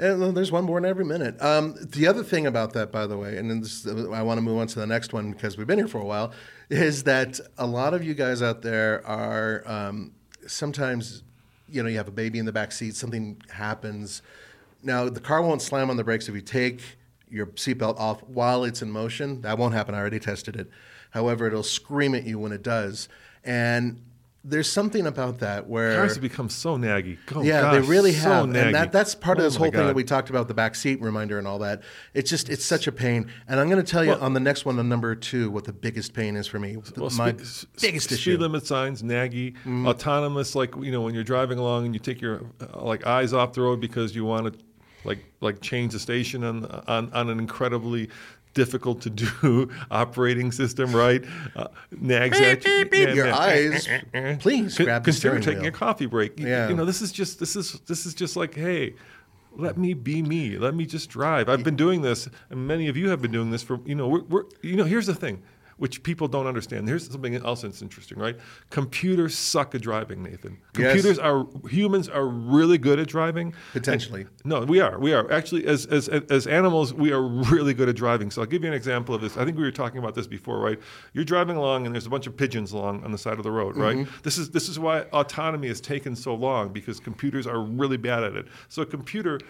And 0.00 0.36
there's 0.36 0.52
one 0.52 0.66
born 0.66 0.84
every 0.84 1.04
minute. 1.04 1.40
Um, 1.42 1.74
the 1.80 2.06
other 2.06 2.22
thing 2.22 2.46
about 2.46 2.72
that, 2.74 2.92
by 2.92 3.06
the 3.08 3.18
way, 3.18 3.36
and 3.36 3.64
this, 3.64 3.84
I 3.84 4.22
want 4.22 4.38
to 4.38 4.42
move 4.42 4.58
on 4.58 4.68
to 4.68 4.78
the 4.78 4.86
next 4.86 5.12
one 5.12 5.32
because 5.32 5.58
we've 5.58 5.66
been 5.66 5.78
here 5.78 5.88
for 5.88 6.00
a 6.00 6.04
while, 6.04 6.32
is 6.70 7.02
that 7.04 7.40
a 7.56 7.66
lot 7.66 7.94
of 7.94 8.04
you 8.04 8.14
guys 8.14 8.40
out 8.40 8.62
there 8.62 9.04
are 9.04 9.64
um, 9.66 10.12
sometimes, 10.46 11.24
you 11.68 11.82
know, 11.82 11.88
you 11.88 11.96
have 11.96 12.06
a 12.06 12.12
baby 12.12 12.38
in 12.38 12.46
the 12.46 12.52
back 12.52 12.70
seat, 12.70 12.94
something 12.94 13.42
happens. 13.50 14.22
Now 14.84 15.08
the 15.08 15.20
car 15.20 15.42
won't 15.42 15.62
slam 15.62 15.90
on 15.90 15.96
the 15.96 16.04
brakes 16.04 16.28
if 16.28 16.34
you 16.34 16.42
take 16.42 16.80
your 17.28 17.46
seatbelt 17.46 17.98
off 17.98 18.22
while 18.22 18.62
it's 18.62 18.82
in 18.82 18.92
motion. 18.92 19.40
That 19.40 19.58
won't 19.58 19.74
happen. 19.74 19.96
I 19.96 19.98
already 19.98 20.20
tested 20.20 20.54
it. 20.54 20.70
However, 21.10 21.48
it'll 21.48 21.64
scream 21.64 22.14
at 22.14 22.24
you 22.24 22.38
when 22.38 22.52
it 22.52 22.62
does, 22.62 23.08
and 23.42 24.00
there's 24.48 24.70
something 24.70 25.06
about 25.06 25.38
that 25.40 25.68
where 25.68 25.94
Cars 25.96 26.14
have 26.14 26.22
become 26.22 26.48
so 26.48 26.76
naggy. 26.76 27.18
Oh, 27.34 27.42
yeah, 27.42 27.60
gosh, 27.62 27.72
they 27.74 27.80
really 27.88 28.12
so 28.12 28.28
have, 28.28 28.46
naggy. 28.46 28.66
and 28.66 28.74
that, 28.74 28.92
that's 28.92 29.14
part 29.14 29.38
of 29.38 29.42
Oh 29.42 29.46
this 29.46 29.56
whole 29.56 29.70
thing 29.70 29.86
that 29.86 29.94
we 29.94 30.04
talked 30.04 30.30
about 30.30 30.48
the 30.48 30.54
backseat 30.54 31.00
reminder 31.00 31.38
and 31.38 31.46
all 31.46 31.58
that. 31.60 31.82
It's 32.14 32.30
just 32.30 32.48
it's 32.48 32.64
such 32.64 32.86
a 32.86 32.92
pain, 32.92 33.30
and 33.46 33.60
I'm 33.60 33.68
going 33.68 33.84
to 33.84 33.90
tell 33.90 34.02
you 34.04 34.10
Well- 34.10 34.20
on 34.22 34.32
the 34.32 34.40
next 34.40 34.64
one, 34.64 34.78
on 34.78 34.88
number 34.88 35.14
two, 35.14 35.50
what 35.50 35.64
the 35.64 35.72
biggest 35.72 36.14
pain 36.14 36.36
is 36.36 36.46
for 36.46 36.58
me. 36.58 36.76
Well, 36.96 37.10
My 37.16 37.32
spe- 37.42 37.66
biggest 37.80 38.04
speed 38.06 38.14
issue. 38.18 38.36
limit 38.38 38.66
signs, 38.66 39.02
naggy, 39.02 39.54
autonomous. 39.86 40.54
Like 40.54 40.74
you 40.76 40.90
know, 40.92 41.02
when 41.02 41.14
you're 41.14 41.24
driving 41.24 41.58
along 41.58 41.84
and 41.86 41.94
you 41.94 42.00
take 42.00 42.20
your 42.20 42.42
uh, 42.60 42.82
like 42.82 43.06
eyes 43.06 43.32
off 43.32 43.52
the 43.52 43.60
road 43.62 43.80
because 43.80 44.14
you 44.14 44.24
want 44.24 44.52
to 44.52 44.58
like 45.04 45.24
like 45.40 45.60
change 45.60 45.92
the 45.92 45.98
station 45.98 46.42
on 46.44 46.64
on, 46.88 47.12
on 47.12 47.30
an 47.30 47.38
incredibly 47.38 48.08
difficult 48.54 49.02
to 49.02 49.10
do 49.10 49.70
operating 49.90 50.52
system, 50.52 50.94
right? 50.94 51.24
Uh, 51.56 51.68
nags 51.92 52.40
at 52.40 52.64
you. 52.66 52.88
Yeah, 52.92 53.12
Your 53.12 53.26
yeah. 53.28 53.38
eyes, 53.38 53.88
please 54.40 54.76
Con- 54.76 54.86
grab 54.86 55.04
consider 55.04 55.40
steering 55.40 55.42
taking 55.42 55.60
wheel. 55.62 55.68
a 55.68 55.72
coffee 55.72 56.06
break. 56.06 56.38
You- 56.38 56.46
Yeah. 56.48 56.68
You 56.68 56.74
know, 56.74 56.84
this 56.84 57.02
is 57.02 57.12
just 57.12 57.38
this 57.38 57.56
is 57.56 57.80
this 57.86 58.06
is 58.06 58.14
just 58.14 58.36
like, 58.36 58.54
hey, 58.54 58.94
let 59.56 59.76
me 59.78 59.94
be 59.94 60.22
me. 60.22 60.56
Let 60.58 60.74
me 60.74 60.86
just 60.86 61.08
drive. 61.10 61.48
I've 61.48 61.64
been 61.64 61.76
doing 61.76 62.02
this, 62.02 62.28
and 62.50 62.66
many 62.66 62.88
of 62.88 62.96
you 62.96 63.08
have 63.10 63.20
been 63.20 63.32
doing 63.32 63.50
this 63.50 63.62
for 63.62 63.80
you 63.84 63.94
know. 63.94 64.06
We're, 64.08 64.22
we're 64.24 64.44
you 64.62 64.76
know. 64.76 64.84
Here's 64.84 65.06
the 65.06 65.14
thing, 65.14 65.42
which 65.78 66.02
people 66.02 66.28
don't 66.28 66.46
understand. 66.46 66.88
Here's 66.88 67.10
something 67.10 67.34
else 67.36 67.62
that's 67.62 67.82
interesting, 67.82 68.18
right? 68.18 68.36
Computers 68.70 69.36
suck 69.36 69.74
at 69.74 69.80
driving, 69.80 70.22
Nathan. 70.22 70.58
Yes. 70.76 70.92
Computers 70.92 71.18
are 71.18 71.46
humans 71.68 72.08
are 72.08 72.26
really 72.26 72.78
good 72.78 72.98
at 72.98 73.08
driving. 73.08 73.54
Potentially. 73.72 74.26
No, 74.44 74.60
we 74.60 74.80
are. 74.80 74.98
We 74.98 75.12
are 75.12 75.30
actually 75.32 75.66
as 75.66 75.86
as 75.86 76.08
as 76.08 76.46
animals, 76.46 76.92
we 76.92 77.12
are 77.12 77.22
really 77.22 77.74
good 77.74 77.88
at 77.88 77.96
driving. 77.96 78.30
So 78.30 78.42
I'll 78.42 78.46
give 78.46 78.62
you 78.62 78.68
an 78.68 78.74
example 78.74 79.14
of 79.14 79.20
this. 79.20 79.36
I 79.36 79.44
think 79.44 79.56
we 79.56 79.62
were 79.62 79.70
talking 79.70 79.98
about 79.98 80.14
this 80.14 80.26
before, 80.26 80.58
right? 80.58 80.78
You're 81.12 81.24
driving 81.24 81.56
along, 81.56 81.86
and 81.86 81.94
there's 81.94 82.06
a 82.06 82.10
bunch 82.10 82.26
of 82.26 82.36
pigeons 82.36 82.72
along 82.72 83.04
on 83.04 83.12
the 83.12 83.18
side 83.18 83.38
of 83.38 83.44
the 83.44 83.50
road, 83.50 83.76
right? 83.76 83.96
Mm-hmm. 83.96 84.22
This 84.22 84.38
is 84.38 84.50
this 84.50 84.68
is 84.68 84.78
why 84.78 85.02
autonomy 85.12 85.68
has 85.68 85.80
taken 85.80 86.14
so 86.16 86.34
long 86.34 86.72
because 86.72 87.00
computers 87.00 87.46
are 87.46 87.60
really 87.60 87.96
bad 87.96 88.24
at 88.24 88.34
it. 88.34 88.46
So 88.68 88.82
a 88.82 88.86
computer 88.86 89.40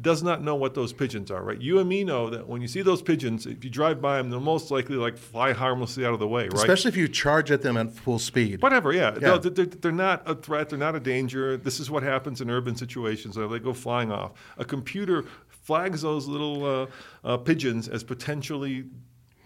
does 0.00 0.22
not 0.22 0.42
know 0.42 0.54
what 0.54 0.74
those 0.74 0.92
pigeons 0.92 1.30
are, 1.30 1.42
right? 1.42 1.60
You 1.60 1.78
and 1.78 1.88
me 1.88 2.04
know 2.04 2.28
that 2.30 2.46
when 2.46 2.60
you 2.60 2.68
see 2.68 2.82
those 2.82 3.00
pigeons, 3.00 3.46
if 3.46 3.64
you 3.64 3.70
drive 3.70 4.00
by 4.00 4.18
them, 4.18 4.30
they'll 4.30 4.40
most 4.40 4.70
likely 4.70 4.96
like 4.96 5.16
fly 5.16 5.52
harmlessly 5.52 6.04
out 6.04 6.12
of 6.12 6.20
the 6.20 6.28
way, 6.28 6.44
right? 6.44 6.54
especially 6.54 6.90
if 6.90 6.96
you 6.96 7.08
charge 7.08 7.50
at 7.50 7.62
them 7.62 7.76
at 7.76 7.92
full 7.92 8.18
speed. 8.18 8.62
Whatever, 8.62 8.92
yeah. 8.92 9.14
Yeah. 9.14 9.28
No, 9.28 9.38
they're, 9.38 9.66
they're 9.66 9.90
not 9.92 10.22
a 10.26 10.34
threat. 10.34 10.68
They're 10.68 10.78
not 10.78 10.94
a 10.94 11.00
danger. 11.00 11.56
This 11.56 11.80
is 11.80 11.90
what 11.90 12.02
happens 12.02 12.40
in 12.40 12.50
urban 12.50 12.76
situations. 12.76 13.36
They 13.36 13.58
go 13.58 13.72
flying 13.72 14.12
off. 14.12 14.32
A 14.58 14.64
computer 14.64 15.24
flags 15.48 16.02
those 16.02 16.28
little 16.28 16.64
uh, 16.64 16.86
uh, 17.24 17.36
pigeons 17.38 17.88
as 17.88 18.04
potentially 18.04 18.84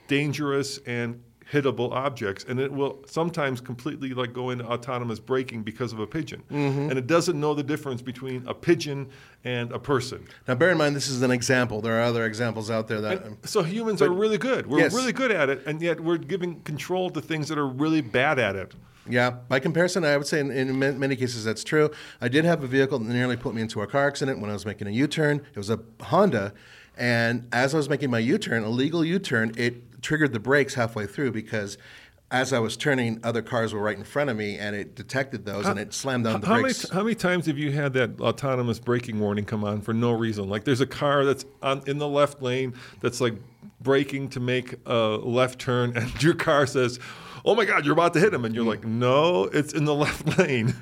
dangerous 0.08 0.78
and 0.86 1.22
hittable 1.52 1.92
objects, 1.92 2.44
and 2.48 2.58
it 2.58 2.72
will 2.72 3.02
sometimes 3.06 3.60
completely 3.60 4.14
like 4.14 4.32
go 4.32 4.50
into 4.50 4.64
autonomous 4.64 5.18
braking 5.20 5.62
because 5.62 5.92
of 5.92 5.98
a 6.00 6.06
pigeon, 6.06 6.42
Mm-hmm. 6.50 6.88
and 6.90 6.98
it 6.98 7.06
doesn't 7.06 7.38
know 7.38 7.52
the 7.54 7.62
difference 7.62 8.00
between 8.00 8.42
a 8.46 8.54
pigeon 8.54 9.08
and 9.44 9.70
a 9.72 9.78
person. 9.78 10.24
Now, 10.48 10.54
bear 10.54 10.70
in 10.70 10.78
mind, 10.78 10.96
this 10.96 11.08
is 11.08 11.20
an 11.22 11.30
example. 11.30 11.80
There 11.82 11.98
are 11.98 12.02
other 12.02 12.24
examples 12.24 12.70
out 12.70 12.88
there 12.88 13.00
that. 13.02 13.24
So 13.44 13.62
humans 13.62 14.00
are 14.00 14.10
really 14.10 14.38
good. 14.38 14.66
We're 14.66 14.78
Yes. 14.80 14.94
really 14.94 15.12
good 15.12 15.30
at 15.30 15.48
it, 15.50 15.62
and 15.66 15.82
yet 15.82 16.00
we're 16.00 16.16
giving 16.16 16.60
control 16.62 17.10
to 17.10 17.20
things 17.20 17.48
that 17.48 17.58
are 17.58 17.68
really 17.68 18.00
bad 18.00 18.38
at 18.38 18.56
it. 18.56 18.74
Yeah, 19.08 19.30
by 19.30 19.58
comparison, 19.58 20.04
I 20.04 20.16
would 20.16 20.28
say 20.28 20.38
in, 20.40 20.50
in 20.52 20.78
many 20.78 21.16
cases 21.16 21.44
that's 21.44 21.64
true. 21.64 21.90
I 22.20 22.28
did 22.28 22.44
have 22.44 22.62
a 22.62 22.68
vehicle 22.68 23.00
that 23.00 23.08
nearly 23.12 23.36
put 23.36 23.52
me 23.52 23.60
into 23.60 23.82
a 23.82 23.86
car 23.86 24.06
accident 24.06 24.40
when 24.40 24.48
I 24.48 24.52
was 24.52 24.64
making 24.64 24.86
a 24.86 24.90
U 24.92 25.06
turn. 25.08 25.42
It 25.54 25.58
was 25.58 25.70
a 25.70 25.80
Honda, 26.00 26.54
and 26.96 27.48
as 27.52 27.74
I 27.74 27.78
was 27.78 27.88
making 27.88 28.10
my 28.10 28.20
U 28.20 28.38
turn, 28.38 28.62
a 28.62 28.68
legal 28.70 29.04
U 29.04 29.18
turn, 29.18 29.52
it 29.56 29.82
triggered 30.02 30.32
the 30.32 30.40
brakes 30.40 30.74
halfway 30.74 31.06
through 31.06 31.32
because 31.32 31.78
as 32.32 32.54
I 32.54 32.58
was 32.60 32.78
turning, 32.78 33.20
other 33.22 33.42
cars 33.42 33.74
were 33.74 33.80
right 33.80 33.96
in 33.96 34.04
front 34.04 34.30
of 34.30 34.36
me, 34.38 34.56
and 34.56 34.74
it 34.74 34.94
detected 34.94 35.44
those 35.44 35.66
and 35.66 35.78
it 35.78 35.92
slammed 35.92 36.24
down 36.24 36.40
the 36.40 36.46
How 36.46 36.54
many, 36.54 36.62
brakes. 36.62 36.88
how 36.88 37.02
many 37.02 37.14
times 37.14 37.44
have 37.44 37.58
you 37.58 37.72
had 37.72 37.92
that 37.92 38.18
autonomous 38.22 38.78
braking 38.78 39.20
warning 39.20 39.44
come 39.44 39.64
on 39.64 39.82
for 39.82 39.92
no 39.92 40.12
reason? 40.12 40.48
Like 40.48 40.64
there's 40.64 40.80
a 40.80 40.86
car 40.86 41.26
that's 41.26 41.44
on 41.62 41.82
in 41.86 41.98
the 41.98 42.08
left 42.08 42.40
lane 42.40 42.72
that's 43.02 43.20
like 43.20 43.34
braking 43.82 44.30
to 44.30 44.40
make 44.40 44.76
a 44.86 45.18
left 45.22 45.58
turn, 45.58 45.94
and 45.96 46.22
your 46.22 46.32
car 46.32 46.66
says, 46.66 46.98
"Oh 47.44 47.54
my 47.54 47.66
God, 47.66 47.84
you're 47.84 47.92
about 47.92 48.14
to 48.14 48.20
hit 48.20 48.32
him," 48.32 48.46
and 48.46 48.54
you're 48.54 48.64
like, 48.64 48.84
"No, 48.84 49.44
it's 49.44 49.74
in 49.74 49.84
the 49.84 49.94
left 50.04 50.38
lane." 50.38 50.74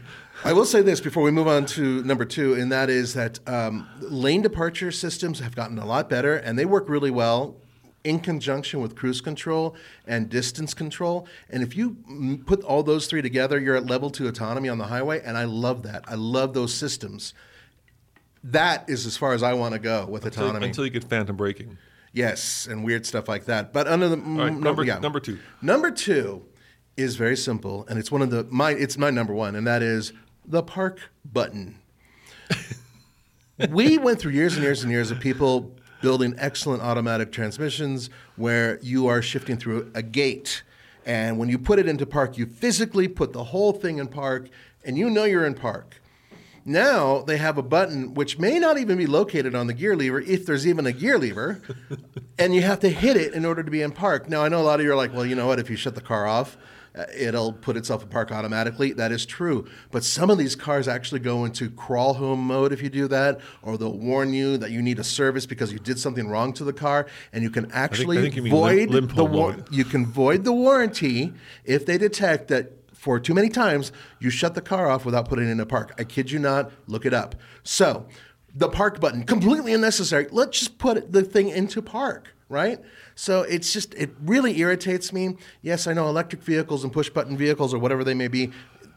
I 0.44 0.52
will 0.52 0.64
say 0.64 0.82
this 0.82 1.00
before 1.00 1.24
we 1.24 1.32
move 1.32 1.48
on 1.48 1.66
to 1.66 2.02
number 2.04 2.24
two, 2.24 2.54
and 2.54 2.70
that 2.70 2.88
is 2.88 3.14
that 3.14 3.40
um, 3.48 3.88
lane 3.98 4.40
departure 4.40 4.92
systems 4.92 5.40
have 5.40 5.56
gotten 5.56 5.80
a 5.80 5.84
lot 5.84 6.08
better, 6.08 6.36
and 6.36 6.56
they 6.56 6.64
work 6.64 6.88
really 6.88 7.10
well 7.10 7.56
in 8.04 8.20
conjunction 8.20 8.80
with 8.80 8.96
cruise 8.96 9.20
control 9.20 9.76
and 10.06 10.28
distance 10.28 10.74
control. 10.74 11.26
And 11.50 11.62
if 11.62 11.76
you 11.76 12.40
put 12.46 12.62
all 12.62 12.82
those 12.82 13.06
three 13.06 13.22
together, 13.22 13.58
you're 13.58 13.76
at 13.76 13.86
level 13.86 14.10
two 14.10 14.26
autonomy 14.26 14.68
on 14.68 14.78
the 14.78 14.86
highway, 14.86 15.20
and 15.24 15.36
I 15.36 15.44
love 15.44 15.82
that. 15.82 16.04
I 16.08 16.14
love 16.14 16.54
those 16.54 16.72
systems. 16.72 17.34
That 18.42 18.88
is 18.88 19.06
as 19.06 19.16
far 19.16 19.34
as 19.34 19.42
I 19.42 19.52
want 19.52 19.74
to 19.74 19.78
go 19.78 20.06
with 20.06 20.24
Until, 20.24 20.44
autonomy. 20.44 20.68
until 20.68 20.84
you 20.84 20.90
get 20.90 21.04
phantom 21.04 21.36
braking. 21.36 21.76
Yes, 22.12 22.66
and 22.66 22.84
weird 22.84 23.06
stuff 23.06 23.28
like 23.28 23.44
that. 23.44 23.72
But 23.72 23.86
under 23.86 24.08
the 24.08 24.16
right, 24.16 24.52
number, 24.52 24.82
yeah. 24.82 24.98
number 24.98 25.20
two. 25.20 25.38
Number 25.62 25.90
two 25.90 26.44
is 26.96 27.16
very 27.16 27.36
simple, 27.36 27.86
and 27.88 27.98
it's 27.98 28.10
one 28.10 28.22
of 28.22 28.30
the 28.30 28.46
my 28.50 28.72
it's 28.72 28.98
my 28.98 29.10
number 29.10 29.32
one, 29.32 29.54
and 29.54 29.66
that 29.66 29.82
is 29.82 30.12
the 30.44 30.62
park 30.62 30.98
button. 31.24 31.78
we 33.70 33.98
went 33.98 34.18
through 34.18 34.32
years 34.32 34.54
and 34.54 34.62
years 34.64 34.82
and 34.82 34.90
years 34.90 35.10
of 35.10 35.20
people 35.20 35.76
building 36.00 36.34
excellent 36.38 36.82
automatic 36.82 37.32
transmissions 37.32 38.10
where 38.36 38.78
you 38.82 39.06
are 39.06 39.22
shifting 39.22 39.56
through 39.56 39.90
a 39.94 40.02
gate. 40.02 40.62
And 41.06 41.38
when 41.38 41.48
you 41.48 41.58
put 41.58 41.78
it 41.78 41.88
into 41.88 42.06
park, 42.06 42.36
you 42.38 42.46
physically 42.46 43.08
put 43.08 43.32
the 43.32 43.44
whole 43.44 43.72
thing 43.72 43.98
in 43.98 44.08
park, 44.08 44.48
and 44.84 44.96
you 44.96 45.10
know 45.10 45.24
you're 45.24 45.46
in 45.46 45.54
park. 45.54 46.00
Now 46.64 47.22
they 47.22 47.38
have 47.38 47.56
a 47.56 47.62
button 47.62 48.14
which 48.14 48.38
may 48.38 48.58
not 48.58 48.78
even 48.78 48.98
be 48.98 49.06
located 49.06 49.54
on 49.54 49.66
the 49.66 49.72
gear 49.72 49.96
lever, 49.96 50.20
if 50.20 50.44
there's 50.44 50.66
even 50.66 50.86
a 50.86 50.92
gear 50.92 51.18
lever, 51.18 51.62
and 52.38 52.54
you 52.54 52.62
have 52.62 52.80
to 52.80 52.90
hit 52.90 53.16
it 53.16 53.32
in 53.32 53.44
order 53.44 53.62
to 53.62 53.70
be 53.70 53.82
in 53.82 53.92
park. 53.92 54.28
Now 54.28 54.44
I 54.44 54.48
know 54.48 54.60
a 54.60 54.62
lot 54.62 54.78
of 54.78 54.84
you 54.84 54.92
are 54.92 54.96
like, 54.96 55.14
well, 55.14 55.24
you 55.24 55.34
know 55.34 55.46
what? 55.46 55.58
If 55.58 55.70
you 55.70 55.76
shut 55.76 55.94
the 55.94 56.00
car 56.00 56.26
off, 56.26 56.58
Uh, 56.94 57.04
it'll 57.16 57.52
put 57.52 57.76
itself 57.76 58.02
in 58.02 58.08
park 58.08 58.32
automatically. 58.32 58.92
That 58.92 59.12
is 59.12 59.24
true, 59.24 59.68
but 59.90 60.02
some 60.02 60.28
of 60.28 60.38
these 60.38 60.56
cars 60.56 60.88
actually 60.88 61.20
go 61.20 61.44
into 61.44 61.70
crawl 61.70 62.14
home 62.14 62.40
mode 62.40 62.72
if 62.72 62.82
you 62.82 62.88
do 62.88 63.06
that, 63.08 63.40
or 63.62 63.78
they'll 63.78 63.96
warn 63.96 64.32
you 64.32 64.56
that 64.56 64.70
you 64.70 64.82
need 64.82 64.98
a 64.98 65.04
service 65.04 65.46
because 65.46 65.72
you 65.72 65.78
did 65.78 65.98
something 65.98 66.28
wrong 66.28 66.52
to 66.54 66.64
the 66.64 66.72
car, 66.72 67.06
and 67.32 67.42
you 67.44 67.50
can 67.50 67.70
actually 67.72 68.18
I 68.18 68.22
think 68.22 68.36
you 68.36 68.42
mean 68.42 68.50
void 68.52 68.90
the 69.10 69.24
war- 69.24 69.56
you 69.70 69.84
can 69.84 70.04
void 70.04 70.44
the 70.44 70.52
warranty 70.52 71.32
if 71.64 71.86
they 71.86 71.96
detect 71.96 72.48
that 72.48 72.72
for 73.00 73.18
too 73.18 73.32
many 73.34 73.48
times 73.48 73.92
you 74.18 74.28
shut 74.28 74.54
the 74.54 74.60
car 74.60 74.90
off 74.90 75.06
without 75.06 75.28
putting 75.28 75.48
it 75.48 75.52
in 75.52 75.60
a 75.60 75.66
park. 75.66 75.94
I 75.98 76.04
kid 76.04 76.30
you 76.30 76.38
not. 76.38 76.70
Look 76.86 77.06
it 77.06 77.14
up. 77.14 77.34
So, 77.62 78.06
the 78.54 78.68
park 78.68 79.00
button 79.00 79.22
completely 79.24 79.72
unnecessary. 79.72 80.26
Let's 80.30 80.58
just 80.58 80.78
put 80.78 81.12
the 81.12 81.22
thing 81.22 81.48
into 81.48 81.80
park, 81.80 82.34
right? 82.48 82.78
So 83.20 83.42
it's 83.42 83.70
just 83.70 83.92
it 83.92 84.08
really 84.22 84.58
irritates 84.60 85.12
me. 85.12 85.36
Yes, 85.60 85.86
I 85.86 85.92
know 85.92 86.08
electric 86.08 86.42
vehicles 86.42 86.84
and 86.84 86.90
push 86.90 87.10
button 87.10 87.36
vehicles 87.36 87.74
or 87.74 87.78
whatever 87.78 88.02
they 88.02 88.14
may 88.14 88.28
be. 88.28 88.50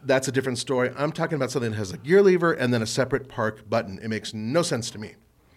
That's 0.06 0.30
a 0.30 0.32
different 0.32 0.60
story. 0.60 0.92
I'm 0.96 1.12
talking 1.12 1.36
about 1.36 1.52
something 1.52 1.72
that 1.72 1.78
has 1.78 1.92
a 1.92 1.98
gear 1.98 2.22
lever 2.22 2.54
and 2.54 2.74
then 2.74 2.82
a 2.82 2.86
separate 2.88 3.28
park 3.28 3.70
button. 3.70 4.00
It 4.02 4.08
makes 4.08 4.34
no 4.34 4.62
sense 4.62 4.90
to 4.92 4.98
me. 4.98 5.16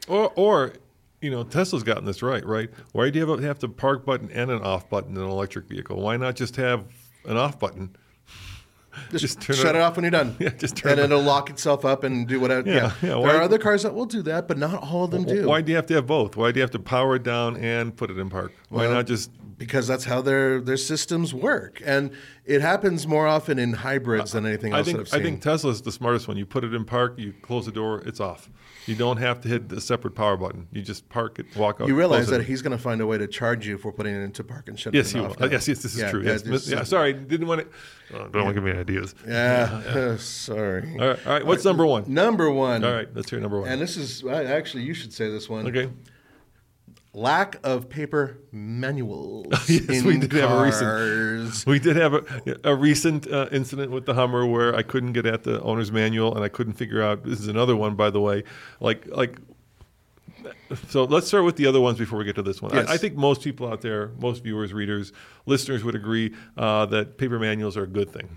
Or, 0.08 0.32
or, 0.34 0.72
you 1.20 1.30
know, 1.30 1.44
Tesla's 1.44 1.84
gotten 1.84 2.06
this 2.06 2.24
right, 2.24 2.44
right? 2.44 2.68
Why 2.90 3.08
do 3.10 3.20
you 3.20 3.28
have, 3.28 3.38
to 3.38 3.46
have 3.46 3.60
the 3.60 3.68
park 3.68 4.04
button 4.04 4.32
and 4.32 4.50
an 4.50 4.62
off 4.62 4.90
button 4.90 5.14
in 5.16 5.22
an 5.22 5.30
electric 5.30 5.68
vehicle? 5.68 6.02
Why 6.02 6.16
not 6.16 6.34
just 6.34 6.56
have 6.56 6.86
an 7.24 7.36
off 7.36 7.60
button? 7.60 7.94
Just, 9.10 9.40
turn 9.40 9.56
shut 9.56 9.74
it 9.76 9.80
off 9.80 9.96
when 9.96 10.04
you're 10.04 10.10
done. 10.10 10.36
Yeah, 10.40 10.50
just 10.50 10.76
turn 10.76 10.92
and 10.92 11.00
it- 11.00 11.04
it'll 11.04 11.22
lock 11.22 11.50
itself 11.50 11.84
up 11.84 12.04
and 12.04 12.26
do 12.26 12.40
whatever. 12.40 12.68
Yeah, 12.68 12.74
Yeah, 12.74 12.82
yeah, 12.82 12.90
There 13.08 13.18
why- 13.18 13.34
are 13.36 13.42
other 13.42 13.58
cars 13.58 13.82
that 13.84 13.94
will 13.94 14.06
do 14.06 14.22
that, 14.22 14.48
but 14.48 14.58
not 14.58 14.82
all 14.82 15.04
of 15.04 15.10
them 15.10 15.24
do. 15.24 15.46
Why 15.46 15.60
do 15.62 15.70
you 15.72 15.76
have 15.76 15.86
to 15.86 15.94
have 15.94 16.06
both? 16.06 16.36
Why 16.36 16.52
do 16.52 16.58
you 16.58 16.62
have 16.62 16.70
to 16.72 16.78
power 16.78 17.16
it 17.16 17.22
down 17.22 17.56
and 17.56 17.96
put 17.96 18.10
it 18.10 18.18
in 18.18 18.28
park? 18.30 18.52
Why 18.68 18.82
Well, 18.82 18.92
not 18.94 19.06
just 19.06 19.30
because 19.58 19.86
that's 19.86 20.04
how 20.04 20.20
their 20.20 20.60
their 20.60 20.76
systems 20.76 21.32
work, 21.32 21.80
and 21.84 22.10
it 22.46 22.60
happens 22.60 23.06
more 23.06 23.26
often 23.26 23.58
in 23.58 23.72
hybrids 23.72 24.32
than 24.32 24.46
anything 24.46 24.72
I 24.72 24.78
else 24.78 24.86
think 24.86 24.98
that 24.98 25.00
I've 25.02 25.08
seen. 25.08 25.20
I 25.20 25.22
seen. 25.24 25.32
think 25.32 25.42
Tesla's 25.42 25.82
the 25.82 25.90
smartest 25.92 26.28
one. 26.28 26.36
You 26.36 26.46
put 26.46 26.62
it 26.64 26.72
in 26.72 26.84
park, 26.84 27.18
you 27.18 27.34
close 27.42 27.66
the 27.66 27.72
door, 27.72 28.02
it's 28.06 28.20
off. 28.20 28.48
You 28.86 28.94
don't 28.94 29.16
have 29.16 29.40
to 29.40 29.48
hit 29.48 29.68
the 29.68 29.80
separate 29.80 30.14
power 30.14 30.36
button. 30.36 30.68
You 30.70 30.80
just 30.80 31.08
park 31.08 31.40
it, 31.40 31.46
walk 31.56 31.80
out. 31.80 31.88
you 31.88 31.96
realize 31.96 32.26
close 32.26 32.34
it. 32.36 32.38
that 32.38 32.44
he's 32.46 32.62
going 32.62 32.76
to 32.76 32.82
find 32.82 33.00
a 33.00 33.06
way 33.06 33.18
to 33.18 33.26
charge 33.26 33.66
you 33.66 33.78
for 33.78 33.90
putting 33.92 34.14
it 34.14 34.20
into 34.22 34.44
park 34.44 34.68
and 34.68 34.78
shutting 34.78 34.96
Yes, 34.98 35.10
it 35.10 35.14
he 35.16 35.20
will. 35.20 35.30
off. 35.32 35.42
Uh, 35.42 35.48
yes, 35.50 35.66
yes, 35.66 35.82
this 35.82 35.94
is 35.94 36.00
Yeah, 36.00 36.10
true. 36.12 36.22
yeah, 36.22 36.30
yes. 36.32 36.42
just- 36.42 36.68
yeah, 36.68 36.82
sorry, 36.84 37.12
didn't 37.12 37.48
want 37.48 37.62
to. 37.62 38.16
Uh, 38.16 38.28
don't 38.28 38.44
want 38.44 38.48
to 38.48 38.54
give 38.54 38.64
me 38.64 38.70
ideas. 38.70 39.14
Yeah, 39.26 40.16
sorry. 40.18 40.96
All 41.00 41.08
right, 41.08 41.26
all 41.26 41.32
right. 41.32 41.44
What's 41.44 41.64
number 41.64 41.84
one? 41.84 42.04
Number 42.06 42.48
one. 42.50 42.84
All 42.84 42.92
right, 42.92 43.08
let's 43.12 43.28
hear 43.28 43.40
number 43.40 43.58
one. 43.60 43.68
And 43.68 43.80
this 43.80 43.96
is 43.96 44.24
actually 44.24 44.84
you 44.84 44.94
should 44.94 45.12
say 45.12 45.28
this 45.30 45.48
one. 45.48 45.66
okay. 45.66 45.90
Lack 47.16 47.56
of 47.64 47.88
paper 47.88 48.36
manuals 48.52 49.46
Yes, 49.70 49.88
in 49.88 50.04
we 50.04 50.18
did 50.18 50.32
have 50.34 50.50
a 50.50 50.62
recent- 50.62 50.82
cars. 50.82 51.64
We 51.66 51.78
did 51.78 51.96
have 51.96 52.12
a, 52.12 52.22
a 52.62 52.74
recent 52.74 53.26
uh, 53.32 53.48
incident 53.50 53.90
with 53.90 54.04
the 54.04 54.12
Hummer 54.12 54.44
where 54.44 54.74
I 54.76 54.82
couldn't 54.82 55.14
get 55.14 55.24
at 55.24 55.42
the 55.42 55.62
owner's 55.62 55.90
manual 55.90 56.34
and 56.34 56.44
I 56.44 56.48
couldn't 56.48 56.74
figure 56.74 57.02
out. 57.02 57.24
This 57.24 57.40
is 57.40 57.48
another 57.48 57.74
one, 57.74 57.94
by 57.94 58.10
the 58.10 58.20
way. 58.20 58.44
Like, 58.80 59.06
like. 59.06 59.38
So 60.88 61.04
let's 61.04 61.26
start 61.26 61.44
with 61.44 61.56
the 61.56 61.66
other 61.66 61.80
ones 61.80 61.96
before 61.98 62.18
we 62.18 62.26
get 62.26 62.36
to 62.36 62.42
this 62.42 62.60
one. 62.60 62.74
Yes. 62.74 62.86
I, 62.88 62.94
I 62.94 62.96
think 62.98 63.16
most 63.16 63.40
people 63.42 63.66
out 63.66 63.80
there, 63.80 64.10
most 64.20 64.42
viewers, 64.44 64.74
readers, 64.74 65.12
listeners 65.46 65.82
would 65.84 65.94
agree 65.94 66.34
uh, 66.58 66.84
that 66.86 67.16
paper 67.16 67.38
manuals 67.38 67.76
are 67.78 67.84
a 67.84 67.88
good 67.88 68.10
thing. 68.10 68.36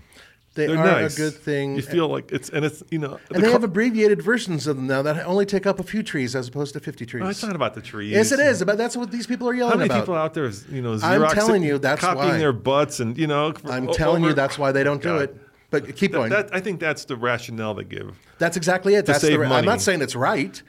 They 0.60 0.66
They're 0.66 0.78
are 0.78 1.00
nice. 1.02 1.14
a 1.14 1.20
good 1.20 1.34
thing. 1.34 1.76
You 1.76 1.82
feel 1.82 2.08
like 2.08 2.30
it's 2.32 2.48
and 2.50 2.64
it's 2.64 2.82
you 2.90 2.98
know. 2.98 3.12
and 3.14 3.20
the 3.30 3.40
they 3.40 3.46
co- 3.46 3.52
have 3.52 3.64
abbreviated 3.64 4.20
versions 4.22 4.66
of 4.66 4.76
them 4.76 4.86
now 4.86 5.02
that 5.02 5.24
only 5.26 5.46
take 5.46 5.66
up 5.66 5.80
a 5.80 5.82
few 5.82 6.02
trees 6.02 6.36
as 6.36 6.48
opposed 6.48 6.74
to 6.74 6.80
50 6.80 7.06
trees. 7.06 7.22
No, 7.22 7.28
it's 7.30 7.42
not 7.42 7.56
about 7.56 7.74
the 7.74 7.80
trees. 7.82 8.10
yes, 8.12 8.32
it 8.32 8.40
is. 8.40 8.62
But 8.64 8.78
that's 8.78 8.96
what 8.96 9.10
these 9.10 9.26
people 9.26 9.48
are 9.48 9.54
yelling 9.54 9.72
How 9.72 9.78
many 9.78 9.88
about. 9.90 10.00
people 10.00 10.14
out 10.14 10.34
there, 10.34 10.44
is, 10.44 10.66
you 10.70 10.82
know, 10.82 10.92
I'm 10.92 11.20
Xerox 11.22 11.32
telling 11.34 11.62
you, 11.62 11.78
that's 11.78 12.00
copying 12.00 12.28
why. 12.28 12.38
their 12.38 12.52
butts 12.52 13.00
and 13.00 13.16
you 13.16 13.26
know. 13.26 13.52
for- 13.52 13.70
I'm 13.70 13.88
o- 13.88 13.92
telling 13.92 14.22
you 14.24 14.32
that's 14.34 14.58
why 14.58 14.72
they 14.72 14.84
don't 14.84 15.02
do 15.02 15.08
God. 15.10 15.22
it. 15.22 15.36
But 15.70 15.94
keep 15.94 16.10
That- 16.10 16.18
going. 16.18 16.30
that- 16.30 16.48
I 16.52 16.58
think 16.60 16.80
that's 16.80 17.04
the 17.04 17.14
rationale 17.16 17.74
they 17.74 17.84
give. 17.84 18.16
That's 18.38 18.56
exactly 18.56 18.96
it. 18.96 19.06
That's 19.06 19.20
save 19.20 19.38
the, 19.38 19.44
I'm 19.44 19.50
money. 19.50 19.66
not 19.68 19.80
saying 19.80 20.02
it's 20.02 20.16
right. 20.16 20.60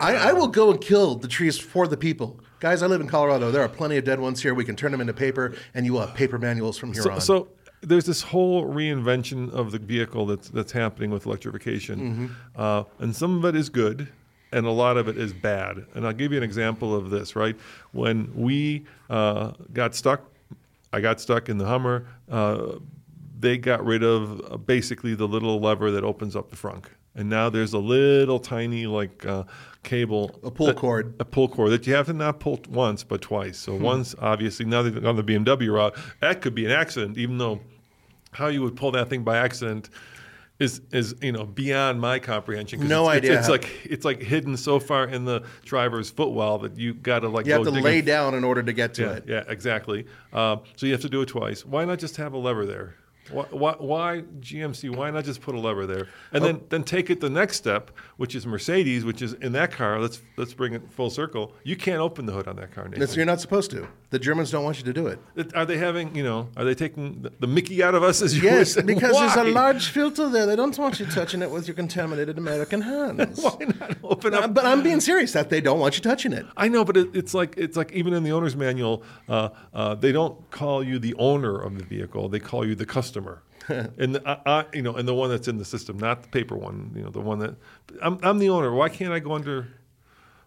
I, 0.00 0.14
uh, 0.14 0.28
I 0.28 0.32
will 0.34 0.46
go 0.46 0.70
and 0.70 0.80
kill 0.80 1.16
the 1.16 1.26
trees 1.28 1.58
for 1.58 1.88
the 1.88 1.96
people. 1.96 2.38
Guys, 2.60 2.80
I 2.82 2.86
live 2.86 3.00
in 3.00 3.08
Colorado. 3.08 3.50
There 3.50 3.60
are 3.62 3.68
plenty 3.68 3.96
of 3.96 4.04
dead 4.04 4.20
ones 4.20 4.40
here. 4.42 4.54
We 4.54 4.64
can 4.64 4.76
turn 4.76 4.92
them 4.92 5.00
into 5.00 5.12
paper, 5.12 5.54
and 5.74 5.84
you 5.84 5.92
will 5.92 6.00
have 6.00 6.14
paper 6.14 6.38
manuals 6.38 6.78
from 6.78 6.92
here 6.92 7.10
on. 7.10 7.20
so 7.20 7.48
there's 7.86 8.04
this 8.04 8.20
whole 8.20 8.66
reinvention 8.66 9.50
of 9.52 9.70
the 9.72 9.78
vehicle 9.78 10.26
that's 10.26 10.48
that's 10.50 10.72
happening 10.72 11.10
with 11.10 11.24
electrification, 11.26 11.98
Mm-hmm. 12.00 12.26
uh, 12.60 12.82
and 12.98 13.14
some 13.16 13.38
of 13.38 13.44
it 13.44 13.56
is 13.58 13.68
good, 13.70 14.08
and 14.52 14.66
a 14.66 14.70
lot 14.70 14.96
of 14.96 15.08
it 15.08 15.16
is 15.16 15.32
bad. 15.32 15.86
And 15.94 16.06
I'll 16.06 16.12
give 16.12 16.32
you 16.32 16.38
an 16.38 16.44
example 16.44 16.94
of 16.94 17.10
this. 17.10 17.34
Right 17.36 17.56
when 17.92 18.30
we 18.34 18.84
uh, 19.08 19.52
got 19.72 19.94
stuck, 19.94 20.20
I 20.92 21.00
got 21.00 21.20
stuck 21.20 21.48
in 21.48 21.58
the 21.58 21.66
Hummer. 21.66 22.06
Uh, 22.30 22.72
they 23.38 23.56
got 23.58 23.84
rid 23.84 24.02
of 24.02 24.40
uh, 24.50 24.56
basically 24.56 25.14
the 25.14 25.28
little 25.28 25.60
lever 25.60 25.90
that 25.92 26.04
opens 26.04 26.34
up 26.34 26.50
the 26.50 26.56
frunk. 26.56 26.86
And 27.14 27.30
now 27.30 27.48
there's 27.50 27.72
a 27.72 27.78
little 27.78 28.38
tiny 28.38 28.86
like 28.86 29.24
uh, 29.24 29.44
cable, 29.84 30.38
A 30.42 30.50
pull 30.50 30.74
cord. 30.74 31.14
a 31.20 31.24
pull 31.24 31.48
cord 31.48 31.70
that 31.70 31.86
you 31.86 31.94
have 31.94 32.06
to 32.06 32.12
not 32.12 32.40
pull 32.40 32.60
once 32.68 33.04
but 33.04 33.20
twice. 33.22 33.64
Hmm. 33.64 33.70
So 33.72 33.76
once, 33.76 34.14
obviously, 34.20 34.66
now 34.66 34.82
that 34.82 35.04
on 35.04 35.16
the 35.16 35.22
BMW 35.24 35.72
route, 35.72 35.94
that 36.20 36.40
could 36.42 36.54
be 36.54 36.64
an 36.66 36.72
accident. 36.72 37.16
Even 37.16 37.38
though 37.38 37.60
how 38.36 38.48
you 38.48 38.62
would 38.62 38.76
pull 38.76 38.90
that 38.92 39.08
thing 39.08 39.24
by 39.24 39.38
accident 39.38 39.88
is 40.58 40.80
is 40.92 41.14
you 41.22 41.32
know 41.32 41.44
beyond 41.44 42.00
my 42.00 42.18
comprehension. 42.18 42.86
No 42.88 43.08
it's, 43.08 43.16
idea 43.18 43.38
It's, 43.38 43.46
how- 43.46 43.52
like 43.52 43.68
it's 43.84 44.04
like 44.04 44.22
hidden 44.22 44.56
so 44.56 44.78
far 44.78 45.04
in 45.06 45.24
the 45.24 45.42
driver's 45.64 46.10
footwell 46.10 46.58
that 46.58 46.76
you 46.78 46.94
got 46.94 47.20
to 47.20 47.28
like 47.28 47.46
you 47.46 47.52
have 47.52 47.62
to 47.64 47.70
lay 47.70 47.98
and- 47.98 48.06
down 48.06 48.34
in 48.34 48.44
order 48.44 48.62
to 48.62 48.72
get 48.72 48.94
to 48.94 49.02
Yeah, 49.02 49.12
it. 49.12 49.24
yeah, 49.26 49.44
exactly. 49.48 50.06
Um, 50.32 50.60
so 50.76 50.86
you 50.86 50.92
have 50.92 51.02
to 51.02 51.08
do 51.10 51.22
it 51.22 51.26
twice. 51.28 51.64
Why 51.64 51.84
not 51.84 51.98
just 51.98 52.16
have 52.16 52.32
a 52.34 52.38
lever 52.38 52.64
there? 52.66 52.94
Why, 53.30 53.44
why, 53.50 53.72
why 53.78 54.22
GMC? 54.38 54.94
Why 54.96 55.10
not 55.10 55.24
just 55.24 55.40
put 55.40 55.56
a 55.56 55.58
lever 55.60 55.84
there 55.84 56.06
and 56.32 56.42
Oh. 56.44 56.46
then 56.46 56.60
then 56.68 56.84
take 56.84 57.10
it 57.10 57.20
the 57.20 57.28
next 57.30 57.56
step, 57.56 57.90
which 58.18 58.34
is 58.36 58.46
Mercedes, 58.46 59.04
which 59.04 59.20
is 59.20 59.32
in 59.34 59.52
that 59.52 59.72
car. 59.72 59.98
Let's 60.00 60.20
let's 60.36 60.54
bring 60.54 60.72
it 60.74 60.82
full 60.90 61.10
circle. 61.10 61.52
You 61.64 61.74
can't 61.76 62.00
open 62.00 62.24
the 62.26 62.32
hood 62.32 62.46
on 62.48 62.56
that 62.56 62.72
car. 62.72 62.84
Nathan. 62.84 63.00
That's- 63.00 63.16
you're 63.16 63.26
not 63.26 63.40
supposed 63.40 63.70
to. 63.72 63.88
The 64.10 64.20
Germans 64.20 64.52
don't 64.52 64.62
want 64.62 64.78
you 64.78 64.84
to 64.84 64.92
do 64.92 65.08
it. 65.08 65.18
Are 65.54 65.66
they 65.66 65.78
having, 65.78 66.14
you 66.14 66.22
know, 66.22 66.48
are 66.56 66.64
they 66.64 66.74
taking 66.76 67.26
the, 67.40 67.46
Mickey 67.46 67.82
out 67.82 67.94
of 67.96 68.04
us 68.04 68.22
as 68.22 68.36
you 68.36 68.42
Yes, 68.44 68.74
saying? 68.74 68.86
because 68.86 69.18
there's 69.18 69.34
a 69.34 69.50
large 69.50 69.88
filter 69.88 70.28
there. 70.28 70.46
They 70.46 70.54
don't 70.54 70.78
want 70.78 71.00
you 71.00 71.06
touching 71.06 71.42
it 71.42 71.50
with 71.50 71.66
your 71.66 71.74
contaminated 71.74 72.38
American 72.38 72.80
hands. 72.92 73.42
Why 73.42 73.56
not 73.80 73.96
open 74.04 74.34
up? 74.34 74.54
but 74.54 74.64
I'm 74.64 74.82
being 74.84 75.00
serious 75.00 75.32
that 75.32 75.50
they 75.50 75.60
don't 75.60 75.80
want 75.80 75.96
you 75.96 76.02
touching 76.02 76.32
it. 76.32 76.46
I 76.56 76.68
know, 76.68 76.84
but 76.84 76.96
it, 76.96 77.08
it's 77.14 77.34
like 77.34 77.54
it's 77.56 77.76
like 77.76 77.90
even 77.92 78.12
in 78.14 78.22
the 78.22 78.30
owner's 78.30 78.54
manual, 78.54 79.02
uh, 79.28 79.48
uh, 79.74 79.94
they 79.96 80.12
don't 80.12 80.50
call 80.50 80.84
you 80.84 81.00
the 81.00 81.14
owner 81.14 81.58
of 81.58 81.76
the 81.76 81.84
vehicle; 81.84 82.28
they 82.28 82.38
call 82.38 82.64
you 82.64 82.76
the 82.76 82.86
customer. 82.86 83.42
and 83.68 84.14
the, 84.14 84.24
uh, 84.28 84.40
uh, 84.46 84.62
you 84.72 84.82
know, 84.82 84.94
and 84.94 85.08
the 85.08 85.14
one 85.14 85.28
that's 85.30 85.48
in 85.48 85.58
the 85.58 85.64
system, 85.64 85.98
not 85.98 86.22
the 86.22 86.28
paper 86.28 86.56
one. 86.56 86.92
You 86.94 87.02
know, 87.02 87.10
the 87.10 87.20
one 87.20 87.40
that 87.40 87.56
I'm, 88.00 88.20
I'm 88.22 88.38
the 88.38 88.50
owner. 88.50 88.72
Why 88.72 88.88
can't 88.88 89.12
I 89.12 89.18
go 89.18 89.32
under? 89.32 89.66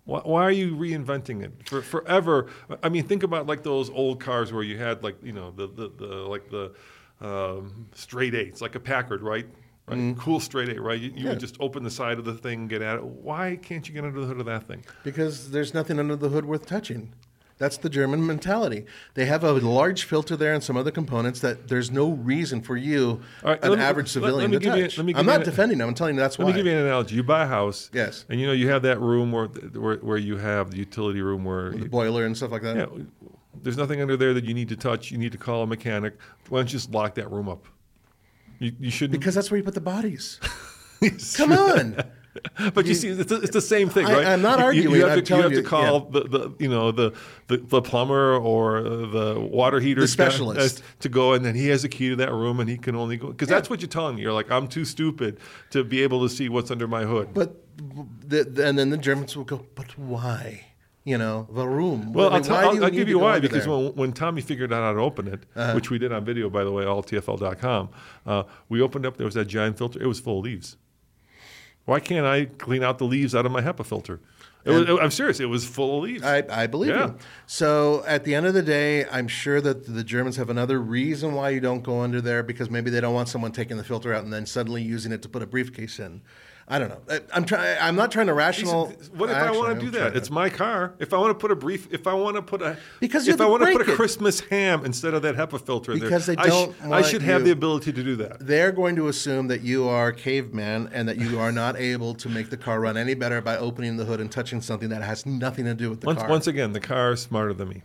Why, 0.09 0.21
why 0.21 0.41
are 0.41 0.51
you 0.51 0.75
reinventing 0.75 1.43
it 1.43 1.69
for 1.69 1.83
forever? 1.83 2.47
I 2.81 2.89
mean, 2.89 3.03
think 3.05 3.21
about 3.21 3.45
like 3.45 3.61
those 3.61 3.91
old 3.91 4.19
cars 4.19 4.51
where 4.51 4.63
you 4.63 4.75
had 4.77 5.03
like 5.03 5.17
you 5.23 5.33
know 5.33 5.51
the 5.51 5.67
the, 5.67 5.91
the 5.95 6.05
like 6.05 6.49
the 6.49 6.73
um, 7.21 7.87
straight 7.93 8.33
eights, 8.33 8.59
like 8.59 8.73
a 8.73 8.79
Packard, 8.79 9.21
right? 9.21 9.47
Right, 9.87 10.15
cool 10.19 10.39
straight 10.39 10.69
eight, 10.69 10.81
right? 10.81 10.99
You, 10.99 11.11
you 11.15 11.29
would 11.29 11.39
just 11.39 11.57
open 11.59 11.83
the 11.83 11.89
side 11.89 12.19
of 12.19 12.25
the 12.25 12.35
thing, 12.35 12.67
get 12.67 12.83
at 12.83 12.97
it. 12.97 13.03
Why 13.03 13.55
can't 13.59 13.87
you 13.87 13.93
get 13.93 14.03
under 14.03 14.19
the 14.19 14.27
hood 14.27 14.39
of 14.39 14.45
that 14.45 14.67
thing? 14.67 14.85
Because 15.03 15.49
there's 15.49 15.73
nothing 15.73 15.97
under 15.99 16.15
the 16.15 16.29
hood 16.29 16.45
worth 16.45 16.67
touching. 16.67 17.13
That's 17.59 17.75
the 17.77 17.89
German 17.89 18.25
mentality. 18.25 18.85
They 19.15 19.25
have 19.25 19.43
a 19.43 19.51
large 19.51 20.05
filter 20.05 20.35
there 20.37 20.53
and 20.53 20.63
some 20.63 20.77
other 20.77 20.91
components 20.91 21.41
that 21.41 21.67
there's 21.67 21.91
no 21.91 22.09
reason 22.11 22.61
for 22.61 22.77
you, 22.77 23.19
right, 23.43 23.61
an 23.63 23.73
me- 23.77 23.83
average 23.83 24.15
let- 24.15 24.23
let 24.23 24.29
civilian, 24.29 24.51
me 24.51 24.57
to 24.57 24.63
give 24.63 24.75
you- 24.77 24.83
touch. 24.87 24.97
I'm 24.97 25.25
not 25.25 25.39
an- 25.41 25.43
defending 25.45 25.77
them. 25.79 25.89
I'm 25.89 25.93
telling 25.93 26.15
you 26.15 26.21
that's 26.21 26.39
Let 26.39 26.45
why. 26.45 26.51
Let 26.51 26.55
me 26.55 26.63
give 26.63 26.71
you 26.71 26.79
an 26.79 26.85
analogy. 26.85 27.15
You 27.15 27.23
buy 27.23 27.43
a 27.43 27.47
house, 27.47 27.89
Yes. 27.93 28.23
and 28.29 28.39
you 28.39 28.47
know 28.47 28.53
you 28.53 28.69
have 28.69 28.81
that 28.83 28.99
room 29.01 29.31
where 29.33 29.47
where, 29.47 29.97
where 29.97 30.17
you 30.17 30.37
have 30.37 30.71
the 30.71 30.77
utility 30.77 31.21
room 31.21 31.43
where 31.43 31.71
the 31.71 31.89
boiler 31.89 32.25
and 32.25 32.35
stuff 32.35 32.51
like 32.51 32.61
that. 32.63 32.77
yeah, 32.77 32.85
there's 33.61 33.77
nothing 33.77 34.01
under 34.01 34.15
there 34.15 34.33
that 34.33 34.45
you 34.45 34.53
need 34.53 34.69
to 34.69 34.77
touch. 34.77 35.11
You 35.11 35.17
need 35.17 35.33
to 35.33 35.37
call 35.37 35.61
a 35.63 35.67
mechanic. 35.67 36.17
Why 36.47 36.59
don't 36.59 36.67
you 36.67 36.79
just 36.79 36.91
lock 36.91 37.15
that 37.15 37.29
room 37.29 37.49
up? 37.49 37.65
You, 38.59 38.71
you 38.79 38.89
shouldn't 38.89 39.19
Because 39.19 39.35
that's 39.35 39.51
where 39.51 39.57
you 39.57 39.63
put 39.65 39.73
the 39.73 39.81
bodies. 39.81 40.39
Come 41.35 41.51
on. 41.51 41.97
But 42.73 42.85
you, 42.85 42.93
see, 42.93 43.09
it's, 43.09 43.29
the- 43.29 43.41
it's 43.41 43.53
the 43.53 43.61
same 43.61 43.89
thing, 43.89 44.05
I- 44.05 44.13
right? 44.13 44.27
I'm 44.27 44.41
not 44.41 44.59
You- 44.59 44.81
you- 44.83 44.89
arguing, 44.89 44.95
You, 44.95 45.05
have, 45.07 45.23
to, 45.23 45.35
you 45.35 45.41
have 45.41 45.51
to 45.51 45.57
you, 45.57 45.63
call 45.63 45.99
the, 46.01 46.21
the 46.21 46.55
you 46.59 46.67
know 46.69 46.91
the, 46.91 47.13
the, 47.47 47.57
the 47.57 47.81
plumber 47.81 48.35
or 48.37 48.81
the 48.81 49.39
water 49.39 49.79
heater 49.79 50.01
The 50.01 50.07
specialist. 50.07 50.83
to 50.99 51.09
go, 51.09 51.33
and 51.33 51.43
then 51.45 51.55
he 51.55 51.67
has 51.67 51.83
a 51.83 51.89
key 51.89 52.09
to 52.09 52.15
that 52.17 52.31
room, 52.31 52.59
and 52.59 52.69
he 52.69 52.77
can 52.77 52.95
only 52.95 53.17
go 53.17 53.27
because 53.27 53.47
that's 53.47 53.69
what 53.69 53.81
you're 53.81 53.87
telling 53.89 54.15
me. 54.15 54.21
You're 54.21 54.33
like, 54.33 54.51
I'm 54.51 54.67
too 54.67 54.85
stupid 54.85 55.39
to 55.71 55.83
be 55.83 56.03
able 56.03 56.21
to 56.27 56.29
see 56.33 56.49
what's 56.49 56.71
under 56.71 56.87
my 56.87 57.03
hood. 57.03 57.33
But 57.33 57.63
the, 57.77 58.41
and 58.65 58.77
then 58.77 58.89
the 58.89 58.97
Germans 58.97 59.35
will 59.37 59.45
go, 59.45 59.65
but 59.75 59.97
why? 59.97 60.65
You 61.05 61.17
know, 61.17 61.47
the 61.51 61.65
room. 61.67 62.11
Well, 62.13 62.29
do 62.29 62.41
tell, 62.41 62.57
I'll, 62.57 62.75
you 62.75 62.83
I'll 62.83 62.89
give 62.91 63.07
you 63.09 63.17
why. 63.19 63.39
Because 63.39 63.63
there? 63.65 63.73
Uh-huh. 63.73 63.83
when, 63.87 63.95
when 63.95 64.13
Tommy 64.13 64.41
figured 64.41 64.71
out 64.73 64.83
how 64.83 64.93
to 64.93 64.99
open 64.99 65.27
it, 65.27 65.45
which 65.73 65.89
we 65.89 65.97
did 65.97 66.11
on 66.11 66.23
video, 66.25 66.49
by 66.49 66.63
the 66.63 66.71
way, 66.71 66.83
alltfl.com, 66.83 67.89
uh, 68.27 68.43
we 68.67 68.81
opened 68.81 69.05
up, 69.05 69.17
there 69.17 69.25
was 69.25 69.33
that 69.35 69.45
giant 69.45 69.77
filter. 69.77 69.99
It 70.01 70.05
was 70.07 70.19
full 70.19 70.39
of 70.39 70.43
leaves. 70.45 70.75
Why 71.89 71.99
can't 71.99 72.23
I 72.25 72.45
clean 72.45 72.83
out 72.83 72.99
the 72.99 73.05
leaves 73.05 73.33
out 73.33 73.47
of 73.47 73.51
my 73.51 73.61
HEPA 73.61 73.83
filter? 73.83 74.19
It 74.63 74.69
was, 74.69 74.99
I'm 75.01 75.09
serious. 75.09 75.39
It 75.39 75.45
was 75.45 75.65
full 75.65 75.97
of 75.97 76.03
leaves. 76.03 76.21
I, 76.23 76.43
I 76.47 76.67
believe 76.67 76.91
Yeah. 76.91 77.07
you. 77.07 77.15
So 77.47 78.03
at 78.05 78.25
the 78.25 78.35
end 78.35 78.45
of 78.45 78.53
the 78.53 78.61
day, 78.61 79.05
I'm 79.05 79.27
sure 79.27 79.59
that 79.61 79.85
the 79.91 80.03
Germans 80.03 80.35
have 80.35 80.51
another 80.51 80.79
reason 80.79 81.33
why 81.33 81.49
you 81.49 81.59
don't 81.59 81.81
go 81.81 82.01
under 82.01 82.21
there 82.21 82.43
because 82.43 82.69
maybe 82.69 82.91
they 82.91 83.01
don't 83.01 83.15
want 83.15 83.27
someone 83.27 83.51
taking 83.53 83.77
the 83.77 83.83
filter 83.83 84.13
out 84.13 84.23
and 84.23 84.31
then 84.31 84.45
suddenly 84.45 84.83
using 84.83 85.11
it 85.11 85.23
to 85.23 85.29
put 85.29 85.41
a 85.41 85.47
briefcase 85.47 85.97
in. 85.97 86.21
I 86.71 86.77
don't 86.77 86.89
know. 86.89 87.01
I, 87.09 87.19
I'm 87.33 87.45
trying. 87.45 87.77
I'm 87.81 87.95
not 87.95 88.11
trying 88.11 88.27
to 88.27 88.33
rational. 88.35 88.87
What 89.15 89.31
if 89.31 89.35
I 89.35 89.49
want 89.49 89.79
to 89.79 89.85
do 89.85 89.89
that? 89.91 90.15
It's 90.15 90.29
my 90.29 90.49
car. 90.51 90.93
If 90.99 91.13
I 91.13 91.17
want 91.17 91.31
to 91.31 91.33
put 91.33 91.49
a 91.51 91.55
brief, 91.55 91.91
if 91.91 92.05
I 92.05 92.13
want 92.13 92.35
to 92.35 92.43
put 92.43 92.61
a, 92.61 92.77
Because 92.99 93.25
you 93.25 93.33
if 93.33 93.41
I 93.41 93.47
want 93.47 93.63
to 93.63 93.71
put 93.71 93.87
a 93.87 93.91
it. 93.91 93.95
Christmas 93.95 94.39
ham 94.41 94.85
instead 94.85 95.15
of 95.15 95.23
that 95.23 95.35
HEPA 95.35 95.59
filter 95.61 95.93
Because 95.93 96.27
there, 96.27 96.35
they 96.35 96.41
I, 96.43 96.45
don't 96.47 96.75
I 96.83 96.87
want 96.89 97.05
should 97.07 97.23
have 97.23 97.43
the 97.43 97.49
ability 97.49 97.91
to 97.93 98.03
do 98.03 98.15
that. 98.17 98.45
They're 98.45 98.71
going 98.71 98.95
to 98.97 99.07
assume 99.07 99.47
that 99.47 99.61
you 99.61 99.87
are 99.87 100.11
caveman 100.11 100.91
and 100.93 101.07
that 101.09 101.17
you 101.17 101.39
are 101.39 101.51
not 101.51 101.75
able 101.75 102.13
to 102.13 102.29
make 102.29 102.51
the 102.51 102.57
car 102.57 102.79
run 102.79 102.97
any 102.97 103.15
better 103.15 103.41
by 103.41 103.57
opening 103.57 103.97
the 103.97 104.05
hood 104.05 104.19
and 104.21 104.31
touching 104.31 104.61
something 104.61 104.89
that 104.89 105.01
has 105.01 105.25
nothing 105.25 105.65
to 105.65 105.73
do 105.73 105.89
with 105.89 106.01
the 106.01 106.05
Once, 106.05 106.19
car. 106.19 106.29
once 106.29 106.45
again, 106.45 106.73
the 106.73 106.79
car 106.79 107.13
is 107.13 107.21
smarter 107.21 107.53
than 107.55 107.69
me. 107.69 107.81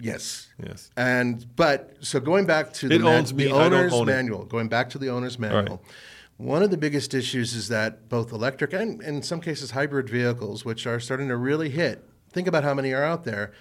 yes. 0.00 0.46
Yes. 0.64 0.90
And 0.96 1.44
but 1.56 1.96
so 2.00 2.20
going 2.20 2.46
back 2.46 2.72
to 2.74 2.88
the, 2.88 2.94
It 2.94 3.02
owns 3.02 3.34
me, 3.34 3.44
the 3.46 3.52
I 3.52 3.64
owner's 3.64 3.92
own 3.92 4.06
manual, 4.06 4.44
going 4.44 4.68
back 4.68 4.90
to 4.90 4.98
the 4.98 5.08
owner's 5.08 5.40
manual. 5.40 5.82
One 6.38 6.62
of 6.62 6.70
the 6.70 6.76
biggest 6.76 7.14
issues 7.14 7.52
is 7.54 7.66
that 7.66 8.08
both 8.08 8.32
electric 8.32 8.72
and 8.72 9.02
in 9.02 9.22
some 9.22 9.40
cases 9.40 9.72
hybrid 9.72 10.08
vehicles, 10.08 10.64
which 10.64 10.86
are 10.86 11.00
starting 11.00 11.26
to 11.28 11.36
really 11.36 11.68
hit. 11.68 12.08
Think 12.32 12.46
about 12.46 12.62
how 12.62 12.74
many 12.74 12.92
are 12.92 13.02
out 13.02 13.24
there. 13.24 13.52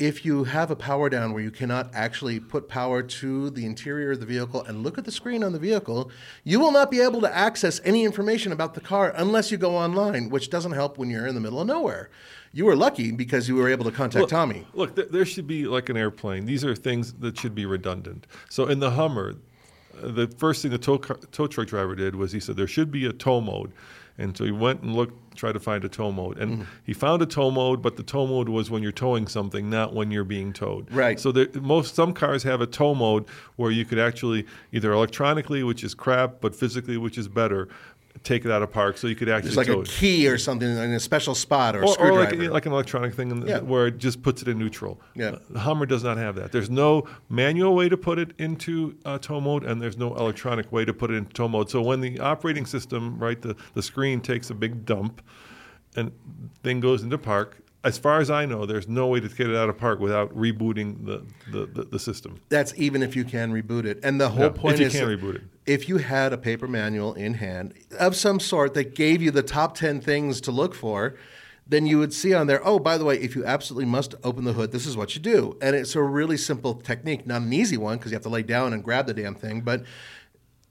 If 0.00 0.24
you 0.24 0.42
have 0.44 0.70
a 0.72 0.76
power 0.76 1.08
down 1.08 1.32
where 1.32 1.42
you 1.42 1.52
cannot 1.52 1.90
actually 1.94 2.40
put 2.40 2.68
power 2.68 3.04
to 3.04 3.50
the 3.50 3.64
interior 3.64 4.12
of 4.12 4.20
the 4.20 4.26
vehicle 4.26 4.64
and 4.64 4.82
look 4.82 4.98
at 4.98 5.04
the 5.04 5.12
screen 5.12 5.44
on 5.44 5.52
the 5.52 5.60
vehicle, 5.60 6.10
you 6.42 6.58
will 6.58 6.72
not 6.72 6.90
be 6.90 7.00
able 7.00 7.20
to 7.20 7.36
access 7.36 7.80
any 7.84 8.04
information 8.04 8.50
about 8.50 8.74
the 8.74 8.80
car 8.80 9.12
unless 9.16 9.52
you 9.52 9.56
go 9.56 9.76
online, 9.76 10.28
which 10.28 10.50
doesn't 10.50 10.72
help 10.72 10.98
when 10.98 11.10
you're 11.10 11.26
in 11.26 11.36
the 11.36 11.40
middle 11.40 11.60
of 11.60 11.68
nowhere. 11.68 12.10
You 12.52 12.64
were 12.64 12.76
lucky 12.76 13.12
because 13.12 13.48
you 13.48 13.54
were 13.54 13.68
able 13.68 13.84
to 13.84 13.92
contact 13.92 14.22
Look- 14.22 14.30
Tommy. 14.30 14.66
Look, 14.72 14.96
th- 14.96 15.08
there 15.10 15.24
should 15.24 15.46
be 15.46 15.66
like 15.66 15.88
an 15.88 15.96
airplane. 15.96 16.46
These 16.46 16.64
are 16.64 16.74
things 16.74 17.12
that 17.14 17.38
should 17.38 17.54
be 17.54 17.64
redundant. 17.64 18.26
So 18.48 18.66
in 18.66 18.80
the 18.80 18.92
Hummer, 18.92 19.34
the 20.02 20.26
first 20.36 20.62
thing 20.62 20.70
the 20.70 20.78
tow, 20.78 20.98
car, 20.98 21.18
tow 21.32 21.46
truck 21.46 21.68
driver 21.68 21.94
did 21.94 22.14
was 22.14 22.32
he 22.32 22.40
said 22.40 22.56
there 22.56 22.66
should 22.66 22.90
be 22.90 23.06
a 23.06 23.12
tow 23.12 23.40
mode. 23.40 23.72
And 24.20 24.36
so 24.36 24.44
he 24.44 24.50
went 24.50 24.82
and 24.82 24.96
looked, 24.96 25.36
tried 25.36 25.52
to 25.52 25.60
find 25.60 25.84
a 25.84 25.88
tow 25.88 26.10
mode. 26.10 26.38
And 26.38 26.58
mm. 26.58 26.66
he 26.84 26.92
found 26.92 27.22
a 27.22 27.26
tow 27.26 27.52
mode, 27.52 27.80
but 27.80 27.96
the 27.96 28.02
tow 28.02 28.26
mode 28.26 28.48
was 28.48 28.68
when 28.68 28.82
you're 28.82 28.90
towing 28.90 29.28
something, 29.28 29.70
not 29.70 29.94
when 29.94 30.10
you're 30.10 30.24
being 30.24 30.52
towed. 30.52 30.92
Right. 30.92 31.20
So 31.20 31.30
there, 31.30 31.46
most 31.54 31.94
some 31.94 32.12
cars 32.12 32.42
have 32.42 32.60
a 32.60 32.66
tow 32.66 32.96
mode 32.96 33.26
where 33.54 33.70
you 33.70 33.84
could 33.84 34.00
actually 34.00 34.44
either 34.72 34.92
electronically, 34.92 35.62
which 35.62 35.84
is 35.84 35.94
crap, 35.94 36.40
but 36.40 36.56
physically, 36.56 36.96
which 36.96 37.16
is 37.16 37.28
better, 37.28 37.68
take 38.24 38.44
it 38.44 38.50
out 38.50 38.62
of 38.62 38.72
park 38.72 38.96
so 38.98 39.06
you 39.06 39.14
could 39.14 39.28
actually 39.28 39.48
It's 39.48 39.56
like 39.56 39.68
a 39.68 39.80
it 39.80 39.88
key 39.88 40.28
or 40.28 40.38
something 40.38 40.68
in 40.68 40.92
a 40.92 41.00
special 41.00 41.34
spot 41.34 41.76
or, 41.76 41.82
a 41.82 41.88
or, 41.90 42.10
or 42.10 42.12
like, 42.18 42.34
like 42.34 42.66
an 42.66 42.72
electronic 42.72 43.14
thing 43.14 43.30
in 43.30 43.40
the, 43.40 43.46
Yeah. 43.48 43.58
where 43.60 43.86
it 43.88 43.98
just 43.98 44.22
puts 44.22 44.42
it 44.42 44.48
in 44.48 44.58
neutral. 44.58 45.00
Yeah. 45.14 45.36
The 45.50 45.60
Hummer 45.60 45.86
does 45.86 46.02
not 46.04 46.16
have 46.16 46.34
that. 46.36 46.52
There's 46.52 46.70
no 46.70 47.06
manual 47.28 47.74
way 47.74 47.88
to 47.88 47.96
put 47.96 48.18
it 48.18 48.32
into 48.38 48.96
uh, 49.04 49.18
tow 49.18 49.40
mode, 49.40 49.64
and 49.64 49.80
there's 49.80 49.96
no 49.98 50.14
electronic 50.16 50.70
way 50.72 50.84
to 50.84 50.92
put 50.94 51.10
it 51.10 51.14
into 51.14 51.32
tow 51.32 51.48
mode. 51.48 51.70
So 51.70 51.82
when 51.82 52.00
the 52.00 52.20
operating 52.20 52.66
system, 52.66 53.18
right, 53.18 53.40
the, 53.40 53.56
the 53.74 53.82
screen 53.82 54.20
takes 54.20 54.50
a 54.50 54.54
big 54.54 54.84
dump 54.84 55.22
and 55.96 56.12
thing 56.62 56.80
goes 56.80 57.02
into 57.02 57.18
park, 57.18 57.58
as 57.84 57.96
far 57.96 58.20
as 58.20 58.28
I 58.28 58.44
know, 58.44 58.66
there's 58.66 58.88
no 58.88 59.06
way 59.06 59.20
to 59.20 59.28
get 59.28 59.48
it 59.48 59.54
out 59.56 59.68
of 59.68 59.78
park 59.78 60.00
without 60.00 60.34
rebooting 60.36 61.06
the, 61.06 61.24
the, 61.52 61.66
the, 61.66 61.84
the 61.84 61.98
system. 61.98 62.40
That's 62.48 62.74
even 62.76 63.02
if 63.04 63.14
you 63.14 63.24
can 63.24 63.52
reboot 63.52 63.84
it. 63.84 64.00
And 64.02 64.20
the 64.20 64.28
whole 64.28 64.46
Yeah, 64.46 64.48
point 64.50 64.74
if 64.74 64.80
you 64.80 64.86
is 64.86 64.92
can 64.94 65.08
reboot 65.08 65.36
it. 65.36 65.42
If 65.68 65.86
you 65.86 65.98
had 65.98 66.32
a 66.32 66.38
paper 66.38 66.66
manual 66.66 67.12
in 67.12 67.34
hand 67.34 67.74
of 68.00 68.16
some 68.16 68.40
sort 68.40 68.72
that 68.72 68.94
gave 68.94 69.20
you 69.20 69.30
the 69.30 69.42
top 69.42 69.76
10 69.76 70.00
things 70.00 70.40
to 70.40 70.50
look 70.50 70.74
for, 70.74 71.14
then 71.66 71.86
you 71.86 71.98
would 71.98 72.14
see 72.14 72.32
on 72.32 72.46
there, 72.46 72.66
oh, 72.66 72.78
by 72.78 72.96
the 72.96 73.04
way, 73.04 73.18
if 73.18 73.36
you 73.36 73.44
absolutely 73.44 73.84
must 73.84 74.14
open 74.24 74.44
the 74.44 74.54
hood, 74.54 74.72
this 74.72 74.86
is 74.86 74.96
what 74.96 75.14
you 75.14 75.20
do. 75.20 75.58
And 75.60 75.76
it's 75.76 75.94
a 75.94 76.02
really 76.02 76.38
simple 76.38 76.74
technique, 76.76 77.26
not 77.26 77.42
an 77.42 77.52
easy 77.52 77.76
one 77.76 77.98
because 77.98 78.10
you 78.10 78.14
have 78.14 78.22
to 78.22 78.30
lay 78.30 78.42
down 78.42 78.72
and 78.72 78.82
grab 78.82 79.06
the 79.06 79.12
damn 79.12 79.34
thing, 79.34 79.60
but 79.60 79.84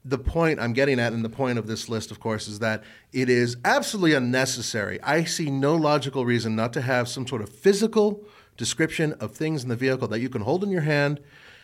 the 0.04 0.18
point 0.18 0.58
I'm 0.58 0.72
getting 0.72 0.98
at, 0.98 1.12
and 1.12 1.24
the 1.24 1.28
point 1.28 1.58
of 1.58 1.68
this 1.68 1.88
list, 1.88 2.10
of 2.10 2.18
course, 2.18 2.48
is 2.48 2.58
that 2.58 2.82
it 3.12 3.28
is 3.28 3.56
absolutely 3.64 4.14
unnecessary. 4.14 5.00
I 5.02 5.22
see 5.22 5.48
no 5.48 5.76
logical 5.76 6.26
reason 6.26 6.56
not 6.56 6.72
to 6.72 6.80
have 6.80 7.08
some 7.08 7.26
sort 7.26 7.42
of 7.42 7.50
physical 7.50 8.24
description 8.56 9.12
of 9.14 9.32
things 9.32 9.62
in 9.62 9.68
the 9.68 9.76
vehicle 9.76 10.08
that 10.08 10.18
you 10.18 10.28
can 10.28 10.42
hold 10.42 10.64
in 10.64 10.70
your 10.70 10.80
hand. 10.80 11.20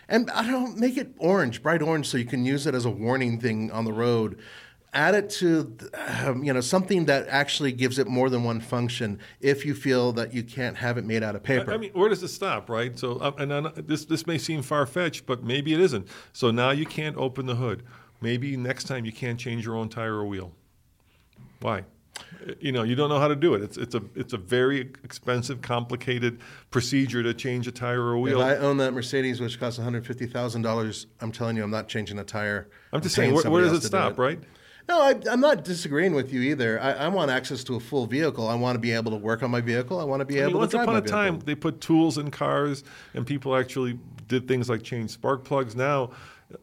And 0.09 0.31
I 0.31 0.43
don't 0.43 0.53
know, 0.53 0.81
make 0.81 0.97
it 0.97 1.15
orange, 1.19 1.63
bright 1.63 1.83
orange, 1.83 2.09
so 2.09 2.19
you 2.19 2.25
can 2.25 2.45
use 2.45 2.67
it 2.67 2.75
as 2.75 2.85
a 2.85 2.91
warning 2.91 3.41
thing 3.41 3.71
on 3.71 3.85
the 3.85 3.93
road. 3.93 4.39
Add 4.93 5.17
it 5.17 5.31
to, 5.31 5.77
um, 6.25 6.45
you 6.45 6.53
know, 6.53 6.61
something 6.61 7.07
that 7.07 7.27
actually 7.29 7.73
gives 7.73 7.99
it 7.99 8.07
more 8.07 8.31
than 8.31 8.45
one 8.45 8.61
function. 8.61 9.19
If 9.41 9.67
you 9.67 9.75
feel 9.75 10.13
that 10.13 10.33
you 10.33 10.45
can't 10.45 10.77
have 10.77 10.99
it 10.99 11.05
made 11.05 11.25
out 11.25 11.35
of 11.35 11.43
paper, 11.43 11.73
I 11.73 11.79
mean, 11.79 11.91
where 11.95 12.09
does 12.09 12.23
it 12.23 12.29
stop, 12.29 12.71
right? 12.71 12.97
So, 12.97 13.17
uh, 13.17 13.33
and 13.39 13.53
uh, 13.53 13.73
this 13.75 14.05
this 14.05 14.25
may 14.25 14.39
seem 14.39 14.63
far 14.63 14.87
fetched, 14.87 15.27
but 15.27 15.43
maybe 15.43 15.75
it 15.75 15.81
isn't. 15.81 16.07
So 16.33 16.53
now 16.53 16.71
you 16.71 16.87
can't 16.87 17.17
open 17.17 17.47
the 17.47 17.57
hood. 17.57 17.83
Maybe 18.21 18.57
next 18.57 18.85
time 18.85 19.05
you 19.05 19.13
can't 19.13 19.39
change 19.39 19.67
your 19.67 19.75
own 19.75 19.89
tire 19.89 20.15
or 20.15 20.27
wheel. 20.27 20.53
Why? 21.61 21.85
You 22.61 22.73
know, 22.73 22.83
you 22.83 22.95
don't 22.95 23.09
know 23.09 23.19
how 23.19 23.29
to 23.29 23.37
do 23.37 23.55
it. 23.55 23.63
It's 23.63 23.77
it's 23.77 23.95
a 23.95 24.03
it's 24.15 24.33
a 24.33 24.37
very 24.37 24.81
expensive, 25.03 25.63
complicated 25.63 26.41
procedure 26.71 27.23
to 27.23 27.33
change 27.35 27.67
a 27.67 27.73
tire 27.73 28.03
or 28.03 28.13
a 28.13 28.21
wheel 28.21 28.41
if. 28.41 28.47
I 28.47 28.57
own 28.57 28.77
that 28.79 28.93
Mercedes, 28.93 29.41
which 29.41 29.59
costs 29.59 29.79
one 29.79 29.85
hundred 29.85 30.07
fifty 30.07 30.27
thousand 30.27 30.63
dollars, 30.63 31.07
I'm 31.21 31.33
telling 31.33 31.57
you, 31.57 31.65
I'm 31.65 31.71
not 31.71 31.89
changing 31.89 32.19
a 32.19 32.25
tire. 32.25 32.69
I'm 32.93 33.01
just 33.01 33.17
paying 33.17 33.31
saying, 33.31 33.45
where, 33.45 33.51
where 33.51 33.63
does 33.63 33.73
it 33.73 33.77
to 33.77 33.81
do 33.83 33.87
stop, 33.89 34.19
right? 34.19 34.39
No, 34.87 35.01
I, 35.01 35.19
I'm 35.31 35.41
not 35.41 35.65
disagreeing 35.65 36.15
with 36.15 36.33
you 36.33 36.43
either. 36.43 36.79
I, 36.81 36.93
I 36.93 37.09
want 37.09 37.31
access 37.31 37.65
to 37.65 37.77
a 37.77 37.81
full 37.81 38.07
vehicle. 38.07 38.47
I 38.47 38.55
want 38.55 38.75
to 38.75 38.81
be 38.81 38.93
able 38.93 39.13
to 39.13 39.17
work 39.17 39.43
on 39.43 39.51
my 39.51 39.63
vehicle. 39.63 39.99
I 39.99 40.05
want 40.05 40.21
to 40.21 40.27
be 40.27 40.39
I 40.39 40.43
able 40.43 40.47
mean, 40.47 40.53
to 40.53 40.59
once 40.59 40.75
upon 40.75 40.97
a 40.97 41.01
time, 41.01 41.41
they 41.41 41.55
put 41.55 41.81
tools 41.81 42.19
in 42.19 42.31
cars, 42.31 42.85
and 43.15 43.27
people 43.27 43.57
actually 43.57 43.99
did 44.29 44.47
things 44.47 44.69
like 44.69 44.83
change 44.83 45.11
spark 45.11 45.45
plugs. 45.45 45.75
Now, 45.75 46.11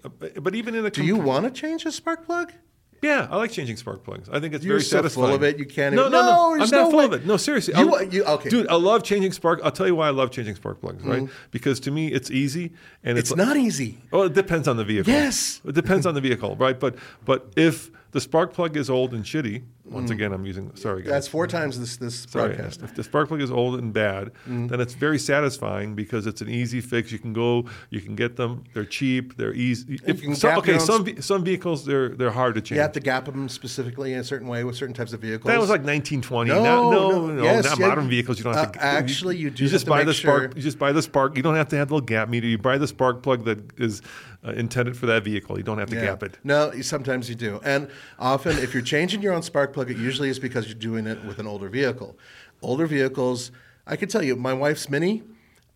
uh, 0.03 0.09
but 0.39 0.53
even 0.53 0.75
in 0.75 0.85
a 0.85 0.91
Do 0.91 1.03
you 1.03 1.15
want 1.15 1.45
to 1.45 1.51
change 1.51 1.85
a 1.85 1.91
spark 1.91 2.25
plug? 2.25 2.53
Yeah, 3.01 3.27
I 3.31 3.37
like 3.37 3.51
changing 3.51 3.77
spark 3.77 4.03
plugs. 4.03 4.29
I 4.31 4.39
think 4.39 4.53
it's 4.53 4.63
You're 4.63 4.75
very 4.77 4.83
so 4.83 5.09
full 5.09 5.25
of 5.33 5.41
it, 5.41 5.57
you 5.57 5.65
can't 5.65 5.95
No, 5.95 6.01
even- 6.03 6.11
no, 6.11 6.21
No, 6.21 6.31
no. 6.31 6.51
I'm 6.53 6.57
there's 6.59 6.71
not 6.71 6.83
no 6.83 6.89
full 6.91 6.99
way. 6.99 7.05
of 7.05 7.13
it. 7.13 7.25
No, 7.25 7.35
seriously. 7.37 7.73
You- 7.75 7.95
I- 7.95 8.01
you- 8.03 8.23
okay. 8.23 8.49
dude. 8.49 8.67
I 8.67 8.75
love 8.75 9.03
changing 9.03 9.31
spark. 9.31 9.59
I'll 9.63 9.71
tell 9.71 9.87
you 9.87 9.95
why 9.95 10.07
I 10.07 10.11
love 10.11 10.29
changing 10.29 10.55
spark 10.55 10.79
plugs, 10.81 11.03
right? 11.03 11.23
Mm-hmm. 11.23 11.33
Because 11.49 11.79
to 11.81 11.91
me, 11.91 12.09
it's 12.11 12.29
easy 12.29 12.73
and 13.03 13.17
It's 13.17 13.31
it's, 13.31 13.37
not 13.37 13.57
easy. 13.57 13.97
Well, 14.11 14.23
it 14.23 14.33
depends 14.33 14.67
on 14.67 14.77
the 14.77 14.83
vehicle. 14.83 15.11
Yes. 15.11 15.61
it 15.65 15.73
depends 15.73 16.05
on 16.05 16.13
the 16.13 16.21
vehicle, 16.21 16.55
right? 16.57 16.79
But 16.79 16.95
but 17.25 17.47
if 17.55 17.89
the 18.11 18.19
spark 18.21 18.53
plug 18.53 18.75
is 18.77 18.89
old 18.89 19.13
and 19.13 19.23
shitty, 19.23 19.63
once 19.85 20.09
Mm. 20.09 20.13
again, 20.13 20.33
I'm 20.33 20.45
using 20.45 20.71
sorry 20.75 21.01
guys. 21.01 21.11
That's 21.11 21.27
four 21.27 21.47
times 21.47 21.79
this 21.79 21.97
this 21.97 22.27
Sorry, 22.29 22.49
broadcast. 22.55 22.81
if 22.83 22.95
the 22.95 23.03
spark 23.03 23.27
plug 23.29 23.41
is 23.41 23.51
old 23.51 23.79
and 23.79 23.93
bad, 23.93 24.31
Mm. 24.49 24.69
then 24.69 24.79
it's 24.81 24.93
very 24.93 25.17
satisfying 25.19 25.95
because 25.95 26.27
it's 26.27 26.41
an 26.41 26.49
easy 26.49 26.81
fix. 26.81 27.11
You 27.11 27.19
can 27.19 27.33
go, 27.33 27.65
you 27.89 27.99
can 28.01 28.15
get 28.15 28.35
them. 28.35 28.63
They're 28.73 28.85
cheap. 28.85 29.37
They're 29.37 29.53
easy. 29.53 29.99
If- 30.05 30.21
some, 30.37 30.57
okay, 30.59 30.77
some 30.79 31.05
sp- 31.07 31.21
some 31.21 31.43
vehicles 31.43 31.85
they're 31.85 32.09
they're 32.09 32.31
hard 32.31 32.55
to 32.55 32.61
change. 32.61 32.77
You 32.77 32.81
have 32.81 32.91
to 32.93 32.99
gap 32.99 33.25
them 33.25 33.49
specifically 33.49 34.13
in 34.13 34.19
a 34.19 34.23
certain 34.23 34.47
way 34.47 34.63
with 34.63 34.75
certain 34.75 34.93
types 34.95 35.13
of 35.13 35.21
vehicles. 35.21 35.47
that 35.51 35.59
was 35.59 35.69
like 35.69 35.83
1920. 35.83 36.49
No, 36.49 36.63
No, 36.63 36.91
no, 36.91 37.09
no, 37.11 37.27
no, 37.35 37.43
yes, 37.43 37.63
not 37.65 37.79
yeah. 37.79 37.87
modern 37.87 38.09
vehicles. 38.09 38.37
You 38.37 38.43
don't 38.45 38.53
have 38.55 38.69
Uh, 38.69 38.71
to. 38.73 38.83
actually, 38.83 39.37
you 39.37 39.49
do 39.49 39.63
You 39.63 39.67
have 39.69 39.71
just 39.73 39.85
to 39.85 39.89
buy 39.91 40.03
the 40.03 40.13
spark. 40.13 40.41
sure- 40.43 40.51
You 40.57 40.61
just 40.61 40.79
buy 40.79 40.91
the 40.91 41.01
spark. 41.01 41.35
You 41.37 41.43
don't 41.43 41.55
have 41.55 41.69
to 41.69 41.75
have 41.77 41.87
the 41.89 41.95
little 41.95 42.05
gap 42.05 42.29
meter. 42.29 42.47
You 42.47 42.57
buy 42.57 42.77
the 42.77 42.87
spark 42.87 43.21
plug 43.23 43.45
that 43.45 43.59
is 43.77 44.01
uh, 44.45 44.51
intended 44.51 44.97
for 44.97 45.05
that 45.05 45.23
vehicle. 45.23 45.57
You 45.57 45.63
don't 45.63 45.77
have 45.77 45.89
to 45.89 45.95
Yeah. 45.95 46.01
gap 46.01 46.23
it. 46.23 46.37
No, 46.43 46.71
sometimes 46.81 47.29
you 47.29 47.35
do. 47.35 47.59
And 47.63 47.87
often, 48.19 48.57
if 48.57 48.73
you're 48.73 48.83
changing 48.83 49.21
your 49.21 49.33
own 49.33 49.43
spark 49.43 49.73
plug, 49.73 49.91
it 49.91 49.97
usually 49.97 50.29
is 50.29 50.39
because 50.39 50.67
you're 50.67 50.75
doing 50.75 51.05
it 51.07 51.23
with 51.25 51.39
an 51.39 51.47
older 51.47 51.69
vehicle. 51.69 52.17
Older 52.61 52.85
vehicles, 52.87 53.51
I 53.85 53.95
can 53.95 54.09
tell 54.09 54.23
you, 54.23 54.35
my 54.35 54.53
wife's 54.53 54.89
Mini. 54.89 55.23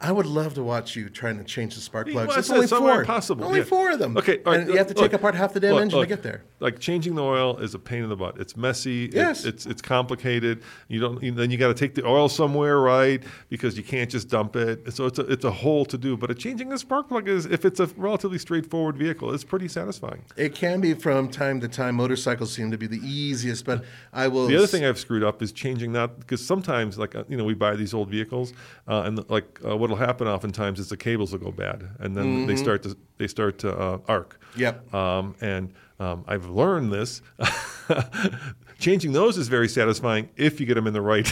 I 0.02 0.12
would 0.12 0.26
love 0.26 0.56
to 0.56 0.64
watch 0.64 0.98
you 0.98 1.08
trying 1.10 1.38
to 1.38 1.46
change 1.46 1.74
the 1.76 1.80
spark 1.80 2.10
plugs. 2.10 2.28
Well, 2.28 2.38
it's 2.38 2.50
only 2.52 2.68
four. 2.68 3.06
Only 3.42 3.60
yeah. 3.60 3.66
four 3.66 3.92
of 3.92 4.00
them. 4.00 4.18
Okay, 4.18 4.42
right, 4.46 4.60
and 4.60 4.70
you 4.70 4.78
have 4.78 4.88
to 4.88 4.94
look, 4.94 5.04
take 5.04 5.14
apart 5.14 5.36
half 5.36 5.54
the 5.54 5.62
damn 5.62 5.74
look, 5.74 5.84
engine 5.84 6.00
look. 6.00 6.10
to 6.10 6.16
get 6.16 6.22
there. 6.22 6.44
Like 6.60 6.80
changing 6.80 7.16
the 7.16 7.24
oil 7.24 7.58
is 7.60 7.74
a 7.76 7.80
pain 7.80 8.04
in 8.04 8.10
the 8.10 8.16
butt. 8.18 8.38
It's 8.38 8.58
messy. 8.58 9.06
It's- 9.06 9.16
Yes. 9.16 9.46
it's 9.46 9.66
it's 9.66 9.82
complicated. 9.82 10.64
You 10.90 11.00
don't. 11.00 11.24
you- 11.24 11.32
Then 11.32 11.50
you 11.50 11.58
got 11.58 11.70
to 11.70 11.74
take 11.74 11.96
the 11.96 12.06
oil 12.06 12.28
somewhere, 12.28 12.80
right? 12.80 13.24
Because 13.48 13.78
you 13.78 13.84
can't 13.84 14.10
just 14.10 14.28
dump 14.28 14.58
it. 14.58 14.94
So 14.94 15.06
it's 15.06 15.18
a 15.18 15.22
it's 15.32 15.46
a 15.46 15.52
whole 15.52 15.86
to 15.86 15.98
do. 15.98 16.18
But 16.18 16.30
a 16.30 16.36
changing 16.36 16.70
the 16.70 16.78
spark 16.78 17.08
plug 17.08 17.30
is 17.30 17.46
if 17.46 17.64
it's 17.64 17.80
a 17.80 17.86
relatively 17.96 18.38
straightforward 18.38 18.98
vehicle, 18.98 19.34
it's 19.34 19.46
pretty 19.46 19.70
satisfying. 19.70 20.24
It 20.36 20.56
can 20.56 20.82
be 20.82 20.94
from 20.94 21.30
time 21.30 21.62
to 21.62 21.70
time. 21.70 21.96
Motorcycles 21.96 22.52
seem 22.52 22.70
to 22.72 22.78
be 22.78 22.88
the 22.88 23.00
easiest, 23.00 23.64
but 23.66 23.86
I 24.12 24.28
will. 24.28 24.48
The 24.48 24.58
other 24.58 24.68
thing 24.68 24.84
I've 24.84 25.00
screwed 25.00 25.24
up 25.24 25.42
is 25.42 25.54
changing 25.54 25.94
that 25.94 26.20
because 26.20 26.46
sometimes, 26.46 26.98
like 26.98 27.16
uh, 27.16 27.24
you 27.30 27.38
know, 27.38 27.46
we 27.46 27.54
buy 27.54 27.78
these 27.78 27.94
old 27.94 28.10
vehicles, 28.10 28.52
uh, 28.90 29.04
and 29.06 29.28
like 29.30 29.60
uh, 29.66 29.85
what'll 29.90 30.04
happen 30.04 30.28
oftentimes 30.28 30.80
is 30.80 30.90
the 30.90 30.98
cables 30.98 31.32
will 31.32 31.40
go 31.40 31.52
bad, 31.52 31.88
and 32.00 32.18
then 32.18 32.48
they 32.48 32.56
start 32.56 32.82
to 32.84 32.98
they 33.18 33.28
start 33.28 33.60
to 33.60 33.78
uh, 33.78 34.00
arc. 34.08 34.40
Mm-hmm. 34.52 34.62
Yep. 34.62 34.94
Um, 34.94 35.36
and 35.42 35.74
um, 36.00 36.26
I've 36.28 36.50
learned 36.50 36.92
this. 36.92 37.22
Changing 38.80 39.14
those 39.14 39.38
is 39.38 39.48
very 39.48 39.70
satisfying 39.70 40.30
if 40.36 40.60
you 40.60 40.66
get 40.66 40.74
them 40.74 40.88
in 40.88 40.94
the 40.94 41.02
right. 41.02 41.32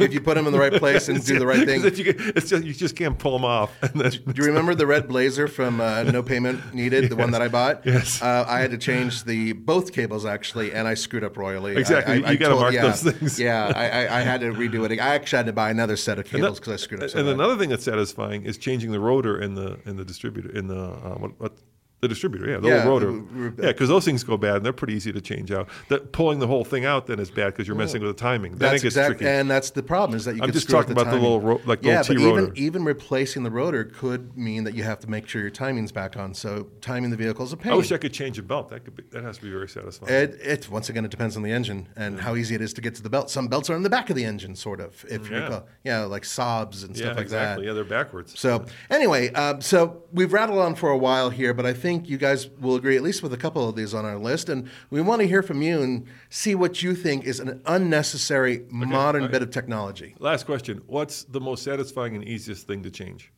If 0.00 0.12
you 0.14 0.20
put 0.20 0.34
them 0.34 0.46
in 0.46 0.52
the 0.52 0.58
right 0.58 0.72
place 0.72 1.08
and 1.08 1.24
do 1.24 1.38
the 1.38 1.46
right 1.46 1.66
thing. 1.66 1.82
You, 1.82 2.14
it's 2.36 2.50
just, 2.50 2.64
you 2.64 2.72
just 2.72 2.96
can't 2.96 3.18
pull 3.18 3.32
them 3.32 3.44
off. 3.44 3.72
Do 3.80 4.10
you 4.34 4.44
remember 4.44 4.74
the 4.74 4.86
red 4.86 5.08
blazer 5.08 5.48
from 5.48 5.80
uh, 5.80 6.04
No 6.04 6.22
Payment 6.22 6.74
Needed, 6.74 7.10
the 7.10 7.16
one 7.16 7.30
that 7.32 7.42
I 7.42 7.48
bought? 7.48 7.84
Yes. 7.84 8.22
Uh, 8.22 8.44
I 8.48 8.60
had 8.60 8.70
to 8.70 8.78
change 8.78 9.24
the 9.24 9.52
both 9.52 9.92
cables 9.92 10.24
actually, 10.24 10.72
and 10.72 10.86
I 10.86 10.94
screwed 10.94 11.24
up 11.24 11.36
royally. 11.36 11.76
Exactly. 11.76 12.24
I, 12.24 12.32
You 12.32 12.38
gotta 12.38 12.54
mark 12.54 12.72
yeah, 12.72 12.82
those 12.82 13.02
things. 13.02 13.38
Yeah, 13.38 13.72
I, 13.74 13.88
I, 13.88 14.18
I 14.18 14.20
had 14.22 14.40
to 14.40 14.52
redo 14.52 14.84
it. 14.90 15.00
I 15.00 15.14
actually 15.14 15.36
had 15.38 15.46
to 15.46 15.52
buy 15.52 15.70
another 15.70 15.96
set 15.96 16.18
of 16.18 16.26
cables 16.26 16.58
because 16.60 16.72
I 16.72 16.76
screwed 16.76 17.02
up 17.02 17.10
so 17.10 17.18
and 17.18 17.26
bad. 17.26 17.34
another 17.34 17.56
thing 17.56 17.68
that's 17.70 17.84
satisfying 17.84 18.44
is 18.44 18.58
changing 18.58 18.92
the 18.92 19.00
rotor 19.00 19.40
in 19.40 19.54
the 19.54 19.78
in 19.86 19.96
the 19.96 20.04
distributor 20.04 20.50
in 20.50 20.66
the 20.68 20.80
uh, 20.80 21.14
what, 21.14 21.40
what 21.40 21.52
the 22.00 22.08
distributor, 22.08 22.50
yeah, 22.50 22.56
the 22.58 22.68
Yeah, 22.68 22.86
rotor, 22.86 23.12
we- 23.12 23.44
yeah, 23.44 23.50
because 23.68 23.88
those 23.88 24.04
things 24.04 24.24
go 24.24 24.36
bad 24.38 24.56
and 24.56 24.64
they're 24.64 24.72
pretty 24.72 24.94
easy 24.94 25.12
to 25.12 25.20
change 25.20 25.52
out. 25.52 25.68
That 25.88 26.12
pulling 26.12 26.38
the 26.38 26.46
whole 26.46 26.64
thing 26.64 26.84
out 26.86 27.06
then 27.06 27.18
is 27.20 27.30
bad 27.30 27.48
because 27.52 27.66
you're 27.68 27.76
messing 27.76 28.00
with 28.02 28.16
the 28.16 28.20
timing. 28.20 28.52
Then 28.52 28.58
That's 28.70 28.82
it 28.82 28.86
gets 28.86 28.96
exact- 28.96 29.18
tricky. 29.18 29.26
and 29.30 29.50
that's 29.50 29.70
the 29.70 29.82
problem 29.82 30.16
is 30.16 30.24
that 30.24 30.34
you 30.36 30.42
I'm 30.42 30.48
can 30.48 30.54
just 30.54 30.70
talking 30.70 30.92
about 30.92 31.06
the 31.06 31.12
little 31.18 31.40
ro- 31.40 31.60
like 31.66 31.84
yeah, 31.84 31.98
little 31.98 32.14
T 32.16 32.20
but 32.22 32.24
rotor. 32.30 32.42
even 32.54 32.56
even 32.56 32.84
replacing 32.84 33.42
the 33.42 33.50
rotor 33.50 33.84
could 33.84 34.36
mean 34.36 34.64
that 34.64 34.74
you 34.74 34.82
have 34.82 34.98
to 35.00 35.10
make 35.10 35.28
sure 35.28 35.42
your 35.42 35.50
timing's 35.50 35.92
back 35.92 36.16
on. 36.16 36.32
So 36.34 36.68
timing 36.80 37.10
the 37.10 37.16
vehicle 37.16 37.44
is 37.44 37.52
a 37.52 37.56
pain. 37.58 37.72
I 37.72 37.76
wish 37.76 37.92
I 37.92 37.98
could 37.98 38.12
change 38.14 38.38
a 38.38 38.42
belt. 38.42 38.70
That 38.70 38.84
could 38.84 38.96
be 38.96 39.02
that 39.10 39.22
has 39.22 39.36
to 39.38 39.42
be 39.44 39.50
very 39.50 39.68
satisfying. 39.68 40.12
It, 40.12 40.38
it 40.42 40.70
once 40.70 40.88
again 40.88 41.04
it 41.04 41.10
depends 41.10 41.36
on 41.36 41.42
the 41.42 41.52
engine 41.52 41.88
and 41.96 42.18
how 42.20 42.34
easy 42.36 42.54
it 42.54 42.62
is 42.62 42.72
to 42.74 42.80
get 42.80 42.94
to 42.94 43.02
the 43.02 43.10
belt. 43.10 43.28
Some 43.30 43.48
belts 43.48 43.68
are 43.68 43.76
in 43.76 43.82
the 43.82 43.90
back 43.90 44.08
of 44.08 44.16
the 44.16 44.24
engine, 44.24 44.54
sort 44.56 44.80
of. 44.80 45.04
If 45.10 45.28
you 45.28 45.36
Yeah. 45.36 45.42
recall, 45.42 45.66
yeah, 45.84 46.04
like 46.04 46.22
Saabs 46.22 46.82
and 46.84 46.96
yeah, 46.96 47.02
stuff 47.06 47.08
like 47.08 47.16
that. 47.16 47.22
exactly. 47.22 47.64
that. 47.66 47.68
Yeah, 47.68 47.74
they're 47.74 47.84
backwards. 47.84 48.38
So 48.38 48.64
anyway, 48.88 49.32
um, 49.34 49.60
so 49.60 50.04
we've 50.12 50.32
rattled 50.32 50.60
on 50.60 50.74
for 50.76 50.88
a 50.90 50.96
while 50.98 51.28
here, 51.30 51.52
but 51.52 51.66
I 51.66 51.72
think 51.74 51.89
you 51.98 52.18
guys 52.18 52.48
will 52.60 52.76
agree 52.76 52.96
at 52.96 53.02
least 53.02 53.22
with 53.22 53.32
a 53.32 53.36
couple 53.36 53.68
of 53.68 53.76
these 53.76 53.94
on 53.94 54.04
our 54.04 54.18
list, 54.18 54.48
and 54.48 54.68
we 54.90 55.00
want 55.00 55.20
to 55.20 55.28
hear 55.28 55.42
from 55.42 55.62
you 55.62 55.82
and 55.82 56.06
see 56.28 56.54
what 56.54 56.82
you 56.82 56.94
think 56.94 57.24
is 57.24 57.40
an 57.40 57.60
unnecessary 57.66 58.64
modern 58.70 59.24
okay. 59.24 59.32
bit 59.32 59.42
of 59.42 59.50
technology. 59.50 60.14
Last 60.18 60.46
question: 60.46 60.82
What's 60.86 61.24
the 61.24 61.40
most 61.40 61.62
satisfying 61.62 62.14
and 62.14 62.24
easiest 62.24 62.66
thing 62.66 62.82
to 62.82 62.90
change? 62.90 63.32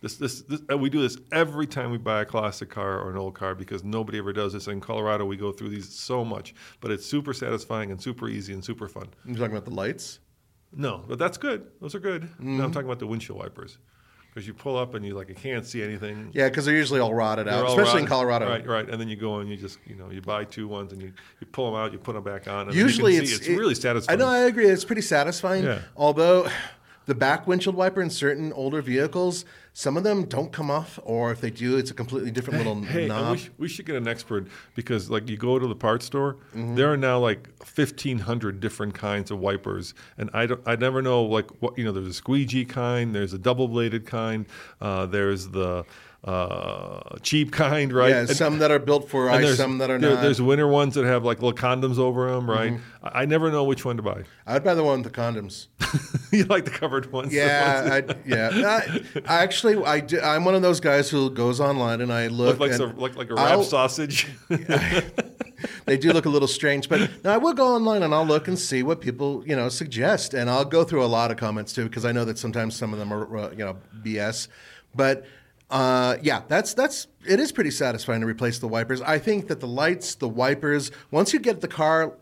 This, 0.00 0.16
this, 0.16 0.42
this, 0.42 0.60
and 0.68 0.80
we 0.80 0.90
do 0.90 1.02
this 1.02 1.18
every 1.32 1.66
time 1.66 1.90
we 1.90 1.98
buy 1.98 2.22
a 2.22 2.24
classic 2.24 2.70
car 2.70 3.00
or 3.00 3.10
an 3.10 3.16
old 3.16 3.34
car 3.34 3.56
because 3.56 3.82
nobody 3.82 4.18
ever 4.18 4.32
does 4.32 4.52
this. 4.52 4.68
In 4.68 4.80
Colorado, 4.80 5.24
we 5.24 5.36
go 5.36 5.50
through 5.50 5.70
these 5.70 5.88
so 5.88 6.24
much, 6.24 6.54
but 6.80 6.92
it's 6.92 7.04
super 7.04 7.32
satisfying 7.32 7.90
and 7.90 8.00
super 8.00 8.28
easy 8.28 8.52
and 8.52 8.64
super 8.64 8.88
fun. 8.88 9.08
I'm 9.26 9.34
talking 9.34 9.50
about 9.50 9.64
the 9.64 9.74
lights. 9.74 10.20
No, 10.72 11.02
but 11.08 11.18
that's 11.18 11.36
good. 11.36 11.66
Those 11.80 11.94
are 11.96 12.00
good. 12.00 12.22
Mm-hmm. 12.22 12.60
I'm 12.60 12.70
talking 12.70 12.86
about 12.86 13.00
the 13.00 13.06
windshield 13.06 13.38
wipers 13.38 13.78
because 14.38 14.46
you 14.46 14.54
pull 14.54 14.76
up 14.76 14.94
and 14.94 15.04
you 15.04 15.14
like 15.14 15.28
you 15.28 15.34
can't 15.34 15.66
see 15.66 15.82
anything. 15.82 16.30
Yeah, 16.32 16.48
because 16.48 16.64
they're 16.64 16.76
usually 16.76 17.00
all 17.00 17.12
rotted 17.12 17.48
They're 17.48 17.54
out, 17.54 17.66
all 17.66 17.80
especially 17.80 18.02
in. 18.02 18.06
Colorado. 18.06 18.48
Right, 18.48 18.64
right. 18.64 18.88
And 18.88 19.00
then 19.00 19.08
you 19.08 19.16
go 19.16 19.40
and 19.40 19.50
you 19.50 19.56
just, 19.56 19.80
you 19.84 19.96
know, 19.96 20.10
you 20.10 20.20
buy 20.20 20.44
two 20.44 20.68
ones 20.68 20.92
and 20.92 21.02
you, 21.02 21.12
you 21.40 21.46
pull 21.48 21.72
them 21.72 21.80
out, 21.80 21.90
you 21.92 21.98
put 21.98 22.12
them 22.12 22.22
back 22.22 22.46
on. 22.46 22.68
And 22.68 22.76
Usually 22.76 23.14
then 23.16 23.22
you 23.22 23.28
can 23.28 23.36
it's 23.36 23.46
see, 23.46 23.52
it's 23.52 23.58
really 23.58 23.74
satisfying. 23.74 24.20
I 24.20 24.24
know, 24.24 24.30
I 24.30 24.38
agree. 24.46 24.68
It's 24.68 24.84
pretty 24.84 25.02
satisfying. 25.02 25.64
Yeah. 25.64 25.80
Although 25.96 26.48
the 27.06 27.16
back 27.16 27.48
windshield 27.48 27.74
wiper 27.74 28.00
in 28.00 28.10
certain 28.10 28.52
older 28.52 28.80
vehicles, 28.80 29.44
some 29.78 29.96
of 29.96 30.02
them 30.02 30.24
don't 30.24 30.50
come 30.50 30.72
off, 30.72 30.98
or 31.04 31.30
if 31.30 31.40
they 31.40 31.50
do, 31.50 31.76
it's 31.76 31.92
a 31.92 31.94
completely 31.94 32.32
different 32.32 32.58
little 32.58 32.82
Hey, 32.94 33.06
knob. 33.06 33.30
we, 33.30 33.38
sh- 33.38 33.50
we 33.58 33.68
should 33.68 33.86
get 33.86 33.94
an 33.94 34.08
expert 34.08 34.48
because, 34.74 35.08
like, 35.08 35.28
you 35.28 35.36
go 35.36 35.56
to 35.56 35.68
the 35.68 35.76
parts 35.76 36.04
store, 36.04 36.34
Mm-hmm. 36.52 36.74
there 36.74 36.92
are 36.92 36.96
now 36.96 37.20
like 37.20 37.40
fifteen 37.64 38.18
hundred 38.18 38.58
different 38.58 38.92
kinds 38.94 39.30
of 39.30 39.38
wipers, 39.38 39.94
and 40.16 40.30
I 40.34 40.46
don't, 40.46 40.60
I 40.66 40.74
never 40.74 41.00
know 41.00 41.22
like 41.22 41.48
what 41.62 41.78
you 41.78 41.84
know. 41.84 41.92
There's 41.92 42.08
a 42.08 42.12
squeegee 42.12 42.64
kind, 42.64 43.14
there's 43.14 43.32
a 43.34 43.38
double 43.38 43.68
bladed 43.68 44.04
kind, 44.04 44.46
uh, 44.80 45.06
there's 45.06 45.48
the 45.48 45.84
uh, 46.24 47.16
cheap 47.22 47.52
kind, 47.52 47.92
right? 47.92 48.10
yeah, 48.10 48.18
And- 48.20 48.30
some 48.30 48.58
that 48.58 48.70
are 48.70 48.78
built 48.80 49.08
for 49.08 49.30
ice, 49.30 49.56
some 49.56 49.78
that 49.78 49.88
are 49.90 49.98
there- 49.98 50.10
not. 50.10 50.14
Mm-hmm. 50.16 50.24
There's 50.24 50.42
winter 50.42 50.66
ones 50.66 50.94
that 50.96 51.04
have 51.04 51.24
like 51.24 51.40
little 51.40 51.56
condoms 51.56 51.96
over 51.98 52.30
them, 52.30 52.50
right? 52.50 52.74
I, 53.02 53.22
I 53.22 53.24
never 53.24 53.50
know 53.52 53.62
which 53.64 53.84
one 53.84 53.96
to 53.96 54.02
buy. 54.02 54.24
I'd 54.46 54.64
buy 54.64 54.74
the 54.74 54.82
one 54.82 55.02
with 55.02 55.12
the 55.12 55.20
condoms. 55.20 55.68
you 56.32 56.44
like 56.44 56.64
the 56.64 56.70
covered 56.72 57.10
ones? 57.12 57.32
Yeah, 57.32 57.88
ones 57.88 58.10
I, 58.10 58.14
yeah. 58.26 58.50
I, 58.54 59.02
I 59.26 59.42
actually, 59.42 59.82
I 59.84 60.00
do, 60.00 60.20
I'm 60.20 60.44
one 60.44 60.54
of 60.56 60.62
those 60.62 60.80
guys 60.80 61.08
who 61.08 61.30
goes 61.30 61.60
online 61.60 62.00
and 62.00 62.12
I 62.12 62.26
look. 62.26 62.58
look 62.58 62.60
like, 62.60 62.70
and 62.72 62.78
some, 62.78 62.96
like 62.98 63.16
like 63.16 63.30
a 63.30 63.34
I'll- 63.34 63.58
wrap 63.60 63.68
sausage. 63.68 64.26
they 65.86 65.96
do 65.96 66.12
look 66.12 66.26
a 66.26 66.28
little 66.28 66.48
strange, 66.48 66.88
but 66.88 67.10
no, 67.24 67.32
I 67.32 67.36
will 67.38 67.54
go 67.54 67.74
online 67.74 68.02
and 68.02 68.14
I'll 68.14 68.26
look 68.26 68.48
and 68.48 68.58
see 68.58 68.82
what 68.82 69.00
people 69.00 69.44
you 69.46 69.56
know 69.56 69.68
suggest, 69.68 70.34
and 70.34 70.50
I'll 70.50 70.64
go 70.64 70.84
through 70.84 71.04
a 71.04 71.06
lot 71.06 71.30
of 71.30 71.36
comments 71.36 71.72
too 71.72 71.84
because 71.84 72.04
I 72.04 72.12
know 72.12 72.24
that 72.24 72.38
sometimes 72.38 72.76
some 72.76 72.92
of 72.92 72.98
them 72.98 73.12
are 73.12 73.36
uh, 73.36 73.50
you 73.50 73.58
know 73.64 73.76
BS, 74.02 74.48
but. 74.94 75.24
Uh, 75.70 76.16
yeah, 76.22 76.42
that's 76.48 76.72
that's 76.74 77.08
it 77.26 77.38
is 77.40 77.52
pretty 77.52 77.70
satisfying 77.70 78.20
to 78.22 78.26
replace 78.26 78.58
the 78.58 78.68
wipers. 78.68 79.02
I 79.02 79.18
think 79.18 79.48
that 79.48 79.60
the 79.60 79.68
lights, 79.68 80.14
the 80.14 80.28
wipers, 80.28 80.90
once 81.10 81.32
you 81.32 81.38
get 81.40 81.60
the 81.60 81.68
car 81.68 82.14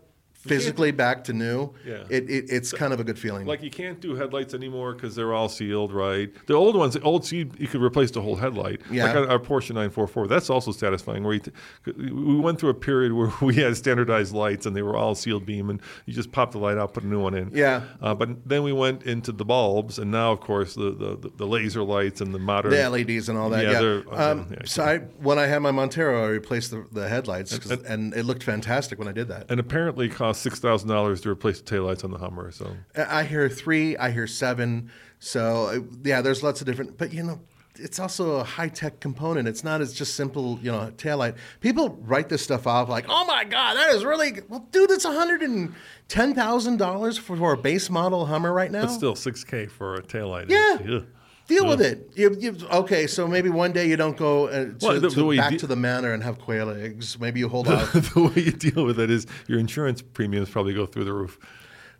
physically 0.47 0.91
back 0.91 1.23
to 1.25 1.33
new, 1.33 1.73
Yeah. 1.85 2.03
it, 2.09 2.29
it 2.29 2.45
it's 2.49 2.71
kind 2.73 2.93
of 2.93 2.99
a 2.99 3.03
good 3.03 3.19
feeling. 3.19 3.45
Like 3.45 3.61
you 3.63 3.69
can't 3.69 3.99
do 3.99 4.15
headlights 4.15 4.53
anymore 4.53 4.93
because 4.93 5.15
they're 5.15 5.33
all 5.33 5.49
sealed, 5.49 5.91
right? 5.93 6.29
The 6.47 6.53
old 6.53 6.75
ones, 6.75 6.93
the 6.95 7.01
old 7.01 7.25
seed, 7.25 7.59
you 7.59 7.67
could 7.67 7.81
replace 7.81 8.11
the 8.11 8.21
whole 8.21 8.35
headlight. 8.35 8.81
Yeah. 8.91 9.05
Like 9.05 9.15
our, 9.15 9.27
our 9.31 9.39
Porsche 9.39 9.69
944, 9.69 10.27
that's 10.27 10.49
also 10.49 10.71
satisfying. 10.71 11.23
Where 11.23 11.33
you 11.35 11.39
t- 11.41 11.51
we 11.97 12.35
went 12.37 12.59
through 12.59 12.69
a 12.69 12.73
period 12.73 13.13
where 13.13 13.31
we 13.41 13.55
had 13.55 13.75
standardized 13.77 14.33
lights 14.33 14.65
and 14.65 14.75
they 14.75 14.81
were 14.81 14.95
all 14.95 15.15
sealed 15.15 15.45
beam, 15.45 15.69
and 15.69 15.81
you 16.05 16.13
just 16.13 16.31
pop 16.31 16.51
the 16.51 16.57
light 16.59 16.77
out, 16.77 16.93
put 16.93 17.03
a 17.03 17.07
new 17.07 17.21
one 17.21 17.33
in. 17.33 17.51
Yeah. 17.53 17.83
Uh, 18.01 18.13
but 18.15 18.47
then 18.47 18.63
we 18.63 18.73
went 18.73 19.03
into 19.03 19.31
the 19.31 19.45
bulbs, 19.45 19.99
and 19.99 20.11
now 20.11 20.31
of 20.31 20.39
course 20.39 20.73
the 20.75 20.91
the, 20.91 21.31
the 21.37 21.45
laser 21.47 21.83
lights 21.83 22.21
and 22.21 22.33
the 22.33 22.39
modern. 22.39 22.71
the 22.71 22.89
LEDs 22.89 23.29
and 23.29 23.37
all 23.37 23.49
that. 23.49 23.63
Yeah, 23.63 23.71
Yeah. 23.71 23.79
they're- 23.81 24.03
uh, 24.11 24.31
um, 24.31 24.47
yeah, 24.51 24.57
so 24.65 24.83
I, 24.83 24.97
when 25.19 25.37
I 25.39 25.45
had 25.47 25.59
my 25.59 25.71
Montero, 25.71 26.25
I 26.25 26.29
replaced 26.29 26.71
the, 26.71 26.85
the 26.91 27.07
headlights, 27.07 27.57
'cause- 27.57 27.71
and, 27.83 28.13
it 28.13 28.23
looked 28.25 28.43
fantastic 28.43 28.97
when 28.99 29.07
I 29.07 29.11
did 29.11 29.27
that. 29.29 29.45
and 29.49 29.59
apparently 29.59 30.05
it 30.07 30.13
cost 30.37 30.43
six 30.43 30.59
thousand 30.59 30.89
dollars 30.89 31.21
to 31.21 31.29
replace 31.29 31.61
the 31.61 31.75
taillights 31.75 32.03
on 32.03 32.11
the 32.11 32.17
Hummer. 32.17 32.51
So 32.51 32.75
I 32.95 33.23
hear 33.23 33.49
three, 33.49 33.97
I 33.97 34.11
hear 34.11 34.27
seven. 34.27 34.91
So 35.19 35.67
uh, 35.67 35.79
yeah, 36.03 36.21
there's 36.21 36.43
lots 36.43 36.61
of 36.61 36.67
different, 36.67 36.97
but 36.97 37.13
you 37.13 37.23
know. 37.23 37.39
It's 37.79 37.99
also 37.99 38.37
a 38.37 38.43
high 38.43 38.69
tech 38.69 38.99
component. 39.01 39.47
It's 39.47 39.63
not 39.63 39.81
as 39.81 39.93
just 39.93 40.15
simple, 40.15 40.57
you 40.63 40.71
know, 40.71 40.87
a 40.87 40.91
taillight. 40.91 41.35
People 41.61 41.89
write 42.01 42.27
this 42.27 42.41
stuff 42.41 42.65
off 42.65 42.89
like, 42.89 43.05
"Oh 43.07 43.23
my 43.27 43.43
god, 43.43 43.75
that 43.75 43.91
is 43.93 44.03
really 44.03 44.31
good." 44.31 44.49
well, 44.49 44.67
dude. 44.71 44.89
It's 44.89 45.05
one 45.05 45.13
hundred 45.13 45.43
and 45.43 45.75
ten 46.07 46.33
thousand 46.33 46.77
dollars 46.77 47.19
for 47.19 47.53
a 47.53 47.57
base 47.57 47.91
model 47.91 48.25
Hummer 48.25 48.51
right 48.51 48.71
now. 48.71 48.87
But 48.87 48.93
still, 48.93 49.13
6K 49.13 49.69
for 49.69 49.93
a 49.93 50.01
taillight. 50.01 50.49
Yeah. 50.49 50.79
Is, 50.79 51.03
Deal 51.47 51.65
with 51.65 51.81
it. 51.81 52.11
You, 52.15 52.35
you, 52.37 52.57
okay, 52.71 53.07
so 53.07 53.25
maybe 53.27 53.49
one 53.49 53.71
day 53.71 53.87
you 53.87 53.95
don't 53.95 54.17
go 54.17 54.47
uh, 54.47 54.65
to, 54.65 54.75
Well, 54.81 54.99
the- 54.99 55.09
to- 55.09 55.15
the 55.31 55.37
back 55.37 55.51
de- 55.51 55.57
to 55.59 55.67
the 55.67 55.75
manor 55.77 56.13
and 56.13 56.21
have 56.23 56.39
quail 56.39 56.69
eggs. 56.69 57.17
Maybe 57.19 57.39
you 57.39 57.47
hold 57.47 57.67
out. 57.69 57.87
the 57.93 58.31
way 58.35 58.43
you 58.43 58.51
deal 58.51 58.83
with 58.85 58.99
it 58.99 59.09
is 59.09 59.25
your 59.47 59.57
insurance 59.57 60.01
premiums 60.01 60.49
probably 60.49 60.73
go 60.73 60.85
through 60.85 61.05
the 61.05 61.13
roof. 61.13 61.39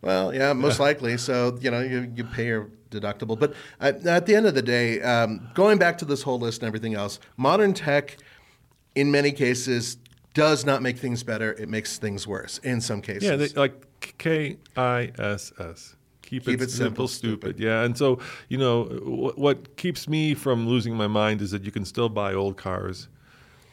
Well, 0.01 0.33
yeah, 0.33 0.53
most 0.53 0.79
likely. 0.79 1.17
So 1.17 1.57
you 1.61 1.71
know, 1.71 1.81
you, 1.81 2.11
you 2.15 2.23
pay 2.23 2.47
your 2.47 2.69
deductible. 2.91 3.39
But 3.39 3.53
at, 3.79 4.05
at 4.05 4.25
the 4.25 4.35
end 4.35 4.45
of 4.45 4.53
the 4.53 4.61
day, 4.61 5.01
um, 5.01 5.49
going 5.53 5.77
back 5.77 5.97
to 5.99 6.05
this 6.05 6.21
whole 6.21 6.39
list 6.39 6.61
and 6.61 6.67
everything 6.67 6.93
else, 6.93 7.19
modern 7.35 7.73
tech, 7.73 8.17
in 8.95 9.11
many 9.11 9.31
cases, 9.31 9.97
does 10.33 10.65
not 10.65 10.81
make 10.81 10.97
things 10.97 11.23
better. 11.23 11.53
It 11.53 11.67
makes 11.69 11.97
things 11.97 12.27
worse 12.27 12.59
in 12.59 12.79
some 12.81 13.01
cases. 13.01 13.23
Yeah, 13.23 13.35
they, 13.37 13.47
like 13.49 13.87
K 14.17 14.57
I 14.75 15.11
S 15.17 15.51
S. 15.59 15.95
Keep, 16.27 16.43
Keep 16.43 16.55
it, 16.55 16.63
it 16.63 16.71
simple, 16.71 17.07
simple, 17.07 17.07
stupid. 17.07 17.57
Yeah, 17.57 17.83
and 17.83 17.97
so 17.97 18.19
you 18.49 18.57
know 18.57 18.83
what, 18.83 19.37
what 19.37 19.77
keeps 19.77 20.09
me 20.09 20.33
from 20.33 20.67
losing 20.67 20.93
my 20.93 21.07
mind 21.07 21.41
is 21.41 21.51
that 21.51 21.63
you 21.63 21.71
can 21.71 21.85
still 21.85 22.09
buy 22.09 22.33
old 22.33 22.57
cars, 22.57 23.07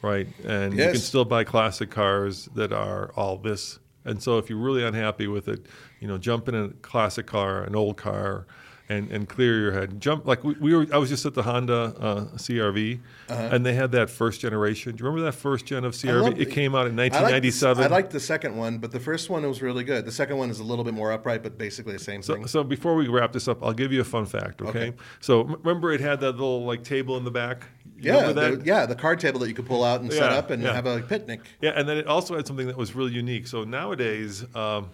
right? 0.01 0.25
And 0.45 0.73
you 0.73 0.85
can 0.85 0.97
still 0.97 1.25
buy 1.25 1.43
classic 1.43 1.91
cars 1.91 2.47
that 2.55 2.71
are 2.71 3.11
all 3.17 3.37
this. 3.37 3.79
And 4.05 4.23
so 4.23 4.37
if 4.37 4.49
you're 4.49 4.59
really 4.59 4.85
unhappy 4.85 5.27
with 5.27 5.49
it, 5.49 5.65
you 5.99 6.07
know, 6.07 6.17
jump 6.17 6.47
in 6.47 6.55
a 6.55 6.69
classic 6.81 7.25
car, 7.25 7.61
an 7.63 7.75
old 7.75 7.97
car, 7.97 8.47
and, 8.87 9.11
and 9.11 9.27
clear 9.27 9.59
your 9.59 9.71
head. 9.71 9.99
Jump 9.99 10.25
like 10.25 10.43
we, 10.43 10.53
we 10.59 10.75
were. 10.75 10.85
I 10.93 10.97
was 10.97 11.09
just 11.09 11.25
at 11.25 11.33
the 11.33 11.41
Honda 11.43 11.73
uh, 11.99 12.25
CRV, 12.35 12.99
and 13.29 13.65
they 13.65 13.73
had 13.73 13.91
that 13.93 14.09
first 14.09 14.41
generation. 14.41 14.95
Do 14.95 15.03
you 15.03 15.09
remember 15.09 15.25
that 15.25 15.37
first 15.37 15.65
gen 15.65 15.83
of 15.85 15.93
Uh-huh. 15.95 16.29
CRV? 16.29 16.39
it 16.39 16.51
came 16.51 16.75
out 16.75 16.87
in 16.87 16.99
I 16.99 17.03
like 17.03 17.13
1997. 17.13 17.83
I 17.83 17.87
like 17.87 18.09
the 18.11 18.19
second 18.19 18.55
one, 18.55 18.77
but 18.77 18.91
the 18.91 18.99
first 18.99 19.29
one 19.29 19.47
was 19.47 19.61
really 19.61 19.83
good. 19.83 20.05
The 20.05 20.11
second 20.11 20.37
one 20.37 20.49
is 20.49 20.59
a 20.59 20.63
little 20.63 20.83
bit 20.85 20.93
more 20.93 21.11
upright, 21.11 21.41
but 21.41 21.57
basically 21.57 21.93
the 21.93 21.99
same 21.99 22.21
So, 22.21 22.35
thing. 22.35 22.47
so 22.47 22.63
before 22.63 22.95
we 22.95 23.07
wrap 23.07 23.31
this 23.33 23.47
up, 23.47 23.63
I'll 23.63 23.73
give 23.73 23.91
you 23.91 24.01
a 24.01 24.05
fun 24.05 24.25
fact. 24.25 24.61
Okay. 24.61 24.69
Okay. 24.89 24.93
So 25.19 25.41
m- 25.41 25.55
remember, 25.63 25.91
it 25.91 26.01
had 26.01 26.19
that 26.21 26.33
little 26.33 26.63
like 26.65 26.83
table 26.83 27.17
in 27.17 27.23
the 27.23 27.31
back. 27.31 27.65
You 27.97 28.11
yeah, 28.11 28.31
the, 28.33 28.61
yeah, 28.65 28.85
the 28.85 28.95
card 28.95 29.19
table 29.21 29.39
that 29.39 29.47
you 29.47 29.53
could 29.55 29.65
pull 29.65 29.83
out 29.83 30.01
and 30.01 30.11
set 30.11 30.31
up 30.33 30.49
and 30.51 30.61
yeah. 30.61 30.73
have 30.73 30.85
a 30.85 30.99
picnic. 31.01 31.39
Yeah, 31.61 31.71
and 31.75 31.87
then 31.87 31.97
it 31.97 32.07
also 32.07 32.35
had 32.35 32.45
something 32.45 32.67
that 32.67 32.75
was 32.75 32.93
really 32.93 33.13
unique. 33.13 33.47
So 33.47 33.63
nowadays, 33.63 34.43
um, 34.53 34.89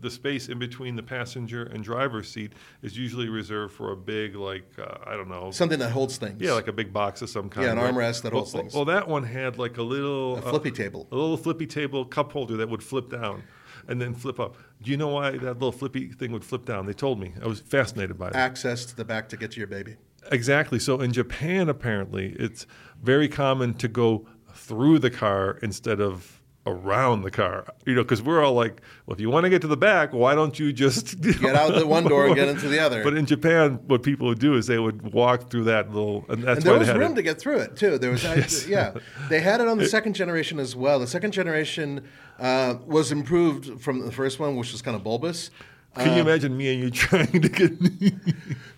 the 0.00 0.10
space 0.10 0.48
in 0.48 0.58
between 0.58 0.96
the 0.96 1.02
passenger 1.02 1.64
and 1.64 1.82
driver's 1.84 2.28
seat 2.30 2.52
is 2.82 2.96
usually 2.96 3.28
reserved 3.28 3.74
for 3.74 3.92
a 3.92 3.96
big, 3.96 4.34
like 4.36 4.64
uh, 4.78 4.96
I 5.06 5.16
don't 5.16 5.28
know, 5.28 5.50
Something 5.50 5.78
that 5.80 5.90
holds 5.90 6.16
things. 6.16 6.40
yeah, 6.40 6.52
like 6.52 6.68
a 6.68 6.72
big 6.72 6.92
box 6.92 7.22
of 7.22 7.30
some 7.30 7.48
kind. 7.48 7.66
Yeah, 7.66 7.72
an 7.72 7.78
right? 7.78 7.92
armrest 7.94 8.22
that 8.22 8.32
Well- 8.32 8.42
holds 8.42 8.52
things. 8.52 8.74
Well, 8.74 8.84
that 8.86 9.08
one 9.08 9.24
had 9.24 9.58
like 9.58 9.78
a 9.78 9.82
little 9.82 10.36
A 10.38 10.42
flippy 10.42 10.70
table. 10.70 11.06
a 11.12 11.14
little 11.14 11.36
flippy 11.36 11.66
table 11.66 12.04
cup 12.04 12.32
holder 12.32 12.56
that 12.56 12.68
would 12.68 12.82
flip 12.82 13.10
down. 13.10 13.42
And 13.88 14.00
then 14.00 14.14
flip 14.14 14.38
up. 14.38 14.56
Do 14.82 14.90
you 14.90 14.96
know 14.98 15.08
why 15.08 15.30
that 15.32 15.54
little 15.54 15.72
flippy 15.72 16.08
thing 16.08 16.32
would 16.32 16.44
flip 16.44 16.64
down? 16.66 16.84
They 16.86 16.92
told 16.92 17.18
me. 17.18 17.32
I 17.42 17.46
was 17.48 17.60
fascinated 17.60 18.18
by 18.18 18.28
it. 18.28 18.36
access 18.36 18.84
to 18.84 18.94
the 18.94 19.06
back 19.06 19.28
to 19.30 19.36
get 19.38 19.52
to 19.52 19.58
your 19.58 19.66
baby. 19.66 19.96
Exactly. 20.30 20.78
So 20.78 21.00
in 21.00 21.12
Japan, 21.12 21.68
apparently, 21.68 22.36
it's 22.38 22.66
very 23.02 23.26
common 23.26 23.72
to 23.74 23.88
go 23.88 24.26
through 24.54 24.98
the 24.98 25.10
car 25.10 25.58
instead 25.62 25.98
of 25.98 26.39
around 26.66 27.22
the 27.22 27.30
car. 27.30 27.64
You 27.86 27.94
know, 27.94 28.02
because 28.02 28.22
we're 28.22 28.42
all 28.44 28.52
like, 28.52 28.80
well, 29.06 29.14
if 29.14 29.20
you 29.20 29.30
want 29.30 29.44
to 29.44 29.50
get 29.50 29.62
to 29.62 29.66
the 29.68 29.76
back, 29.76 30.12
why 30.12 30.34
don't 30.34 30.58
you 30.58 30.72
just 30.72 31.20
Get 31.40 31.54
out 31.56 31.74
the 31.74 31.86
one 31.86 32.04
door 32.04 32.26
and 32.26 32.34
get 32.34 32.48
into 32.48 32.68
the 32.68 32.78
other. 32.78 33.02
But 33.02 33.14
in 33.14 33.26
Japan, 33.26 33.80
what 33.86 34.02
people 34.02 34.26
would 34.28 34.38
do 34.38 34.54
is 34.54 34.66
they 34.66 34.78
would 34.78 35.12
walk 35.12 35.50
through 35.50 35.64
that 35.64 35.90
little, 35.92 36.24
and 36.28 36.42
that's 36.42 36.58
and 36.58 36.66
there 36.66 36.72
why 36.74 36.78
was 36.78 36.88
they 36.88 36.92
had 36.92 37.00
room 37.00 37.12
it. 37.12 37.16
to 37.16 37.22
get 37.22 37.38
through 37.38 37.58
it 37.60 37.76
too. 37.76 37.98
There 37.98 38.10
was, 38.10 38.24
I- 38.24 38.46
yeah, 38.68 38.92
they 39.28 39.40
had 39.40 39.60
it 39.60 39.68
on 39.68 39.78
the 39.78 39.86
second 39.88 40.14
generation 40.14 40.58
as 40.58 40.76
well. 40.76 40.98
The 41.00 41.06
second 41.06 41.32
generation 41.32 42.06
uh, 42.38 42.74
was 42.86 43.10
improved 43.10 43.80
from 43.80 44.04
the 44.04 44.12
first 44.12 44.38
one, 44.38 44.56
which 44.56 44.72
was 44.72 44.82
kind 44.82 44.96
of 44.96 45.02
bulbous. 45.02 45.50
Can 45.96 46.14
you 46.14 46.20
imagine 46.20 46.56
me 46.56 46.72
and 46.72 46.80
you 46.82 46.90
trying 46.92 47.40
to 47.40 47.48
get? 47.48 47.72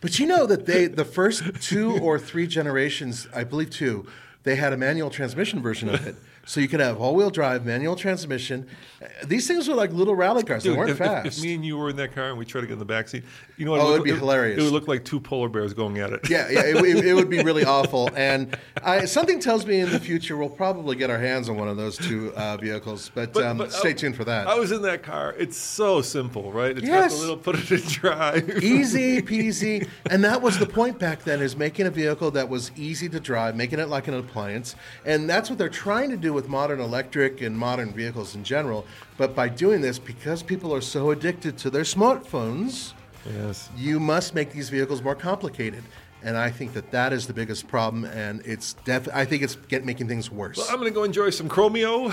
But 0.00 0.18
you 0.18 0.26
know 0.26 0.46
that 0.46 0.66
they, 0.66 0.86
the 0.86 1.04
first 1.04 1.42
two 1.62 1.98
or 1.98 2.18
three 2.18 2.46
generations, 2.48 3.28
I 3.34 3.44
believe 3.44 3.70
two, 3.70 4.06
they 4.42 4.56
had 4.56 4.72
a 4.72 4.76
manual 4.76 5.10
transmission 5.10 5.62
version 5.62 5.88
of 5.88 6.04
it. 6.06 6.16
So 6.44 6.60
you 6.60 6.66
could 6.66 6.80
have 6.80 7.00
all-wheel 7.00 7.30
drive, 7.30 7.64
manual 7.64 7.94
transmission. 7.94 8.66
Uh, 9.00 9.06
These 9.26 9.46
things 9.46 9.68
were 9.68 9.76
like 9.76 9.92
little 9.92 10.16
rally 10.16 10.42
cars. 10.42 10.64
Dude, 10.64 10.72
they 10.72 10.76
weren't 10.76 10.90
if, 10.90 11.00
if- 11.00 11.06
fast. 11.06 11.38
If, 11.38 11.44
me 11.44 11.54
and 11.54 11.64
you 11.64 11.76
were 11.78 11.90
in 11.90 11.96
that 11.96 12.14
car 12.16 12.30
and 12.30 12.38
we 12.38 12.44
tried 12.44 12.62
to 12.62 12.66
get 12.66 12.72
in 12.72 12.78
the 12.80 12.84
back 12.84 13.06
seat, 13.08 13.22
you 13.56 13.64
know 13.64 13.70
what? 13.70 13.80
Oh, 13.80 13.84
it'd 13.90 13.96
look- 13.98 14.04
be 14.06 14.10
it- 14.10 14.18
hilarious. 14.18 14.58
It 14.58 14.62
would 14.64 14.72
look 14.72 14.88
like 14.88 15.04
two 15.04 15.20
polar 15.20 15.48
bears 15.48 15.72
going 15.72 15.98
at 15.98 16.12
it. 16.12 16.28
Yeah, 16.28 16.48
yeah, 16.50 16.62
it, 16.64 16.76
it, 16.84 17.04
it 17.06 17.14
would 17.14 17.30
be 17.30 17.44
really 17.44 17.64
awful. 17.76 18.10
And 18.16 18.58
I, 18.82 19.04
something 19.04 19.38
tells 19.38 19.64
me 19.66 19.78
in 19.80 19.90
the 19.92 20.00
future 20.00 20.36
we'll 20.36 20.48
probably 20.48 20.96
get 20.96 21.10
our 21.10 21.18
hands 21.18 21.48
on 21.48 21.56
one 21.56 21.68
of 21.68 21.76
those 21.76 21.96
two 21.96 22.32
uh, 22.34 22.56
vehicles. 22.56 23.08
But, 23.14 23.36
um, 23.36 23.70
stay 23.70 23.90
I- 23.90 23.92
tuned 23.92 24.16
for 24.16 24.24
that. 24.24 24.48
I 24.48 24.58
was 24.58 24.72
in 24.72 24.82
that 24.82 25.04
car. 25.04 25.36
It's 25.38 25.56
so 25.56 26.02
simple, 26.02 26.50
right? 26.50 26.76
It's 26.76 26.80
got 26.86 26.92
Yes. 26.92 27.14
the 27.14 27.20
little 27.20 27.36
put 27.36 27.54
it 27.54 27.70
in 27.70 27.80
drive. 27.88 28.62
easy 28.64 29.22
peasy. 29.22 29.86
And 30.10 30.24
that 30.24 30.42
was 30.42 30.58
the 30.58 30.66
point 30.66 30.98
back 30.98 31.22
then: 31.22 31.40
is 31.40 31.54
making 31.56 31.86
a 31.86 31.90
vehicle 31.90 32.32
that 32.32 32.48
was 32.48 32.72
easy 32.76 33.08
to 33.10 33.20
drive, 33.20 33.54
making 33.54 33.78
it 33.78 33.88
like 33.88 34.08
an 34.08 34.14
appliance. 34.14 34.74
And 35.04 35.30
that's 35.30 35.48
what 35.48 35.58
they're 35.60 35.68
trying 35.68 36.10
to 36.10 36.16
do 36.16 36.31
with 36.32 36.48
modern 36.48 36.80
electric 36.80 37.40
and 37.42 37.56
modern 37.56 37.92
vehicles 37.92 38.34
in 38.34 38.44
general. 38.44 38.84
But 39.16 39.34
by 39.34 39.48
doing 39.48 39.80
this, 39.80 39.98
because 39.98 40.42
people 40.42 40.74
are 40.74 40.80
so 40.80 41.10
addicted 41.10 41.58
to 41.58 41.70
their 41.70 41.84
smartphones, 41.84 42.92
Yes. 43.24 43.68
you 43.76 44.00
must 44.00 44.34
make 44.34 44.52
these 44.52 44.68
vehicles 44.68 45.02
more 45.02 45.14
complicated. 45.14 45.84
And 46.24 46.36
I 46.36 46.50
think 46.50 46.74
that 46.74 46.92
that 46.92 47.12
is 47.12 47.26
the 47.26 47.32
biggest 47.34 47.66
problem, 47.66 48.04
and 48.04 48.42
it's 48.46 48.74
def- 48.84 49.08
I 49.12 49.24
think 49.24 49.42
it's 49.42 49.56
get 49.56 49.84
making 49.84 50.06
things 50.06 50.30
worse. 50.30 50.56
Well, 50.58 50.66
I'm 50.70 50.76
going 50.76 50.88
to 50.88 50.94
go 50.94 51.02
enjoy 51.02 51.30
some 51.30 51.48
Chromeo 51.48 52.12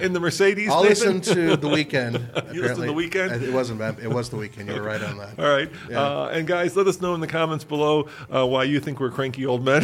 in 0.00 0.12
the 0.12 0.20
Mercedes. 0.20 0.68
I'll 0.70 0.84
Nathan. 0.84 1.18
listen 1.18 1.34
to 1.34 1.56
the 1.56 1.68
Weeknd. 1.68 2.22
You 2.54 2.62
listen 2.62 2.82
to. 2.82 2.86
The 2.86 2.92
Weeknd? 2.92 3.42
It 3.42 3.52
wasn't. 3.52 3.80
bad. 3.80 3.98
It 4.00 4.08
was 4.08 4.30
the 4.30 4.36
weekend. 4.36 4.68
You 4.68 4.76
were 4.76 4.82
right 4.82 5.02
on 5.02 5.18
that. 5.18 5.38
All 5.38 5.48
right. 5.50 5.68
Yeah. 5.90 6.00
Uh, 6.00 6.28
and 6.32 6.46
guys, 6.46 6.76
let 6.76 6.86
us 6.86 7.00
know 7.00 7.14
in 7.14 7.20
the 7.20 7.26
comments 7.26 7.64
below 7.64 8.08
uh, 8.34 8.46
why 8.46 8.64
you 8.64 8.78
think 8.80 9.00
we're 9.00 9.10
cranky 9.10 9.44
old 9.44 9.64
men. 9.64 9.82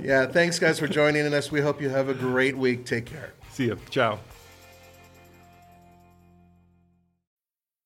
Yeah. 0.00 0.26
Thanks, 0.26 0.58
guys, 0.58 0.78
for 0.78 0.88
joining 0.88 1.32
us. 1.32 1.50
We 1.52 1.60
hope 1.60 1.80
you 1.80 1.88
have 1.90 2.08
a 2.08 2.14
great 2.14 2.56
week. 2.56 2.84
Take 2.86 3.06
care. 3.06 3.32
See 3.52 3.66
you. 3.66 3.78
Ciao. 3.90 4.18